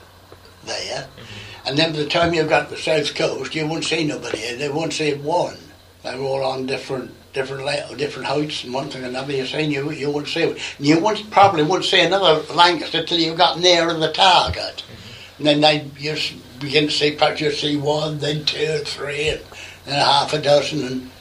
there. 0.66 1.02
Mm-hmm. 1.02 1.68
And 1.68 1.78
then 1.78 1.92
by 1.92 1.98
the 1.98 2.08
time 2.08 2.34
you've 2.34 2.48
got 2.48 2.70
to 2.70 2.76
the 2.76 2.82
south 2.82 3.16
coast, 3.16 3.56
you 3.56 3.66
wouldn't 3.66 3.86
see 3.86 4.06
nobody. 4.06 4.38
here. 4.38 4.58
They 4.58 4.70
wouldn't 4.70 4.94
see 4.94 5.16
one. 5.16 5.58
They 6.04 6.16
were 6.16 6.26
all 6.26 6.46
on 6.46 6.68
different 6.68 7.12
different 7.34 7.66
la- 7.66 7.94
different 7.96 8.28
heights 8.28 8.64
and 8.64 8.74
one 8.74 8.90
thing 8.90 9.04
and 9.04 9.16
another. 9.16 9.34
You 9.34 9.46
see, 9.48 9.64
you 9.64 9.92
you 9.92 10.12
wouldn't 10.12 10.32
see 10.32 10.44
it. 10.44 10.60
You 10.80 11.00
wouldn't 11.00 11.32
probably 11.32 11.64
wouldn't 11.64 11.86
see 11.86 12.00
another 12.00 12.42
Lancaster 12.54 13.04
till 13.04 13.20
you 13.20 13.34
got 13.34 13.60
nearer 13.60 13.94
the 13.94 14.12
target. 14.12 14.84
Mm-hmm. 14.84 15.38
And 15.38 15.48
then 15.48 15.62
they 15.62 15.90
you 15.98 16.16
begin 16.60 16.86
to 16.86 16.92
see 16.92 17.12
perhaps 17.12 17.42
you 17.42 17.52
see 17.52 17.76
one, 17.76 18.20
then 18.20 18.46
two, 18.46 18.78
three, 18.86 19.30
and 19.30 19.42
then 19.86 19.96
half 19.96 20.34
a 20.34 20.42
dozen, 20.42 20.86
and 20.86 21.12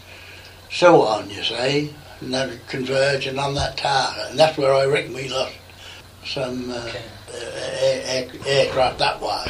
so 0.70 1.00
on. 1.02 1.30
You 1.30 1.42
see, 1.42 1.94
and 2.24 2.34
they're 2.34 2.58
converging 2.68 3.38
on 3.38 3.54
that 3.54 3.76
target, 3.76 4.30
and 4.30 4.38
that's 4.38 4.56
where 4.58 4.72
I 4.74 4.86
reckon 4.86 5.14
we 5.14 5.28
lost 5.28 5.54
some 6.24 6.70
uh, 6.70 6.74
Okay. 6.74 7.02
air, 7.34 8.02
air, 8.06 8.30
aircraft 8.46 8.98
that 8.98 9.20
way. 9.20 9.44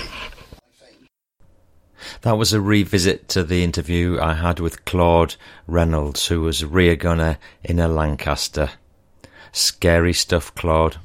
That 2.23 2.39
was 2.39 2.53
a 2.53 2.61
revisit 2.61 3.29
to 3.31 3.43
the 3.43 3.63
interview 3.63 4.19
I 4.21 4.35
had 4.35 4.59
with 4.61 4.85
Claude 4.85 5.37
Reynolds, 5.67 6.29
who 6.29 6.41
was 6.43 6.65
rear 6.65 6.97
gunner 6.97 7.39
in 7.63 7.79
a 7.79 7.89
Lancaster. 7.89 8.71
Scary 9.53 10.13
stuff, 10.13 10.55
Claude. 10.55 10.97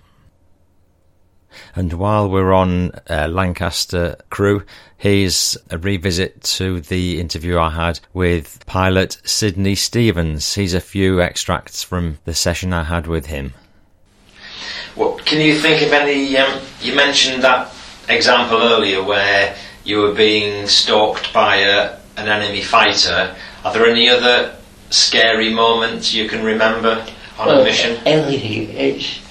And 1.76 1.94
while 1.94 2.30
we're 2.30 2.54
on 2.54 2.92
uh, 3.10 3.28
Lancaster 3.30 4.18
crew, 4.30 4.64
here's 4.98 5.58
a 5.70 5.78
revisit 5.78 6.44
to 6.44 6.82
the 6.82 7.20
interview 7.20 7.58
I 7.58 7.70
had 7.70 8.00
with 8.14 8.66
pilot 8.66 9.20
Sidney 9.24 9.76
Stevens. 9.76 10.54
Here's 10.54 10.74
a 10.74 10.82
few 10.82 11.22
extracts 11.22 11.84
from 11.84 12.20
the 12.26 12.34
session 12.34 12.74
I 12.74 12.84
had 12.84 13.08
with 13.08 13.28
him. 13.28 13.54
Well, 14.96 15.18
can 15.20 15.40
you 15.42 15.56
think 15.60 15.82
of 15.82 15.94
any? 15.94 16.36
Um, 16.38 16.62
you 16.82 16.96
mentioned 16.96 17.44
that 17.44 17.74
example 18.10 18.62
earlier 18.62 19.04
where 19.04 19.56
you 19.84 20.00
were 20.00 20.14
being 20.14 20.68
stalked 20.68 21.34
by 21.34 21.58
a, 21.58 21.98
an 22.18 22.28
enemy 22.28 22.62
fighter. 22.62 23.36
Are 23.64 23.74
there 23.74 23.86
any 23.86 24.10
other 24.10 24.56
scary 24.90 25.54
moments 25.54 26.14
you 26.14 26.28
can 26.28 26.44
remember 26.44 27.06
on 27.38 27.48
well, 27.48 27.62
a 27.62 27.64
mission? 27.64 28.02
Everything. 28.06 28.70
It's, 28.72 29.22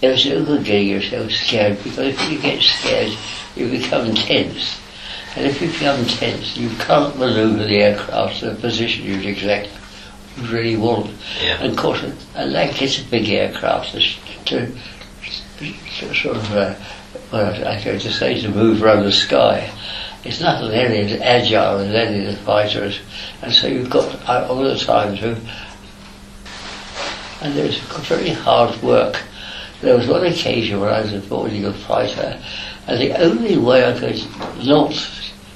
it's 0.00 0.26
no 0.26 0.44
good 0.44 0.64
getting 0.64 0.88
yourself 0.88 1.30
scared 1.30 1.78
because 1.78 1.98
if 1.98 2.30
you 2.30 2.38
get 2.40 2.62
scared, 2.62 3.16
you 3.56 3.68
become 3.68 4.14
tense. 4.14 4.80
And 5.36 5.46
if 5.46 5.60
you 5.60 5.68
become 5.68 6.04
tense, 6.06 6.56
you 6.56 6.70
can't 6.76 7.18
maneuver 7.18 7.64
the 7.64 7.76
aircraft 7.76 8.40
to 8.40 8.50
the 8.50 8.54
position 8.60 9.04
you'd 9.04 9.26
exact 9.26 9.68
you 10.36 10.44
really 10.44 10.76
want. 10.76 11.10
Yeah. 11.42 11.60
And 11.60 11.72
of 11.72 11.76
course, 11.76 12.04
I 12.34 12.44
like 12.44 12.80
it's 12.80 13.00
a 13.00 13.04
big 13.04 13.28
aircraft 13.28 13.92
to, 13.92 14.00
to, 14.46 14.72
sort 16.14 16.36
of, 16.36 16.52
uh, 16.52 16.74
well, 17.32 17.66
I 17.66 17.82
go 17.82 17.98
to 17.98 18.12
say, 18.12 18.40
to 18.40 18.48
move 18.48 18.82
around 18.82 19.04
the 19.04 19.12
sky. 19.12 19.70
It's 20.24 20.40
not 20.40 20.60
nearly 20.62 20.98
as 20.98 21.20
agile 21.20 21.78
as 21.78 21.94
any 21.94 22.26
of 22.26 22.34
the 22.34 22.40
fighters, 22.42 23.00
and 23.40 23.52
so 23.52 23.66
you've 23.68 23.90
got 23.90 24.28
uh, 24.28 24.46
all 24.48 24.62
the 24.62 24.76
time 24.76 25.16
to 25.18 25.40
and 27.40 27.54
was 27.54 27.78
very 28.08 28.30
hard 28.30 28.80
work. 28.82 29.22
There 29.80 29.96
was 29.96 30.08
one 30.08 30.26
occasion 30.26 30.80
where 30.80 30.90
I 30.90 31.02
was 31.02 31.12
avoiding 31.12 31.64
a 31.64 31.72
fighter, 31.72 32.42
and 32.86 33.00
the 33.00 33.12
only 33.22 33.56
way 33.56 33.84
I 33.84 33.98
could 33.98 34.20
not 34.66 34.92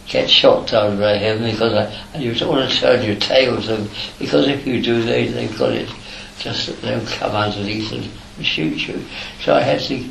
get 0.07 0.29
shot 0.29 0.69
down 0.69 0.99
by 0.99 1.17
him 1.17 1.43
because 1.43 1.73
I, 1.73 1.85
and 2.15 2.23
you 2.23 2.35
don't 2.35 2.51
want 2.51 2.71
to 2.71 2.77
turn 2.77 3.05
your 3.05 3.17
tail 3.17 3.61
to 3.61 3.67
them 3.67 3.91
because 4.19 4.47
if 4.47 4.67
you 4.67 4.83
do, 4.83 5.03
they 5.03 5.27
they've 5.27 5.59
got 5.59 5.73
it 5.73 5.89
just 6.39 6.67
that 6.67 6.81
they'll 6.83 7.07
come 7.07 7.33
underneath 7.33 7.93
and 7.93 8.47
shoot 8.47 8.87
you. 8.87 9.05
So 9.41 9.55
I 9.55 9.63
had 9.63 9.81
to 9.81 10.05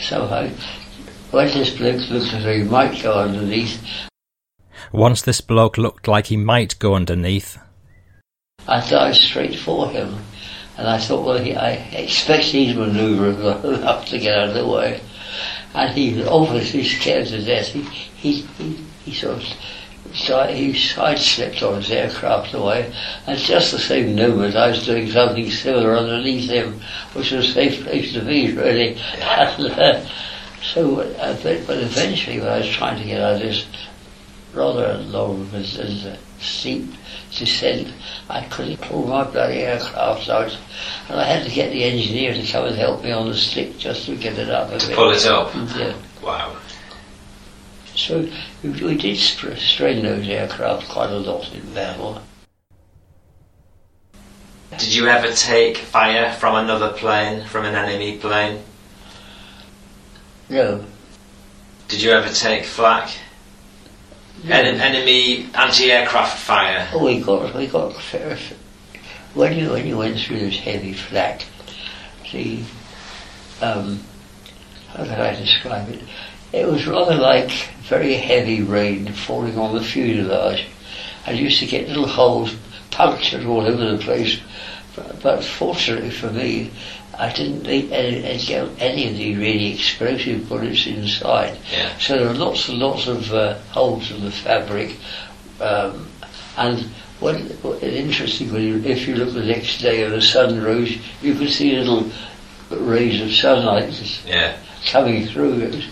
somehow. 0.00 0.48
When 1.30 1.48
this 1.48 1.76
bloke 1.76 2.08
looked 2.10 2.32
as 2.32 2.44
though 2.44 2.56
he 2.56 2.62
might 2.62 3.02
go 3.02 3.18
underneath, 3.18 4.08
Once 4.92 5.22
this 5.22 5.40
bloke 5.40 5.76
looked 5.76 6.08
like 6.08 6.26
he 6.26 6.36
might 6.36 6.78
go 6.78 6.94
underneath, 6.94 7.58
I 8.68 8.88
dived 8.88 9.16
straight 9.16 9.58
for 9.58 9.90
him. 9.90 10.18
And 10.78 10.88
I 10.88 10.98
thought, 10.98 11.24
well, 11.24 11.38
he, 11.38 11.54
I 11.54 11.72
expect 11.72 12.44
he's 12.44 12.74
manoeuvring 12.74 13.42
up 13.84 14.06
to 14.06 14.18
get 14.18 14.38
out 14.38 14.48
of 14.50 14.54
the 14.54 14.66
way. 14.66 15.00
And 15.74 15.96
he 15.96 16.14
was 16.14 16.26
obviously 16.26 16.84
scared 16.84 17.26
to 17.28 17.44
death. 17.44 17.68
He, 17.68 17.82
he, 17.82 18.32
he, 18.42 18.84
he 19.04 19.14
sort 19.14 19.36
of 19.36 19.44
side, 20.14 20.54
he 20.54 20.74
sidestepped 20.74 21.62
on 21.62 21.76
his 21.76 21.90
aircraft 21.90 22.54
away. 22.54 22.92
And 23.26 23.38
just 23.38 23.72
the 23.72 23.78
same 23.78 24.16
moment, 24.16 24.56
I 24.56 24.68
was 24.68 24.84
doing 24.84 25.10
something 25.10 25.50
similar 25.50 25.96
underneath 25.96 26.48
him, 26.48 26.80
which 27.14 27.32
was 27.32 27.50
a 27.50 27.52
safe 27.52 27.84
place 27.84 28.12
to 28.12 28.24
be, 28.24 28.52
really. 28.52 28.98
And, 29.20 29.66
uh, 29.72 30.06
so, 30.62 31.00
uh, 31.00 31.38
but, 31.42 31.66
but 31.66 31.78
eventually, 31.78 32.40
when 32.40 32.48
I 32.48 32.58
was 32.58 32.68
trying 32.68 33.00
to 33.00 33.06
get 33.06 33.20
out 33.20 33.34
of 33.34 33.40
this 33.40 33.66
rather 34.56 34.96
long 34.98 35.48
and 35.52 35.78
and 35.78 36.18
steep 36.40 36.90
descent. 37.36 37.92
I 38.28 38.42
couldn't 38.44 38.80
pull 38.80 39.06
my 39.06 39.24
bloody 39.24 39.58
aircraft 39.60 40.28
out, 40.28 40.56
and 41.08 41.20
I 41.20 41.24
had 41.24 41.44
to 41.46 41.50
get 41.54 41.70
the 41.72 41.84
engineer 41.84 42.34
to 42.34 42.42
come 42.50 42.66
and 42.66 42.76
help 42.76 43.02
me 43.04 43.12
on 43.12 43.28
the 43.28 43.34
stick 43.36 43.78
just 43.78 44.06
to 44.06 44.16
get 44.16 44.38
it 44.38 44.50
up 44.50 44.70
To 44.78 44.86
bit. 44.86 44.96
pull 44.96 45.10
it 45.12 45.24
up. 45.26 45.54
Yeah. 45.76 45.94
Wow. 46.22 46.56
So 47.94 48.28
we, 48.62 48.70
we 48.70 48.96
did 48.96 49.16
str- 49.16 49.54
strain 49.54 50.02
those 50.02 50.28
aircraft 50.28 50.88
quite 50.88 51.10
a 51.10 51.16
lot 51.18 51.50
in 51.54 51.72
battle. 51.74 52.20
Did 54.78 54.94
you 54.94 55.06
ever 55.06 55.32
take 55.32 55.76
fire 55.78 56.32
from 56.34 56.56
another 56.56 56.92
plane, 56.92 57.46
from 57.46 57.64
an 57.64 57.74
enemy 57.74 58.18
plane? 58.18 58.62
No, 60.48 60.84
Did 61.88 62.02
you 62.02 62.10
ever 62.10 62.28
take 62.32 62.64
flak? 62.64 63.10
En- 64.44 64.80
enemy 64.80 65.48
anti-aircraft 65.54 66.38
fire. 66.38 66.88
Oh, 66.92 67.04
we 67.04 67.20
got 67.20 67.54
we 67.54 67.66
got. 67.66 67.92
When 69.34 69.58
you 69.58 69.70
when 69.70 69.86
you 69.86 69.98
went 69.98 70.18
through 70.18 70.40
this 70.40 70.58
heavy 70.58 70.92
flak, 70.92 71.44
the 72.32 72.60
um, 73.60 74.00
how 74.88 75.04
can 75.04 75.20
I 75.20 75.34
describe 75.34 75.88
it? 75.88 76.02
It 76.52 76.66
was 76.66 76.86
rather 76.86 77.16
like 77.16 77.50
very 77.82 78.14
heavy 78.14 78.62
rain 78.62 79.12
falling 79.12 79.58
on 79.58 79.74
the 79.74 79.82
fuselage. 79.82 80.66
I 81.26 81.32
used 81.32 81.58
to 81.60 81.66
get 81.66 81.88
little 81.88 82.06
holes 82.06 82.54
punctured 82.90 83.44
all 83.44 83.66
over 83.66 83.96
the 83.96 83.98
place. 83.98 84.40
But, 84.94 85.22
but 85.22 85.44
fortunately 85.44 86.10
for 86.10 86.30
me, 86.30 86.70
I 87.18 87.32
didn't 87.32 87.64
think 87.64 87.90
any, 87.92 88.22
any 88.24 89.08
of 89.08 89.16
the 89.16 89.36
really 89.36 89.74
explosive 89.74 90.48
bullets 90.48 90.86
inside. 90.86 91.58
Yeah. 91.72 91.96
So 91.98 92.18
there 92.18 92.28
are 92.28 92.34
lots 92.34 92.68
and 92.68 92.78
lots 92.78 93.06
of 93.06 93.32
uh, 93.32 93.54
holes 93.70 94.10
in 94.10 94.24
the 94.24 94.30
fabric. 94.30 94.96
Um, 95.60 96.08
and 96.56 96.80
what, 97.20 97.36
what 97.62 97.82
interesting, 97.82 98.52
when 98.52 98.62
you, 98.62 98.76
if 98.84 99.08
you 99.08 99.14
look 99.14 99.32
the 99.32 99.44
next 99.44 99.78
day 99.80 100.04
and 100.04 100.12
the 100.12 100.20
sun 100.22 100.62
rose, 100.62 100.96
you 101.22 101.34
could 101.34 101.50
see 101.50 101.76
little 101.76 102.10
rays 102.70 103.22
of 103.22 103.32
sunlight 103.32 103.92
just 103.92 104.26
Yeah. 104.26 104.56
coming 104.90 105.26
through. 105.26 105.60
It 105.60 105.74
was, 105.74 105.84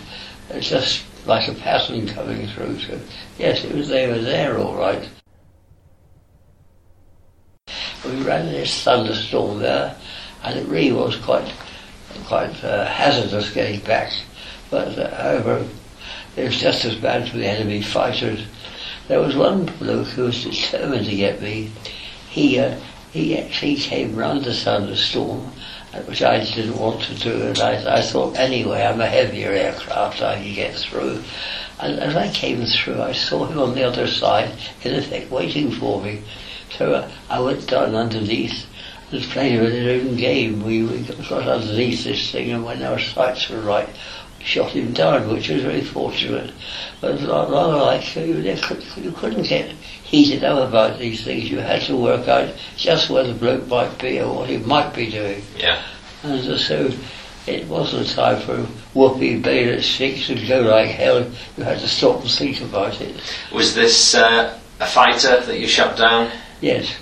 it 0.49 0.55
was 0.57 0.69
just 0.69 1.05
like 1.25 1.47
a 1.47 1.53
pattern 1.55 2.07
coming 2.07 2.47
through. 2.47 2.79
So 2.79 2.99
yes, 3.39 3.63
it 3.63 3.73
was 3.73 3.87
they 3.87 4.07
were 4.07 4.19
there 4.19 4.57
all 4.59 4.75
right. 4.75 5.09
We 8.05 8.21
ran 8.21 8.45
this 8.45 8.83
thunderstorm 8.83 9.59
there, 9.59 9.95
and 10.45 10.59
it 10.59 10.67
really 10.67 10.91
was 10.91 11.15
quite 11.17 11.51
quite 12.27 12.63
uh, 12.63 12.85
hazardous 12.85 13.51
getting 13.51 13.79
back. 13.81 14.13
But 14.69 14.97
uh, 14.97 15.15
however, 15.15 15.67
it 16.35 16.43
was 16.45 16.57
just 16.57 16.85
as 16.85 16.95
bad 16.95 17.29
for 17.29 17.37
the 17.37 17.47
enemy 17.47 17.81
fighters. 17.81 18.45
There 19.07 19.19
was 19.19 19.35
one 19.35 19.65
bloke 19.65 20.07
who 20.07 20.23
was 20.23 20.43
determined 20.43 21.05
to 21.07 21.15
get 21.15 21.41
me. 21.41 21.71
He 22.29 22.59
uh, 22.59 22.79
he 23.11 23.37
actually 23.37 23.77
came 23.77 24.15
round 24.15 24.43
the 24.43 24.53
thunderstorm, 24.53 25.51
storm, 25.93 26.05
which 26.05 26.21
I 26.21 26.43
didn't 26.43 26.77
want 26.77 27.01
to 27.03 27.15
do, 27.15 27.41
and 27.41 27.59
I, 27.59 27.99
I 27.99 28.01
thought 28.01 28.37
anyway 28.37 28.83
I'm 28.83 28.99
a 28.99 29.07
heavier 29.07 29.51
aircraft, 29.51 30.21
I 30.21 30.35
can 30.43 30.53
get 30.53 30.75
through. 30.75 31.23
And 31.79 31.99
as 31.99 32.15
I 32.15 32.29
came 32.31 32.65
through, 32.65 33.01
I 33.01 33.13
saw 33.13 33.45
him 33.45 33.59
on 33.59 33.73
the 33.73 33.83
other 33.83 34.07
side, 34.07 34.51
in 34.83 34.95
effect 34.95 35.31
waiting 35.31 35.71
for 35.71 36.01
me. 36.01 36.21
So 36.77 36.93
uh, 36.93 37.11
I 37.29 37.39
went 37.39 37.67
down 37.67 37.95
underneath 37.95 38.65
and 39.11 39.23
playing 39.23 39.61
with 39.61 39.73
his 39.73 40.03
own 40.03 40.15
game. 40.15 40.63
We, 40.63 40.83
we 40.83 41.01
got 41.03 41.47
underneath 41.47 42.03
this 42.03 42.31
thing, 42.31 42.51
and 42.51 42.65
when 42.65 42.83
our 42.83 42.99
sights 42.99 43.49
were 43.49 43.61
right, 43.61 43.89
shot 44.39 44.71
him 44.71 44.93
down, 44.93 45.31
which 45.31 45.49
was 45.49 45.63
very 45.63 45.81
fortunate. 45.81 46.53
But 47.01 47.13
was 47.13 47.25
rather 47.25 47.77
like 47.77 48.15
you, 48.15 48.35
you 48.35 49.11
couldn't 49.11 49.43
get 49.43 49.71
heated 50.03 50.43
up 50.43 50.69
about 50.69 50.99
these 50.99 51.23
things. 51.23 51.49
You 51.49 51.59
had 51.59 51.81
to 51.83 51.97
work 51.97 52.27
out 52.27 52.53
just 52.77 53.09
where 53.09 53.23
the 53.23 53.33
bloke 53.33 53.67
might 53.67 53.97
be 53.99 54.19
or 54.19 54.33
what 54.33 54.49
he 54.49 54.57
might 54.57 54.93
be 54.93 55.09
doing. 55.09 55.41
Yeah. 55.57 55.83
And 56.23 56.59
so 56.59 56.91
it 57.47 57.67
wasn't 57.67 58.09
time 58.09 58.41
for 58.41 58.57
whoopee 58.93 59.39
bayonet 59.39 59.83
six 59.83 60.29
and 60.29 60.47
go 60.47 60.61
like 60.61 60.89
hell. 60.89 61.29
You 61.57 61.63
had 61.63 61.79
to 61.79 61.87
stop 61.87 62.21
and 62.21 62.31
think 62.31 62.61
about 62.61 63.01
it. 63.01 63.15
Was 63.53 63.75
this 63.75 64.15
uh, 64.15 64.59
a 64.79 64.87
fighter 64.87 65.41
that 65.41 65.59
you 65.59 65.67
shot 65.67 65.97
down? 65.97 66.31
Yes. 66.61 66.95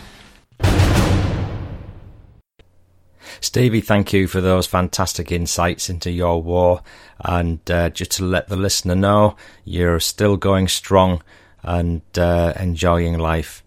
Stevie, 3.43 3.81
thank 3.81 4.13
you 4.13 4.25
for 4.25 4.39
those 4.39 4.65
fantastic 4.65 5.29
insights 5.29 5.89
into 5.89 6.09
your 6.09 6.41
war. 6.41 6.81
And 7.19 7.59
uh, 7.69 7.89
just 7.89 8.11
to 8.11 8.23
let 8.23 8.47
the 8.47 8.55
listener 8.55 8.95
know, 8.95 9.35
you're 9.65 9.99
still 9.99 10.37
going 10.37 10.69
strong 10.69 11.21
and 11.61 12.01
uh, 12.17 12.53
enjoying 12.57 13.17
life. 13.17 13.61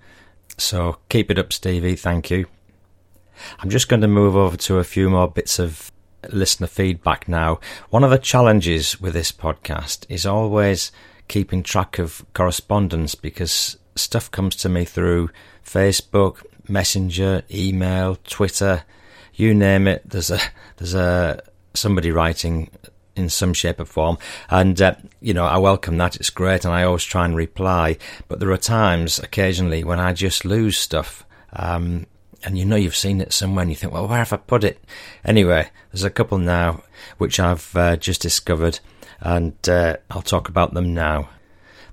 So 0.57 0.97
keep 1.11 1.31
it 1.31 1.39
up, 1.39 1.53
Stevie. 1.53 1.95
Thank 1.95 2.31
you. 2.31 2.47
I'm 3.59 3.69
just 3.69 3.91
going 3.91 4.01
to 4.01 4.09
move 4.09 4.35
over 4.35 4.57
to 4.57 4.79
a 4.79 4.85
few 4.85 5.11
more 5.11 5.31
bits 5.31 5.59
of 5.59 5.93
listener 6.31 6.69
feedback 6.69 7.29
now. 7.29 7.61
One 7.91 8.03
of 8.03 8.11
the 8.11 8.17
challenges 8.17 8.99
with 8.99 9.13
this 9.13 9.31
podcast 9.31 10.07
is 10.09 10.25
always 10.25 10.91
keeping 11.29 11.63
track 11.63 11.99
of 11.99 12.25
correspondence 12.33 13.15
because 13.15 13.77
stuff 13.95 14.31
comes 14.31 14.57
to 14.57 14.71
me 14.71 14.87
through 14.87 15.29
Facebook, 15.63 16.43
Messenger, 16.67 17.43
email, 17.51 18.17
Twitter, 18.25 18.85
you 19.37 19.55
name 19.55 19.87
it. 19.87 20.03
There's 20.09 20.31
a 20.31 20.41
there's 20.77 20.95
a 20.95 21.43
somebody 21.75 22.11
writing 22.11 22.71
in 23.15 23.29
some 23.29 23.55
shape 23.55 23.81
or 23.81 23.85
form, 23.85 24.19
and 24.51 24.81
uh, 24.81 24.95
you 25.21 25.35
know 25.35 25.45
I 25.45 25.59
welcome 25.59 25.97
that. 25.99 26.17
It's 26.17 26.31
great, 26.31 26.65
and 26.65 26.75
I 26.75 26.83
always 26.83 27.05
try 27.05 27.25
and 27.25 27.37
reply. 27.37 27.99
But 28.29 28.41
there 28.41 28.51
are 28.51 28.59
times, 28.59 29.19
occasionally, 29.19 29.85
when 29.85 30.01
I 30.01 30.13
just 30.13 30.45
lose 30.45 30.79
stuff. 30.79 31.25
Um, 31.53 32.07
and 32.45 32.57
you 32.57 32.65
know 32.65 32.77
you've 32.77 32.95
seen 32.95 33.21
it 33.21 33.33
somewhere 33.33 33.63
and 33.63 33.71
you 33.73 33.77
think, 33.77 33.93
well, 33.93 34.07
where 34.07 34.19
have 34.19 34.33
I 34.33 34.37
put 34.37 34.63
it? 34.63 34.79
Anyway, 35.25 35.69
there's 35.91 36.05
a 36.05 36.11
couple 36.11 36.39
now 36.39 36.85
which 37.19 37.41
I've 37.41 37.75
uh, 37.75 37.97
just 37.97 38.21
discovered 38.23 38.79
and 39.21 39.57
uh, 39.69 39.97
I'll 40.11 40.23
talk 40.23 40.49
about 40.49 40.73
them 40.73 40.95
now. 40.95 41.31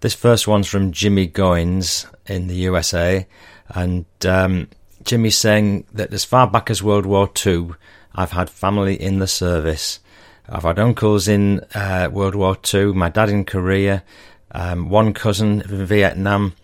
This 0.01 0.13
first 0.13 0.47
one's 0.47 0.67
from 0.67 0.91
Jimmy 0.91 1.27
Goins 1.27 2.05
in 2.27 2.47
the 2.47 2.55
USA 2.55 3.25
and 3.69 4.05
um, 4.25 4.67
Jimmy's 5.03 5.37
saying 5.37 5.85
that 5.93 6.13
as 6.13 6.23
far 6.25 6.47
back 6.47 6.69
as 6.69 6.83
World 6.83 7.05
War 7.05 7.29
II, 7.45 7.71
I've 8.15 8.31
had 8.31 8.49
family 8.49 8.99
in 8.99 9.19
the 9.19 9.27
service. 9.27 9.99
I've 10.47 10.63
had 10.63 10.79
uncles 10.79 11.27
in 11.27 11.61
uh, 11.73 12.09
World 12.11 12.35
War 12.35 12.57
II, 12.73 12.93
my 12.93 13.09
dad 13.09 13.29
in 13.29 13.45
Korea, 13.45 14.03
um, 14.51 14.89
one 14.89 15.13
cousin 15.13 15.61
in 15.61 15.85
Vietnam, 15.85 16.55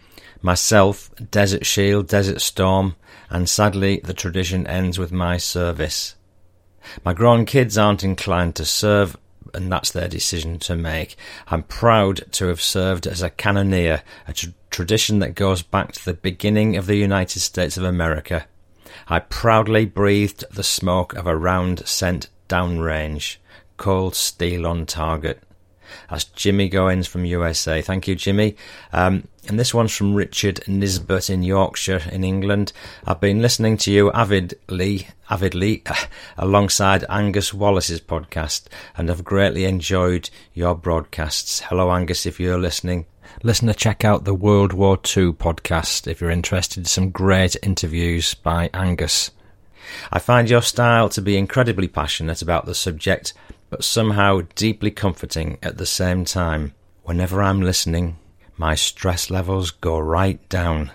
myself, 0.41 1.09
Desert 1.31 1.65
Shield, 1.65 2.07
Desert 2.07 2.41
Storm, 2.41 2.95
and 3.29 3.49
sadly 3.49 4.01
the 4.03 4.13
tradition 4.13 4.67
ends 4.67 4.99
with 4.99 5.11
my 5.11 5.37
service. 5.37 6.15
My 7.03 7.13
grown 7.13 7.45
kids 7.45 7.77
aren't 7.77 8.03
inclined 8.03 8.55
to 8.55 8.65
serve, 8.65 9.17
and 9.53 9.71
that's 9.71 9.91
their 9.91 10.07
decision 10.07 10.59
to 10.59 10.75
make. 10.75 11.15
I'm 11.47 11.63
proud 11.63 12.31
to 12.33 12.47
have 12.47 12.61
served 12.61 13.07
as 13.07 13.21
a 13.21 13.29
cannoneer, 13.29 14.03
a 14.27 14.33
tr- 14.33 14.49
tradition 14.69 15.19
that 15.19 15.35
goes 15.35 15.61
back 15.61 15.91
to 15.93 16.05
the 16.05 16.13
beginning 16.13 16.75
of 16.75 16.85
the 16.85 16.95
United 16.95 17.39
States 17.39 17.77
of 17.77 17.83
America. 17.83 18.45
I 19.07 19.19
proudly 19.19 19.85
breathed 19.85 20.43
the 20.51 20.63
smoke 20.63 21.13
of 21.13 21.27
a 21.27 21.35
round 21.35 21.87
sent 21.87 22.29
downrange, 22.47 23.37
cold 23.77 24.15
steel 24.15 24.67
on 24.67 24.85
target. 24.85 25.41
That's 26.09 26.25
Jimmy 26.25 26.69
Goins 26.69 27.07
from 27.07 27.25
USA. 27.25 27.81
Thank 27.81 28.07
you, 28.07 28.15
Jimmy. 28.15 28.55
Um, 28.93 29.27
and 29.47 29.59
this 29.59 29.73
one's 29.73 29.95
from 29.95 30.13
Richard 30.13 30.61
Nisbet 30.67 31.29
in 31.29 31.41
Yorkshire, 31.41 32.03
in 32.11 32.23
England. 32.23 32.71
I've 33.05 33.19
been 33.19 33.41
listening 33.41 33.77
to 33.77 33.91
you 33.91 34.11
avidly, 34.11 35.07
avidly, 35.29 35.83
alongside 36.37 37.05
Angus 37.09 37.53
Wells's 37.53 38.01
podcast, 38.01 38.65
and 38.95 39.09
have 39.09 39.23
greatly 39.23 39.65
enjoyed 39.65 40.29
your 40.53 40.75
broadcasts. 40.75 41.61
Hello, 41.61 41.91
Angus, 41.91 42.27
if 42.27 42.39
you're 42.39 42.59
listening. 42.59 43.05
Listener, 43.43 43.73
check 43.73 44.03
out 44.03 44.25
the 44.25 44.33
World 44.33 44.73
War 44.73 44.95
II 44.95 45.31
podcast 45.33 46.07
if 46.07 46.19
you're 46.19 46.29
interested. 46.29 46.87
Some 46.87 47.09
great 47.09 47.55
interviews 47.63 48.33
by 48.33 48.69
Angus. 48.73 49.31
I 50.11 50.19
find 50.19 50.49
your 50.49 50.61
style 50.61 51.09
to 51.09 51.21
be 51.21 51.37
incredibly 51.37 51.87
passionate 51.87 52.41
about 52.41 52.65
the 52.65 52.75
subject, 52.75 53.33
but 53.69 53.83
somehow 53.83 54.41
deeply 54.55 54.91
comforting 54.91 55.57
at 55.63 55.77
the 55.77 55.85
same 55.85 56.25
time. 56.25 56.73
Whenever 57.03 57.41
I'm 57.41 57.61
listening, 57.61 58.17
my 58.57 58.75
stress 58.75 59.29
levels 59.29 59.71
go 59.71 59.97
right 59.97 60.47
down. 60.49 60.91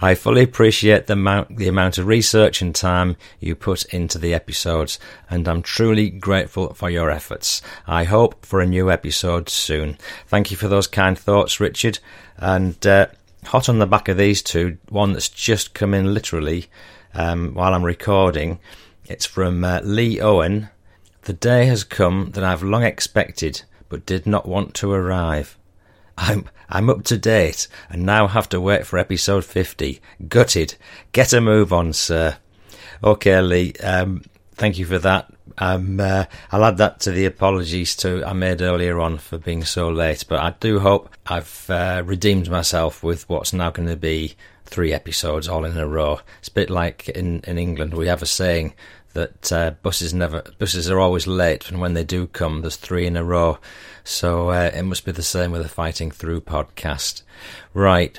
I 0.00 0.14
fully 0.14 0.42
appreciate 0.42 1.06
the 1.06 1.14
amount, 1.14 1.56
the 1.56 1.68
amount 1.68 1.98
of 1.98 2.06
research 2.06 2.60
and 2.60 2.74
time 2.74 3.16
you 3.40 3.54
put 3.54 3.84
into 3.86 4.18
the 4.18 4.34
episodes, 4.34 4.98
and 5.30 5.48
I'm 5.48 5.62
truly 5.62 6.10
grateful 6.10 6.74
for 6.74 6.90
your 6.90 7.10
efforts. 7.10 7.62
I 7.86 8.04
hope 8.04 8.44
for 8.44 8.60
a 8.60 8.66
new 8.66 8.90
episode 8.90 9.48
soon. 9.48 9.96
Thank 10.26 10.50
you 10.50 10.56
for 10.56 10.68
those 10.68 10.86
kind 10.86 11.18
thoughts, 11.18 11.58
Richard. 11.58 12.00
And 12.36 12.86
uh, 12.86 13.06
hot 13.46 13.68
on 13.68 13.78
the 13.78 13.86
back 13.86 14.08
of 14.08 14.18
these 14.18 14.42
two, 14.42 14.76
one 14.88 15.12
that's 15.12 15.28
just 15.28 15.74
come 15.74 15.94
in 15.94 16.12
literally 16.12 16.66
um, 17.14 17.54
while 17.54 17.72
I'm 17.72 17.84
recording. 17.84 18.58
It's 19.06 19.26
from 19.26 19.64
uh, 19.64 19.80
Lee 19.82 20.20
Owen. 20.20 20.68
The 21.22 21.32
day 21.32 21.66
has 21.66 21.84
come 21.84 22.32
that 22.32 22.44
I've 22.44 22.62
long 22.62 22.82
expected, 22.82 23.62
but 23.88 24.04
did 24.04 24.26
not 24.26 24.46
want 24.46 24.74
to 24.74 24.92
arrive. 24.92 25.56
I'm 26.16 26.48
I'm 26.68 26.90
up 26.90 27.04
to 27.04 27.18
date 27.18 27.68
and 27.90 28.04
now 28.04 28.26
have 28.26 28.48
to 28.50 28.60
wait 28.60 28.86
for 28.86 28.98
episode 28.98 29.44
50. 29.44 30.00
Gutted. 30.28 30.74
Get 31.12 31.32
a 31.32 31.40
move 31.40 31.72
on, 31.72 31.92
sir. 31.92 32.36
Okay, 33.02 33.40
Lee. 33.40 33.72
Um, 33.82 34.22
thank 34.54 34.78
you 34.78 34.86
for 34.86 34.98
that. 34.98 35.32
Um, 35.58 36.00
uh, 36.00 36.24
I'll 36.50 36.64
add 36.64 36.78
that 36.78 37.00
to 37.00 37.10
the 37.10 37.26
apologies 37.26 37.94
to 37.96 38.24
I 38.24 38.32
made 38.32 38.60
earlier 38.60 38.98
on 39.00 39.18
for 39.18 39.38
being 39.38 39.64
so 39.64 39.88
late, 39.88 40.24
but 40.28 40.40
I 40.40 40.54
do 40.58 40.80
hope 40.80 41.10
I've 41.26 41.68
uh, 41.70 42.02
redeemed 42.04 42.50
myself 42.50 43.02
with 43.02 43.28
what's 43.28 43.52
now 43.52 43.70
going 43.70 43.88
to 43.88 43.96
be 43.96 44.34
three 44.64 44.92
episodes 44.92 45.48
all 45.48 45.64
in 45.64 45.76
a 45.76 45.86
row. 45.86 46.20
It's 46.40 46.48
a 46.48 46.52
bit 46.52 46.70
like 46.70 47.08
in, 47.10 47.40
in 47.40 47.58
England 47.58 47.94
we 47.94 48.08
have 48.08 48.22
a 48.22 48.26
saying 48.26 48.74
that 49.14 49.52
uh, 49.52 49.70
buses 49.82 50.12
never 50.12 50.42
buses 50.58 50.90
are 50.90 51.00
always 51.00 51.26
late, 51.26 51.68
and 51.68 51.80
when 51.80 51.94
they 51.94 52.04
do 52.04 52.26
come, 52.26 52.60
there's 52.60 52.76
three 52.76 53.06
in 53.06 53.16
a 53.16 53.24
row. 53.24 53.58
So 54.04 54.50
uh, 54.50 54.70
it 54.74 54.82
must 54.82 55.04
be 55.04 55.12
the 55.12 55.22
same 55.22 55.50
with 55.50 55.62
the 55.62 55.68
Fighting 55.68 56.10
Through 56.10 56.42
podcast. 56.42 57.22
Right, 57.72 58.18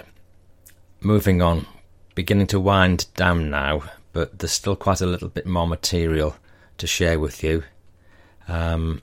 moving 0.99 1.41
on, 1.41 1.67
beginning 2.15 2.47
to 2.47 2.59
wind 2.59 3.05
down 3.15 3.49
now, 3.49 3.84
but 4.13 4.39
there's 4.39 4.51
still 4.51 4.76
quite 4.76 5.01
a 5.01 5.05
little 5.05 5.30
bit 5.30 5.45
more 5.45 5.67
material 5.67 6.35
to 6.77 6.88
share 6.88 7.19
with 7.19 7.43
you. 7.43 7.63
Um, 8.47 9.01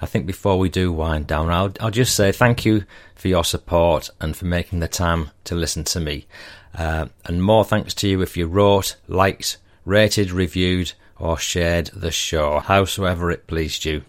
I 0.00 0.06
think 0.06 0.26
before 0.26 0.58
we 0.58 0.68
do 0.68 0.92
wind 0.92 1.26
down, 1.26 1.50
I'll, 1.50 1.72
I'll 1.80 1.90
just 1.90 2.14
say 2.14 2.32
thank 2.32 2.64
you 2.64 2.84
for 3.14 3.28
your 3.28 3.44
support 3.44 4.10
and 4.20 4.36
for 4.36 4.44
making 4.44 4.80
the 4.80 4.88
time 4.88 5.30
to 5.44 5.54
listen 5.54 5.84
to 5.84 6.00
me. 6.00 6.26
Uh, 6.74 7.06
and 7.24 7.42
more 7.42 7.64
thanks 7.64 7.94
to 7.94 8.08
you 8.08 8.20
if 8.20 8.36
you 8.36 8.46
wrote, 8.46 8.96
liked, 9.08 9.56
rated, 9.86 10.30
reviewed, 10.30 10.92
or 11.18 11.38
shared 11.38 11.86
the 11.94 12.10
show, 12.10 12.58
howsoever 12.60 13.30
it 13.30 13.46
pleased 13.46 13.84
you. 13.84 14.02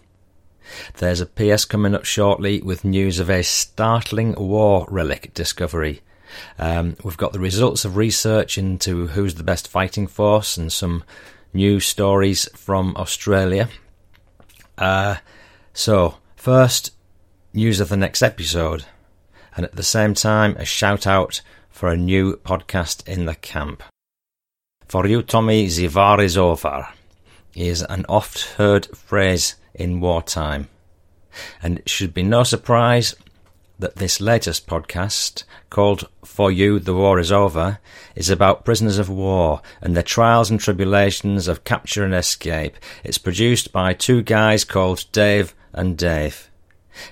There's 0.98 1.20
a 1.20 1.26
PS 1.26 1.64
coming 1.64 1.94
up 1.94 2.04
shortly 2.04 2.60
with 2.60 2.84
news 2.84 3.18
of 3.18 3.30
a 3.30 3.42
startling 3.42 4.34
war 4.34 4.86
relic 4.90 5.32
discovery. 5.34 6.02
Um, 6.58 6.96
we've 7.02 7.16
got 7.16 7.32
the 7.32 7.38
results 7.38 7.84
of 7.84 7.96
research 7.96 8.58
into 8.58 9.08
who's 9.08 9.36
the 9.36 9.44
best 9.44 9.68
fighting 9.68 10.06
force 10.06 10.56
and 10.56 10.72
some 10.72 11.04
new 11.54 11.80
stories 11.80 12.48
from 12.54 12.94
Australia. 12.96 13.68
Uh, 14.76 15.16
so, 15.72 16.16
first, 16.36 16.92
news 17.54 17.80
of 17.80 17.88
the 17.88 17.96
next 17.96 18.22
episode, 18.22 18.84
and 19.56 19.64
at 19.64 19.74
the 19.74 19.82
same 19.82 20.12
time, 20.12 20.54
a 20.58 20.64
shout 20.64 21.06
out 21.06 21.40
for 21.70 21.88
a 21.88 21.96
new 21.96 22.36
podcast 22.36 23.06
in 23.08 23.24
the 23.24 23.34
camp. 23.34 23.82
For 24.86 25.06
you, 25.06 25.22
Tommy, 25.22 25.66
the 25.68 25.88
war 25.88 26.20
is 26.20 26.36
over 26.36 26.88
is 27.54 27.82
an 27.82 28.04
oft 28.08 28.42
heard 28.56 28.86
phrase 28.96 29.56
in 29.74 30.00
wartime. 30.00 30.68
And 31.62 31.78
it 31.78 31.88
should 31.88 32.14
be 32.14 32.22
no 32.22 32.42
surprise 32.42 33.14
that 33.78 33.96
this 33.96 34.20
latest 34.20 34.66
podcast, 34.66 35.44
called 35.70 36.08
For 36.24 36.50
You 36.50 36.80
the 36.80 36.94
War 36.94 37.18
is 37.18 37.30
Over, 37.30 37.78
is 38.16 38.28
about 38.28 38.64
prisoners 38.64 38.98
of 38.98 39.08
war 39.08 39.62
and 39.80 39.94
their 39.94 40.02
trials 40.02 40.50
and 40.50 40.58
tribulations 40.58 41.46
of 41.46 41.64
capture 41.64 42.04
and 42.04 42.14
escape. 42.14 42.76
It's 43.04 43.18
produced 43.18 43.72
by 43.72 43.94
two 43.94 44.22
guys 44.22 44.64
called 44.64 45.04
Dave 45.12 45.54
and 45.72 45.96
Dave. 45.96 46.50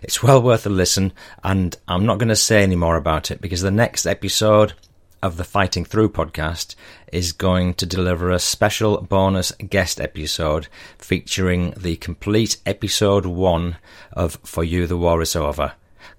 It's 0.02 0.22
well 0.22 0.42
worth 0.42 0.66
a 0.66 0.70
listen, 0.70 1.12
and 1.44 1.76
I'm 1.86 2.04
not 2.04 2.18
going 2.18 2.28
to 2.28 2.36
say 2.36 2.64
any 2.64 2.74
more 2.74 2.96
about 2.96 3.30
it 3.30 3.40
because 3.40 3.60
the 3.60 3.70
next 3.70 4.04
episode 4.04 4.72
of 5.26 5.36
the 5.36 5.44
Fighting 5.44 5.84
Through 5.84 6.10
podcast 6.10 6.74
is 7.12 7.32
going 7.32 7.74
to 7.74 7.84
deliver 7.84 8.30
a 8.30 8.38
special 8.38 9.02
bonus 9.02 9.52
guest 9.52 10.00
episode 10.00 10.68
featuring 10.98 11.72
the 11.76 11.96
complete 11.96 12.56
episode 12.64 13.26
one 13.26 13.76
of 14.12 14.38
For 14.44 14.64
You 14.64 14.86
the 14.86 14.96
War 14.96 15.20
is 15.20 15.36
Over 15.36 15.72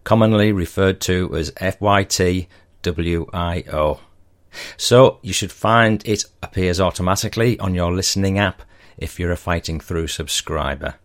commonly 0.03 0.51
referred 0.53 1.01
to 1.01 1.35
as 1.35 1.51
FYTWIO. 1.51 2.47
So 4.77 5.19
you 5.21 5.33
should 5.33 5.51
find 5.51 6.01
it 6.05 6.23
appears 6.41 6.79
automatically 6.79 7.59
on 7.59 7.75
your 7.75 7.93
listening 7.93 8.39
app 8.39 8.61
if 8.97 9.19
you're 9.19 9.33
a 9.33 9.37
Fighting 9.37 9.81
Through 9.81 10.07
subscriber. 10.07 10.95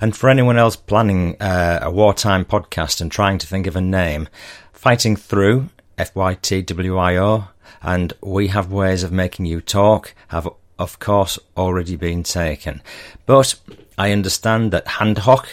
And 0.00 0.16
for 0.16 0.28
anyone 0.28 0.58
else 0.58 0.76
planning 0.76 1.40
uh, 1.40 1.80
a 1.82 1.90
wartime 1.90 2.44
podcast 2.44 3.00
and 3.00 3.10
trying 3.10 3.38
to 3.38 3.46
think 3.46 3.66
of 3.66 3.74
a 3.74 3.80
name, 3.80 4.28
Fighting 4.72 5.16
Through, 5.16 5.70
FYTWIO, 5.98 7.48
and 7.82 8.12
We 8.22 8.48
Have 8.48 8.72
Ways 8.72 9.02
of 9.02 9.12
Making 9.12 9.46
You 9.46 9.60
Talk 9.60 10.14
have, 10.28 10.48
of 10.78 10.98
course, 10.98 11.38
already 11.56 11.96
been 11.96 12.22
taken. 12.22 12.82
But 13.26 13.56
I 13.96 14.12
understand 14.12 14.72
that 14.72 14.86
Handhoch, 14.86 15.46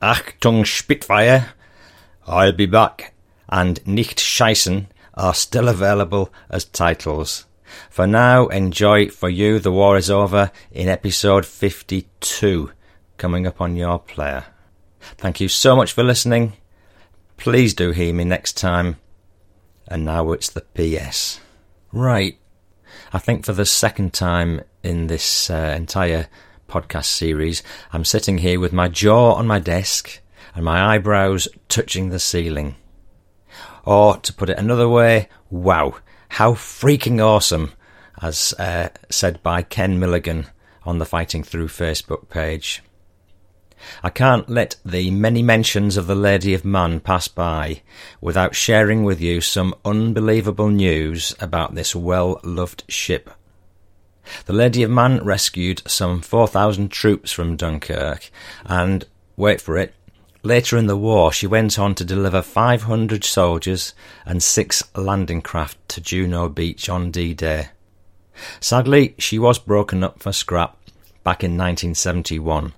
Achtung 0.00 0.66
Spitfire, 0.66 1.50
I'll 2.26 2.52
Be 2.52 2.66
Back, 2.66 3.12
and 3.48 3.86
Nicht 3.86 4.18
Scheißen 4.18 4.86
are 5.14 5.34
still 5.34 5.68
available 5.68 6.32
as 6.48 6.64
titles. 6.64 7.46
For 7.88 8.06
now, 8.06 8.46
enjoy 8.48 9.08
For 9.08 9.28
You 9.28 9.58
the 9.58 9.72
War 9.72 9.96
is 9.96 10.10
Over 10.10 10.50
in 10.72 10.88
episode 10.88 11.46
52, 11.46 12.72
coming 13.16 13.46
up 13.46 13.60
on 13.60 13.76
your 13.76 13.98
player. 13.98 14.46
Thank 15.18 15.40
you 15.40 15.48
so 15.48 15.76
much 15.76 15.92
for 15.92 16.02
listening. 16.02 16.54
Please 17.36 17.74
do 17.74 17.90
hear 17.90 18.12
me 18.12 18.24
next 18.24 18.56
time. 18.56 18.96
And 19.90 20.04
now 20.04 20.30
it's 20.30 20.48
the 20.48 20.60
PS. 20.60 21.40
Right. 21.92 22.38
I 23.12 23.18
think 23.18 23.44
for 23.44 23.52
the 23.52 23.66
second 23.66 24.12
time 24.12 24.62
in 24.84 25.08
this 25.08 25.50
uh, 25.50 25.74
entire 25.76 26.28
podcast 26.68 27.06
series, 27.06 27.64
I'm 27.92 28.04
sitting 28.04 28.38
here 28.38 28.60
with 28.60 28.72
my 28.72 28.86
jaw 28.86 29.32
on 29.32 29.48
my 29.48 29.58
desk 29.58 30.20
and 30.54 30.64
my 30.64 30.94
eyebrows 30.94 31.48
touching 31.68 32.08
the 32.08 32.20
ceiling. 32.20 32.76
Or, 33.84 34.16
to 34.18 34.32
put 34.32 34.50
it 34.50 34.58
another 34.58 34.88
way, 34.88 35.28
wow, 35.50 35.96
how 36.28 36.52
freaking 36.52 37.20
awesome, 37.20 37.72
as 38.22 38.54
uh, 38.58 38.90
said 39.08 39.42
by 39.42 39.62
Ken 39.62 39.98
Milligan 39.98 40.46
on 40.84 40.98
the 40.98 41.06
Fighting 41.06 41.42
Through 41.42 41.68
Facebook 41.68 42.28
page. 42.28 42.82
I 44.02 44.10
can't 44.10 44.48
let 44.48 44.76
the 44.84 45.10
many 45.10 45.42
mentions 45.42 45.96
of 45.96 46.06
the 46.06 46.14
Lady 46.14 46.54
of 46.54 46.64
Man 46.64 47.00
pass 47.00 47.28
by 47.28 47.82
without 48.20 48.54
sharing 48.54 49.04
with 49.04 49.20
you 49.20 49.40
some 49.40 49.74
unbelievable 49.84 50.68
news 50.68 51.34
about 51.40 51.74
this 51.74 51.94
well 51.94 52.40
loved 52.42 52.84
ship. 52.88 53.30
The 54.46 54.52
Lady 54.52 54.82
of 54.82 54.90
Man 54.90 55.24
rescued 55.24 55.82
some 55.86 56.20
4,000 56.20 56.90
troops 56.90 57.32
from 57.32 57.56
Dunkirk, 57.56 58.30
and, 58.64 59.06
wait 59.36 59.60
for 59.60 59.76
it, 59.76 59.94
Later 60.42 60.78
in 60.78 60.86
the 60.86 60.96
war, 60.96 61.32
she 61.32 61.46
went 61.46 61.78
on 61.78 61.94
to 61.96 62.04
deliver 62.04 62.40
500 62.40 63.24
soldiers 63.24 63.92
and 64.24 64.42
six 64.42 64.82
landing 64.96 65.42
craft 65.42 65.76
to 65.90 66.00
Juno 66.00 66.48
Beach 66.48 66.88
on 66.88 67.10
D 67.10 67.34
Day. 67.34 67.68
Sadly, 68.58 69.14
she 69.18 69.38
was 69.38 69.58
broken 69.58 70.02
up 70.02 70.22
for 70.22 70.32
scrap 70.32 70.78
back 71.24 71.44
in 71.44 71.58
1971. 71.58 72.72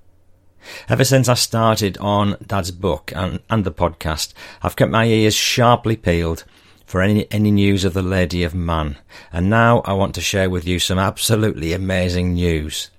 Ever 0.88 1.04
since 1.04 1.28
I 1.28 1.34
started 1.34 1.98
on 1.98 2.36
Dad's 2.46 2.70
book 2.70 3.12
and, 3.14 3.40
and 3.50 3.64
the 3.64 3.72
podcast, 3.72 4.32
I've 4.62 4.76
kept 4.76 4.90
my 4.90 5.04
ears 5.06 5.34
sharply 5.34 5.96
peeled 5.96 6.44
for 6.86 7.00
any, 7.00 7.26
any 7.30 7.50
news 7.50 7.84
of 7.84 7.94
the 7.94 8.02
Lady 8.02 8.42
of 8.44 8.54
Man, 8.54 8.98
and 9.32 9.48
now 9.48 9.80
I 9.86 9.94
want 9.94 10.14
to 10.16 10.20
share 10.20 10.50
with 10.50 10.66
you 10.66 10.78
some 10.78 10.98
absolutely 10.98 11.72
amazing 11.72 12.34
news. 12.34 12.90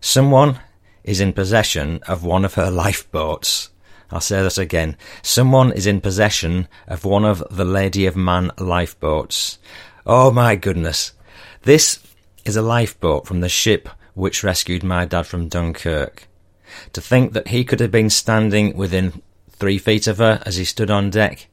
Someone 0.00 0.60
is 1.02 1.20
in 1.20 1.32
possession 1.32 2.00
of 2.06 2.24
one 2.24 2.44
of 2.44 2.54
her 2.54 2.70
lifeboats. 2.70 3.70
I'll 4.10 4.20
say 4.20 4.42
that 4.42 4.58
again. 4.58 4.96
Someone 5.22 5.72
is 5.72 5.86
in 5.86 6.00
possession 6.00 6.68
of 6.86 7.04
one 7.04 7.24
of 7.24 7.42
the 7.50 7.64
Lady 7.64 8.06
of 8.06 8.16
Man 8.16 8.50
lifeboats. 8.58 9.58
Oh 10.06 10.30
my 10.30 10.56
goodness. 10.56 11.12
This 11.62 11.98
is 12.44 12.56
a 12.56 12.62
lifeboat 12.62 13.26
from 13.26 13.40
the 13.40 13.48
ship 13.48 13.88
which 14.14 14.44
rescued 14.44 14.84
my 14.84 15.04
dad 15.04 15.26
from 15.26 15.48
Dunkirk. 15.48 16.28
To 16.92 17.00
think 17.00 17.32
that 17.32 17.48
he 17.48 17.64
could 17.64 17.80
have 17.80 17.90
been 17.90 18.10
standing 18.10 18.76
within 18.76 19.22
three 19.50 19.78
feet 19.78 20.06
of 20.06 20.18
her 20.18 20.42
as 20.44 20.56
he 20.56 20.64
stood 20.64 20.90
on 20.90 21.10
deck. 21.10 21.48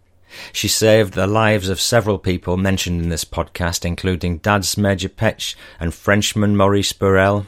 She 0.54 0.68
saved 0.68 1.14
the 1.14 1.28
lives 1.28 1.68
of 1.68 1.82
several 1.82 2.18
people 2.18 2.56
mentioned 2.56 3.02
in 3.02 3.10
this 3.10 3.26
podcast, 3.26 3.84
including 3.84 4.38
Dad's 4.38 4.78
Major 4.78 5.10
Petch 5.10 5.56
and 5.80 5.94
Frenchman 5.94 6.56
Maurice 6.56 6.94
Burrell 6.94 7.46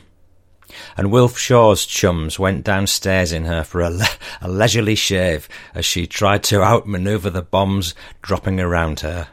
and 0.97 1.11
Wilf 1.11 1.37
Shaw's 1.37 1.85
chums 1.85 2.39
went 2.39 2.63
downstairs 2.63 3.31
in 3.31 3.45
her 3.45 3.63
for 3.63 3.81
a, 3.81 3.89
le- 3.89 4.07
a 4.41 4.47
leisurely 4.47 4.95
shave 4.95 5.47
as 5.73 5.85
she 5.85 6.07
tried 6.07 6.43
to 6.43 6.61
outmaneuver 6.61 7.29
the 7.29 7.41
bombs 7.41 7.93
dropping 8.21 8.59
around 8.59 9.01
her. 9.01 9.27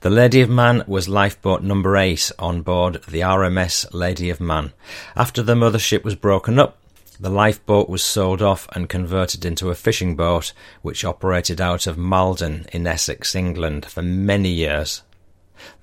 The 0.00 0.10
Lady 0.10 0.40
of 0.40 0.50
Man 0.50 0.82
was 0.86 1.08
lifeboat 1.08 1.62
number 1.62 1.96
eight 1.96 2.32
on 2.38 2.62
board 2.62 3.02
the 3.06 3.20
RMS 3.20 3.86
Lady 3.94 4.28
of 4.28 4.40
Man. 4.40 4.72
After 5.14 5.40
the 5.40 5.54
mothership 5.54 6.02
was 6.02 6.16
broken 6.16 6.58
up, 6.58 6.78
the 7.20 7.30
lifeboat 7.30 7.88
was 7.88 8.02
sold 8.02 8.42
off 8.42 8.68
and 8.72 8.88
converted 8.88 9.44
into 9.44 9.70
a 9.70 9.74
fishing 9.74 10.14
boat 10.16 10.52
which 10.82 11.04
operated 11.04 11.60
out 11.60 11.86
of 11.86 11.98
Maldon 11.98 12.66
in 12.72 12.86
Essex, 12.86 13.34
England 13.34 13.86
for 13.86 14.02
many 14.02 14.50
years. 14.50 15.02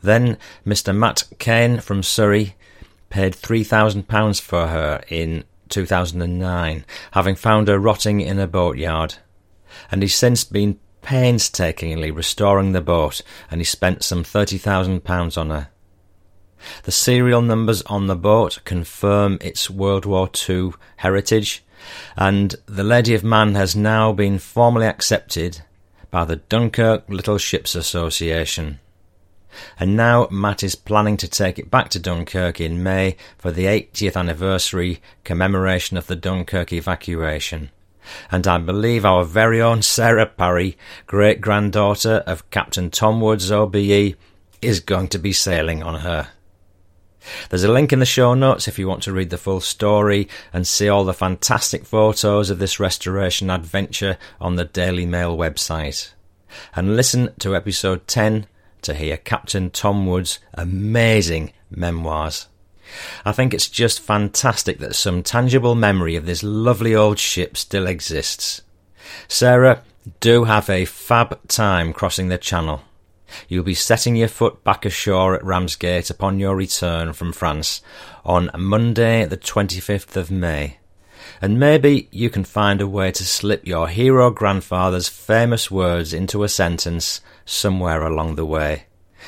Then 0.01 0.37
Mr. 0.65 0.95
Matt 0.95 1.23
Kane 1.37 1.79
from 1.79 2.03
Surrey 2.03 2.55
paid 3.09 3.33
£3,000 3.33 4.41
for 4.41 4.67
her 4.67 5.03
in 5.09 5.43
2009, 5.69 6.85
having 7.11 7.35
found 7.35 7.67
her 7.67 7.79
rotting 7.79 8.21
in 8.21 8.39
a 8.39 8.47
boatyard. 8.47 9.15
And 9.91 10.01
he's 10.01 10.15
since 10.15 10.43
been 10.43 10.79
painstakingly 11.01 12.11
restoring 12.11 12.71
the 12.71 12.81
boat, 12.81 13.21
and 13.51 13.61
he 13.61 13.65
spent 13.65 14.03
some 14.03 14.23
£30,000 14.23 15.37
on 15.37 15.49
her. 15.49 15.67
The 16.83 16.91
serial 16.91 17.41
numbers 17.41 17.81
on 17.83 18.07
the 18.07 18.15
boat 18.15 18.59
confirm 18.65 19.37
its 19.41 19.69
World 19.69 20.05
War 20.05 20.29
II 20.49 20.71
heritage, 20.97 21.63
and 22.15 22.55
the 22.65 22.83
Lady 22.83 23.13
of 23.13 23.23
Man 23.23 23.55
has 23.55 23.75
now 23.75 24.11
been 24.11 24.39
formally 24.39 24.87
accepted 24.87 25.61
by 26.11 26.25
the 26.25 26.37
Dunkirk 26.37 27.09
Little 27.09 27.37
Ships 27.37 27.75
Association 27.75 28.79
and 29.79 29.95
now 29.95 30.27
Matt 30.31 30.63
is 30.63 30.75
planning 30.75 31.17
to 31.17 31.27
take 31.27 31.59
it 31.59 31.71
back 31.71 31.89
to 31.89 31.99
Dunkirk 31.99 32.59
in 32.59 32.83
May 32.83 33.15
for 33.37 33.51
the 33.51 33.65
80th 33.65 34.15
anniversary 34.15 35.01
commemoration 35.23 35.97
of 35.97 36.07
the 36.07 36.15
Dunkirk 36.15 36.73
evacuation. 36.73 37.71
And 38.31 38.47
I 38.47 38.57
believe 38.59 39.03
our 39.03 39.23
very 39.23 39.61
own 39.61 39.81
Sarah 39.81 40.27
Parry, 40.27 40.77
great 41.07 41.41
granddaughter 41.41 42.23
of 42.27 42.49
Captain 42.51 42.91
Tom 42.91 43.19
Woods 43.19 43.51
OBE, 43.51 44.15
is 44.61 44.79
going 44.79 45.07
to 45.09 45.19
be 45.19 45.33
sailing 45.33 45.81
on 45.81 46.01
her. 46.01 46.29
There's 47.49 47.63
a 47.63 47.71
link 47.71 47.91
in 47.91 47.99
the 47.99 48.05
show 48.05 48.33
notes 48.33 48.67
if 48.67 48.77
you 48.77 48.87
want 48.87 49.03
to 49.03 49.13
read 49.13 49.29
the 49.29 49.37
full 49.37 49.61
story 49.61 50.27
and 50.53 50.67
see 50.67 50.89
all 50.89 51.03
the 51.03 51.13
fantastic 51.13 51.85
photos 51.85 52.49
of 52.49 52.59
this 52.59 52.79
restoration 52.79 53.49
adventure 53.49 54.17
on 54.39 54.55
the 54.55 54.65
Daily 54.65 55.05
Mail 55.05 55.37
website. 55.37 56.11
And 56.75 56.95
listen 56.95 57.33
to 57.39 57.55
episode 57.55 58.07
10 58.07 58.47
to 58.83 58.93
hear 58.93 59.17
Captain 59.17 59.69
Tom 59.69 60.05
Wood's 60.05 60.39
amazing 60.53 61.51
memoirs. 61.69 62.47
I 63.25 63.31
think 63.31 63.53
it's 63.53 63.69
just 63.69 63.99
fantastic 63.99 64.77
that 64.79 64.95
some 64.95 65.23
tangible 65.23 65.75
memory 65.75 66.15
of 66.15 66.25
this 66.25 66.43
lovely 66.43 66.95
old 66.95 67.17
ship 67.17 67.57
still 67.57 67.87
exists. 67.87 68.61
Sarah, 69.27 69.81
do 70.19 70.43
have 70.43 70.69
a 70.69 70.85
fab 70.85 71.47
time 71.47 71.93
crossing 71.93 72.27
the 72.27 72.37
channel. 72.37 72.83
You'll 73.47 73.63
be 73.63 73.73
setting 73.73 74.15
your 74.15 74.27
foot 74.27 74.63
back 74.63 74.85
ashore 74.85 75.35
at 75.35 75.43
Ramsgate 75.43 76.09
upon 76.09 76.39
your 76.39 76.55
return 76.55 77.13
from 77.13 77.33
France 77.33 77.81
on 78.23 78.49
Monday, 78.57 79.25
the 79.25 79.37
25th 79.37 80.15
of 80.15 80.31
May. 80.31 80.77
And 81.41 81.59
maybe 81.59 82.07
you 82.11 82.29
can 82.29 82.43
find 82.43 82.81
a 82.81 82.87
way 82.87 83.11
to 83.11 83.23
slip 83.25 83.65
your 83.65 83.87
hero 83.87 84.31
grandfather's 84.31 85.09
famous 85.09 85.69
words 85.69 86.13
into 86.13 86.43
a 86.43 86.49
sentence 86.49 87.21
somewhere 87.45 88.03
along 88.03 88.35
the 88.35 88.45
way. 88.45 88.85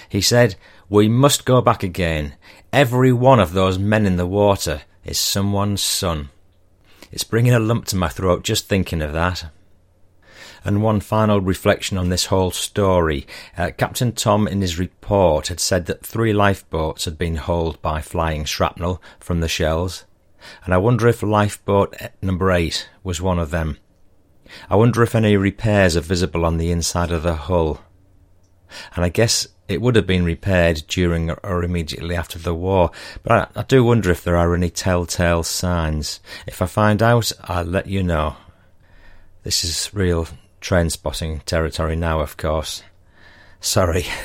He 0.10 0.22
said, 0.22 0.56
We 0.90 1.10
must 1.10 1.46
go 1.46 1.62
back 1.62 1.84
again. 1.84 2.36
Every 2.72 3.12
one 3.12 3.40
of 3.40 3.54
those 3.54 3.80
men 3.80 4.06
in 4.06 4.18
the 4.18 4.28
water 4.28 4.82
is 5.04 5.20
someone's 5.20 5.82
son. 5.82 6.30
It's 7.12 7.24
bringing 7.24 7.54
a 7.54 7.60
lump 7.60 7.86
to 7.86 7.96
my 7.96 8.10
throat 8.10 8.44
just 8.44 8.68
thinking 8.68 9.02
of 9.02 9.14
that. 9.14 9.46
And 10.68 10.84
one 10.84 11.00
final 11.00 11.40
reflection 11.40 11.98
on 11.98 12.10
this 12.10 12.26
whole 12.26 12.52
story. 12.52 13.26
Uh, 13.58 13.72
Captain 13.78 14.12
Tom, 14.12 14.50
in 14.50 14.60
his 14.60 14.78
report, 14.78 15.48
had 15.48 15.62
said 15.62 15.86
that 15.86 16.06
three 16.06 16.34
lifeboats 16.34 17.06
had 17.06 17.18
been 17.18 17.38
holed 17.38 17.82
by 17.82 18.02
flying 18.02 18.44
shrapnel 18.44 19.02
from 19.18 19.40
the 19.40 19.48
shells. 19.48 20.04
And 20.66 20.74
I 20.74 20.78
wonder 20.78 21.08
if 21.08 21.24
lifeboat 21.24 21.96
number 22.22 22.52
eight 22.52 22.90
was 23.02 23.22
one 23.22 23.40
of 23.40 23.50
them. 23.50 23.78
I 24.70 24.76
wonder 24.76 25.02
if 25.04 25.16
any 25.16 25.38
repairs 25.38 25.96
are 25.96 26.02
visible 26.02 26.44
on 26.44 26.58
the 26.58 26.70
inside 26.70 27.12
of 27.12 27.24
the 27.24 27.36
hull. 27.36 27.80
And 28.94 29.06
I 29.06 29.10
guess 29.10 29.48
it 29.70 29.82
would 29.82 29.96
have 29.96 30.06
been 30.06 30.26
repaired 30.26 30.84
during 30.90 31.32
or 31.32 31.64
immediately 31.64 32.14
after 32.14 32.40
the 32.40 32.54
war, 32.54 32.92
but 33.24 33.32
I, 33.56 33.62
I 33.62 33.64
do 33.64 33.86
wonder 33.86 34.12
if 34.12 34.22
there 34.22 34.36
are 34.36 34.54
any 34.54 34.70
telltale 34.70 35.44
signs. 35.44 36.20
If 36.46 36.62
I 36.62 36.66
find 36.66 37.02
out, 37.02 37.32
I'll 37.46 37.64
let 37.64 37.88
you 37.88 38.04
know. 38.04 38.36
This 39.44 39.64
is 39.64 39.90
real 39.94 40.28
train 40.62 40.90
spotting 40.90 41.40
territory 41.42 41.96
now, 41.96 42.20
of 42.20 42.38
course. 42.38 42.84
Sorry. 43.60 44.06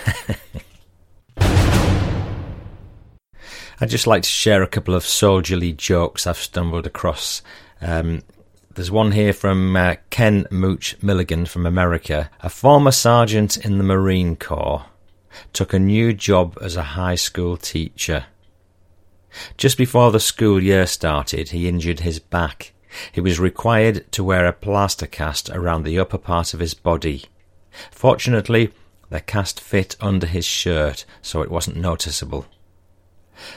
I'd 3.80 3.88
just 3.88 4.06
like 4.06 4.22
to 4.22 4.28
share 4.28 4.62
a 4.62 4.68
couple 4.68 4.94
of 4.94 5.04
soldierly 5.04 5.72
jokes 5.72 6.26
I've 6.26 6.36
stumbled 6.36 6.86
across. 6.86 7.42
Um, 7.80 8.22
there's 8.74 8.90
one 8.90 9.12
here 9.12 9.32
from 9.32 9.74
uh, 9.74 9.96
Ken 10.10 10.46
Mooch 10.50 10.96
Milligan 11.02 11.46
from 11.46 11.66
America, 11.66 12.30
a 12.40 12.48
former 12.48 12.92
sergeant 12.92 13.56
in 13.56 13.78
the 13.78 13.84
Marine 13.84 14.36
Corps 14.36 14.84
took 15.52 15.72
a 15.72 15.78
new 15.78 16.12
job 16.12 16.58
as 16.60 16.76
a 16.76 16.82
high 16.82 17.14
school 17.14 17.56
teacher. 17.56 18.26
Just 19.56 19.78
before 19.78 20.10
the 20.10 20.20
school 20.20 20.62
year 20.62 20.86
started, 20.86 21.50
he 21.50 21.68
injured 21.68 22.00
his 22.00 22.18
back. 22.18 22.72
He 23.10 23.20
was 23.20 23.40
required 23.40 24.10
to 24.12 24.24
wear 24.24 24.46
a 24.46 24.52
plaster 24.52 25.06
cast 25.06 25.50
around 25.50 25.84
the 25.84 25.98
upper 25.98 26.18
part 26.18 26.54
of 26.54 26.60
his 26.60 26.74
body. 26.74 27.24
Fortunately, 27.90 28.72
the 29.10 29.20
cast 29.20 29.60
fit 29.60 29.96
under 30.00 30.26
his 30.26 30.44
shirt, 30.44 31.04
so 31.20 31.42
it 31.42 31.50
wasn't 31.50 31.76
noticeable. 31.76 32.46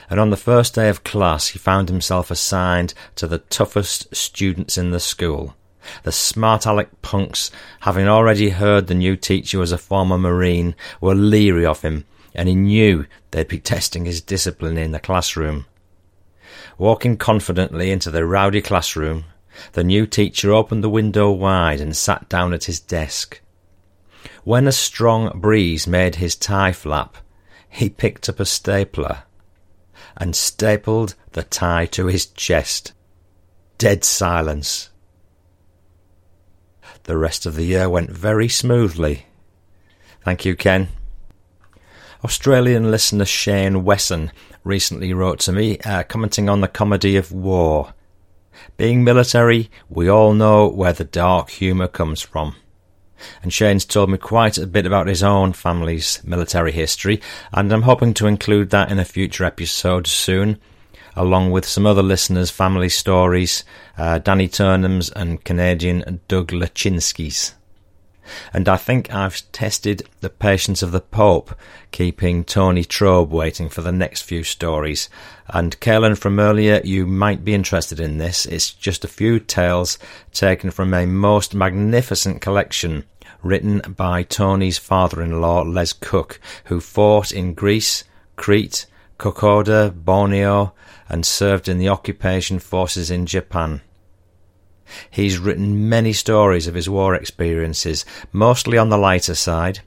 And 0.10 0.20
on 0.20 0.30
the 0.30 0.38
first 0.38 0.76
day 0.76 0.90
of 0.90 1.03
class, 1.03 1.49
he 1.49 1.60
found 1.60 1.90
himself 1.90 2.32
assigned 2.32 2.94
to 3.16 3.28
the 3.28 3.40
toughest 3.40 4.16
students 4.16 4.78
in 4.78 4.91
the 4.91 4.99
school. 4.99 5.56
The 6.03 6.12
smart 6.12 6.66
aleck 6.66 7.02
punks, 7.02 7.52
having 7.82 8.07
already 8.07 8.49
heard 8.49 8.88
the 8.88 8.95
new 8.95 9.16
teacher 9.16 9.60
was 9.60 9.72
a 9.72 9.78
former 9.78 10.18
Marine, 10.18 10.76
were 10.99 11.14
leery 11.14 11.66
of 11.66 11.82
him, 11.82 12.06
and 12.34 12.49
he 12.49 12.56
knew 12.56 13.06
they'd 13.32 13.48
be 13.48 13.60
testing 13.74 14.06
his 14.06 14.22
discipline 14.22 14.78
in 14.78 14.91
the 14.91 14.99
classroom. 14.99 15.66
Walking 16.77 17.15
confidently 17.15 17.91
into 17.91 18.11
the 18.11 18.26
rowdy 18.26 18.61
classroom, 18.61 19.26
the 19.73 19.84
new 19.84 20.06
teacher 20.06 20.52
opened 20.52 20.84
the 20.84 20.89
window 20.89 21.31
wide 21.31 21.80
and 21.80 21.95
sat 21.95 22.27
down 22.27 22.53
at 22.53 22.65
his 22.65 22.80
desk. 22.80 23.41
When 24.43 24.68
a 24.68 24.72
strong 24.72 25.39
breeze 25.39 25.88
made 25.88 26.15
his 26.15 26.35
tie 26.35 26.73
flap, 26.73 27.18
he 27.69 27.89
picked 27.89 28.27
up 28.27 28.39
a 28.39 28.45
stapler 28.45 29.23
and 30.18 30.35
stapled 30.35 31.15
the 31.31 31.43
tie 31.43 31.85
to 31.88 32.07
his 32.07 32.26
chest. 32.26 32.93
Dead 33.77 34.03
silence. 34.03 34.89
The 37.03 37.18
rest 37.18 37.45
of 37.45 37.56
the 37.56 37.65
year 37.65 37.89
went 37.89 38.10
very 38.10 38.49
smoothly. 38.49 39.26
Thank 40.23 40.43
you, 40.45 40.56
Ken. 40.56 40.89
Australian 42.26 42.89
listener 42.89 43.23
Shane 43.23 43.84
Wesson 43.84 44.31
recently 44.64 45.14
wrote 45.14 45.38
to 45.41 45.52
me, 45.52 45.77
uh, 45.85 46.02
commenting 46.02 46.49
on 46.49 46.60
the 46.60 46.68
comedy 46.68 47.18
of 47.18 47.31
war. 47.31 47.93
Being 48.77 49.03
military, 49.03 49.69
we 49.89 50.10
all 50.10 50.34
know 50.34 50.68
where 50.68 50.91
the 50.91 51.03
dark 51.03 51.52
humour 51.52 51.88
comes 51.88 52.22
from. 52.22 52.56
And 53.43 53.53
Shane's 53.53 53.85
told 53.85 54.10
me 54.10 54.18
quite 54.18 54.57
a 54.57 54.65
bit 54.65 54.88
about 54.88 55.06
his 55.06 55.22
own 55.22 55.53
family's 55.53 56.19
military 56.23 56.72
history, 56.72 57.22
and 57.53 57.72
I'm 57.72 57.84
hoping 57.84 58.15
to 58.15 58.26
include 58.26 58.72
that 58.72 58.89
in 58.89 58.97
a 58.97 59.06
future 59.06 59.45
episode 59.45 60.07
soon 60.07 60.57
along 61.15 61.52
with 61.52 61.64
some 61.64 61.85
other 61.85 62.03
listeners' 62.03 62.49
family 62.49 62.89
stories, 62.89 63.64
uh, 63.99 64.18
Danny 64.18 64.47
Turnham's 64.47 65.11
and 65.11 65.41
Canadian 65.45 66.19
Doug 66.27 66.52
Lachinsky's. 66.52 67.53
And 68.53 68.68
I 68.68 68.77
think 68.77 69.14
I've 69.14 69.41
tested 69.52 70.07
the 70.22 70.30
patience 70.30 70.81
of 70.81 70.91
the 70.91 71.02
Pope, 71.02 71.56
keeping 71.91 72.43
Tony 72.43 72.84
Trobe 72.84 73.31
waiting 73.31 73.69
for 73.69 73.81
the 73.81 73.91
next 73.91 74.23
few 74.23 74.43
stories. 74.43 75.10
And 75.47 75.80
Kaelin 75.80 76.18
from 76.18 76.39
earlier, 76.39 76.81
you 76.84 77.06
might 77.06 77.45
be 77.45 77.53
interested 77.53 77.99
in 77.99 78.18
this. 78.18 78.45
It's 78.45 78.72
just 78.72 79.03
a 79.03 79.10
few 79.10 79.39
tales 79.39 79.97
taken 80.34 80.72
from 80.72 80.93
a 80.93 81.06
most 81.06 81.53
magnificent 81.53 82.41
collection 82.41 83.03
written 83.43 83.81
by 83.95 84.23
Tony's 84.23 84.77
father-in-law, 84.77 85.61
Les 85.64 85.93
Cook, 85.93 86.39
who 86.65 86.80
fought 86.80 87.31
in 87.31 87.53
Greece, 87.53 88.03
Crete, 88.35 88.88
Kokoda, 89.19 89.93
Borneo, 89.95 90.73
and 91.07 91.26
served 91.26 91.68
in 91.68 91.77
the 91.77 91.89
occupation 91.89 92.60
forces 92.60 93.11
in 93.11 93.26
Japan. 93.26 93.81
He's 95.10 95.38
written 95.38 95.90
many 95.90 96.14
stories 96.14 96.68
of 96.68 96.76
his 96.76 96.90
war 96.90 97.16
experiences, 97.16 98.06
mostly 98.32 98.78
on 98.78 98.90
the 98.90 98.98
lighter 98.98 99.36
side. 99.36 99.82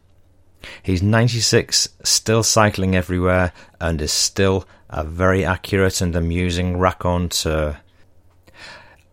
He's 0.83 1.03
96, 1.03 1.89
still 2.03 2.43
cycling 2.43 2.97
everywhere, 2.97 3.53
and 3.81 4.01
is 4.01 4.13
still 4.13 4.67
a 4.91 5.05
very 5.05 5.45
accurate 5.45 6.01
and 6.01 6.15
amusing 6.17 6.79
raconteur. 6.79 7.79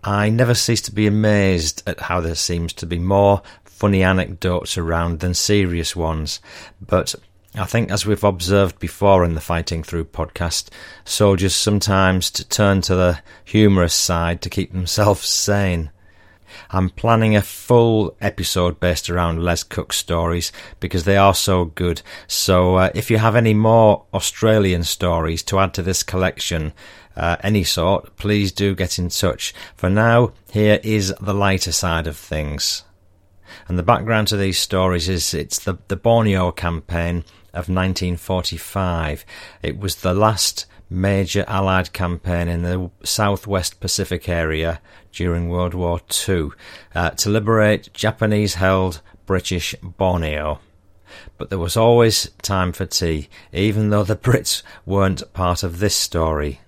I 0.04 0.30
never 0.30 0.54
cease 0.54 0.82
to 0.82 0.92
be 0.92 1.08
amazed 1.08 1.84
at 1.88 2.02
how 2.02 2.22
there 2.22 2.36
seems 2.36 2.74
to 2.74 2.86
be 2.86 3.00
more 3.00 3.42
funny 3.64 4.04
anecdotes 4.04 4.78
around 4.78 5.20
than 5.20 5.34
serious 5.34 5.96
ones, 5.96 6.40
but 6.80 7.16
I 7.58 7.64
think, 7.66 7.90
as 7.90 8.06
we've 8.06 8.24
observed 8.24 8.80
before 8.80 9.24
in 9.24 9.34
the 9.34 9.40
Fighting 9.40 9.82
Through 9.82 10.06
podcast, 10.06 10.70
soldiers 11.06 11.56
sometimes 11.56 12.30
turn 12.30 12.82
to 12.82 12.96
the 12.96 13.20
humorous 13.46 13.94
side 13.94 14.42
to 14.42 14.50
keep 14.50 14.74
themselves 14.74 15.26
sane. 15.30 15.90
I'm 16.72 16.90
planning 16.90 17.34
a 17.36 17.42
full 17.42 18.18
episode 18.20 18.82
based 18.82 19.10
around 19.10 19.42
Les 19.42 19.64
Cook's 19.64 19.96
stories 19.98 20.52
because 20.82 21.06
they 21.06 21.16
are 21.16 21.34
so 21.34 21.66
good. 21.66 22.02
So, 22.28 22.76
uh, 22.76 22.90
if 22.94 23.10
you 23.10 23.20
have 23.20 23.38
any 23.38 23.54
more 23.54 24.04
Australian 24.14 24.84
stories 24.84 25.42
to 25.44 25.60
add 25.60 25.74
to 25.76 25.82
this 25.82 26.04
collection, 26.04 26.74
uh, 27.16 27.38
any 27.42 27.64
sort, 27.64 28.18
please 28.18 28.52
do 28.52 28.76
get 28.76 29.00
in 29.00 29.08
touch. 29.08 29.54
For 29.76 29.90
now, 29.90 30.34
here 30.52 30.82
is 30.84 31.14
the 31.22 31.34
lighter 31.34 31.72
side 31.72 32.08
of 32.08 32.18
things. 32.18 32.84
And 33.68 33.80
the 33.80 33.84
background 33.84 34.28
to 34.30 34.38
these 34.38 34.60
stories 34.60 35.08
is 35.08 35.34
it's 35.34 35.60
the, 35.60 35.78
the 35.88 35.96
Borneo 35.96 36.52
campaign 36.52 37.24
of 37.56 37.70
1945. 37.70 39.26
It 39.64 39.80
was 39.80 39.98
the 39.98 40.14
last 40.14 40.66
major 40.90 41.46
Allied 41.48 41.94
campaign 41.94 42.48
in 42.48 42.62
the 42.62 42.92
southwest 43.04 43.80
Pacific 43.80 44.30
area 44.30 44.82
during 45.12 45.50
World 45.50 45.74
War 45.74 46.02
II 46.28 46.50
uh, 46.94 47.12
to 47.12 47.30
liberate 47.30 47.94
Japanese 47.94 48.56
held 48.56 49.02
British 49.26 49.76
Borneo. 49.82 50.60
But 51.38 51.50
there 51.50 51.60
was 51.60 51.78
always 51.78 52.30
time 52.42 52.72
for 52.72 52.86
tea, 52.86 53.30
even 53.52 53.90
though 53.90 54.04
the 54.04 54.16
Brits 54.26 54.62
weren't 54.86 55.34
part 55.34 55.64
of 55.64 55.80
this 55.80 55.96
story. 55.96 56.60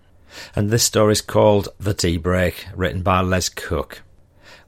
And 0.56 0.70
this 0.70 0.84
story 0.84 1.14
is 1.14 1.22
called 1.22 1.70
The 1.80 1.94
Tea 1.94 2.18
Break, 2.18 2.68
written 2.76 3.02
by 3.02 3.22
Les 3.22 3.50
Cook. 3.50 4.04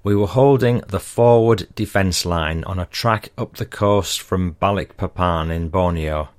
We 0.09 0.15
were 0.15 0.25
holding 0.25 0.79
the 0.87 0.99
forward 0.99 1.67
defence 1.75 2.25
line 2.25 2.63
on 2.63 2.79
a 2.79 2.87
track 2.87 3.29
up 3.37 3.57
the 3.57 3.65
coast 3.67 4.19
from 4.19 4.55
Balikpapan 4.55 5.51
in 5.51 5.69
Borneo. 5.69 6.29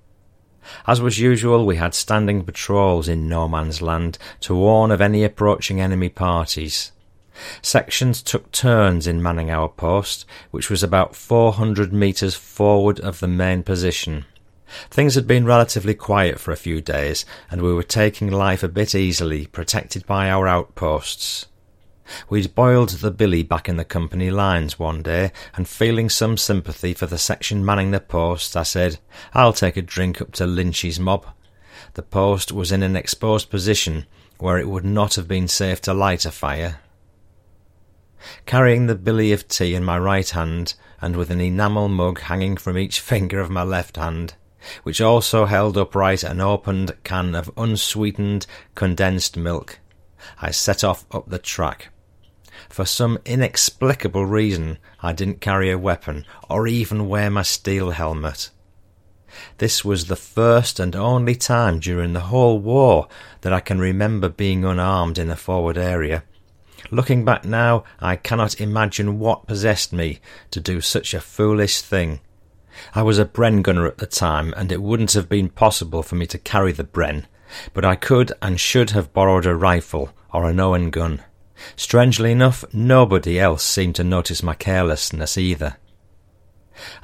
As 0.88 1.01
was 1.01 1.20
usual, 1.20 1.64
we 1.64 1.76
had 1.76 1.94
standing 1.94 2.42
patrols 2.42 3.06
in 3.06 3.28
no 3.28 3.47
man's 3.47 3.80
land 3.80 4.18
to 4.40 4.56
warn 4.56 4.90
of 4.90 5.01
any 5.01 5.22
approaching 5.22 5.80
enemy 5.80 6.09
parties. 6.09 6.90
Sections 7.62 8.22
took 8.22 8.51
turns 8.51 9.06
in 9.06 9.22
manning 9.22 9.52
our 9.52 9.68
post, 9.68 10.26
which 10.51 10.68
was 10.68 10.82
about 10.82 11.14
400 11.14 11.92
metres 11.92 12.34
forward 12.34 12.98
of 12.98 13.20
the 13.20 13.28
main 13.28 13.62
position. 13.62 14.24
Things 14.90 15.14
had 15.14 15.28
been 15.28 15.47
relatively 15.47 15.94
quiet 15.94 16.40
for 16.40 16.51
a 16.51 16.56
few 16.56 16.80
days, 16.80 17.24
and 17.52 17.62
we 17.62 17.72
were 17.72 17.84
taking 17.84 18.32
life 18.32 18.64
a 18.64 18.68
bit 18.68 18.97
easily, 18.97 19.47
protected 19.47 20.05
by 20.06 20.28
our 20.28 20.48
outposts. 20.48 21.47
We'd 22.28 22.55
boiled 22.55 22.91
the 22.91 23.11
billy 23.11 23.43
back 23.43 23.69
in 23.69 23.77
the 23.77 23.85
company 23.85 24.31
lines 24.31 24.78
one 24.78 25.03
day, 25.03 25.32
and 25.55 25.69
feeling 25.69 26.09
some 26.09 26.37
sympathy 26.37 26.95
for 26.95 27.07
the 27.07 27.19
section 27.19 27.65
manning 27.65 27.91
the 27.91 28.01
post, 28.01 28.57
I 28.57 28.62
said, 28.62 28.99
I'll 29.35 29.53
take 29.53 29.77
a 29.77 29.82
drink 29.82 30.20
up 30.20 30.32
to 30.32 30.47
Lynchy's 30.47 31.01
mob. 31.01 31.27
The 31.95 32.03
post 32.03 32.53
was 32.53 32.73
in 32.73 32.82
an 32.82 32.97
exposed 32.97 33.51
position 33.51 34.07
where 34.39 34.59
it 34.59 34.69
would 34.69 34.85
not 34.85 35.15
have 35.15 35.28
been 35.28 35.49
safe 35.49 35.81
to 35.82 35.95
light 35.95 36.24
a 36.24 36.31
fire. 36.31 36.81
Carrying 38.47 38.87
the 38.87 38.95
billy 38.95 39.32
of 39.32 39.49
tea 39.49 39.74
in 39.74 39.85
my 39.85 39.99
right 39.99 40.28
hand, 40.28 40.74
and 41.01 41.16
with 41.16 41.31
an 41.31 41.41
enamel 41.41 41.89
mug 41.89 42.20
hanging 42.20 42.57
from 42.57 42.77
each 42.77 43.01
finger 43.11 43.41
of 43.41 43.51
my 43.51 43.62
left 43.62 43.97
hand, 43.97 44.35
which 44.82 45.01
also 45.01 45.47
held 45.47 45.78
upright 45.78 46.23
an 46.23 46.41
opened 46.41 46.95
can 47.03 47.35
of 47.35 47.51
unsweetened 47.57 48.47
condensed 48.74 49.37
milk, 49.37 49.78
I 50.41 50.51
set 50.51 50.85
off 50.85 51.07
up 51.11 51.28
the 51.28 51.39
track. 51.39 51.89
For 52.70 52.84
some 52.84 53.18
inexplicable 53.24 54.26
reason, 54.26 54.78
I 55.02 55.12
didn't 55.12 55.40
carry 55.40 55.72
a 55.72 55.78
weapon 55.78 56.24
or 56.48 56.68
even 56.68 57.09
wear 57.09 57.28
my 57.28 57.42
steel 57.42 57.90
helmet. 57.90 58.51
This 59.59 59.84
was 59.84 60.06
the 60.06 60.14
first 60.14 60.78
and 60.78 60.94
only 60.94 61.34
time 61.34 61.80
during 61.80 62.12
the 62.12 62.28
whole 62.30 62.60
war 62.60 63.09
that 63.40 63.52
I 63.52 63.59
can 63.59 63.80
remember 63.80 64.28
being 64.28 64.64
unarmed 64.64 65.18
in 65.18 65.30
a 65.30 65.36
forward 65.36 65.76
area. 65.76 66.22
Looking 66.92 67.24
back 67.24 67.44
now, 67.44 67.82
I 67.98 68.14
cannot 68.14 68.60
imagine 68.60 69.18
what 69.18 69.48
possessed 69.48 69.92
me 69.92 70.20
to 70.52 70.60
do 70.60 70.80
such 70.80 71.12
a 71.12 71.20
foolish 71.20 71.80
thing. 71.80 72.20
I 72.94 73.02
was 73.02 73.18
a 73.18 73.24
Bren 73.24 73.62
gunner 73.62 73.86
at 73.86 73.98
the 73.98 74.06
time, 74.06 74.55
and 74.56 74.70
it 74.70 74.80
wouldn't 74.80 75.12
have 75.14 75.28
been 75.28 75.48
possible 75.48 76.05
for 76.05 76.14
me 76.14 76.26
to 76.28 76.38
carry 76.38 76.70
the 76.70 76.84
Bren, 76.84 77.24
but 77.74 77.84
I 77.84 77.97
could 77.97 78.32
and 78.40 78.60
should 78.60 78.90
have 78.90 79.12
borrowed 79.12 79.44
a 79.44 79.56
rifle 79.56 80.10
or 80.32 80.48
an 80.48 80.60
Owen 80.60 80.90
gun. 80.90 81.22
Strangely 81.77 82.32
enough, 82.32 82.65
nobody 82.73 83.39
else 83.39 83.62
seemed 83.62 83.95
to 83.97 84.05
notice 84.05 84.43
my 84.43 84.55
carelessness 84.55 85.37
either. 85.39 85.77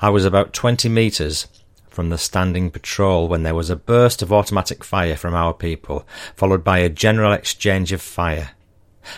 I 0.01 0.11
was 0.11 0.24
about 0.24 0.53
twenty 0.53 0.89
metres 0.89 1.47
from 1.89 2.11
the 2.11 2.19
standing 2.19 2.70
patrol 2.70 3.28
when 3.28 3.43
there 3.43 3.55
was 3.55 3.70
a 3.70 3.77
burst 3.77 4.20
of 4.20 4.33
automatic 4.33 4.85
fire 4.85 5.16
from 5.16 5.35
our 5.35 5.55
people, 5.55 6.07
followed 6.35 6.62
by 6.62 6.78
a 6.78 6.89
general 6.89 7.33
exchange 7.33 7.91
of 7.93 8.03
fire. 8.03 8.51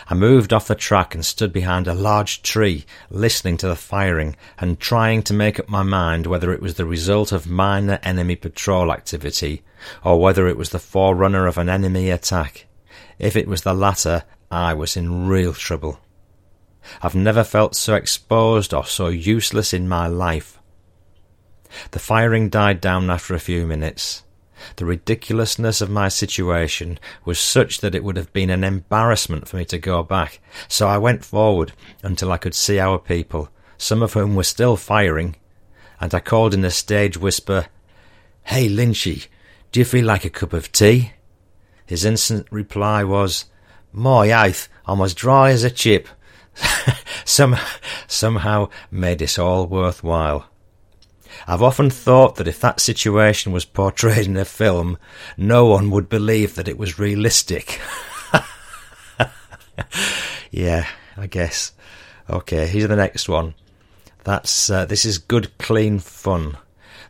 I 0.07 0.13
moved 0.13 0.53
off 0.53 0.67
the 0.67 0.75
track 0.75 1.15
and 1.15 1.25
stood 1.25 1.51
behind 1.51 1.87
a 1.87 1.93
large 1.93 2.41
tree, 2.41 2.85
listening 3.09 3.57
to 3.57 3.67
the 3.67 3.75
firing 3.75 4.35
and 4.57 4.79
trying 4.79 5.23
to 5.23 5.33
make 5.33 5.59
up 5.59 5.67
my 5.67 5.83
mind 5.83 6.27
whether 6.27 6.53
it 6.53 6.61
was 6.61 6.75
the 6.75 6.85
result 6.85 7.31
of 7.31 7.47
minor 7.47 7.99
enemy 8.03 8.35
patrol 8.35 8.91
activity 8.91 9.63
or 10.03 10.21
whether 10.21 10.47
it 10.47 10.57
was 10.57 10.69
the 10.69 10.79
forerunner 10.79 11.47
of 11.47 11.57
an 11.57 11.69
enemy 11.69 12.11
attack. 12.11 12.67
If 13.17 13.35
it 13.35 13.47
was 13.47 13.63
the 13.63 13.73
latter, 13.73 14.23
I 14.51 14.73
was 14.73 14.97
in 14.97 15.27
real 15.27 15.53
trouble. 15.53 15.99
I've 17.01 17.15
never 17.15 17.43
felt 17.43 17.75
so 17.75 17.95
exposed 17.95 18.73
or 18.73 18.85
so 18.85 19.07
useless 19.07 19.73
in 19.73 19.87
my 19.87 20.07
life. 20.07 20.59
The 21.91 21.99
firing 21.99 22.49
died 22.49 22.81
down 22.81 23.09
after 23.09 23.35
a 23.35 23.39
few 23.39 23.67
minutes. 23.67 24.23
The 24.75 24.85
ridiculousness 24.85 25.81
of 25.81 25.89
my 25.89 26.09
situation 26.09 26.99
was 27.25 27.39
such 27.39 27.79
that 27.81 27.95
it 27.95 28.03
would 28.03 28.17
have 28.17 28.33
been 28.33 28.49
an 28.49 28.63
embarrassment 28.63 29.47
for 29.47 29.57
me 29.57 29.65
to 29.65 29.77
go 29.77 30.03
back, 30.03 30.39
so 30.67 30.87
I 30.87 30.97
went 30.97 31.23
forward 31.23 31.73
until 32.01 32.31
I 32.31 32.37
could 32.37 32.55
see 32.55 32.79
our 32.79 32.97
people, 32.97 33.49
some 33.77 34.01
of 34.01 34.13
whom 34.13 34.35
were 34.35 34.43
still 34.43 34.75
firing, 34.75 35.35
and 36.01 36.13
I 36.13 36.19
called 36.19 36.53
in 36.53 36.65
a 36.65 36.71
stage 36.71 37.17
whisper, 37.17 37.67
Hey, 38.43 38.67
Lynchy, 38.67 39.27
do 39.71 39.79
you 39.79 39.85
feel 39.85 40.05
like 40.05 40.25
a 40.25 40.29
cup 40.29 40.53
of 40.53 40.71
tea? 40.71 41.13
His 41.85 42.03
instant 42.03 42.47
reply 42.51 43.03
was, 43.03 43.45
My 43.91 44.31
oath, 44.31 44.69
I'm 44.85 45.01
as 45.01 45.13
dry 45.13 45.51
as 45.51 45.63
a 45.63 45.69
chip. 45.69 46.07
Some, 47.25 47.55
somehow 48.07 48.69
made 48.91 49.19
this 49.19 49.37
all 49.37 49.67
worthwhile. 49.67 50.45
I've 51.47 51.61
often 51.61 51.89
thought 51.89 52.35
that 52.35 52.47
if 52.47 52.59
that 52.61 52.79
situation 52.79 53.51
was 53.51 53.65
portrayed 53.65 54.25
in 54.25 54.37
a 54.37 54.45
film, 54.45 54.97
no 55.37 55.65
one 55.65 55.89
would 55.91 56.09
believe 56.09 56.55
that 56.55 56.67
it 56.67 56.77
was 56.77 56.99
realistic. 56.99 57.79
yeah, 60.51 60.87
I 61.17 61.27
guess. 61.27 61.71
Okay, 62.29 62.67
here's 62.67 62.87
the 62.87 62.95
next 62.95 63.29
one. 63.29 63.55
That's 64.23 64.69
uh, 64.69 64.85
this 64.85 65.05
is 65.05 65.17
good, 65.17 65.57
clean 65.57 65.99
fun. 65.99 66.57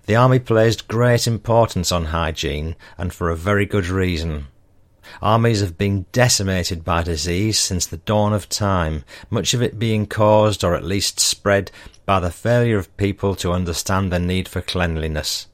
The 0.05 0.15
army 0.15 0.39
placed 0.39 0.87
great 0.87 1.27
importance 1.27 1.91
on 1.91 2.05
hygiene, 2.05 2.75
and 2.97 3.13
for 3.13 3.29
a 3.29 3.35
very 3.35 3.65
good 3.65 3.87
reason. 3.87 4.47
Armies 5.21 5.61
have 5.61 5.77
been 5.77 6.05
decimated 6.11 6.83
by 6.83 7.03
disease 7.03 7.59
since 7.59 7.85
the 7.85 7.97
dawn 7.97 8.33
of 8.33 8.49
time, 8.49 9.03
much 9.29 9.53
of 9.53 9.61
it 9.61 9.79
being 9.79 10.05
caused 10.05 10.63
or 10.63 10.75
at 10.75 10.83
least 10.83 11.19
spread 11.19 11.71
by 12.05 12.19
the 12.19 12.31
failure 12.31 12.77
of 12.77 12.95
people 12.97 13.35
to 13.35 13.51
understand 13.51 14.11
the 14.11 14.19
need 14.19 14.47
for 14.47 14.61
cleanliness. 14.61 15.47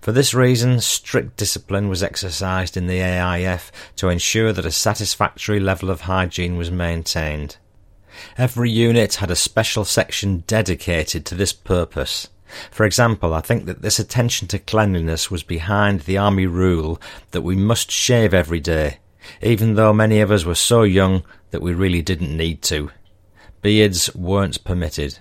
For 0.00 0.12
this 0.12 0.34
reason, 0.34 0.80
strict 0.80 1.36
discipline 1.36 1.88
was 1.88 2.02
exercised 2.02 2.76
in 2.76 2.86
the 2.86 3.00
AIF 3.00 3.70
to 3.96 4.08
ensure 4.08 4.52
that 4.52 4.66
a 4.66 4.70
satisfactory 4.70 5.60
level 5.60 5.90
of 5.90 6.02
hygiene 6.02 6.56
was 6.56 6.70
maintained. 6.70 7.56
Every 8.36 8.70
unit 8.70 9.14
had 9.14 9.30
a 9.30 9.36
special 9.36 9.84
section 9.84 10.44
dedicated 10.46 11.24
to 11.26 11.34
this 11.34 11.52
purpose. 11.52 12.28
For 12.70 12.84
example, 12.84 13.34
I 13.34 13.40
think 13.40 13.66
that 13.66 13.82
this 13.82 13.98
attention 13.98 14.48
to 14.48 14.58
cleanliness 14.58 15.30
was 15.30 15.42
behind 15.42 16.00
the 16.00 16.18
army 16.18 16.46
rule 16.46 17.00
that 17.30 17.42
we 17.42 17.56
must 17.56 17.90
shave 17.90 18.34
every 18.34 18.60
day, 18.60 18.98
even 19.42 19.74
though 19.74 19.92
many 19.92 20.20
of 20.20 20.30
us 20.30 20.44
were 20.44 20.54
so 20.54 20.82
young 20.82 21.22
that 21.50 21.62
we 21.62 21.74
really 21.74 22.02
didn't 22.02 22.36
need 22.36 22.62
to. 22.62 22.90
Beards 23.62 24.14
weren't 24.14 24.64
permitted. 24.64 25.18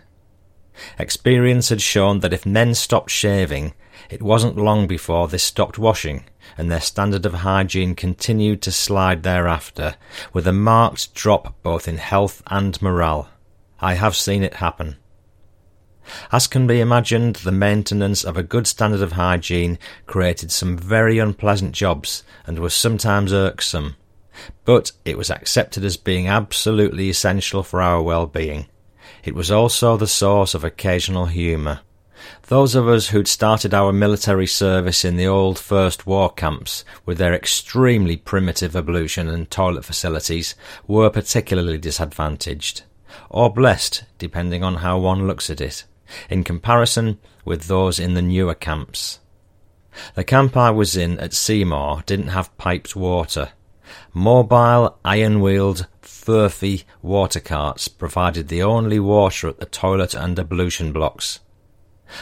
Experience 0.98 1.70
had 1.70 1.82
shown 1.82 2.20
that 2.22 2.34
if 2.34 2.46
men 2.46 2.74
stopped 2.74 3.12
shaving, 3.12 3.74
it 4.10 4.22
wasn't 4.22 4.58
long 4.58 4.88
before 4.88 5.28
they 5.28 5.38
stopped 5.38 5.78
washing, 5.78 6.24
and 6.58 6.72
their 6.72 6.80
standard 6.80 7.26
of 7.26 7.34
hygiene 7.34 7.96
continued 7.96 8.62
to 8.62 8.72
slide 8.72 9.24
thereafter, 9.24 9.96
with 10.32 10.48
a 10.48 10.54
marked 10.54 11.14
drop 11.14 11.62
both 11.62 11.88
in 11.88 11.98
health 11.98 12.42
and 12.48 12.82
morale. 12.82 13.30
I 13.82 13.96
have 13.96 14.16
seen 14.16 14.44
it 14.44 14.56
happen. 14.56 14.96
As 16.32 16.48
can 16.48 16.68
be 16.68 16.80
imagined, 16.80 17.38
the 17.38 17.52
maintenance 17.52 18.24
of 18.24 18.38
a 18.38 18.44
good 18.44 18.68
standard 18.68 19.02
of 19.02 19.14
hygiene 19.14 19.78
created 20.06 20.52
some 20.52 20.78
very 20.78 21.20
unpleasant 21.20 21.74
jobs 21.74 22.24
and 22.46 22.60
was 22.60 22.74
sometimes 22.74 23.34
irksome, 23.34 23.96
but 24.66 24.92
it 25.06 25.18
was 25.18 25.30
accepted 25.30 25.84
as 25.84 25.98
being 25.98 26.28
absolutely 26.28 27.10
essential 27.10 27.64
for 27.64 27.82
our 27.82 28.02
well-being. 28.02 28.68
It 29.24 29.36
was 29.36 29.52
also 29.52 29.98
the 29.98 30.08
source 30.08 30.54
of 30.54 30.64
occasional 30.64 31.26
humour. 31.28 31.82
Those 32.48 32.76
of 32.76 32.88
us 32.88 33.10
who'd 33.10 33.28
started 33.28 33.74
our 33.74 33.94
military 33.94 34.48
service 34.48 35.06
in 35.06 35.16
the 35.16 35.28
old 35.28 35.58
First 35.58 36.06
War 36.06 36.30
camps 36.32 36.84
with 37.06 37.18
their 37.18 37.34
extremely 37.34 38.18
primitive 38.18 38.76
ablution 38.76 39.28
and 39.28 39.50
toilet 39.50 39.86
facilities 39.86 40.56
were 40.88 41.10
particularly 41.10 41.78
disadvantaged, 41.78 42.84
or 43.30 43.54
blessed, 43.54 44.04
depending 44.18 44.64
on 44.64 44.76
how 44.76 45.00
one 45.00 45.28
looks 45.28 45.50
at 45.50 45.62
it 45.62 45.86
in 46.30 46.44
comparison 46.44 47.20
with 47.46 47.68
those 47.68 48.00
in 48.00 48.14
the 48.14 48.22
newer 48.22 48.56
camps. 48.56 49.20
The 50.16 50.24
camp 50.24 50.56
I 50.56 50.72
was 50.72 50.96
in 50.96 51.20
at 51.20 51.34
Seymour 51.34 52.04
didn't 52.06 52.28
have 52.28 52.56
piped 52.58 52.96
water. 52.96 53.50
Mobile, 54.14 54.98
iron 55.04 55.42
wheeled, 55.42 55.88
furphy 56.02 56.84
water 57.02 57.40
carts 57.40 57.88
provided 57.88 58.48
the 58.48 58.62
only 58.62 59.00
water 59.00 59.48
at 59.48 59.60
the 59.60 59.66
toilet 59.66 60.14
and 60.14 60.38
ablution 60.38 60.94
blocks. 60.94 61.40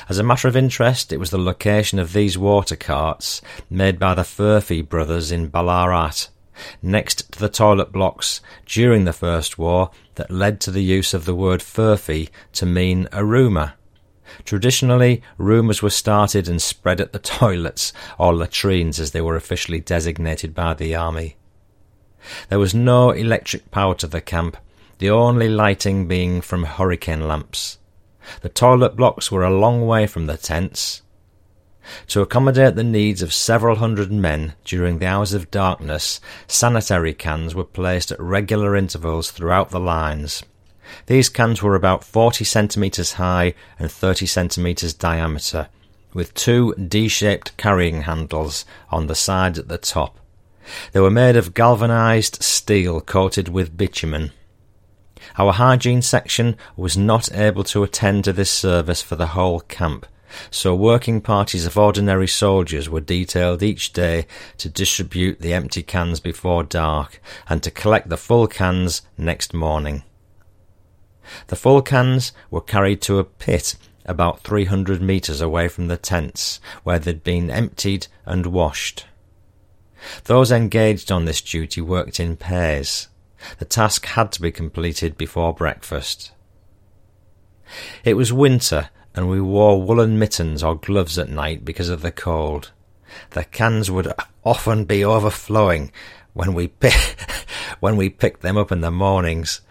As 0.10 0.18
a 0.18 0.24
matter 0.24 0.48
of 0.48 0.58
interest, 0.58 1.14
it 1.14 1.20
was 1.20 1.30
the 1.30 1.38
location 1.38 2.00
of 2.00 2.14
these 2.14 2.38
water 2.38 2.76
carts, 2.76 3.42
made 3.70 4.00
by 4.00 4.14
the 4.14 4.24
Furphy 4.24 4.88
brothers 4.88 5.32
in 5.32 5.48
Ballarat, 5.48 6.28
next 6.82 7.32
to 7.34 7.40
the 7.40 7.50
toilet 7.50 7.92
blocks 7.92 8.42
during 8.66 9.06
the 9.06 9.14
First 9.14 9.58
War, 9.58 9.92
that 10.16 10.32
led 10.32 10.60
to 10.62 10.72
the 10.72 10.84
use 10.84 11.14
of 11.14 11.26
the 11.26 11.36
word 11.36 11.62
Furphy 11.62 12.30
to 12.54 12.66
mean 12.66 13.08
a 13.12 13.24
rumour. 13.24 13.74
Traditionally, 14.46 15.22
rumours 15.38 15.82
were 15.82 15.90
started 15.90 16.48
and 16.48 16.62
spread 16.62 17.00
at 17.00 17.14
the 17.14 17.20
toilets, 17.38 17.94
or 18.18 18.34
latrines 18.34 19.00
as 19.00 19.12
they 19.12 19.22
were 19.22 19.36
officially 19.36 19.80
designated 19.80 20.54
by 20.54 20.74
the 20.74 20.96
army. 20.96 21.38
There 22.50 22.60
was 22.60 22.74
no 22.74 23.12
electric 23.12 23.72
power 23.72 23.96
to 23.96 24.08
the 24.08 24.22
camp, 24.22 24.58
the 24.98 25.10
only 25.10 25.48
lighting 25.48 26.08
being 26.08 26.42
from 26.42 26.64
hurricane 26.64 27.28
lamps. 27.28 27.78
The 28.42 28.50
toilet 28.50 28.96
blocks 28.96 29.32
were 29.32 29.44
a 29.44 29.58
long 29.58 29.86
way 29.86 30.08
from 30.08 30.26
the 30.26 30.38
tents. 30.38 31.02
To 32.08 32.22
accommodate 32.22 32.76
the 32.76 32.84
needs 32.84 33.22
of 33.22 33.34
several 33.34 33.78
hundred 33.78 34.12
men 34.12 34.54
during 34.66 35.00
the 35.00 35.06
hours 35.06 35.34
of 35.34 35.52
darkness, 35.52 36.20
sanitary 36.48 37.14
cans 37.14 37.56
were 37.56 37.64
placed 37.64 38.12
at 38.12 38.20
regular 38.20 38.76
intervals 38.76 39.32
throughout 39.32 39.70
the 39.70 39.80
lines. 39.80 40.44
These 41.08 41.30
cans 41.30 41.62
were 41.62 41.76
about 41.76 42.04
40 42.04 42.46
centimetres 42.46 43.14
high 43.14 43.54
and 43.78 43.92
30 43.92 44.26
centimetres 44.26 44.94
diameter, 44.94 45.70
with 46.14 46.34
two 46.34 46.74
D-shaped 46.76 47.58
carrying 47.58 48.04
handles 48.04 48.66
on 48.90 49.08
the 49.08 49.16
side 49.16 49.58
at 49.58 49.68
the 49.68 49.78
top. 49.78 50.18
They 50.92 51.00
were 51.00 51.12
made 51.12 51.36
of 51.36 51.54
galvanized 51.54 52.42
steel 52.44 53.02
coated 53.02 53.50
with 53.50 53.78
bitumen. 53.78 54.32
Our 55.38 55.54
hygiene 55.54 56.02
section 56.02 56.58
was 56.76 56.98
not 56.98 57.32
able 57.34 57.64
to 57.66 57.84
attend 57.84 58.24
to 58.26 58.34
this 58.34 58.52
service 58.52 59.02
for 59.02 59.16
the 59.16 59.28
whole 59.28 59.62
camp, 59.62 60.06
so 60.52 60.76
working 60.76 61.22
parties 61.22 61.66
of 61.66 61.78
ordinary 61.78 62.28
soldiers 62.28 62.90
were 62.90 63.02
detailed 63.02 63.64
each 63.64 63.94
day 63.94 64.28
to 64.58 64.70
distribute 64.70 65.40
the 65.40 65.54
empty 65.54 65.84
cans 65.84 66.20
before 66.20 66.64
dark 66.64 67.22
and 67.50 67.64
to 67.64 67.72
collect 67.72 68.10
the 68.10 68.18
full 68.18 68.48
cans 68.48 69.02
next 69.18 69.54
morning. 69.54 70.04
The 71.48 71.56
full 71.56 71.82
cans 71.82 72.32
were 72.50 72.62
carried 72.62 73.02
to 73.04 73.20
a 73.20 73.24
pit 73.24 73.76
about 74.06 74.40
300 74.42 75.02
metres 75.02 75.42
away 75.42 75.68
from 75.68 75.88
the 75.88 75.98
tents, 75.98 76.62
where 76.84 76.98
they'd 76.98 77.24
been 77.24 77.52
emptied 77.52 78.08
and 78.26 78.46
washed. 78.48 79.06
Those 80.24 80.52
engaged 80.52 81.12
on 81.12 81.26
this 81.26 81.42
duty 81.42 81.82
worked 81.82 82.20
in 82.20 82.38
pairs. 82.38 83.10
The 83.60 83.66
task 83.66 84.06
had 84.06 84.32
to 84.34 84.42
be 84.42 84.52
completed 84.52 85.18
before 85.18 85.54
breakfast. 85.54 86.32
It 88.06 88.14
was 88.14 88.32
winter, 88.32 88.90
and 89.18 89.30
we 89.30 89.42
wore 89.42 89.82
woolen 89.82 90.20
mittens 90.20 90.64
or 90.64 90.76
gloves 90.76 91.18
at 91.18 91.30
night 91.30 91.66
because 91.66 91.90
of 91.90 92.02
the 92.02 92.12
cold. 92.12 92.72
The 93.32 93.44
cans 93.44 93.90
would 93.90 94.14
often 94.46 94.86
be 94.86 95.04
overflowing 95.04 95.92
when 96.34 96.54
we 96.54 96.68
pick, 96.68 96.94
when 97.80 97.98
we 97.98 98.10
picked 98.10 98.42
them 98.42 98.58
up 98.58 98.72
in 98.72 98.82
the 98.82 98.92
mornings. 98.92 99.62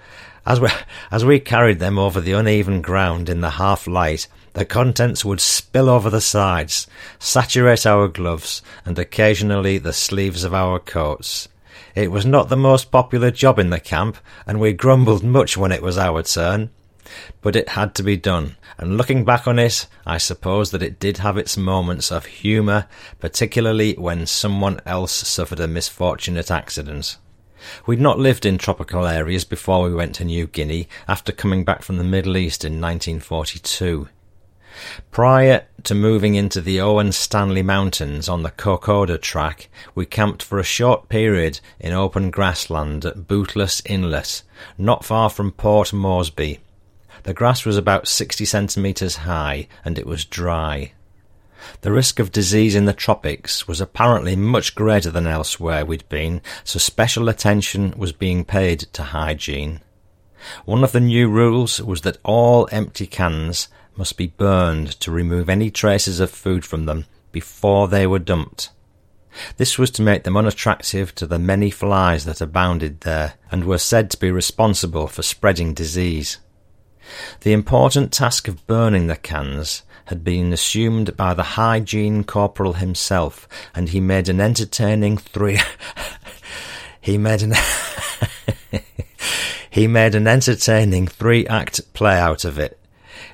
As 0.44 0.60
we, 0.60 0.68
as 1.10 1.24
we 1.24 1.40
carried 1.40 1.78
them 1.78 1.98
over 1.98 2.20
the 2.20 2.32
uneven 2.32 2.82
ground 2.82 3.28
in 3.28 3.40
the 3.40 3.51
half 3.51 3.86
light, 3.86 4.28
the 4.52 4.64
contents 4.64 5.24
would 5.24 5.40
spill 5.40 5.89
over 5.89 6.09
the 6.09 6.20
sides, 6.20 6.86
saturate 7.18 7.86
our 7.86 8.09
gloves, 8.09 8.62
and 8.85 8.98
occasionally 8.98 9.78
the 9.78 9.93
sleeves 9.93 10.44
of 10.44 10.55
our 10.55 10.78
coats. 10.78 11.48
It 11.94 12.10
was 12.10 12.27
not 12.27 12.48
the 12.48 12.56
most 12.56 12.90
popular 12.90 13.31
job 13.31 13.59
in 13.59 13.70
the 13.70 13.81
camp, 13.81 14.18
and 14.47 14.60
we 14.60 14.73
grumbled 14.73 15.23
much 15.23 15.56
when 15.56 15.73
it 15.73 15.82
was 15.82 15.98
our 15.98 16.23
turn. 16.23 16.70
But 17.41 17.57
it 17.57 17.70
had 17.70 17.95
to 17.97 18.03
be 18.03 18.16
done, 18.16 18.57
and 18.78 18.97
looking 18.97 19.24
back 19.24 19.47
on 19.47 19.59
it, 19.59 19.87
I 20.05 20.19
suppose 20.19 20.70
that 20.70 20.83
it 20.83 21.01
did 21.01 21.19
have 21.19 21.39
its 21.39 21.57
moments 21.57 22.11
of 22.11 22.27
humour, 22.27 22.87
particularly 23.20 23.95
when 23.95 24.27
someone 24.27 24.81
else 24.87 25.12
suffered 25.12 25.61
a 25.61 25.69
misfortunate 25.69 26.51
accident. 26.51 27.16
We'd 27.87 28.01
not 28.01 28.19
lived 28.19 28.45
in 28.45 28.59
tropical 28.59 29.07
areas 29.07 29.45
before 29.45 29.83
we 29.83 29.95
went 29.95 30.15
to 30.16 30.24
New 30.24 30.47
Guinea 30.47 30.89
after 31.09 31.33
coming 31.33 31.65
back 31.65 31.83
from 31.83 31.97
the 31.97 32.05
Middle 32.05 32.37
East 32.37 32.65
in 32.65 32.81
1942. 32.81 34.09
Prior 35.11 35.65
to 35.85 35.95
moving 35.95 36.35
into 36.35 36.61
the 36.61 36.81
Owen 36.81 37.11
Stanley 37.12 37.62
Mountains 37.62 38.28
on 38.28 38.43
the 38.43 38.51
Kokoda 38.51 39.16
track, 39.16 39.70
we 39.95 40.05
camped 40.05 40.43
for 40.43 40.59
a 40.59 40.65
short 40.65 41.09
period 41.09 41.61
in 41.81 41.95
open 41.95 42.31
grassland 42.31 43.07
at 43.07 43.27
Bootless 43.27 43.81
Inlet, 43.87 44.43
not 44.77 45.05
far 45.05 45.31
from 45.31 45.51
Port 45.51 45.95
Moresby. 45.95 46.59
The 47.27 47.35
grass 47.35 47.65
was 47.65 47.77
about 47.77 48.07
60 48.07 48.44
centimetres 48.44 49.16
high 49.16 49.66
and 49.85 49.98
it 49.98 50.07
was 50.07 50.24
dry. 50.24 50.93
The 51.81 51.90
risk 51.90 52.20
of 52.20 52.31
disease 52.31 52.77
in 52.77 52.85
the 52.85 52.93
tropics 52.93 53.66
was 53.66 53.81
apparently 53.81 54.36
much 54.36 54.77
greater 54.77 55.11
than 55.11 55.27
elsewhere 55.27 55.85
we'd 55.85 56.09
been, 56.09 56.40
so 56.62 56.78
special 56.78 57.28
attention 57.28 57.94
was 57.97 58.12
being 58.12 58.44
paid 58.44 58.78
to 58.93 59.03
hygiene. 59.03 59.81
One 60.66 60.85
of 60.85 60.93
the 60.93 61.01
new 61.01 61.28
rules 61.28 61.82
was 61.82 62.03
that 62.03 62.19
all 62.23 62.69
empty 62.70 63.09
cans 63.09 63.66
must 63.97 64.16
be 64.16 64.28
burned 64.28 64.93
to 65.01 65.11
remove 65.11 65.48
any 65.48 65.69
traces 65.69 66.20
of 66.20 66.31
food 66.31 66.65
from 66.65 66.86
them 66.86 67.07
before 67.32 67.89
they 67.89 68.07
were 68.07 68.20
dumped. 68.20 68.70
This 69.57 69.78
was 69.78 69.90
to 69.90 70.03
make 70.03 70.23
them 70.23 70.36
unattractive 70.36 71.12
to 71.16 71.27
the 71.27 71.40
many 71.40 71.70
flies 71.70 72.24
that 72.24 72.40
abounded 72.40 73.01
there 73.01 73.35
and 73.51 73.65
were 73.65 73.78
said 73.78 74.12
to 74.12 74.16
be 74.16 74.31
responsible 74.31 75.09
for 75.09 75.24
spreading 75.24 75.74
disease. 75.74 76.39
The 77.41 77.53
important 77.53 78.12
task 78.12 78.49
of 78.49 78.66
burning 78.66 79.07
the 79.07 79.16
cans 79.16 79.83
had 80.07 80.23
been 80.24 80.53
assumed 80.53 81.16
by 81.16 81.35
the 81.35 81.43
hygiene 81.43 82.24
corporal 82.24 82.74
himself, 82.74 83.49
and 83.74 83.89
he 83.89 84.01
made 84.01 84.28
an 84.28 84.41
entertaining 84.41 85.16
three. 85.16 85.59
he 87.01 87.19
made 87.19 87.43
an. 87.43 87.55
he 89.70 89.87
made 89.87 90.15
an 90.15 90.27
entertaining 90.27 91.07
three 91.07 91.47
act 91.47 91.93
play 91.93 92.19
out 92.19 92.45
of 92.45 92.59
it. 92.59 92.78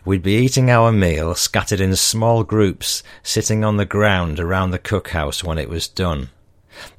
We'd 0.05 0.23
be 0.23 0.35
eating 0.35 0.71
our 0.71 0.91
meal 0.91 1.35
scattered 1.35 1.81
in 1.81 1.95
small 1.95 2.43
groups, 2.43 3.03
sitting 3.23 3.65
on 3.65 3.77
the 3.77 3.87
ground 3.87 4.41
around 4.41 4.71
the 4.71 4.79
cookhouse 4.79 5.45
when 5.45 5.59
it 5.59 5.69
was 5.69 5.87
done. 5.87 6.31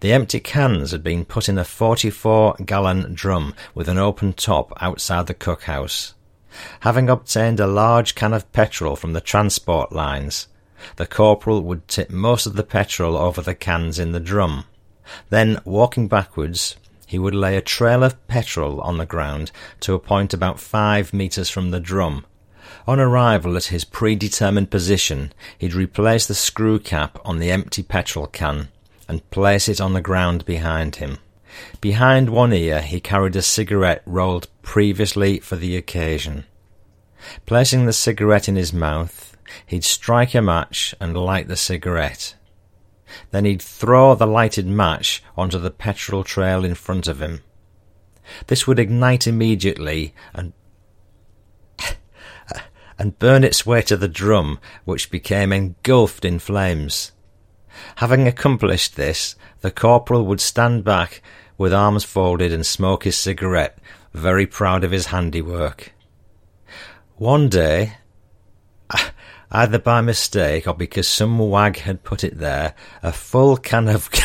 The 0.02 0.14
empty 0.14 0.40
cans 0.40 0.91
had 0.91 1.04
been 1.04 1.26
put 1.26 1.50
in 1.50 1.58
a 1.58 1.66
44 1.66 2.58
gallon 2.66 3.14
drum 3.14 3.56
with 3.74 3.90
an 3.90 3.98
open 3.98 4.34
top 4.34 4.72
outside 4.80 5.28
the 5.28 5.34
cookhouse. 5.34 6.14
Having 6.82 7.10
obtained 7.10 7.60
a 7.60 7.68
large 7.68 8.16
can 8.16 8.34
of 8.34 8.52
petrol 8.52 8.96
from 8.96 9.14
the 9.14 9.22
transport 9.22 9.92
lines, 9.92 10.48
the 10.98 11.08
corporal 11.08 11.62
would 11.62 11.88
tip 11.88 12.10
most 12.10 12.46
of 12.46 12.56
the 12.56 12.64
petrol 12.64 13.16
over 13.16 13.42
the 13.42 13.56
cans 13.56 14.00
in 14.00 14.12
the 14.12 14.20
drum. 14.20 14.66
Then, 15.30 15.60
walking 15.66 16.08
backwards, 16.08 16.76
he 17.06 17.20
would 17.20 17.36
lay 17.36 17.58
a 17.58 17.62
trail 17.62 18.04
of 18.04 18.28
petrol 18.28 18.82
on 18.82 18.98
the 18.98 19.06
ground 19.06 19.52
to 19.82 19.94
a 19.94 20.00
point 20.00 20.34
about 20.34 20.60
five 20.60 21.14
metres 21.14 21.50
from 21.50 21.72
the 21.72 21.80
drum. 21.80 22.26
On 22.88 23.00
arrival 23.00 23.56
at 23.56 23.66
his 23.66 23.86
predetermined 23.86 24.72
position, 24.72 25.32
he'd 25.58 25.74
replace 25.74 26.26
the 26.26 26.34
screw 26.34 26.80
cap 26.80 27.20
on 27.24 27.40
the 27.40 27.52
empty 27.52 27.84
petrol 27.84 28.28
can 28.28 28.70
and 29.08 29.30
place 29.32 29.68
it 29.70 29.80
on 29.80 29.94
the 29.94 30.02
ground 30.02 30.46
behind 30.46 30.96
him. 30.98 31.20
Behind 31.82 32.30
one 32.30 32.54
ear 32.54 32.82
he 32.82 33.00
carried 33.00 33.36
a 33.36 33.42
cigarette 33.42 34.02
rolled 34.06 34.48
previously 34.62 35.40
for 35.40 35.56
the 35.56 35.76
occasion. 35.76 36.46
Placing 37.46 37.86
the 37.86 37.94
cigarette 37.94 38.50
in 38.50 38.56
his 38.56 38.74
mouth, 38.74 39.38
he'd 39.66 39.84
strike 39.84 40.34
a 40.34 40.42
match 40.42 40.96
and 41.00 41.16
light 41.16 41.48
the 41.48 41.56
cigarette. 41.56 42.36
Then 43.32 43.46
he'd 43.46 43.62
throw 43.62 44.16
the 44.16 44.26
lighted 44.26 44.68
match 44.68 45.24
onto 45.38 45.60
the 45.60 45.72
petrol 45.72 46.24
trail 46.24 46.66
in 46.66 46.76
front 46.76 47.08
of 47.08 47.22
him. 47.22 47.42
This 48.48 48.66
would 48.66 48.80
ignite 48.80 49.28
immediately 49.28 50.14
and 50.34 50.54
and 52.98 53.20
burn 53.20 53.44
its 53.44 53.66
way 53.66 53.82
to 53.84 53.98
the 53.98 54.08
drum, 54.08 54.60
which 54.86 55.12
became 55.12 55.52
engulfed 55.52 56.26
in 56.26 56.40
flames. 56.40 57.12
Having 57.98 58.28
accomplished 58.28 58.96
this, 58.96 59.36
the 59.62 59.72
corporal 59.72 60.26
would 60.26 60.42
stand 60.42 60.84
back 60.84 61.22
with 61.58 61.74
arms 61.74 62.04
folded 62.04 62.52
and 62.52 62.66
smoke 62.66 63.04
his 63.04 63.18
cigarette, 63.18 63.78
very 64.14 64.46
proud 64.46 64.84
of 64.84 64.92
his 64.92 65.08
handiwork. 65.08 65.94
One 67.18 67.50
day, 67.50 67.98
either 69.52 69.80
by 69.80 70.02
mistake 70.02 70.68
or 70.68 70.74
because 70.74 71.08
some 71.08 71.38
wag 71.38 71.78
had 71.78 72.04
put 72.04 72.24
it 72.24 72.40
there, 72.40 72.74
a 73.02 73.12
full 73.12 73.58
can 73.58 73.88
of 73.88 74.10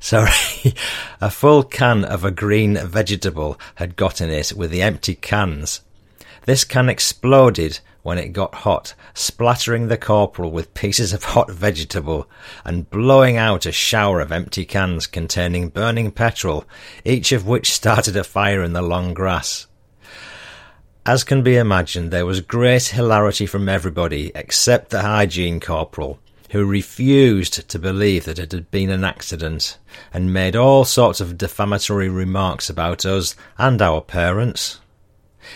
sorry, 0.00 0.30
a 1.20 1.30
full 1.30 1.62
can 1.62 2.04
of 2.04 2.24
a 2.24 2.30
green 2.30 2.76
vegetable 2.76 3.58
had 3.76 3.96
got 3.96 4.20
in 4.20 4.30
it 4.30 4.52
with 4.52 4.70
the 4.70 4.82
empty 4.82 5.14
cans. 5.14 5.80
This 6.44 6.64
can 6.64 6.88
exploded 6.88 7.80
when 8.08 8.16
it 8.16 8.32
got 8.32 8.54
hot, 8.54 8.94
splattering 9.12 9.88
the 9.88 9.96
corporal 9.98 10.50
with 10.50 10.72
pieces 10.72 11.12
of 11.12 11.24
hot 11.24 11.50
vegetable 11.50 12.26
and 12.64 12.88
blowing 12.88 13.36
out 13.36 13.66
a 13.66 13.70
shower 13.70 14.22
of 14.22 14.32
empty 14.32 14.64
cans 14.64 15.06
containing 15.06 15.68
burning 15.68 16.10
petrol, 16.10 16.64
each 17.04 17.32
of 17.32 17.46
which 17.46 17.70
started 17.70 18.16
a 18.16 18.24
fire 18.24 18.62
in 18.62 18.72
the 18.72 18.80
long 18.80 19.12
grass. 19.12 19.66
As 21.04 21.22
can 21.22 21.42
be 21.42 21.56
imagined, 21.56 22.10
there 22.10 22.24
was 22.24 22.40
great 22.40 22.86
hilarity 22.86 23.44
from 23.44 23.68
everybody 23.68 24.32
except 24.34 24.88
the 24.88 25.02
hygiene 25.02 25.60
corporal, 25.60 26.18
who 26.52 26.64
refused 26.64 27.68
to 27.68 27.78
believe 27.78 28.24
that 28.24 28.38
it 28.38 28.52
had 28.52 28.70
been 28.70 28.88
an 28.88 29.04
accident 29.04 29.76
and 30.14 30.32
made 30.32 30.56
all 30.56 30.86
sorts 30.86 31.20
of 31.20 31.36
defamatory 31.36 32.08
remarks 32.08 32.70
about 32.70 33.04
us 33.04 33.36
and 33.58 33.82
our 33.82 34.00
parents. 34.00 34.80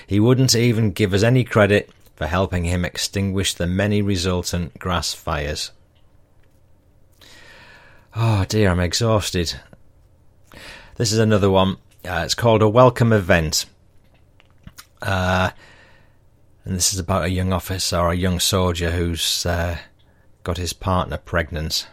He 0.06 0.20
wouldn't 0.20 0.54
even 0.54 0.90
give 0.90 1.14
us 1.14 1.22
any 1.22 1.44
credit 1.44 1.88
for 2.22 2.28
helping 2.28 2.62
him 2.62 2.84
extinguish 2.84 3.52
the 3.52 3.66
many 3.66 4.00
resultant 4.00 4.78
grass 4.78 5.12
fires. 5.12 5.72
Oh 8.14 8.44
dear, 8.48 8.70
I'm 8.70 8.78
exhausted. 8.78 9.56
This 10.98 11.10
is 11.10 11.18
another 11.18 11.50
one. 11.50 11.78
Uh, 12.04 12.22
it's 12.24 12.36
called 12.36 12.62
A 12.62 12.68
Welcome 12.68 13.12
Event. 13.12 13.66
Uh, 15.00 15.50
and 16.64 16.76
this 16.76 16.92
is 16.92 17.00
about 17.00 17.24
a 17.24 17.30
young 17.30 17.52
officer 17.52 17.98
or 17.98 18.12
a 18.12 18.16
young 18.16 18.38
soldier 18.38 18.92
who's 18.92 19.44
uh, 19.44 19.78
got 20.44 20.58
his 20.58 20.72
partner 20.72 21.18
pregnant. 21.18 21.88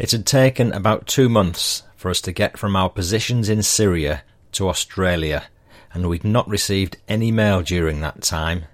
It 0.00 0.10
had 0.10 0.26
taken 0.26 0.72
about 0.72 1.06
two 1.06 1.28
months 1.28 1.84
for 1.94 2.10
us 2.10 2.20
to 2.22 2.32
get 2.32 2.58
from 2.58 2.74
our 2.74 2.90
positions 2.90 3.48
in 3.48 3.62
Syria 3.62 4.24
to 4.50 4.68
Australia 4.68 5.44
and 5.94 6.08
we'd 6.08 6.24
not 6.24 6.48
received 6.48 6.96
any 7.06 7.30
mail 7.30 7.62
during 7.62 8.00
that 8.00 8.22
time. 8.22 8.64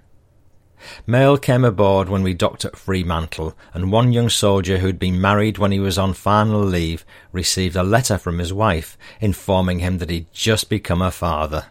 Mail 1.07 1.37
came 1.37 1.63
aboard 1.63 2.09
when 2.09 2.23
we 2.23 2.33
docked 2.33 2.65
at 2.65 2.75
Fremantle, 2.75 3.55
and 3.73 3.91
one 3.91 4.11
young 4.11 4.29
soldier 4.29 4.79
who'd 4.79 4.99
been 4.99 5.21
married 5.21 5.57
when 5.57 5.71
he 5.71 5.79
was 5.79 5.97
on 5.97 6.13
final 6.13 6.61
leave 6.61 7.05
received 7.31 7.75
a 7.75 7.83
letter 7.83 8.17
from 8.17 8.39
his 8.39 8.53
wife 8.53 8.97
informing 9.21 9.79
him 9.79 9.97
that 9.99 10.09
he'd 10.09 10.31
just 10.33 10.69
become 10.69 11.01
a 11.01 11.11
father. 11.11 11.67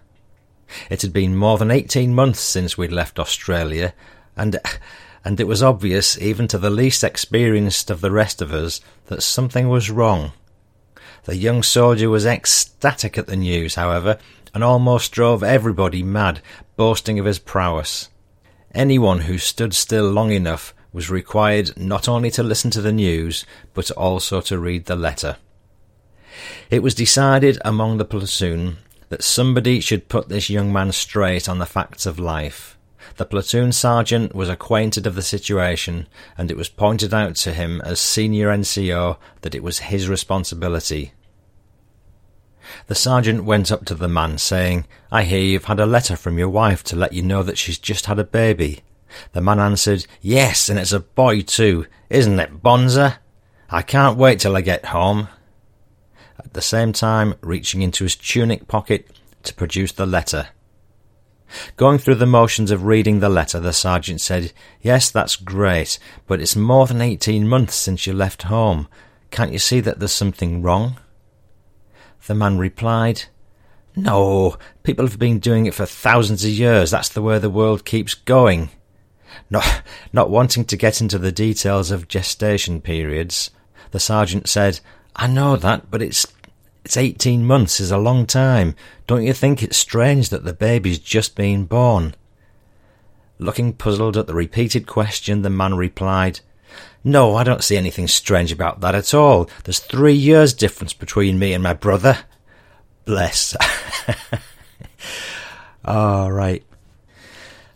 It 0.89 1.03
had 1.03 1.13
been 1.13 1.37
more 1.37 1.59
than 1.59 1.71
eighteen 1.71 2.15
months 2.15 2.41
since 2.41 2.79
we'd 2.79 2.93
left 2.93 3.19
Australia, 3.19 3.93
and 4.37 4.59
and 5.25 5.39
it 5.39 5.47
was 5.47 5.63
obvious, 5.63 6.19
even 6.19 6.49
to 6.49 6.59
the 6.59 6.71
least 6.71 7.05
experienced 7.05 7.91
of 7.91 8.01
the 8.01 8.11
rest 8.11 8.43
of 8.43 8.53
us, 8.53 8.81
that 9.07 9.23
something 9.23 9.69
was 9.69 9.91
wrong. 9.91 10.33
The 11.25 11.37
young 11.37 11.63
soldier 11.63 12.11
was 12.11 12.27
ecstatic 12.27 13.17
at 13.17 13.29
the 13.29 13.37
news, 13.37 13.77
however, 13.77 14.19
and 14.55 14.65
almost 14.65 15.13
drove 15.13 15.45
everybody 15.45 16.03
mad, 16.03 16.41
boasting 16.77 17.19
of 17.19 17.27
his 17.27 17.39
prowess. 17.39 18.09
Anyone 18.75 19.21
who 19.21 19.37
stood 19.37 19.75
still 19.75 20.11
long 20.11 20.33
enough 20.33 20.75
was 20.93 21.11
required 21.11 21.77
not 21.77 22.09
only 22.09 22.31
to 22.31 22.43
listen 22.43 22.71
to 22.71 22.81
the 22.81 22.93
news, 22.93 23.45
but 23.75 23.91
also 23.93 24.41
to 24.43 24.59
read 24.59 24.87
the 24.87 24.97
letter. 24.97 25.37
It 26.71 26.83
was 26.83 26.95
decided 26.95 27.59
among 27.65 27.99
the 27.99 28.05
platoon 28.05 28.79
that 29.11 29.23
somebody 29.23 29.81
should 29.81 30.09
put 30.09 30.31
this 30.31 30.49
young 30.49 30.73
man 30.73 30.93
straight 30.93 31.49
on 31.49 31.59
the 31.59 31.67
facts 31.67 32.07
of 32.07 32.19
life. 32.19 32.79
The 33.17 33.27
platoon 33.27 33.73
sergeant 33.73 34.35
was 34.35 34.49
acquainted 34.49 35.07
of 35.07 35.17
the 35.17 35.23
situation, 35.23 36.07
and 36.39 36.51
it 36.51 36.57
was 36.57 36.71
pointed 36.71 37.13
out 37.13 37.37
to 37.37 37.53
him 37.53 37.83
as 37.83 38.01
senior 38.01 38.49
NCO 38.49 39.19
that 39.43 39.55
it 39.55 39.63
was 39.63 39.81
his 39.81 40.09
responsibility. 40.09 41.13
The 42.87 42.95
sergeant 42.95 43.45
went 43.45 43.73
up 43.73 43.85
to 43.87 43.95
the 43.95 44.09
man, 44.09 44.39
saying, 44.39 44.87
I 45.11 45.25
hear 45.25 45.41
you've 45.41 45.65
had 45.65 45.81
a 45.81 45.87
letter 45.87 46.17
from 46.17 46.39
your 46.39 46.49
wife 46.49 46.83
to 46.85 46.97
let 46.97 47.13
you 47.13 47.23
know 47.23 47.43
that 47.43 47.59
she's 47.59 47.79
just 47.79 48.07
had 48.07 48.19
a 48.19 48.25
baby. 48.25 48.81
The 49.33 49.41
man 49.41 49.59
answered, 49.59 50.07
Yes, 50.21 50.69
and 50.69 50.79
it's 50.79 50.93
a 50.93 51.01
boy 51.01 51.43
too. 51.43 51.87
Isn't 52.09 52.41
it, 52.41 52.63
Bonza? 52.63 53.19
I 53.71 53.83
can't 53.83 54.19
wait 54.19 54.41
till 54.41 54.57
I 54.57 54.61
get 54.61 54.87
home. 54.87 55.29
At 56.39 56.55
the 56.55 56.63
same 56.63 56.93
time, 56.93 57.35
reaching 57.41 57.83
into 57.83 58.05
his 58.05 58.17
tunic 58.17 58.69
pocket 58.69 59.11
to 59.45 59.55
produce 59.55 59.93
the 59.93 60.07
letter. 60.07 60.49
Going 61.77 61.99
through 61.99 62.15
the 62.15 62.27
motions 62.27 62.71
of 62.71 62.85
reading 62.85 63.21
the 63.21 63.29
letter, 63.29 63.61
the 63.61 63.73
sergeant 63.73 64.21
said, 64.21 64.53
Yes, 64.81 65.11
that's 65.11 65.37
great, 65.37 65.99
but 66.27 66.41
it's 66.41 66.57
more 66.57 66.87
than 66.87 67.03
eighteen 67.03 67.47
months 67.47 67.75
since 67.75 68.07
you 68.07 68.13
left 68.13 68.45
home. 68.45 68.89
Can't 69.31 69.53
you 69.53 69.59
see 69.59 69.81
that 69.81 69.99
there's 69.99 70.13
something 70.13 70.63
wrong? 70.63 70.99
The 72.27 72.35
man 72.35 72.59
replied, 72.59 73.25
No, 73.97 74.57
people 74.83 75.07
have 75.07 75.19
been 75.19 75.39
doing 75.39 75.67
it 75.67 75.75
for 75.75 75.87
thousands 75.87 76.45
of 76.45 76.51
years. 76.51 76.91
That's 76.91 77.09
the 77.09 77.23
way 77.23 77.39
the 77.39 77.51
world 77.51 77.85
keeps 77.85 78.15
going. 78.15 78.71
Not, 79.51 79.83
not 80.13 80.31
wanting 80.31 80.65
to 80.67 80.77
get 80.77 81.01
into 81.01 81.19
the 81.19 81.33
details 81.33 81.91
of 81.91 82.09
gestation 82.09 82.81
periods, 82.81 83.51
the 83.91 84.01
sergeant 84.01 84.49
said, 84.49 84.81
I 85.17 85.27
know 85.27 85.57
that, 85.57 85.91
but 85.91 86.03
it's 86.03 86.27
it's 86.85 86.97
eighteen 86.97 87.45
months 87.45 87.79
is 87.79 87.93
a 87.93 87.99
long 87.99 88.27
time. 88.27 88.75
Don't 89.07 89.23
you 89.23 89.33
think 89.33 89.63
it's 89.63 89.77
strange 89.77 90.31
that 90.31 90.45
the 90.45 90.53
baby's 90.53 90.99
just 90.99 91.37
been 91.37 91.65
born? 91.65 92.15
Looking 93.39 93.73
puzzled 93.73 94.17
at 94.17 94.27
the 94.27 94.35
repeated 94.35 94.87
question, 94.87 95.43
the 95.43 95.51
man 95.51 95.77
replied, 95.77 96.41
no, 97.05 97.35
I 97.35 97.45
don't 97.45 97.65
see 97.65 97.77
anything 97.77 98.09
strange 98.09 98.53
about 98.53 98.81
that 98.81 98.95
at 98.95 99.13
all. 99.15 99.51
There's 99.65 99.81
three 99.81 100.15
years 100.15 100.55
difference 100.55 100.93
between 100.93 101.39
me 101.39 101.53
and 101.53 101.63
my 101.63 101.75
brother. 101.75 102.19
Bless. 103.05 103.57
all 105.85 106.31
right. 106.31 106.65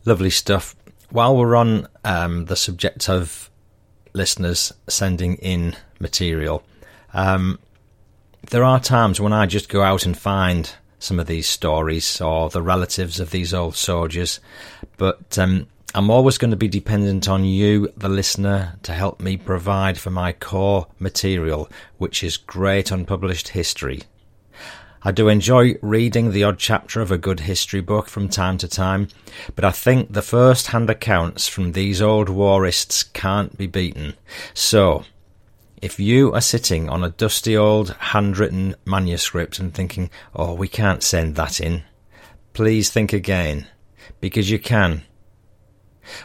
Lovely 0.05 0.31
stuff. 0.31 0.77
While 1.11 1.36
we're 1.36 1.57
on 1.57 1.89
um, 2.05 2.44
the 2.44 2.57
subject 2.57 3.09
of 3.09 3.51
listeners 4.12 4.73
sending 4.89 5.35
in 5.36 5.77
material, 5.98 6.62
um, 7.12 7.59
there 8.51 8.65
are 8.65 8.78
times 8.78 9.20
when 9.20 9.32
I 9.32 9.47
just 9.47 9.69
go 9.69 9.82
out 9.82 10.07
and 10.07 10.16
find 10.16 10.70
some 10.98 11.19
of 11.19 11.27
these 11.27 11.48
stories 11.48 12.20
or 12.20 12.48
the 12.48 12.62
relatives 12.62 13.19
of 13.19 13.31
these 13.31 13.53
old 13.53 13.77
soldiers, 13.77 14.40
but 14.97 15.36
um, 15.39 15.66
I'm 15.94 16.10
always 16.10 16.36
going 16.36 16.50
to 16.50 16.56
be 16.56 16.68
dependent 16.68 17.28
on 17.28 17.44
you, 17.44 17.88
the 17.96 18.08
listener, 18.08 18.78
to 18.82 18.92
help 18.92 19.20
me 19.20 19.36
provide 19.36 19.98
for 19.98 20.10
my 20.10 20.32
core 20.32 20.88
material, 20.98 21.70
which 21.96 22.22
is 22.22 22.36
great 22.36 22.90
unpublished 22.90 23.48
history. 23.48 24.02
I 25.02 25.12
do 25.12 25.28
enjoy 25.28 25.76
reading 25.82 26.32
the 26.32 26.42
odd 26.42 26.58
chapter 26.58 27.00
of 27.00 27.12
a 27.12 27.18
good 27.18 27.40
history 27.40 27.80
book 27.80 28.08
from 28.08 28.28
time 28.28 28.58
to 28.58 28.68
time, 28.68 29.08
but 29.54 29.64
I 29.64 29.70
think 29.70 30.12
the 30.12 30.20
first 30.20 30.66
hand 30.66 30.90
accounts 30.90 31.46
from 31.46 31.72
these 31.72 32.02
old 32.02 32.28
warists 32.28 33.04
can't 33.04 33.56
be 33.56 33.68
beaten. 33.68 34.14
So, 34.52 35.04
if 35.80 36.00
you 36.00 36.32
are 36.32 36.40
sitting 36.40 36.88
on 36.88 37.04
a 37.04 37.10
dusty 37.10 37.56
old 37.56 37.90
handwritten 38.00 38.74
manuscript 38.84 39.60
and 39.60 39.72
thinking, 39.72 40.10
oh, 40.34 40.54
we 40.54 40.66
can't 40.68 41.04
send 41.04 41.36
that 41.36 41.60
in, 41.60 41.84
please 42.52 42.90
think 42.90 43.12
again, 43.12 43.68
because 44.20 44.50
you 44.50 44.58
can. 44.58 45.02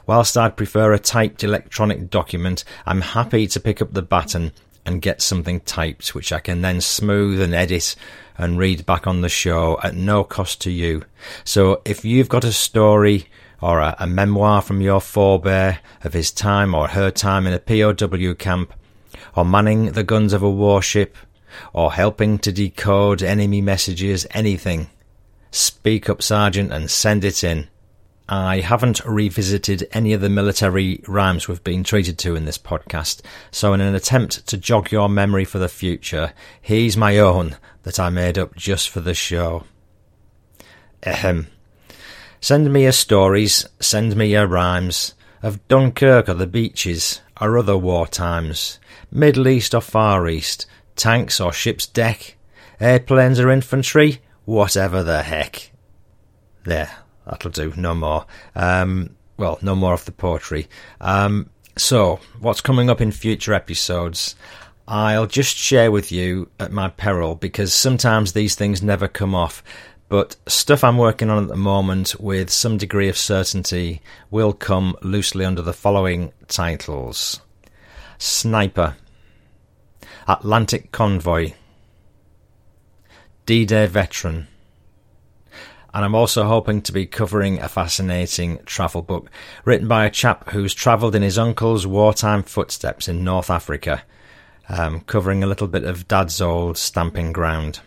Whilst 0.06 0.38
I'd 0.38 0.58
prefer 0.58 0.94
a 0.94 1.00
typed 1.00 1.44
electronic 1.44 2.10
document, 2.10 2.64
I'm 2.86 3.02
happy 3.02 3.48
to 3.48 3.60
pick 3.60 3.82
up 3.82 3.94
the 3.94 4.02
baton 4.02 4.52
and 4.86 5.02
get 5.02 5.22
something 5.22 5.60
typed, 5.62 6.16
which 6.16 6.32
I 6.32 6.40
can 6.40 6.62
then 6.62 6.82
smooth 6.82 7.42
and 7.42 7.54
edit 7.54 7.96
and 8.38 8.58
read 8.58 8.86
back 8.86 9.06
on 9.06 9.22
the 9.22 9.30
show 9.30 9.80
at 9.84 9.96
no 9.96 10.24
cost 10.24 10.62
to 10.62 10.72
you. 10.72 11.04
So 11.44 11.82
if 11.86 12.04
you've 12.04 12.30
got 12.30 12.44
a 12.44 12.52
story 12.52 13.28
or 13.62 13.80
a, 13.80 13.96
a 14.00 14.08
memoir 14.08 14.62
from 14.62 14.82
your 14.82 15.00
forebear 15.00 15.80
of 16.04 16.14
his 16.14 16.32
time 16.32 16.74
or 16.74 16.88
her 16.90 17.12
time 17.12 17.46
in 17.46 17.54
a 17.54 17.60
POW 17.60 18.34
camp, 18.34 18.74
or 19.36 19.46
manning 19.46 19.92
the 19.92 20.04
guns 20.04 20.34
of 20.34 20.42
a 20.42 20.50
warship, 20.50 21.16
or 21.74 21.94
helping 21.94 22.40
to 22.40 22.52
decode 22.52 23.22
enemy 23.22 23.62
messages, 23.62 24.26
anything, 24.32 24.90
speak 25.52 26.10
up, 26.10 26.22
Sergeant, 26.22 26.72
and 26.72 26.90
send 26.90 27.24
it 27.24 27.44
in. 27.44 27.68
I 28.34 28.62
haven't 28.62 29.04
revisited 29.04 29.90
any 29.92 30.14
of 30.14 30.22
the 30.22 30.30
military 30.30 31.04
rhymes 31.06 31.50
we've 31.50 31.66
been 31.66 31.84
treated 31.84 32.18
to 32.20 32.38
in 32.38 32.46
this 32.46 32.58
podcast, 32.58 33.22
so 33.52 33.74
in 33.74 33.82
an 33.82 33.94
attempt 33.94 34.48
to 34.48 34.58
jog 34.58 34.90
your 34.90 35.10
memory 35.10 35.44
for 35.44 35.60
the 35.60 35.68
future, 35.68 36.32
here's 36.62 36.96
my 36.96 37.18
own 37.18 37.58
that 37.84 38.00
I 38.00 38.10
made 38.10 38.38
up 38.38 38.56
just 38.56 38.90
for 38.90 39.02
the 39.02 39.14
show. 39.14 39.66
Ahem. 41.04 41.48
Send 42.40 42.72
me 42.72 42.84
your 42.84 42.94
stories, 42.94 43.66
send 43.82 44.16
me 44.16 44.28
your 44.28 44.48
rhymes 44.48 45.14
of 45.44 45.68
Dunkirk 45.68 46.30
or 46.30 46.36
the 46.36 46.48
beaches 46.48 47.20
or 47.42 47.58
other 47.58 47.78
war 47.78 48.08
times, 48.08 48.80
Middle 49.12 49.50
East 49.50 49.76
or 49.76 49.82
Far 49.82 50.30
East, 50.30 50.68
tanks 50.96 51.42
or 51.42 51.52
ship's 51.52 51.86
deck, 51.86 52.38
airplanes 52.80 53.42
or 53.42 53.52
infantry, 53.52 54.22
whatever 54.46 55.04
the 55.04 55.22
heck. 55.22 55.72
There, 56.64 56.92
That'll 57.26 57.52
do. 57.52 57.74
No 57.76 57.94
more. 57.94 58.26
Um, 58.56 59.16
well, 59.38 59.60
no 59.62 59.76
more 59.76 59.94
of 59.94 60.06
the 60.06 60.12
poetry. 60.12 60.68
Um, 61.00 61.50
so, 61.78 62.20
what's 62.40 62.62
coming 62.62 62.90
up 62.90 63.02
in 63.02 63.12
future 63.12 63.54
episodes? 63.54 64.36
I'll 64.88 65.28
just 65.28 65.56
share 65.56 65.92
with 65.92 66.12
you 66.12 66.50
at 66.60 66.72
my 66.72 66.90
peril 66.90 67.36
because 67.36 67.74
sometimes 67.74 68.34
these 68.34 68.56
things 68.56 68.82
never 68.82 69.08
come 69.08 69.34
off. 69.34 69.64
But 70.10 70.36
stuff 70.46 70.84
I'm 70.84 70.98
working 70.98 71.30
on 71.30 71.44
at 71.44 71.48
the 71.48 71.56
moment 71.56 72.20
with 72.20 72.50
some 72.50 72.78
degree 72.78 73.08
of 73.08 73.18
certainty 73.18 74.02
will 74.30 74.52
come 74.52 74.98
loosely 75.02 75.46
under 75.46 75.62
the 75.62 75.72
following 75.72 76.34
titles 76.50 77.40
Sniper, 78.18 78.98
Atlantic 80.28 80.92
Convoy, 80.92 81.54
D 83.46 83.66
Day 83.66 83.88
Veteran, 83.88 84.48
and 85.94 86.06
I'm 86.06 86.16
also 86.16 86.46
hoping 86.46 86.82
to 86.84 86.92
be 86.92 87.06
covering 87.06 87.60
a 87.60 87.68
fascinating 87.70 88.60
travel 88.66 89.02
book 89.02 89.30
written 89.66 89.88
by 89.88 90.06
a 90.06 90.12
chap 90.12 90.50
who's 90.50 90.74
travelled 90.74 91.16
in 91.16 91.22
his 91.22 91.38
uncle's 91.38 91.86
wartime 91.86 92.44
footsteps 92.44 93.08
in 93.08 93.24
North 93.24 93.50
Africa, 93.50 94.04
um, 94.70 95.02
covering 95.02 95.44
a 95.44 95.48
little 95.48 95.68
bit 95.68 95.84
of 95.84 96.08
Dad's 96.08 96.42
old 96.42 96.78
stamping 96.78 97.34
ground. 97.34 97.82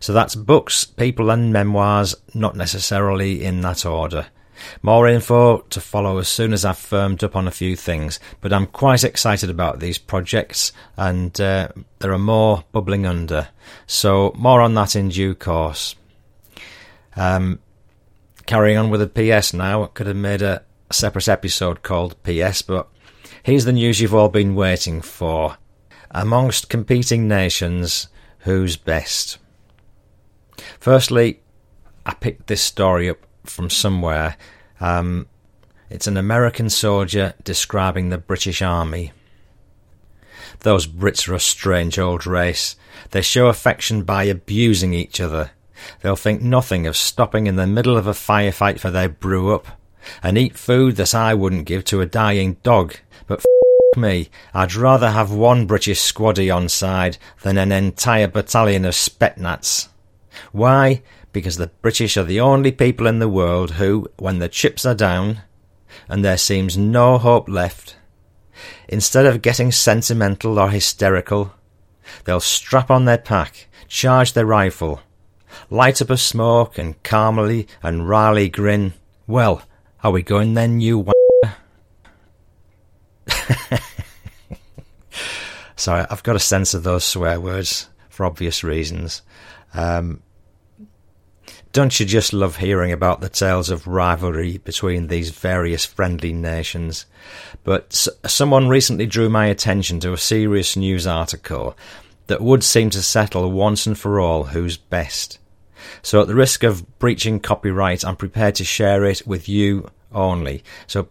So 0.00 0.12
that's 0.12 0.34
books, 0.34 0.84
people, 0.84 1.30
and 1.30 1.52
memoirs, 1.52 2.14
not 2.34 2.56
necessarily 2.56 3.44
in 3.44 3.62
that 3.62 3.84
order. 3.84 4.26
More 4.80 5.08
info 5.08 5.58
to 5.58 5.80
follow 5.80 6.18
as 6.18 6.28
soon 6.28 6.52
as 6.52 6.64
I've 6.64 6.78
firmed 6.78 7.24
up 7.24 7.34
on 7.34 7.48
a 7.48 7.52
few 7.52 7.74
things, 7.74 8.20
but 8.40 8.52
I'm 8.52 8.66
quite 8.66 9.02
excited 9.02 9.50
about 9.50 9.80
these 9.80 9.98
projects 9.98 10.72
and 10.96 11.38
uh, 11.40 11.68
there 11.98 12.12
are 12.12 12.18
more 12.18 12.64
bubbling 12.70 13.06
under. 13.06 13.48
So, 13.86 14.32
more 14.36 14.60
on 14.60 14.74
that 14.74 14.94
in 14.94 15.08
due 15.08 15.34
course. 15.34 15.96
Um, 17.16 17.58
carrying 18.46 18.78
on 18.78 18.90
with 18.90 19.00
the 19.00 19.38
PS 19.40 19.52
now, 19.52 19.84
I 19.84 19.86
could 19.88 20.06
have 20.06 20.16
made 20.16 20.42
a 20.42 20.62
separate 20.90 21.28
episode 21.28 21.82
called 21.82 22.22
PS, 22.22 22.62
but 22.62 22.88
here's 23.42 23.64
the 23.64 23.72
news 23.72 24.00
you've 24.00 24.14
all 24.14 24.28
been 24.28 24.54
waiting 24.54 25.00
for. 25.00 25.56
Amongst 26.10 26.68
competing 26.68 27.26
nations, 27.28 28.08
who's 28.40 28.76
best? 28.76 29.38
Firstly, 30.78 31.40
I 32.04 32.14
picked 32.14 32.46
this 32.46 32.62
story 32.62 33.08
up 33.08 33.18
from 33.44 33.70
somewhere. 33.70 34.36
Um, 34.80 35.26
It's 35.90 36.06
an 36.06 36.16
American 36.16 36.70
soldier 36.70 37.34
describing 37.44 38.08
the 38.08 38.18
British 38.18 38.62
Army. 38.62 39.12
Those 40.60 40.86
Brits 40.86 41.28
are 41.28 41.34
a 41.34 41.40
strange 41.40 41.98
old 41.98 42.26
race. 42.26 42.76
They 43.10 43.20
show 43.22 43.48
affection 43.48 44.02
by 44.04 44.24
abusing 44.24 44.94
each 44.94 45.20
other. 45.20 45.50
They'll 46.00 46.16
think 46.16 46.42
nothing 46.42 46.86
of 46.86 46.96
stopping 46.96 47.46
in 47.46 47.56
the 47.56 47.66
middle 47.66 47.96
of 47.96 48.06
a 48.06 48.12
firefight 48.12 48.80
for 48.80 48.90
their 48.90 49.08
brew 49.08 49.54
up, 49.54 49.66
and 50.22 50.36
eat 50.36 50.56
food 50.58 50.96
that 50.96 51.14
I 51.14 51.34
wouldn't 51.34 51.66
give 51.66 51.84
to 51.86 52.00
a 52.00 52.06
dying 52.06 52.56
dog. 52.62 52.96
But 53.26 53.40
f 53.40 53.44
me, 53.96 54.30
I'd 54.54 54.74
rather 54.74 55.10
have 55.10 55.30
one 55.30 55.66
British 55.66 56.00
squaddy 56.00 56.54
on 56.54 56.68
side 56.68 57.18
than 57.42 57.58
an 57.58 57.72
entire 57.72 58.28
battalion 58.28 58.84
of 58.84 58.94
Spetsnaz. 58.94 59.88
Why? 60.52 61.02
Because 61.32 61.56
the 61.56 61.68
British 61.82 62.16
are 62.16 62.24
the 62.24 62.40
only 62.40 62.72
people 62.72 63.06
in 63.06 63.18
the 63.18 63.28
world 63.28 63.72
who, 63.72 64.08
when 64.18 64.38
the 64.38 64.48
chips 64.48 64.86
are 64.86 64.94
down, 64.94 65.42
and 66.08 66.24
there 66.24 66.38
seems 66.38 66.76
no 66.76 67.18
hope 67.18 67.48
left, 67.48 67.96
instead 68.88 69.26
of 69.26 69.42
getting 69.42 69.72
sentimental 69.72 70.58
or 70.58 70.70
hysterical, 70.70 71.52
they'll 72.24 72.40
strap 72.40 72.90
on 72.90 73.04
their 73.04 73.18
pack, 73.18 73.68
charge 73.88 74.32
their 74.32 74.46
rifle, 74.46 75.00
light 75.70 76.02
up 76.02 76.10
a 76.10 76.16
smoke, 76.16 76.78
and 76.78 77.02
calmly 77.02 77.66
and 77.82 78.08
wryly 78.08 78.48
grin. 78.48 78.94
Well, 79.26 79.62
are 80.02 80.12
we 80.12 80.22
going 80.22 80.54
then, 80.54 80.80
you 80.80 81.06
Sorry, 85.76 86.06
I've 86.10 86.22
got 86.22 86.36
a 86.36 86.40
sense 86.40 86.74
of 86.74 86.82
those 86.84 87.04
swear 87.04 87.40
words 87.40 87.88
for 88.08 88.26
obvious 88.26 88.62
reasons. 88.62 89.22
Um, 89.74 90.22
don't 91.72 91.98
you 91.98 92.04
just 92.04 92.32
love 92.34 92.58
hearing 92.58 92.92
about 92.92 93.20
the 93.20 93.30
tales 93.30 93.70
of 93.70 93.86
rivalry 93.86 94.58
between 94.58 95.06
these 95.06 95.30
various 95.30 95.86
friendly 95.86 96.32
nations? 96.32 97.06
But 97.64 98.06
someone 98.26 98.68
recently 98.68 99.06
drew 99.06 99.30
my 99.30 99.46
attention 99.46 99.98
to 100.00 100.12
a 100.12 100.18
serious 100.18 100.76
news 100.76 101.06
article 101.06 101.76
that 102.26 102.42
would 102.42 102.62
seem 102.62 102.90
to 102.90 103.02
settle 103.02 103.50
once 103.50 103.86
and 103.86 103.98
for 103.98 104.20
all 104.20 104.44
who's 104.44 104.76
best. 104.76 105.38
So, 106.02 106.22
at 106.22 106.28
the 106.28 106.34
risk 106.34 106.62
of 106.62 106.98
breaching 106.98 107.40
copyright, 107.40 108.04
I'm 108.04 108.16
prepared 108.16 108.54
to 108.56 108.64
share 108.64 109.04
it 109.04 109.26
with 109.26 109.48
you 109.48 109.88
only. 110.12 110.62
So, 110.86 111.08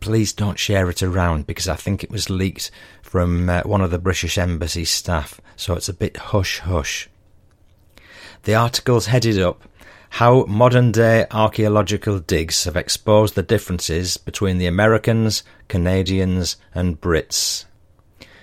please 0.00 0.32
don't 0.32 0.58
share 0.58 0.88
it 0.90 1.02
around 1.02 1.46
because 1.46 1.68
I 1.68 1.76
think 1.76 2.04
it 2.04 2.10
was 2.10 2.30
leaked 2.30 2.70
from 3.02 3.48
uh, 3.48 3.62
one 3.62 3.80
of 3.80 3.90
the 3.90 3.98
British 3.98 4.38
Embassy 4.38 4.84
staff, 4.84 5.40
so 5.56 5.74
it's 5.74 5.88
a 5.88 5.94
bit 5.94 6.16
hush 6.16 6.60
hush. 6.60 7.08
The 8.44 8.54
article's 8.54 9.06
headed 9.06 9.38
up 9.38 9.62
how 10.10 10.44
modern 10.46 10.92
day 10.92 11.26
archaeological 11.30 12.18
digs 12.18 12.64
have 12.64 12.76
exposed 12.76 13.34
the 13.34 13.42
differences 13.42 14.16
between 14.16 14.58
the 14.58 14.66
Americans, 14.66 15.42
Canadians, 15.68 16.56
and 16.74 17.00
Brits. 17.00 17.66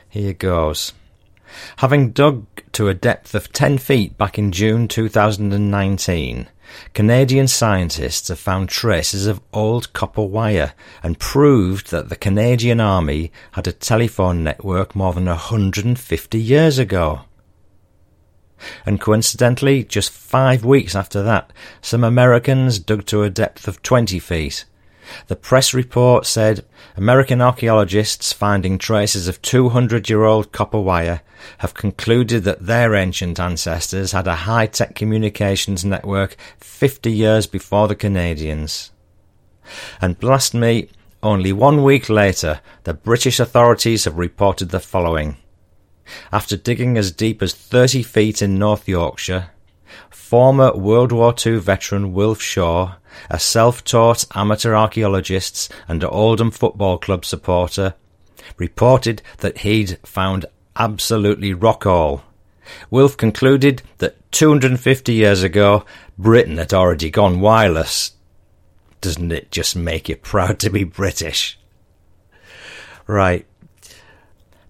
Here 0.07 0.34
goes. 0.34 0.94
Having 1.77 2.11
dug 2.11 2.45
to 2.73 2.88
a 2.88 2.94
depth 2.94 3.36
of 3.36 3.52
10 3.53 3.77
feet 3.77 4.18
back 4.18 4.38
in 4.38 4.52
June 4.52 4.88
2019, 4.88 6.48
Canadian 6.94 7.48
scientists 7.48 8.27
have 8.27 8.40
found 8.40 8.69
traces 8.69 9.27
of 9.27 9.41
old 9.53 9.94
copper 9.94 10.23
wire 10.23 10.73
and 11.03 11.19
proved 11.19 11.91
that 11.91 12.10
the 12.10 12.15
Canadian 12.15 12.80
Army 12.80 13.32
had 13.52 13.68
a 13.68 13.72
telephone 13.72 14.44
network 14.44 14.95
more 14.95 15.14
than 15.14 15.26
150 15.26 16.40
years 16.40 16.77
ago. 16.77 17.22
And 18.86 19.02
coincidentally, 19.02 19.84
just 19.84 20.11
five 20.11 20.64
weeks 20.64 20.95
after 20.95 21.22
that, 21.23 21.52
some 21.82 22.03
Americans 22.03 22.80
dug 22.80 23.06
to 23.07 23.23
a 23.23 23.30
depth 23.30 23.68
of 23.68 23.82
20 23.82 24.19
feet. 24.19 24.65
The 25.27 25.36
press 25.36 25.73
report 25.73 26.26
said 26.26 26.65
American 26.98 27.41
archaeologists 27.41 28.34
finding 28.34 28.77
traces 28.77 29.27
of 29.27 29.41
200 29.41 30.10
year 30.10 30.23
old 30.23 30.52
copper 30.52 30.80
wire 30.80 31.22
have 31.60 31.73
concluded 31.73 32.44
that 32.44 32.65
their 32.65 32.95
ancient 32.95 33.40
ancestors 33.40 34.11
had 34.11 34.27
a 34.27 34.36
high 34.36 34.68
tech 34.68 34.95
communications 34.95 35.86
network 35.86 36.36
50 36.60 37.11
years 37.11 37.48
before 37.48 37.88
the 37.88 37.95
Canadians. 37.95 38.91
And 40.02 40.19
blast 40.19 40.53
me, 40.53 40.90
only 41.22 41.52
one 41.52 41.84
week 41.84 42.10
later, 42.10 42.61
the 42.84 42.94
British 42.94 43.40
authorities 43.40 44.06
have 44.06 44.18
reported 44.18 44.69
the 44.69 44.80
following. 44.80 45.38
After 46.32 46.56
digging 46.56 46.98
as 46.98 47.11
deep 47.11 47.41
as 47.41 47.53
30 47.56 48.03
feet 48.03 48.41
in 48.41 48.60
North 48.60 48.88
Yorkshire, 48.88 49.49
former 50.11 50.76
World 50.76 51.11
War 51.11 51.34
II 51.44 51.57
veteran 51.57 52.14
Wilf 52.14 52.41
Shaw, 52.41 52.95
a 53.29 53.39
self-taught 53.39 54.25
amateur 54.35 54.73
archaeologist 54.73 55.71
and 55.87 56.03
Oldham 56.03 56.51
Football 56.51 56.97
Club 56.97 57.25
supporter, 57.25 57.95
reported 58.57 59.21
that 59.39 59.59
he'd 59.59 59.97
found 60.05 60.45
absolutely 60.75 61.53
rock 61.53 61.85
all. 61.85 62.23
Wilf 62.89 63.15
concluded 63.15 63.81
that 63.99 64.31
250 64.31 65.13
years 65.13 65.43
ago, 65.43 65.85
Britain 66.17 66.57
had 66.57 66.73
already 66.73 67.09
gone 67.09 67.39
wireless. 67.39 68.13
Doesn't 69.01 69.31
it 69.31 69.51
just 69.51 69.75
make 69.75 70.09
you 70.09 70.15
proud 70.15 70.59
to 70.59 70.69
be 70.69 70.83
British? 70.83 71.59
Right, 73.07 73.45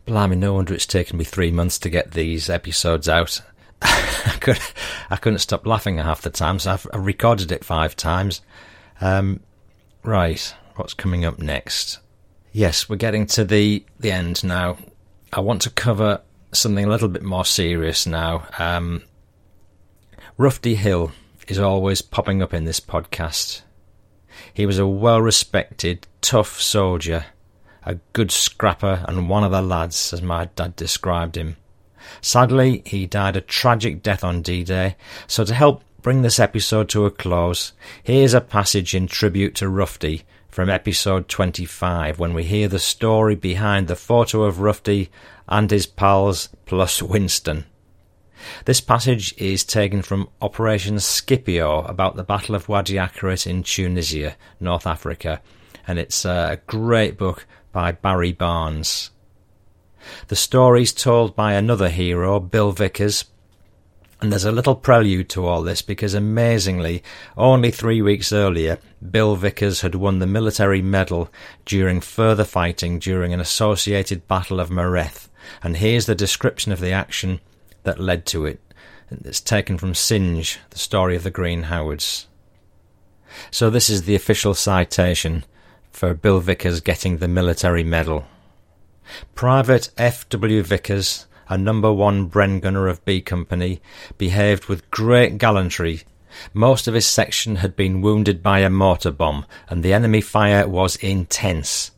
Blimey, 0.06 0.36
no 0.36 0.54
wonder 0.54 0.74
it's 0.74 0.86
taken 0.86 1.18
me 1.18 1.24
three 1.24 1.52
months 1.52 1.80
to 1.80 1.90
get 1.90 2.12
these 2.12 2.48
episodes 2.48 3.10
out. 3.10 3.42
I, 4.34 4.38
could, 4.38 4.60
I 5.10 5.16
couldn't 5.18 5.40
stop 5.40 5.66
laughing 5.66 5.98
half 5.98 6.22
the 6.22 6.30
time, 6.30 6.60
so 6.60 6.72
I've, 6.74 6.88
I've 6.94 7.06
recorded 7.06 7.52
it 7.52 7.64
five 7.64 7.96
times. 7.96 8.42
Um, 9.00 9.42
right, 10.04 10.54
what's 10.76 10.94
coming 10.94 11.26
up 11.26 11.40
next? 11.40 12.00
Yes, 12.52 12.90
we're 12.90 12.96
getting 12.96 13.26
to 13.28 13.44
the, 13.46 13.86
the 14.00 14.12
end 14.12 14.44
now. 14.44 14.78
I 15.32 15.42
want 15.42 15.62
to 15.64 15.70
cover 15.70 16.22
something 16.52 16.86
a 16.86 16.90
little 16.90 17.10
bit 17.10 17.24
more 17.24 17.46
serious 17.46 18.08
now. 18.08 18.48
Um, 18.58 19.04
Rufty 20.38 20.76
Hill 20.76 21.12
is 21.48 21.60
always 21.60 22.02
popping 22.02 22.42
up 22.42 22.54
in 22.54 22.66
this 22.66 22.80
podcast. 22.80 23.62
He 24.54 24.66
was 24.66 24.80
a 24.80 24.88
well 24.88 25.22
respected, 25.22 26.08
tough 26.22 26.60
soldier 26.62 27.26
a 27.86 27.96
good 28.14 28.32
scrapper 28.32 29.06
and 29.08 29.30
one 29.30 29.44
of 29.44 29.52
the 29.52 29.62
lads, 29.62 30.12
as 30.12 30.22
my 30.22 30.46
dad 30.56 30.76
described 30.76 31.38
him. 31.38 31.56
Sadly, 32.22 32.84
he 32.86 33.06
died 33.06 33.36
a 33.36 33.42
tragic 33.42 34.02
death 34.02 34.24
on 34.24 34.42
D-Day, 34.42 34.96
so 35.28 35.44
to 35.44 35.54
help 35.54 35.84
bring 36.02 36.22
this 36.22 36.40
episode 36.40 36.88
to 36.90 37.06
a 37.06 37.12
close, 37.12 37.74
here's 38.04 38.34
a 38.34 38.42
passage 38.42 38.94
in 38.94 39.08
tribute 39.08 39.56
to 39.56 39.68
Rufty 39.68 40.24
from 40.48 40.70
episode 40.70 41.28
25 41.28 42.20
when 42.20 42.34
we 42.34 42.44
hear 42.44 42.68
the 42.68 42.80
story 42.80 43.36
behind 43.36 43.88
the 43.88 43.96
photo 43.96 44.44
of 44.44 44.60
Rufty 44.60 45.10
and 45.50 45.70
his 45.70 45.86
pals 45.86 46.50
plus 46.66 47.02
Winston. 47.02 47.66
This 48.66 48.82
passage 48.82 49.34
is 49.38 49.64
taken 49.64 50.02
from 50.02 50.30
Operation 50.42 51.00
Scipio 51.00 51.82
about 51.86 52.16
the 52.16 52.24
Battle 52.24 52.56
of 52.56 52.70
Wadi 52.70 52.96
Akarit 52.96 53.48
in 53.48 53.64
Tunisia, 53.64 54.36
North 54.60 54.86
Africa, 54.86 55.42
and 55.88 55.98
it's 55.98 56.24
a 56.24 56.62
great 56.68 57.18
book 57.18 57.48
by 57.72 57.92
Barry 57.92 58.32
Barnes. 58.32 59.10
The 60.28 60.36
story's 60.36 60.94
told 60.94 61.36
by 61.36 61.54
another 61.54 61.90
hero, 61.90 62.40
Bill 62.40 62.72
Vickers, 62.72 63.26
and 64.22 64.32
there's 64.32 64.46
a 64.46 64.52
little 64.52 64.76
prelude 64.76 65.30
to 65.30 65.46
all 65.46 65.62
this 65.62 65.82
because 65.82 66.14
amazingly, 66.14 67.04
only 67.38 67.70
three 67.70 68.02
weeks 68.02 68.32
earlier, 68.32 68.80
Bill 69.12 69.36
Vickers 69.36 69.82
had 69.82 69.94
won 69.94 70.20
the 70.20 70.26
military 70.26 70.82
medal 70.82 71.30
during 71.66 72.00
further 72.02 72.46
fighting 72.46 72.98
during 72.98 73.34
an 73.34 73.40
associated 73.40 74.28
battle 74.28 74.60
of 74.60 74.70
Mareth. 74.70 75.28
And 75.62 75.78
here's 75.78 76.06
the 76.06 76.16
description 76.16 76.72
of 76.72 76.80
the 76.80 76.92
action 76.92 77.40
that 77.84 78.00
led 78.00 78.26
to 78.28 78.46
it. 78.46 78.60
It's 79.12 79.42
taken 79.42 79.78
from 79.78 79.94
Singe, 79.94 80.60
the 80.72 80.80
story 80.80 81.16
of 81.16 81.24
the 81.24 81.30
Green 81.30 81.64
Howards. 81.64 82.28
So 83.52 83.70
this 83.70 83.90
is 83.90 84.04
the 84.04 84.16
official 84.16 84.54
citation 84.54 85.44
for 85.92 86.14
Bill 86.14 86.40
Vickers 86.40 86.82
getting 86.82 87.18
the 87.18 87.28
military 87.28 87.84
medal. 87.84 88.26
Private 89.34 89.90
F.W. 89.98 90.64
Vickers, 90.64 91.28
a 91.48 91.58
number 91.58 91.92
one 91.92 92.30
Bren 92.30 92.62
gunner 92.62 92.88
of 92.88 93.04
B 93.06 93.22
Company, 93.22 93.82
behaved 94.18 94.66
with 94.66 94.90
great 94.92 95.38
gallantry. 95.38 96.04
Most 96.54 96.88
of 96.88 96.94
his 96.94 97.06
section 97.06 97.58
had 97.58 97.76
been 97.76 98.02
wounded 98.02 98.44
by 98.44 98.60
a 98.60 98.70
mortar 98.70 99.12
bomb, 99.12 99.46
and 99.70 99.84
the 99.84 99.94
enemy 99.94 100.22
fire 100.22 100.68
was 100.68 100.96
intense. 100.98 101.92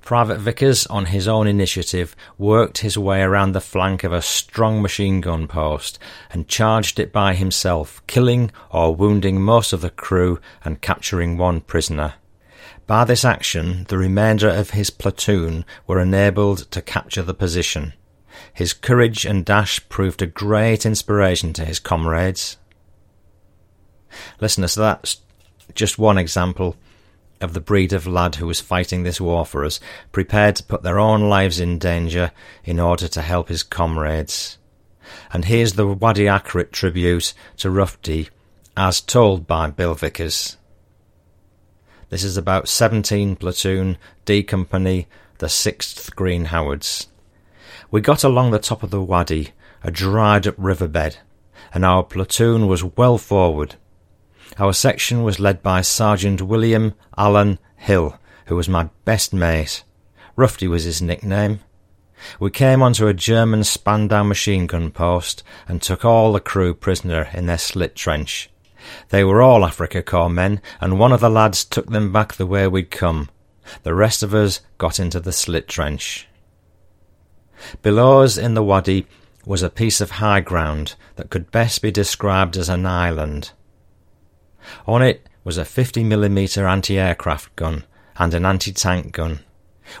Private 0.00 0.38
Vickers, 0.38 0.86
on 0.86 1.06
his 1.06 1.26
own 1.28 1.46
initiative, 1.46 2.14
worked 2.38 2.78
his 2.78 2.98
way 2.98 3.22
around 3.22 3.52
the 3.52 3.60
flank 3.60 4.04
of 4.04 4.12
a 4.12 4.22
strong 4.22 4.82
machine 4.82 5.20
gun 5.20 5.46
post 5.46 5.98
and 6.30 6.48
charged 6.48 6.98
it 6.98 7.12
by 7.12 7.34
himself, 7.34 8.04
killing 8.06 8.50
or 8.70 8.94
wounding 8.94 9.40
most 9.40 9.72
of 9.72 9.80
the 9.80 9.90
crew 9.90 10.40
and 10.64 10.80
capturing 10.80 11.38
one 11.38 11.60
prisoner. 11.60 12.14
By 12.92 13.04
this 13.04 13.24
action, 13.24 13.86
the 13.88 13.96
remainder 13.96 14.50
of 14.50 14.72
his 14.72 14.90
platoon 14.90 15.64
were 15.86 15.98
enabled 15.98 16.70
to 16.72 16.82
capture 16.82 17.22
the 17.22 17.32
position. 17.32 17.94
His 18.52 18.74
courage 18.74 19.24
and 19.24 19.46
dash 19.46 19.80
proved 19.88 20.20
a 20.20 20.26
great 20.26 20.84
inspiration 20.84 21.54
to 21.54 21.64
his 21.64 21.78
comrades. 21.78 22.58
Listeners, 24.42 24.74
that's 24.74 25.22
just 25.74 25.98
one 25.98 26.18
example 26.18 26.76
of 27.40 27.54
the 27.54 27.62
breed 27.62 27.94
of 27.94 28.06
lad 28.06 28.34
who 28.34 28.46
was 28.46 28.60
fighting 28.60 29.04
this 29.04 29.22
war 29.22 29.46
for 29.46 29.64
us, 29.64 29.80
prepared 30.12 30.56
to 30.56 30.64
put 30.64 30.82
their 30.82 30.98
own 30.98 31.30
lives 31.30 31.58
in 31.58 31.78
danger 31.78 32.30
in 32.62 32.78
order 32.78 33.08
to 33.08 33.22
help 33.22 33.48
his 33.48 33.62
comrades. 33.62 34.58
And 35.32 35.46
here's 35.46 35.72
the 35.72 35.86
Wadi 35.86 36.24
Akarit 36.24 36.72
tribute 36.72 37.32
to 37.56 37.70
Rufty, 37.70 38.28
as 38.76 39.00
told 39.00 39.46
by 39.46 39.70
Bill 39.70 39.94
Vickers. 39.94 40.58
This 42.12 42.24
is 42.24 42.36
about 42.36 42.68
17 42.68 43.36
platoon, 43.36 43.96
D 44.26 44.42
Company, 44.42 45.08
the 45.38 45.46
6th 45.46 46.14
Green 46.14 46.44
Howards. 46.44 47.06
We 47.90 48.02
got 48.02 48.22
along 48.22 48.50
the 48.50 48.58
top 48.58 48.82
of 48.82 48.90
the 48.90 49.00
Wadi, 49.00 49.52
a 49.82 49.90
dried 49.90 50.46
up 50.46 50.54
riverbed, 50.58 51.16
and 51.72 51.86
our 51.86 52.02
platoon 52.02 52.66
was 52.66 52.84
well 52.84 53.16
forward. 53.16 53.76
Our 54.58 54.74
section 54.74 55.22
was 55.22 55.40
led 55.40 55.62
by 55.62 55.80
Sergeant 55.80 56.42
William 56.42 56.92
Allen 57.16 57.58
Hill, 57.76 58.18
who 58.44 58.56
was 58.56 58.68
my 58.68 58.90
best 59.06 59.32
mate. 59.32 59.82
Rufty 60.36 60.68
was 60.68 60.84
his 60.84 61.00
nickname. 61.00 61.60
We 62.38 62.50
came 62.50 62.82
onto 62.82 63.06
a 63.06 63.14
German 63.14 63.64
Spandau 63.64 64.22
machine 64.22 64.66
gun 64.66 64.90
post 64.90 65.42
and 65.66 65.80
took 65.80 66.04
all 66.04 66.34
the 66.34 66.40
crew 66.40 66.74
prisoner 66.74 67.30
in 67.32 67.46
their 67.46 67.56
slit 67.56 67.96
trench. 67.96 68.50
They 69.10 69.24
were 69.24 69.42
all 69.42 69.60
Afrika 69.60 70.02
Korps 70.02 70.32
men, 70.32 70.60
and 70.80 70.98
one 70.98 71.12
of 71.12 71.20
the 71.20 71.30
lads 71.30 71.64
took 71.64 71.86
them 71.90 72.12
back 72.12 72.34
the 72.34 72.46
way 72.46 72.66
we'd 72.66 72.90
come. 72.90 73.30
The 73.82 73.94
rest 73.94 74.22
of 74.22 74.34
us 74.34 74.60
got 74.78 74.98
into 74.98 75.20
the 75.20 75.32
slit 75.32 75.68
trench. 75.68 76.26
Below 77.82 78.22
us 78.22 78.36
in 78.36 78.54
the 78.54 78.62
wadi 78.62 79.06
was 79.46 79.62
a 79.62 79.70
piece 79.70 80.00
of 80.00 80.12
high 80.12 80.40
ground 80.40 80.94
that 81.16 81.30
could 81.30 81.50
best 81.50 81.82
be 81.82 81.90
described 81.90 82.56
as 82.56 82.68
an 82.68 82.86
island. 82.86 83.52
On 84.86 85.02
it 85.02 85.28
was 85.44 85.58
a 85.58 85.64
50mm 85.64 86.68
anti-aircraft 86.68 87.54
gun 87.56 87.84
and 88.16 88.34
an 88.34 88.44
anti-tank 88.44 89.12
gun. 89.12 89.40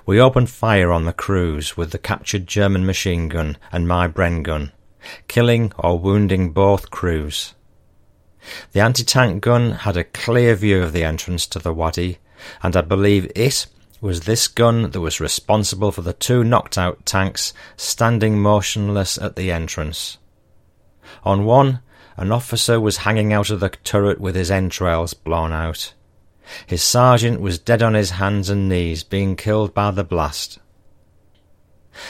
We 0.06 0.20
opened 0.20 0.50
fire 0.50 0.92
on 0.92 1.04
the 1.04 1.12
crews 1.12 1.76
with 1.76 1.90
the 1.90 1.98
captured 1.98 2.46
German 2.46 2.86
machine 2.86 3.28
gun 3.28 3.58
and 3.72 3.88
my 3.88 4.06
Bren 4.08 4.42
gun, 4.42 4.72
killing 5.26 5.72
or 5.78 5.98
wounding 5.98 6.50
both 6.50 6.90
crews. 6.90 7.54
The 8.72 8.80
anti-tank 8.80 9.42
gun 9.42 9.72
had 9.72 9.96
a 9.96 10.04
clear 10.04 10.54
view 10.54 10.82
of 10.82 10.92
the 10.92 11.04
entrance 11.04 11.46
to 11.48 11.58
the 11.58 11.72
wadi, 11.72 12.18
and 12.62 12.76
I 12.76 12.80
believe 12.80 13.30
it 13.34 13.66
was 14.00 14.22
this 14.22 14.48
gun 14.48 14.90
that 14.90 15.00
was 15.00 15.20
responsible 15.20 15.92
for 15.92 16.02
the 16.02 16.12
two 16.12 16.42
knocked 16.42 16.76
out 16.76 17.06
tanks 17.06 17.52
standing 17.76 18.40
motionless 18.40 19.16
at 19.16 19.36
the 19.36 19.52
entrance. 19.52 20.18
On 21.24 21.44
one 21.44 21.80
an 22.16 22.32
officer 22.32 22.80
was 22.80 22.98
hanging 22.98 23.32
out 23.32 23.50
of 23.50 23.60
the 23.60 23.70
turret 23.70 24.20
with 24.20 24.34
his 24.34 24.50
entrails 24.50 25.14
blown 25.14 25.52
out. 25.52 25.94
His 26.66 26.82
sergeant 26.82 27.40
was 27.40 27.58
dead 27.58 27.82
on 27.82 27.94
his 27.94 28.10
hands 28.10 28.50
and 28.50 28.68
knees, 28.68 29.02
being 29.02 29.36
killed 29.36 29.72
by 29.72 29.90
the 29.90 30.04
blast. 30.04 30.58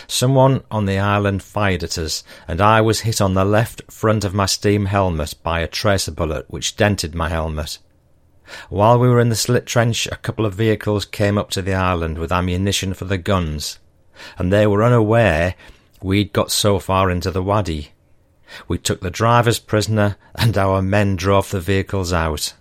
Someone 0.06 0.62
on 0.70 0.86
the 0.86 0.98
island 0.98 1.42
fired 1.42 1.82
at 1.82 1.98
us, 1.98 2.22
and 2.46 2.60
I 2.60 2.80
was 2.80 3.00
hit 3.00 3.20
on 3.20 3.34
the 3.34 3.44
left 3.44 3.82
front 3.90 4.24
of 4.24 4.34
my 4.34 4.46
steam 4.46 4.86
helmet 4.86 5.34
by 5.42 5.60
a 5.60 5.66
tracer 5.66 6.12
bullet 6.12 6.46
which 6.48 6.76
dented 6.76 7.14
my 7.14 7.28
helmet. 7.28 7.78
While 8.68 8.98
we 8.98 9.08
were 9.08 9.20
in 9.20 9.28
the 9.28 9.36
slit 9.36 9.66
trench, 9.66 10.06
a 10.06 10.16
couple 10.16 10.46
of 10.46 10.54
vehicles 10.54 11.04
came 11.04 11.38
up 11.38 11.50
to 11.50 11.62
the 11.62 11.74
island 11.74 12.18
with 12.18 12.32
ammunition 12.32 12.94
for 12.94 13.04
the 13.04 13.18
guns, 13.18 13.78
and 14.38 14.52
they 14.52 14.66
were 14.66 14.84
unaware 14.84 15.54
we'd 16.02 16.32
got 16.32 16.50
so 16.50 16.78
far 16.78 17.10
into 17.10 17.30
the 17.30 17.42
wadi. 17.42 17.92
We 18.68 18.78
took 18.78 19.00
the 19.00 19.10
drivers 19.10 19.58
prisoner, 19.58 20.16
and 20.34 20.58
our 20.58 20.82
men 20.82 21.16
drove 21.16 21.50
the 21.50 21.60
vehicles 21.60 22.12
out. 22.12 22.54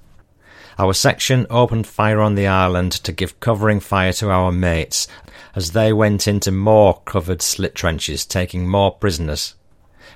Our 0.80 0.94
section 0.94 1.46
opened 1.50 1.86
fire 1.86 2.22
on 2.22 2.36
the 2.36 2.48
island 2.48 2.92
to 2.94 3.12
give 3.12 3.40
covering 3.40 3.80
fire 3.80 4.14
to 4.14 4.32
our 4.32 4.52
mates 4.52 5.08
as 5.56 5.72
they 5.72 5.92
went 5.92 6.28
into 6.28 6.52
more 6.52 7.02
covered 7.06 7.42
slit 7.42 7.76
trenches, 7.76 8.26
taking 8.26 8.68
more 8.68 8.92
prisoners. 8.92 9.56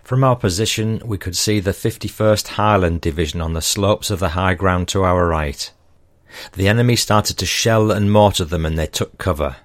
From 0.04 0.24
our 0.24 0.36
position, 0.36 1.02
we 1.04 1.18
could 1.18 1.36
see 1.36 1.60
the 1.60 1.72
51st 1.72 2.50
Highland 2.50 3.02
Division 3.02 3.42
on 3.42 3.54
the 3.54 3.62
slopes 3.62 4.12
of 4.12 4.20
the 4.20 4.30
high 4.30 4.54
ground 4.54 4.88
to 4.90 5.04
our 5.04 5.28
right. 5.28 5.72
The 6.54 6.68
enemy 6.68 6.96
started 6.96 7.38
to 7.38 7.46
shell 7.46 7.92
and 7.92 8.12
mortar 8.12 8.46
them, 8.46 8.66
and 8.66 8.78
they 8.78 8.88
took 8.88 9.18
cover. 9.18 9.56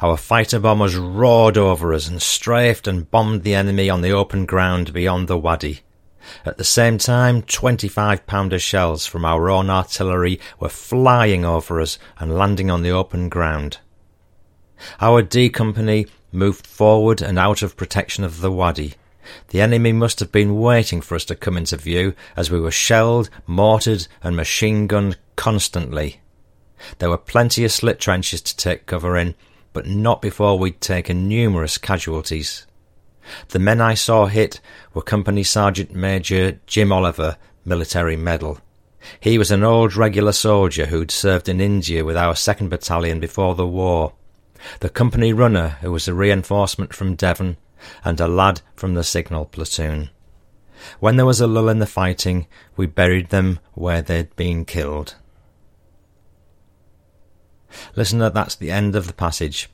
Our 0.00 0.16
fighter 0.16 0.58
bombers 0.58 0.96
roared 0.96 1.56
over 1.56 1.92
us 1.94 2.08
and 2.08 2.20
strafed 2.20 2.86
and 2.86 3.10
bombed 3.10 3.42
the 3.42 3.54
enemy 3.54 3.88
on 3.88 4.02
the 4.02 4.12
open 4.12 4.46
ground 4.46 4.92
beyond 4.92 5.28
the 5.28 5.38
wadi. 5.38 5.80
At 6.44 6.58
the 6.58 6.64
same 6.64 6.98
time, 6.98 7.42
25 7.42 8.26
pounder 8.26 8.58
shells 8.58 9.06
from 9.06 9.24
our 9.24 9.48
own 9.48 9.70
artillery 9.70 10.40
were 10.58 10.68
flying 10.68 11.44
over 11.44 11.80
us 11.80 11.98
and 12.18 12.36
landing 12.36 12.70
on 12.70 12.82
the 12.82 12.90
open 12.90 13.28
ground. 13.28 13.78
Our 15.00 15.22
D 15.22 15.48
Company 15.48 16.06
moved 16.32 16.66
forward 16.66 17.22
and 17.22 17.38
out 17.38 17.62
of 17.62 17.76
protection 17.76 18.24
of 18.24 18.40
the 18.40 18.52
wadi. 18.52 18.94
The 19.48 19.60
enemy 19.60 19.92
must 19.92 20.20
have 20.20 20.30
been 20.30 20.60
waiting 20.60 21.00
for 21.00 21.14
us 21.14 21.24
to 21.26 21.34
come 21.34 21.56
into 21.56 21.76
view 21.76 22.14
as 22.36 22.50
we 22.50 22.60
were 22.60 22.70
shelled, 22.70 23.30
mortared, 23.46 24.06
and 24.22 24.36
machine 24.36 24.86
gunned 24.86 25.16
constantly. 25.34 26.20
There 26.98 27.10
were 27.10 27.18
plenty 27.18 27.64
of 27.64 27.72
slit 27.72 27.98
trenches 27.98 28.40
to 28.42 28.56
take 28.56 28.86
cover 28.86 29.16
in, 29.16 29.34
but 29.72 29.86
not 29.86 30.22
before 30.22 30.58
we'd 30.58 30.80
taken 30.80 31.28
numerous 31.28 31.78
casualties. 31.78 32.66
The 33.48 33.58
men 33.58 33.80
I 33.80 33.94
saw 33.94 34.26
hit 34.26 34.60
were 34.94 35.02
Company 35.02 35.42
Sergeant 35.42 35.94
Major 35.94 36.60
Jim 36.66 36.92
Oliver, 36.92 37.36
Military 37.64 38.16
Medal. 38.16 38.60
He 39.20 39.38
was 39.38 39.50
an 39.50 39.64
old 39.64 39.96
regular 39.96 40.32
soldier 40.32 40.86
who'd 40.86 41.10
served 41.10 41.48
in 41.48 41.60
India 41.60 42.04
with 42.04 42.16
our 42.16 42.34
2nd 42.34 42.68
Battalion 42.68 43.20
before 43.20 43.54
the 43.54 43.66
war. 43.66 44.12
The 44.80 44.88
company 44.88 45.32
runner, 45.32 45.78
who 45.80 45.92
was 45.92 46.08
a 46.08 46.14
reinforcement 46.14 46.94
from 46.94 47.14
Devon, 47.14 47.56
and 48.04 48.20
a 48.20 48.28
lad 48.28 48.62
from 48.74 48.94
the 48.94 49.04
signal 49.04 49.46
platoon. 49.46 50.10
When 51.00 51.16
there 51.16 51.26
was 51.26 51.40
a 51.40 51.46
lull 51.46 51.68
in 51.68 51.78
the 51.78 51.86
fighting, 51.86 52.46
we 52.76 52.86
buried 52.86 53.30
them 53.30 53.60
where 53.74 54.02
they'd 54.02 54.34
been 54.36 54.64
killed. 54.64 55.16
Listener, 57.94 58.30
that's 58.30 58.54
the 58.54 58.70
end 58.70 58.96
of 58.96 59.06
the 59.06 59.12
passage. 59.12 59.68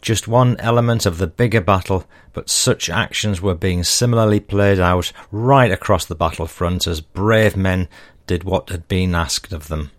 Just 0.00 0.28
one 0.28 0.56
element 0.60 1.04
of 1.04 1.18
the 1.18 1.26
bigger 1.26 1.60
battle, 1.60 2.04
but 2.32 2.48
such 2.48 2.88
actions 2.88 3.42
were 3.42 3.54
being 3.54 3.82
similarly 3.82 4.40
played 4.40 4.78
out 4.78 5.12
right 5.32 5.70
across 5.70 6.04
the 6.04 6.14
battlefront 6.14 6.86
as 6.86 7.00
brave 7.00 7.56
men 7.56 7.88
did 8.26 8.44
what 8.44 8.68
had 8.68 8.86
been 8.86 9.14
asked 9.14 9.52
of 9.52 9.68
them. 9.68 9.90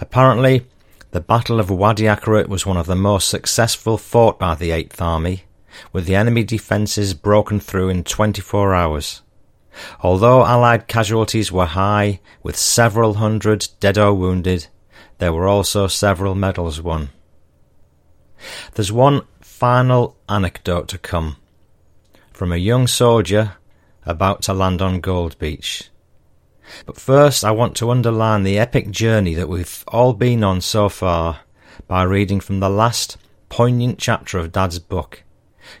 Apparently, 0.00 0.66
the 1.10 1.20
Battle 1.20 1.58
of 1.58 1.70
Wadi 1.70 2.04
Akarit 2.04 2.48
was 2.48 2.66
one 2.66 2.76
of 2.76 2.86
the 2.86 2.94
most 2.94 3.28
successful 3.28 3.96
fought 3.96 4.38
by 4.38 4.54
the 4.54 4.72
Eighth 4.72 5.00
Army, 5.00 5.44
with 5.92 6.04
the 6.04 6.14
enemy 6.14 6.44
defences 6.44 7.14
broken 7.14 7.60
through 7.60 7.88
in 7.88 8.04
24 8.04 8.74
hours. 8.74 9.22
Although 10.00 10.44
Allied 10.44 10.86
casualties 10.86 11.50
were 11.50 11.66
high, 11.66 12.20
with 12.42 12.56
several 12.56 13.14
hundred 13.14 13.68
dead 13.80 13.96
or 13.96 14.12
wounded, 14.12 14.66
there 15.16 15.32
were 15.32 15.48
also 15.48 15.86
several 15.86 16.34
medals 16.34 16.82
won. 16.82 17.08
There's 18.74 18.92
one 18.92 19.22
final 19.40 20.16
anecdote 20.28 20.88
to 20.88 20.98
come 20.98 21.36
from 22.32 22.52
a 22.52 22.56
young 22.56 22.86
soldier 22.86 23.54
about 24.04 24.42
to 24.42 24.52
land 24.52 24.82
on 24.82 25.00
Gold 25.00 25.38
Beach. 25.38 25.88
But 26.86 26.98
first, 26.98 27.44
I 27.44 27.50
want 27.50 27.76
to 27.76 27.90
underline 27.90 28.42
the 28.42 28.58
epic 28.58 28.90
journey 28.90 29.34
that 29.34 29.48
we've 29.48 29.84
all 29.88 30.12
been 30.12 30.44
on 30.44 30.60
so 30.60 30.88
far 30.88 31.40
by 31.86 32.02
reading 32.02 32.40
from 32.40 32.60
the 32.60 32.70
last 32.70 33.16
poignant 33.48 33.98
chapter 33.98 34.38
of 34.38 34.52
Dad's 34.52 34.78
book. 34.78 35.24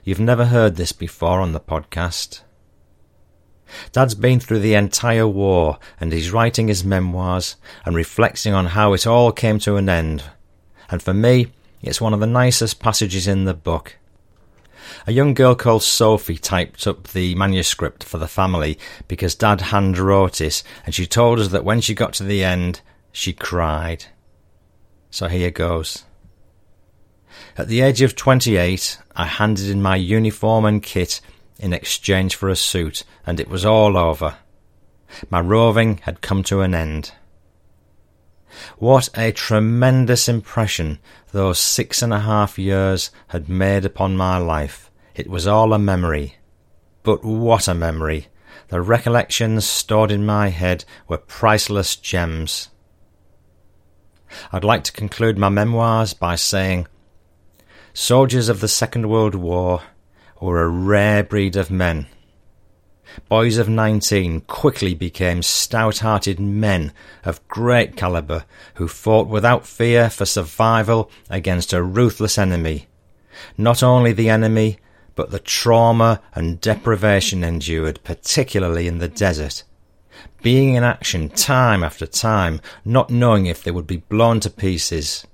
You've 0.04 0.20
never 0.20 0.46
heard 0.46 0.76
this 0.76 0.92
before 0.92 1.40
on 1.40 1.52
the 1.52 1.60
podcast. 1.60 2.40
Dad's 3.92 4.14
been 4.14 4.40
through 4.40 4.60
the 4.60 4.74
entire 4.74 5.28
war 5.28 5.78
and 6.00 6.12
he's 6.12 6.32
writing 6.32 6.68
his 6.68 6.84
memoirs 6.84 7.56
and 7.84 7.94
reflecting 7.94 8.54
on 8.54 8.66
how 8.66 8.92
it 8.94 9.06
all 9.06 9.32
came 9.32 9.58
to 9.60 9.76
an 9.76 9.88
end. 9.88 10.24
And 10.90 11.02
for 11.02 11.12
me, 11.12 11.48
it's 11.82 12.00
one 12.00 12.14
of 12.14 12.20
the 12.20 12.26
nicest 12.26 12.80
passages 12.80 13.28
in 13.28 13.44
the 13.44 13.54
book. 13.54 13.96
A 15.06 15.12
young 15.12 15.34
girl 15.34 15.54
called 15.54 15.82
Sophie 15.82 16.38
typed 16.38 16.86
up 16.86 17.08
the 17.08 17.34
manuscript 17.34 18.04
for 18.04 18.18
the 18.18 18.28
family 18.28 18.78
because 19.06 19.34
Dad 19.34 19.60
hand 19.60 19.98
wrote 19.98 20.40
it, 20.40 20.62
and 20.84 20.94
she 20.94 21.06
told 21.06 21.38
us 21.38 21.48
that 21.48 21.64
when 21.64 21.80
she 21.80 21.94
got 21.94 22.12
to 22.14 22.24
the 22.24 22.44
end, 22.44 22.80
she 23.12 23.32
cried. 23.32 24.06
So 25.10 25.28
here 25.28 25.50
goes. 25.50 26.04
At 27.56 27.68
the 27.68 27.80
age 27.80 28.02
of 28.02 28.16
28, 28.16 28.98
I 29.16 29.26
handed 29.26 29.68
in 29.68 29.82
my 29.82 29.96
uniform 29.96 30.64
and 30.64 30.82
kit 30.82 31.20
in 31.58 31.72
exchange 31.72 32.36
for 32.36 32.48
a 32.48 32.56
suit, 32.56 33.04
and 33.26 33.40
it 33.40 33.48
was 33.48 33.64
all 33.64 33.96
over. 33.96 34.36
My 35.30 35.40
roving 35.40 35.98
had 36.02 36.20
come 36.20 36.42
to 36.44 36.60
an 36.60 36.74
end. 36.74 37.12
What 38.78 39.08
a 39.16 39.32
tremendous 39.32 40.28
impression 40.28 40.98
those 41.32 41.58
six 41.58 42.02
and 42.02 42.12
a 42.12 42.20
half 42.20 42.58
years 42.58 43.10
had 43.28 43.48
made 43.48 43.84
upon 43.84 44.16
my 44.16 44.38
life. 44.38 44.90
It 45.14 45.28
was 45.28 45.46
all 45.46 45.72
a 45.72 45.78
memory. 45.78 46.36
But 47.02 47.24
what 47.24 47.68
a 47.68 47.74
memory! 47.74 48.28
The 48.68 48.80
recollections 48.80 49.66
stored 49.66 50.10
in 50.10 50.26
my 50.26 50.48
head 50.48 50.84
were 51.06 51.18
priceless 51.18 51.96
gems. 51.96 52.68
I'd 54.52 54.64
like 54.64 54.84
to 54.84 54.92
conclude 54.92 55.38
my 55.38 55.48
memoirs 55.48 56.12
by 56.12 56.36
saying 56.36 56.86
soldiers 57.94 58.48
of 58.48 58.60
the 58.60 58.68
Second 58.68 59.08
World 59.08 59.34
War 59.34 59.82
were 60.40 60.62
a 60.62 60.68
rare 60.68 61.24
breed 61.24 61.56
of 61.56 61.70
men. 61.70 62.06
Boys 63.26 63.58
of 63.58 63.68
19 63.68 64.42
quickly 64.42 64.94
became 64.94 65.42
stout 65.42 65.98
hearted 65.98 66.38
men 66.38 66.92
of 67.24 67.46
great 67.48 67.96
calibre 67.96 68.46
who 68.74 68.86
fought 68.86 69.26
without 69.26 69.66
fear 69.66 70.08
for 70.08 70.24
survival 70.24 71.10
against 71.28 71.72
a 71.72 71.82
ruthless 71.82 72.38
enemy. 72.38 72.86
Not 73.56 73.82
only 73.82 74.12
the 74.12 74.28
enemy, 74.28 74.78
but 75.14 75.30
the 75.30 75.38
trauma 75.38 76.20
and 76.34 76.60
deprivation 76.60 77.42
endured, 77.42 78.02
particularly 78.04 78.86
in 78.86 78.98
the 78.98 79.08
desert. 79.08 79.64
Being 80.42 80.74
in 80.74 80.84
action 80.84 81.28
time 81.28 81.82
after 81.82 82.06
time, 82.06 82.60
not 82.84 83.10
knowing 83.10 83.46
if 83.46 83.62
they 83.62 83.70
would 83.70 83.86
be 83.86 83.96
blown 83.96 84.40
to 84.40 84.50
pieces. 84.50 85.26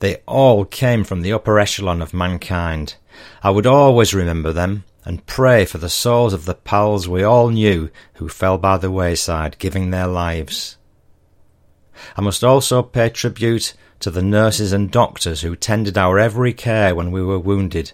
They 0.00 0.16
all 0.26 0.64
came 0.64 1.04
from 1.04 1.22
the 1.22 1.32
upper 1.32 1.58
echelon 1.58 2.02
of 2.02 2.12
mankind. 2.12 2.96
I 3.42 3.50
would 3.50 3.66
always 3.66 4.12
remember 4.12 4.52
them 4.52 4.84
and 5.08 5.24
pray 5.24 5.64
for 5.64 5.78
the 5.78 5.88
souls 5.88 6.34
of 6.34 6.44
the 6.44 6.52
pals 6.52 7.08
we 7.08 7.22
all 7.22 7.48
knew 7.48 7.88
who 8.16 8.28
fell 8.28 8.58
by 8.58 8.76
the 8.76 8.90
wayside, 8.90 9.58
giving 9.58 9.88
their 9.88 10.06
lives. 10.06 10.76
I 12.14 12.20
must 12.20 12.44
also 12.44 12.82
pay 12.82 13.08
tribute 13.08 13.72
to 14.00 14.10
the 14.10 14.20
nurses 14.20 14.70
and 14.70 14.90
doctors 14.90 15.40
who 15.40 15.56
tended 15.56 15.96
our 15.96 16.18
every 16.18 16.52
care 16.52 16.94
when 16.94 17.10
we 17.10 17.24
were 17.24 17.38
wounded, 17.38 17.92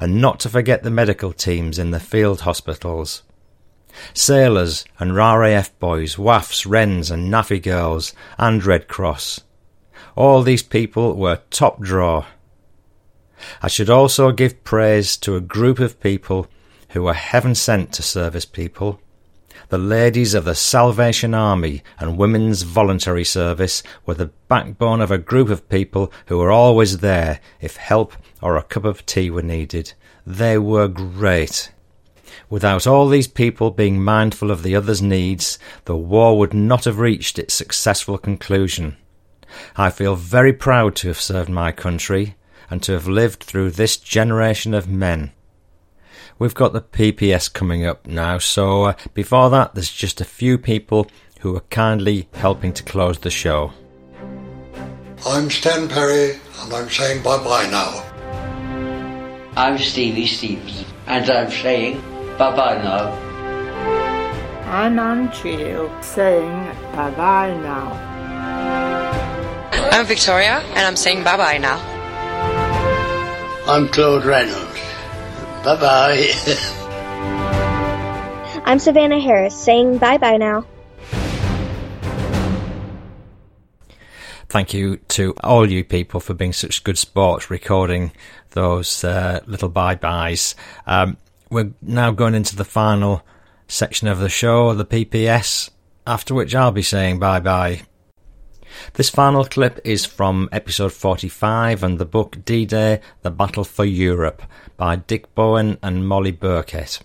and 0.00 0.20
not 0.20 0.40
to 0.40 0.48
forget 0.48 0.82
the 0.82 0.90
medical 0.90 1.32
teams 1.32 1.78
in 1.78 1.92
the 1.92 2.00
field 2.00 2.40
hospitals. 2.40 3.22
Sailors 4.12 4.84
and 4.98 5.14
RAF 5.14 5.78
boys, 5.78 6.16
WAAFs, 6.16 6.68
Wrens 6.68 7.12
and 7.12 7.32
NAAFI 7.32 7.62
girls, 7.62 8.12
and 8.38 8.66
Red 8.66 8.88
Cross. 8.88 9.42
All 10.16 10.42
these 10.42 10.64
people 10.64 11.14
were 11.14 11.42
top 11.50 11.80
draw. 11.80 12.26
I 13.62 13.68
should 13.68 13.90
also 13.90 14.32
give 14.32 14.64
praise 14.64 15.16
to 15.18 15.36
a 15.36 15.40
group 15.40 15.78
of 15.78 16.00
people 16.00 16.48
who 16.90 17.02
were 17.02 17.14
heaven 17.14 17.54
sent 17.54 17.92
to 17.94 18.02
service 18.02 18.44
people. 18.44 19.00
The 19.68 19.78
ladies 19.78 20.34
of 20.34 20.44
the 20.44 20.54
Salvation 20.54 21.34
Army 21.34 21.82
and 21.98 22.18
Women's 22.18 22.62
Voluntary 22.62 23.24
Service 23.24 23.82
were 24.04 24.14
the 24.14 24.32
backbone 24.48 25.00
of 25.00 25.10
a 25.10 25.18
group 25.18 25.48
of 25.48 25.68
people 25.68 26.12
who 26.26 26.38
were 26.38 26.50
always 26.50 26.98
there 26.98 27.40
if 27.60 27.76
help 27.76 28.14
or 28.42 28.56
a 28.56 28.62
cup 28.62 28.84
of 28.84 29.06
tea 29.06 29.30
were 29.30 29.42
needed. 29.42 29.92
They 30.26 30.58
were 30.58 30.88
great. 30.88 31.70
Without 32.48 32.86
all 32.86 33.08
these 33.08 33.28
people 33.28 33.70
being 33.70 34.02
mindful 34.02 34.50
of 34.50 34.62
the 34.62 34.74
other's 34.74 35.02
needs, 35.02 35.58
the 35.84 35.96
war 35.96 36.36
would 36.38 36.54
not 36.54 36.84
have 36.84 36.98
reached 36.98 37.38
its 37.38 37.54
successful 37.54 38.18
conclusion. 38.18 38.96
I 39.76 39.90
feel 39.90 40.16
very 40.16 40.52
proud 40.52 40.96
to 40.96 41.08
have 41.08 41.20
served 41.20 41.48
my 41.48 41.70
country 41.70 42.34
and 42.70 42.82
to 42.84 42.92
have 42.92 43.08
lived 43.08 43.42
through 43.42 43.70
this 43.70 43.96
generation 43.96 44.72
of 44.72 44.88
men. 44.88 45.32
We've 46.38 46.54
got 46.54 46.72
the 46.72 46.80
PPS 46.80 47.52
coming 47.52 47.84
up 47.84 48.06
now, 48.06 48.38
so 48.38 48.84
uh, 48.84 48.94
before 49.12 49.50
that, 49.50 49.74
there's 49.74 49.92
just 49.92 50.20
a 50.20 50.24
few 50.24 50.56
people 50.56 51.10
who 51.40 51.54
are 51.56 51.64
kindly 51.68 52.28
helping 52.34 52.72
to 52.72 52.82
close 52.82 53.18
the 53.18 53.30
show. 53.30 53.72
I'm 55.26 55.50
Stan 55.50 55.88
Perry, 55.88 56.38
and 56.60 56.72
I'm 56.72 56.88
saying 56.88 57.22
bye 57.22 57.44
bye 57.44 57.68
now. 57.68 58.06
I'm 59.54 59.76
Stevie 59.76 60.26
Stevens, 60.26 60.84
and 61.06 61.28
I'm 61.28 61.50
saying 61.50 62.00
bye 62.38 62.56
bye 62.56 62.80
now. 62.82 63.12
I'm 64.64 64.98
Ann 64.98 65.30
Cheall, 65.32 65.90
saying 66.02 66.64
bye 66.94 67.10
bye 67.10 67.54
now. 67.60 68.06
I'm 69.92 70.06
Victoria, 70.06 70.62
and 70.70 70.86
I'm 70.86 70.96
saying 70.96 71.22
bye 71.22 71.36
bye 71.36 71.58
now. 71.58 71.99
I'm 73.70 73.86
Claude 73.86 74.24
Reynolds. 74.24 74.80
Bye 75.62 75.76
bye. 75.80 76.32
I'm 78.64 78.80
Savannah 78.80 79.20
Harris 79.20 79.54
saying 79.56 79.98
bye 79.98 80.18
bye 80.18 80.38
now. 80.38 80.66
Thank 84.48 84.74
you 84.74 84.96
to 85.10 85.34
all 85.44 85.70
you 85.70 85.84
people 85.84 86.18
for 86.18 86.34
being 86.34 86.52
such 86.52 86.82
good 86.82 86.98
sports 86.98 87.48
recording 87.48 88.10
those 88.50 89.04
uh, 89.04 89.38
little 89.46 89.68
bye 89.68 89.94
byes. 89.94 90.56
Um, 90.84 91.16
we're 91.48 91.70
now 91.80 92.10
going 92.10 92.34
into 92.34 92.56
the 92.56 92.64
final 92.64 93.24
section 93.68 94.08
of 94.08 94.18
the 94.18 94.28
show, 94.28 94.74
the 94.74 94.84
PPS, 94.84 95.70
after 96.08 96.34
which 96.34 96.56
I'll 96.56 96.72
be 96.72 96.82
saying 96.82 97.20
bye 97.20 97.38
bye. 97.38 97.82
This 98.94 99.10
final 99.10 99.44
clip 99.44 99.80
is 99.84 100.04
from 100.04 100.48
episode 100.52 100.92
45 100.92 101.82
and 101.82 101.98
the 101.98 102.04
book 102.04 102.44
D 102.44 102.66
Day 102.66 103.00
The 103.22 103.30
Battle 103.30 103.64
for 103.64 103.84
Europe 103.84 104.42
by 104.76 104.96
Dick 104.96 105.34
Bowen 105.34 105.78
and 105.82 106.06
Molly 106.06 106.32
Burkett. 106.32 107.00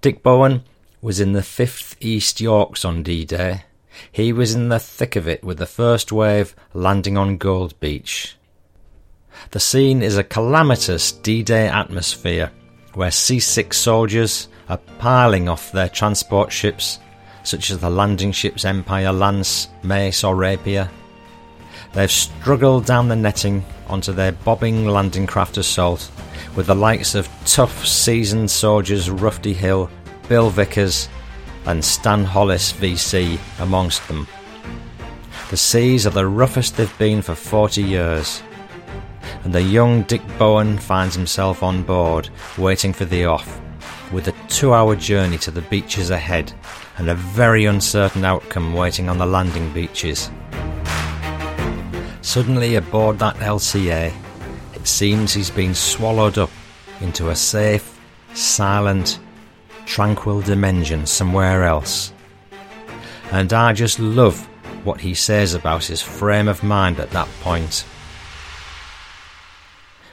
Dick 0.00 0.22
Bowen 0.22 0.62
was 1.00 1.20
in 1.20 1.32
the 1.32 1.40
5th 1.40 1.96
East 2.00 2.40
Yorks 2.40 2.84
on 2.84 3.02
D 3.02 3.24
Day. 3.24 3.64
He 4.10 4.32
was 4.32 4.54
in 4.54 4.68
the 4.68 4.78
thick 4.78 5.16
of 5.16 5.28
it 5.28 5.44
with 5.44 5.58
the 5.58 5.66
first 5.66 6.10
wave 6.10 6.54
landing 6.72 7.16
on 7.16 7.36
Gold 7.36 7.78
Beach. 7.80 8.36
The 9.50 9.60
scene 9.60 10.02
is 10.02 10.16
a 10.16 10.24
calamitous 10.24 11.12
D 11.12 11.42
Day 11.42 11.68
atmosphere 11.68 12.50
where 12.94 13.10
seasick 13.10 13.74
soldiers 13.74 14.48
are 14.68 14.78
piling 14.98 15.48
off 15.48 15.72
their 15.72 15.88
transport 15.88 16.52
ships 16.52 16.98
such 17.44 17.70
as 17.70 17.78
the 17.78 17.90
landing 17.90 18.32
ships 18.32 18.64
Empire, 18.64 19.12
Lance, 19.12 19.68
Mace, 19.82 20.24
or 20.24 20.34
Rapier. 20.34 20.90
They've 21.92 22.10
struggled 22.10 22.86
down 22.86 23.08
the 23.08 23.16
netting 23.16 23.64
onto 23.86 24.12
their 24.12 24.32
bobbing 24.32 24.88
landing 24.88 25.26
craft 25.26 25.58
assault, 25.58 26.10
with 26.56 26.66
the 26.66 26.74
likes 26.74 27.14
of 27.14 27.28
tough, 27.44 27.86
seasoned 27.86 28.50
soldiers 28.50 29.10
Rufty 29.10 29.52
Hill, 29.52 29.90
Bill 30.28 30.50
Vickers, 30.50 31.08
and 31.66 31.84
Stan 31.84 32.24
Hollis 32.24 32.72
VC 32.72 33.38
amongst 33.60 34.06
them. 34.08 34.26
The 35.50 35.56
seas 35.56 36.06
are 36.06 36.10
the 36.10 36.26
roughest 36.26 36.76
they've 36.76 36.98
been 36.98 37.22
for 37.22 37.34
40 37.34 37.82
years, 37.82 38.42
and 39.44 39.52
the 39.52 39.62
young 39.62 40.02
Dick 40.02 40.22
Bowen 40.38 40.78
finds 40.78 41.14
himself 41.14 41.62
on 41.62 41.82
board, 41.82 42.30
waiting 42.58 42.92
for 42.92 43.04
the 43.04 43.26
off, 43.26 43.60
with 44.10 44.28
a 44.28 44.34
two 44.48 44.72
hour 44.72 44.96
journey 44.96 45.38
to 45.38 45.50
the 45.50 45.62
beaches 45.62 46.10
ahead 46.10 46.52
and 46.96 47.08
a 47.08 47.14
very 47.14 47.64
uncertain 47.64 48.24
outcome 48.24 48.74
waiting 48.74 49.08
on 49.08 49.18
the 49.18 49.26
landing 49.26 49.72
beaches. 49.72 50.30
Suddenly, 52.22 52.76
aboard 52.76 53.18
that 53.18 53.36
LCA, 53.36 54.12
it 54.74 54.86
seems 54.86 55.32
he's 55.32 55.50
been 55.50 55.74
swallowed 55.74 56.38
up 56.38 56.50
into 57.00 57.30
a 57.30 57.36
safe, 57.36 58.00
silent, 58.34 59.18
tranquil 59.86 60.40
dimension 60.40 61.06
somewhere 61.06 61.64
else. 61.64 62.12
And 63.30 63.52
I 63.52 63.72
just 63.72 63.98
love 63.98 64.48
what 64.84 65.00
he 65.00 65.14
says 65.14 65.54
about 65.54 65.84
his 65.84 66.02
frame 66.02 66.48
of 66.48 66.62
mind 66.62 67.00
at 67.00 67.10
that 67.10 67.28
point. 67.40 67.84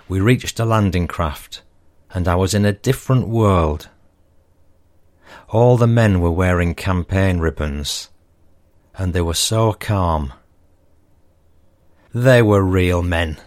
We 0.07 0.19
reached 0.19 0.59
a 0.59 0.65
landing 0.65 1.07
craft, 1.07 1.61
and 2.13 2.27
I 2.27 2.35
was 2.35 2.53
in 2.53 2.65
a 2.65 2.73
different 2.73 3.27
world. 3.27 3.89
All 5.51 5.75
the 5.75 5.85
men 5.85 6.21
were 6.21 6.31
wearing 6.31 6.73
campaign 6.73 7.39
ribbons, 7.39 8.09
and 8.97 9.13
they 9.13 9.19
were 9.19 9.33
so 9.33 9.73
calm. 9.73 10.31
They 12.13 12.41
were 12.41 12.63
real 12.63 13.03
men, 13.03 13.37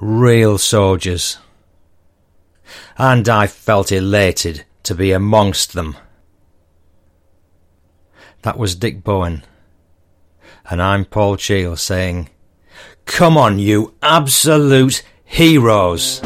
real 0.00 0.58
soldiers, 0.58 1.38
and 2.96 3.28
I 3.28 3.46
felt 3.46 3.92
elated 3.92 4.64
to 4.82 4.94
be 4.96 5.12
amongst 5.12 5.72
them. 5.72 5.96
That 8.42 8.58
was 8.58 8.74
Dick 8.74 9.04
Bowen, 9.04 9.44
and 10.68 10.82
I'm 10.82 11.04
Paul 11.04 11.36
Cheall 11.36 11.76
saying, 11.76 12.28
Come 13.04 13.38
on, 13.38 13.60
you 13.60 13.94
absolute 14.02 15.04
heroes! 15.24 16.20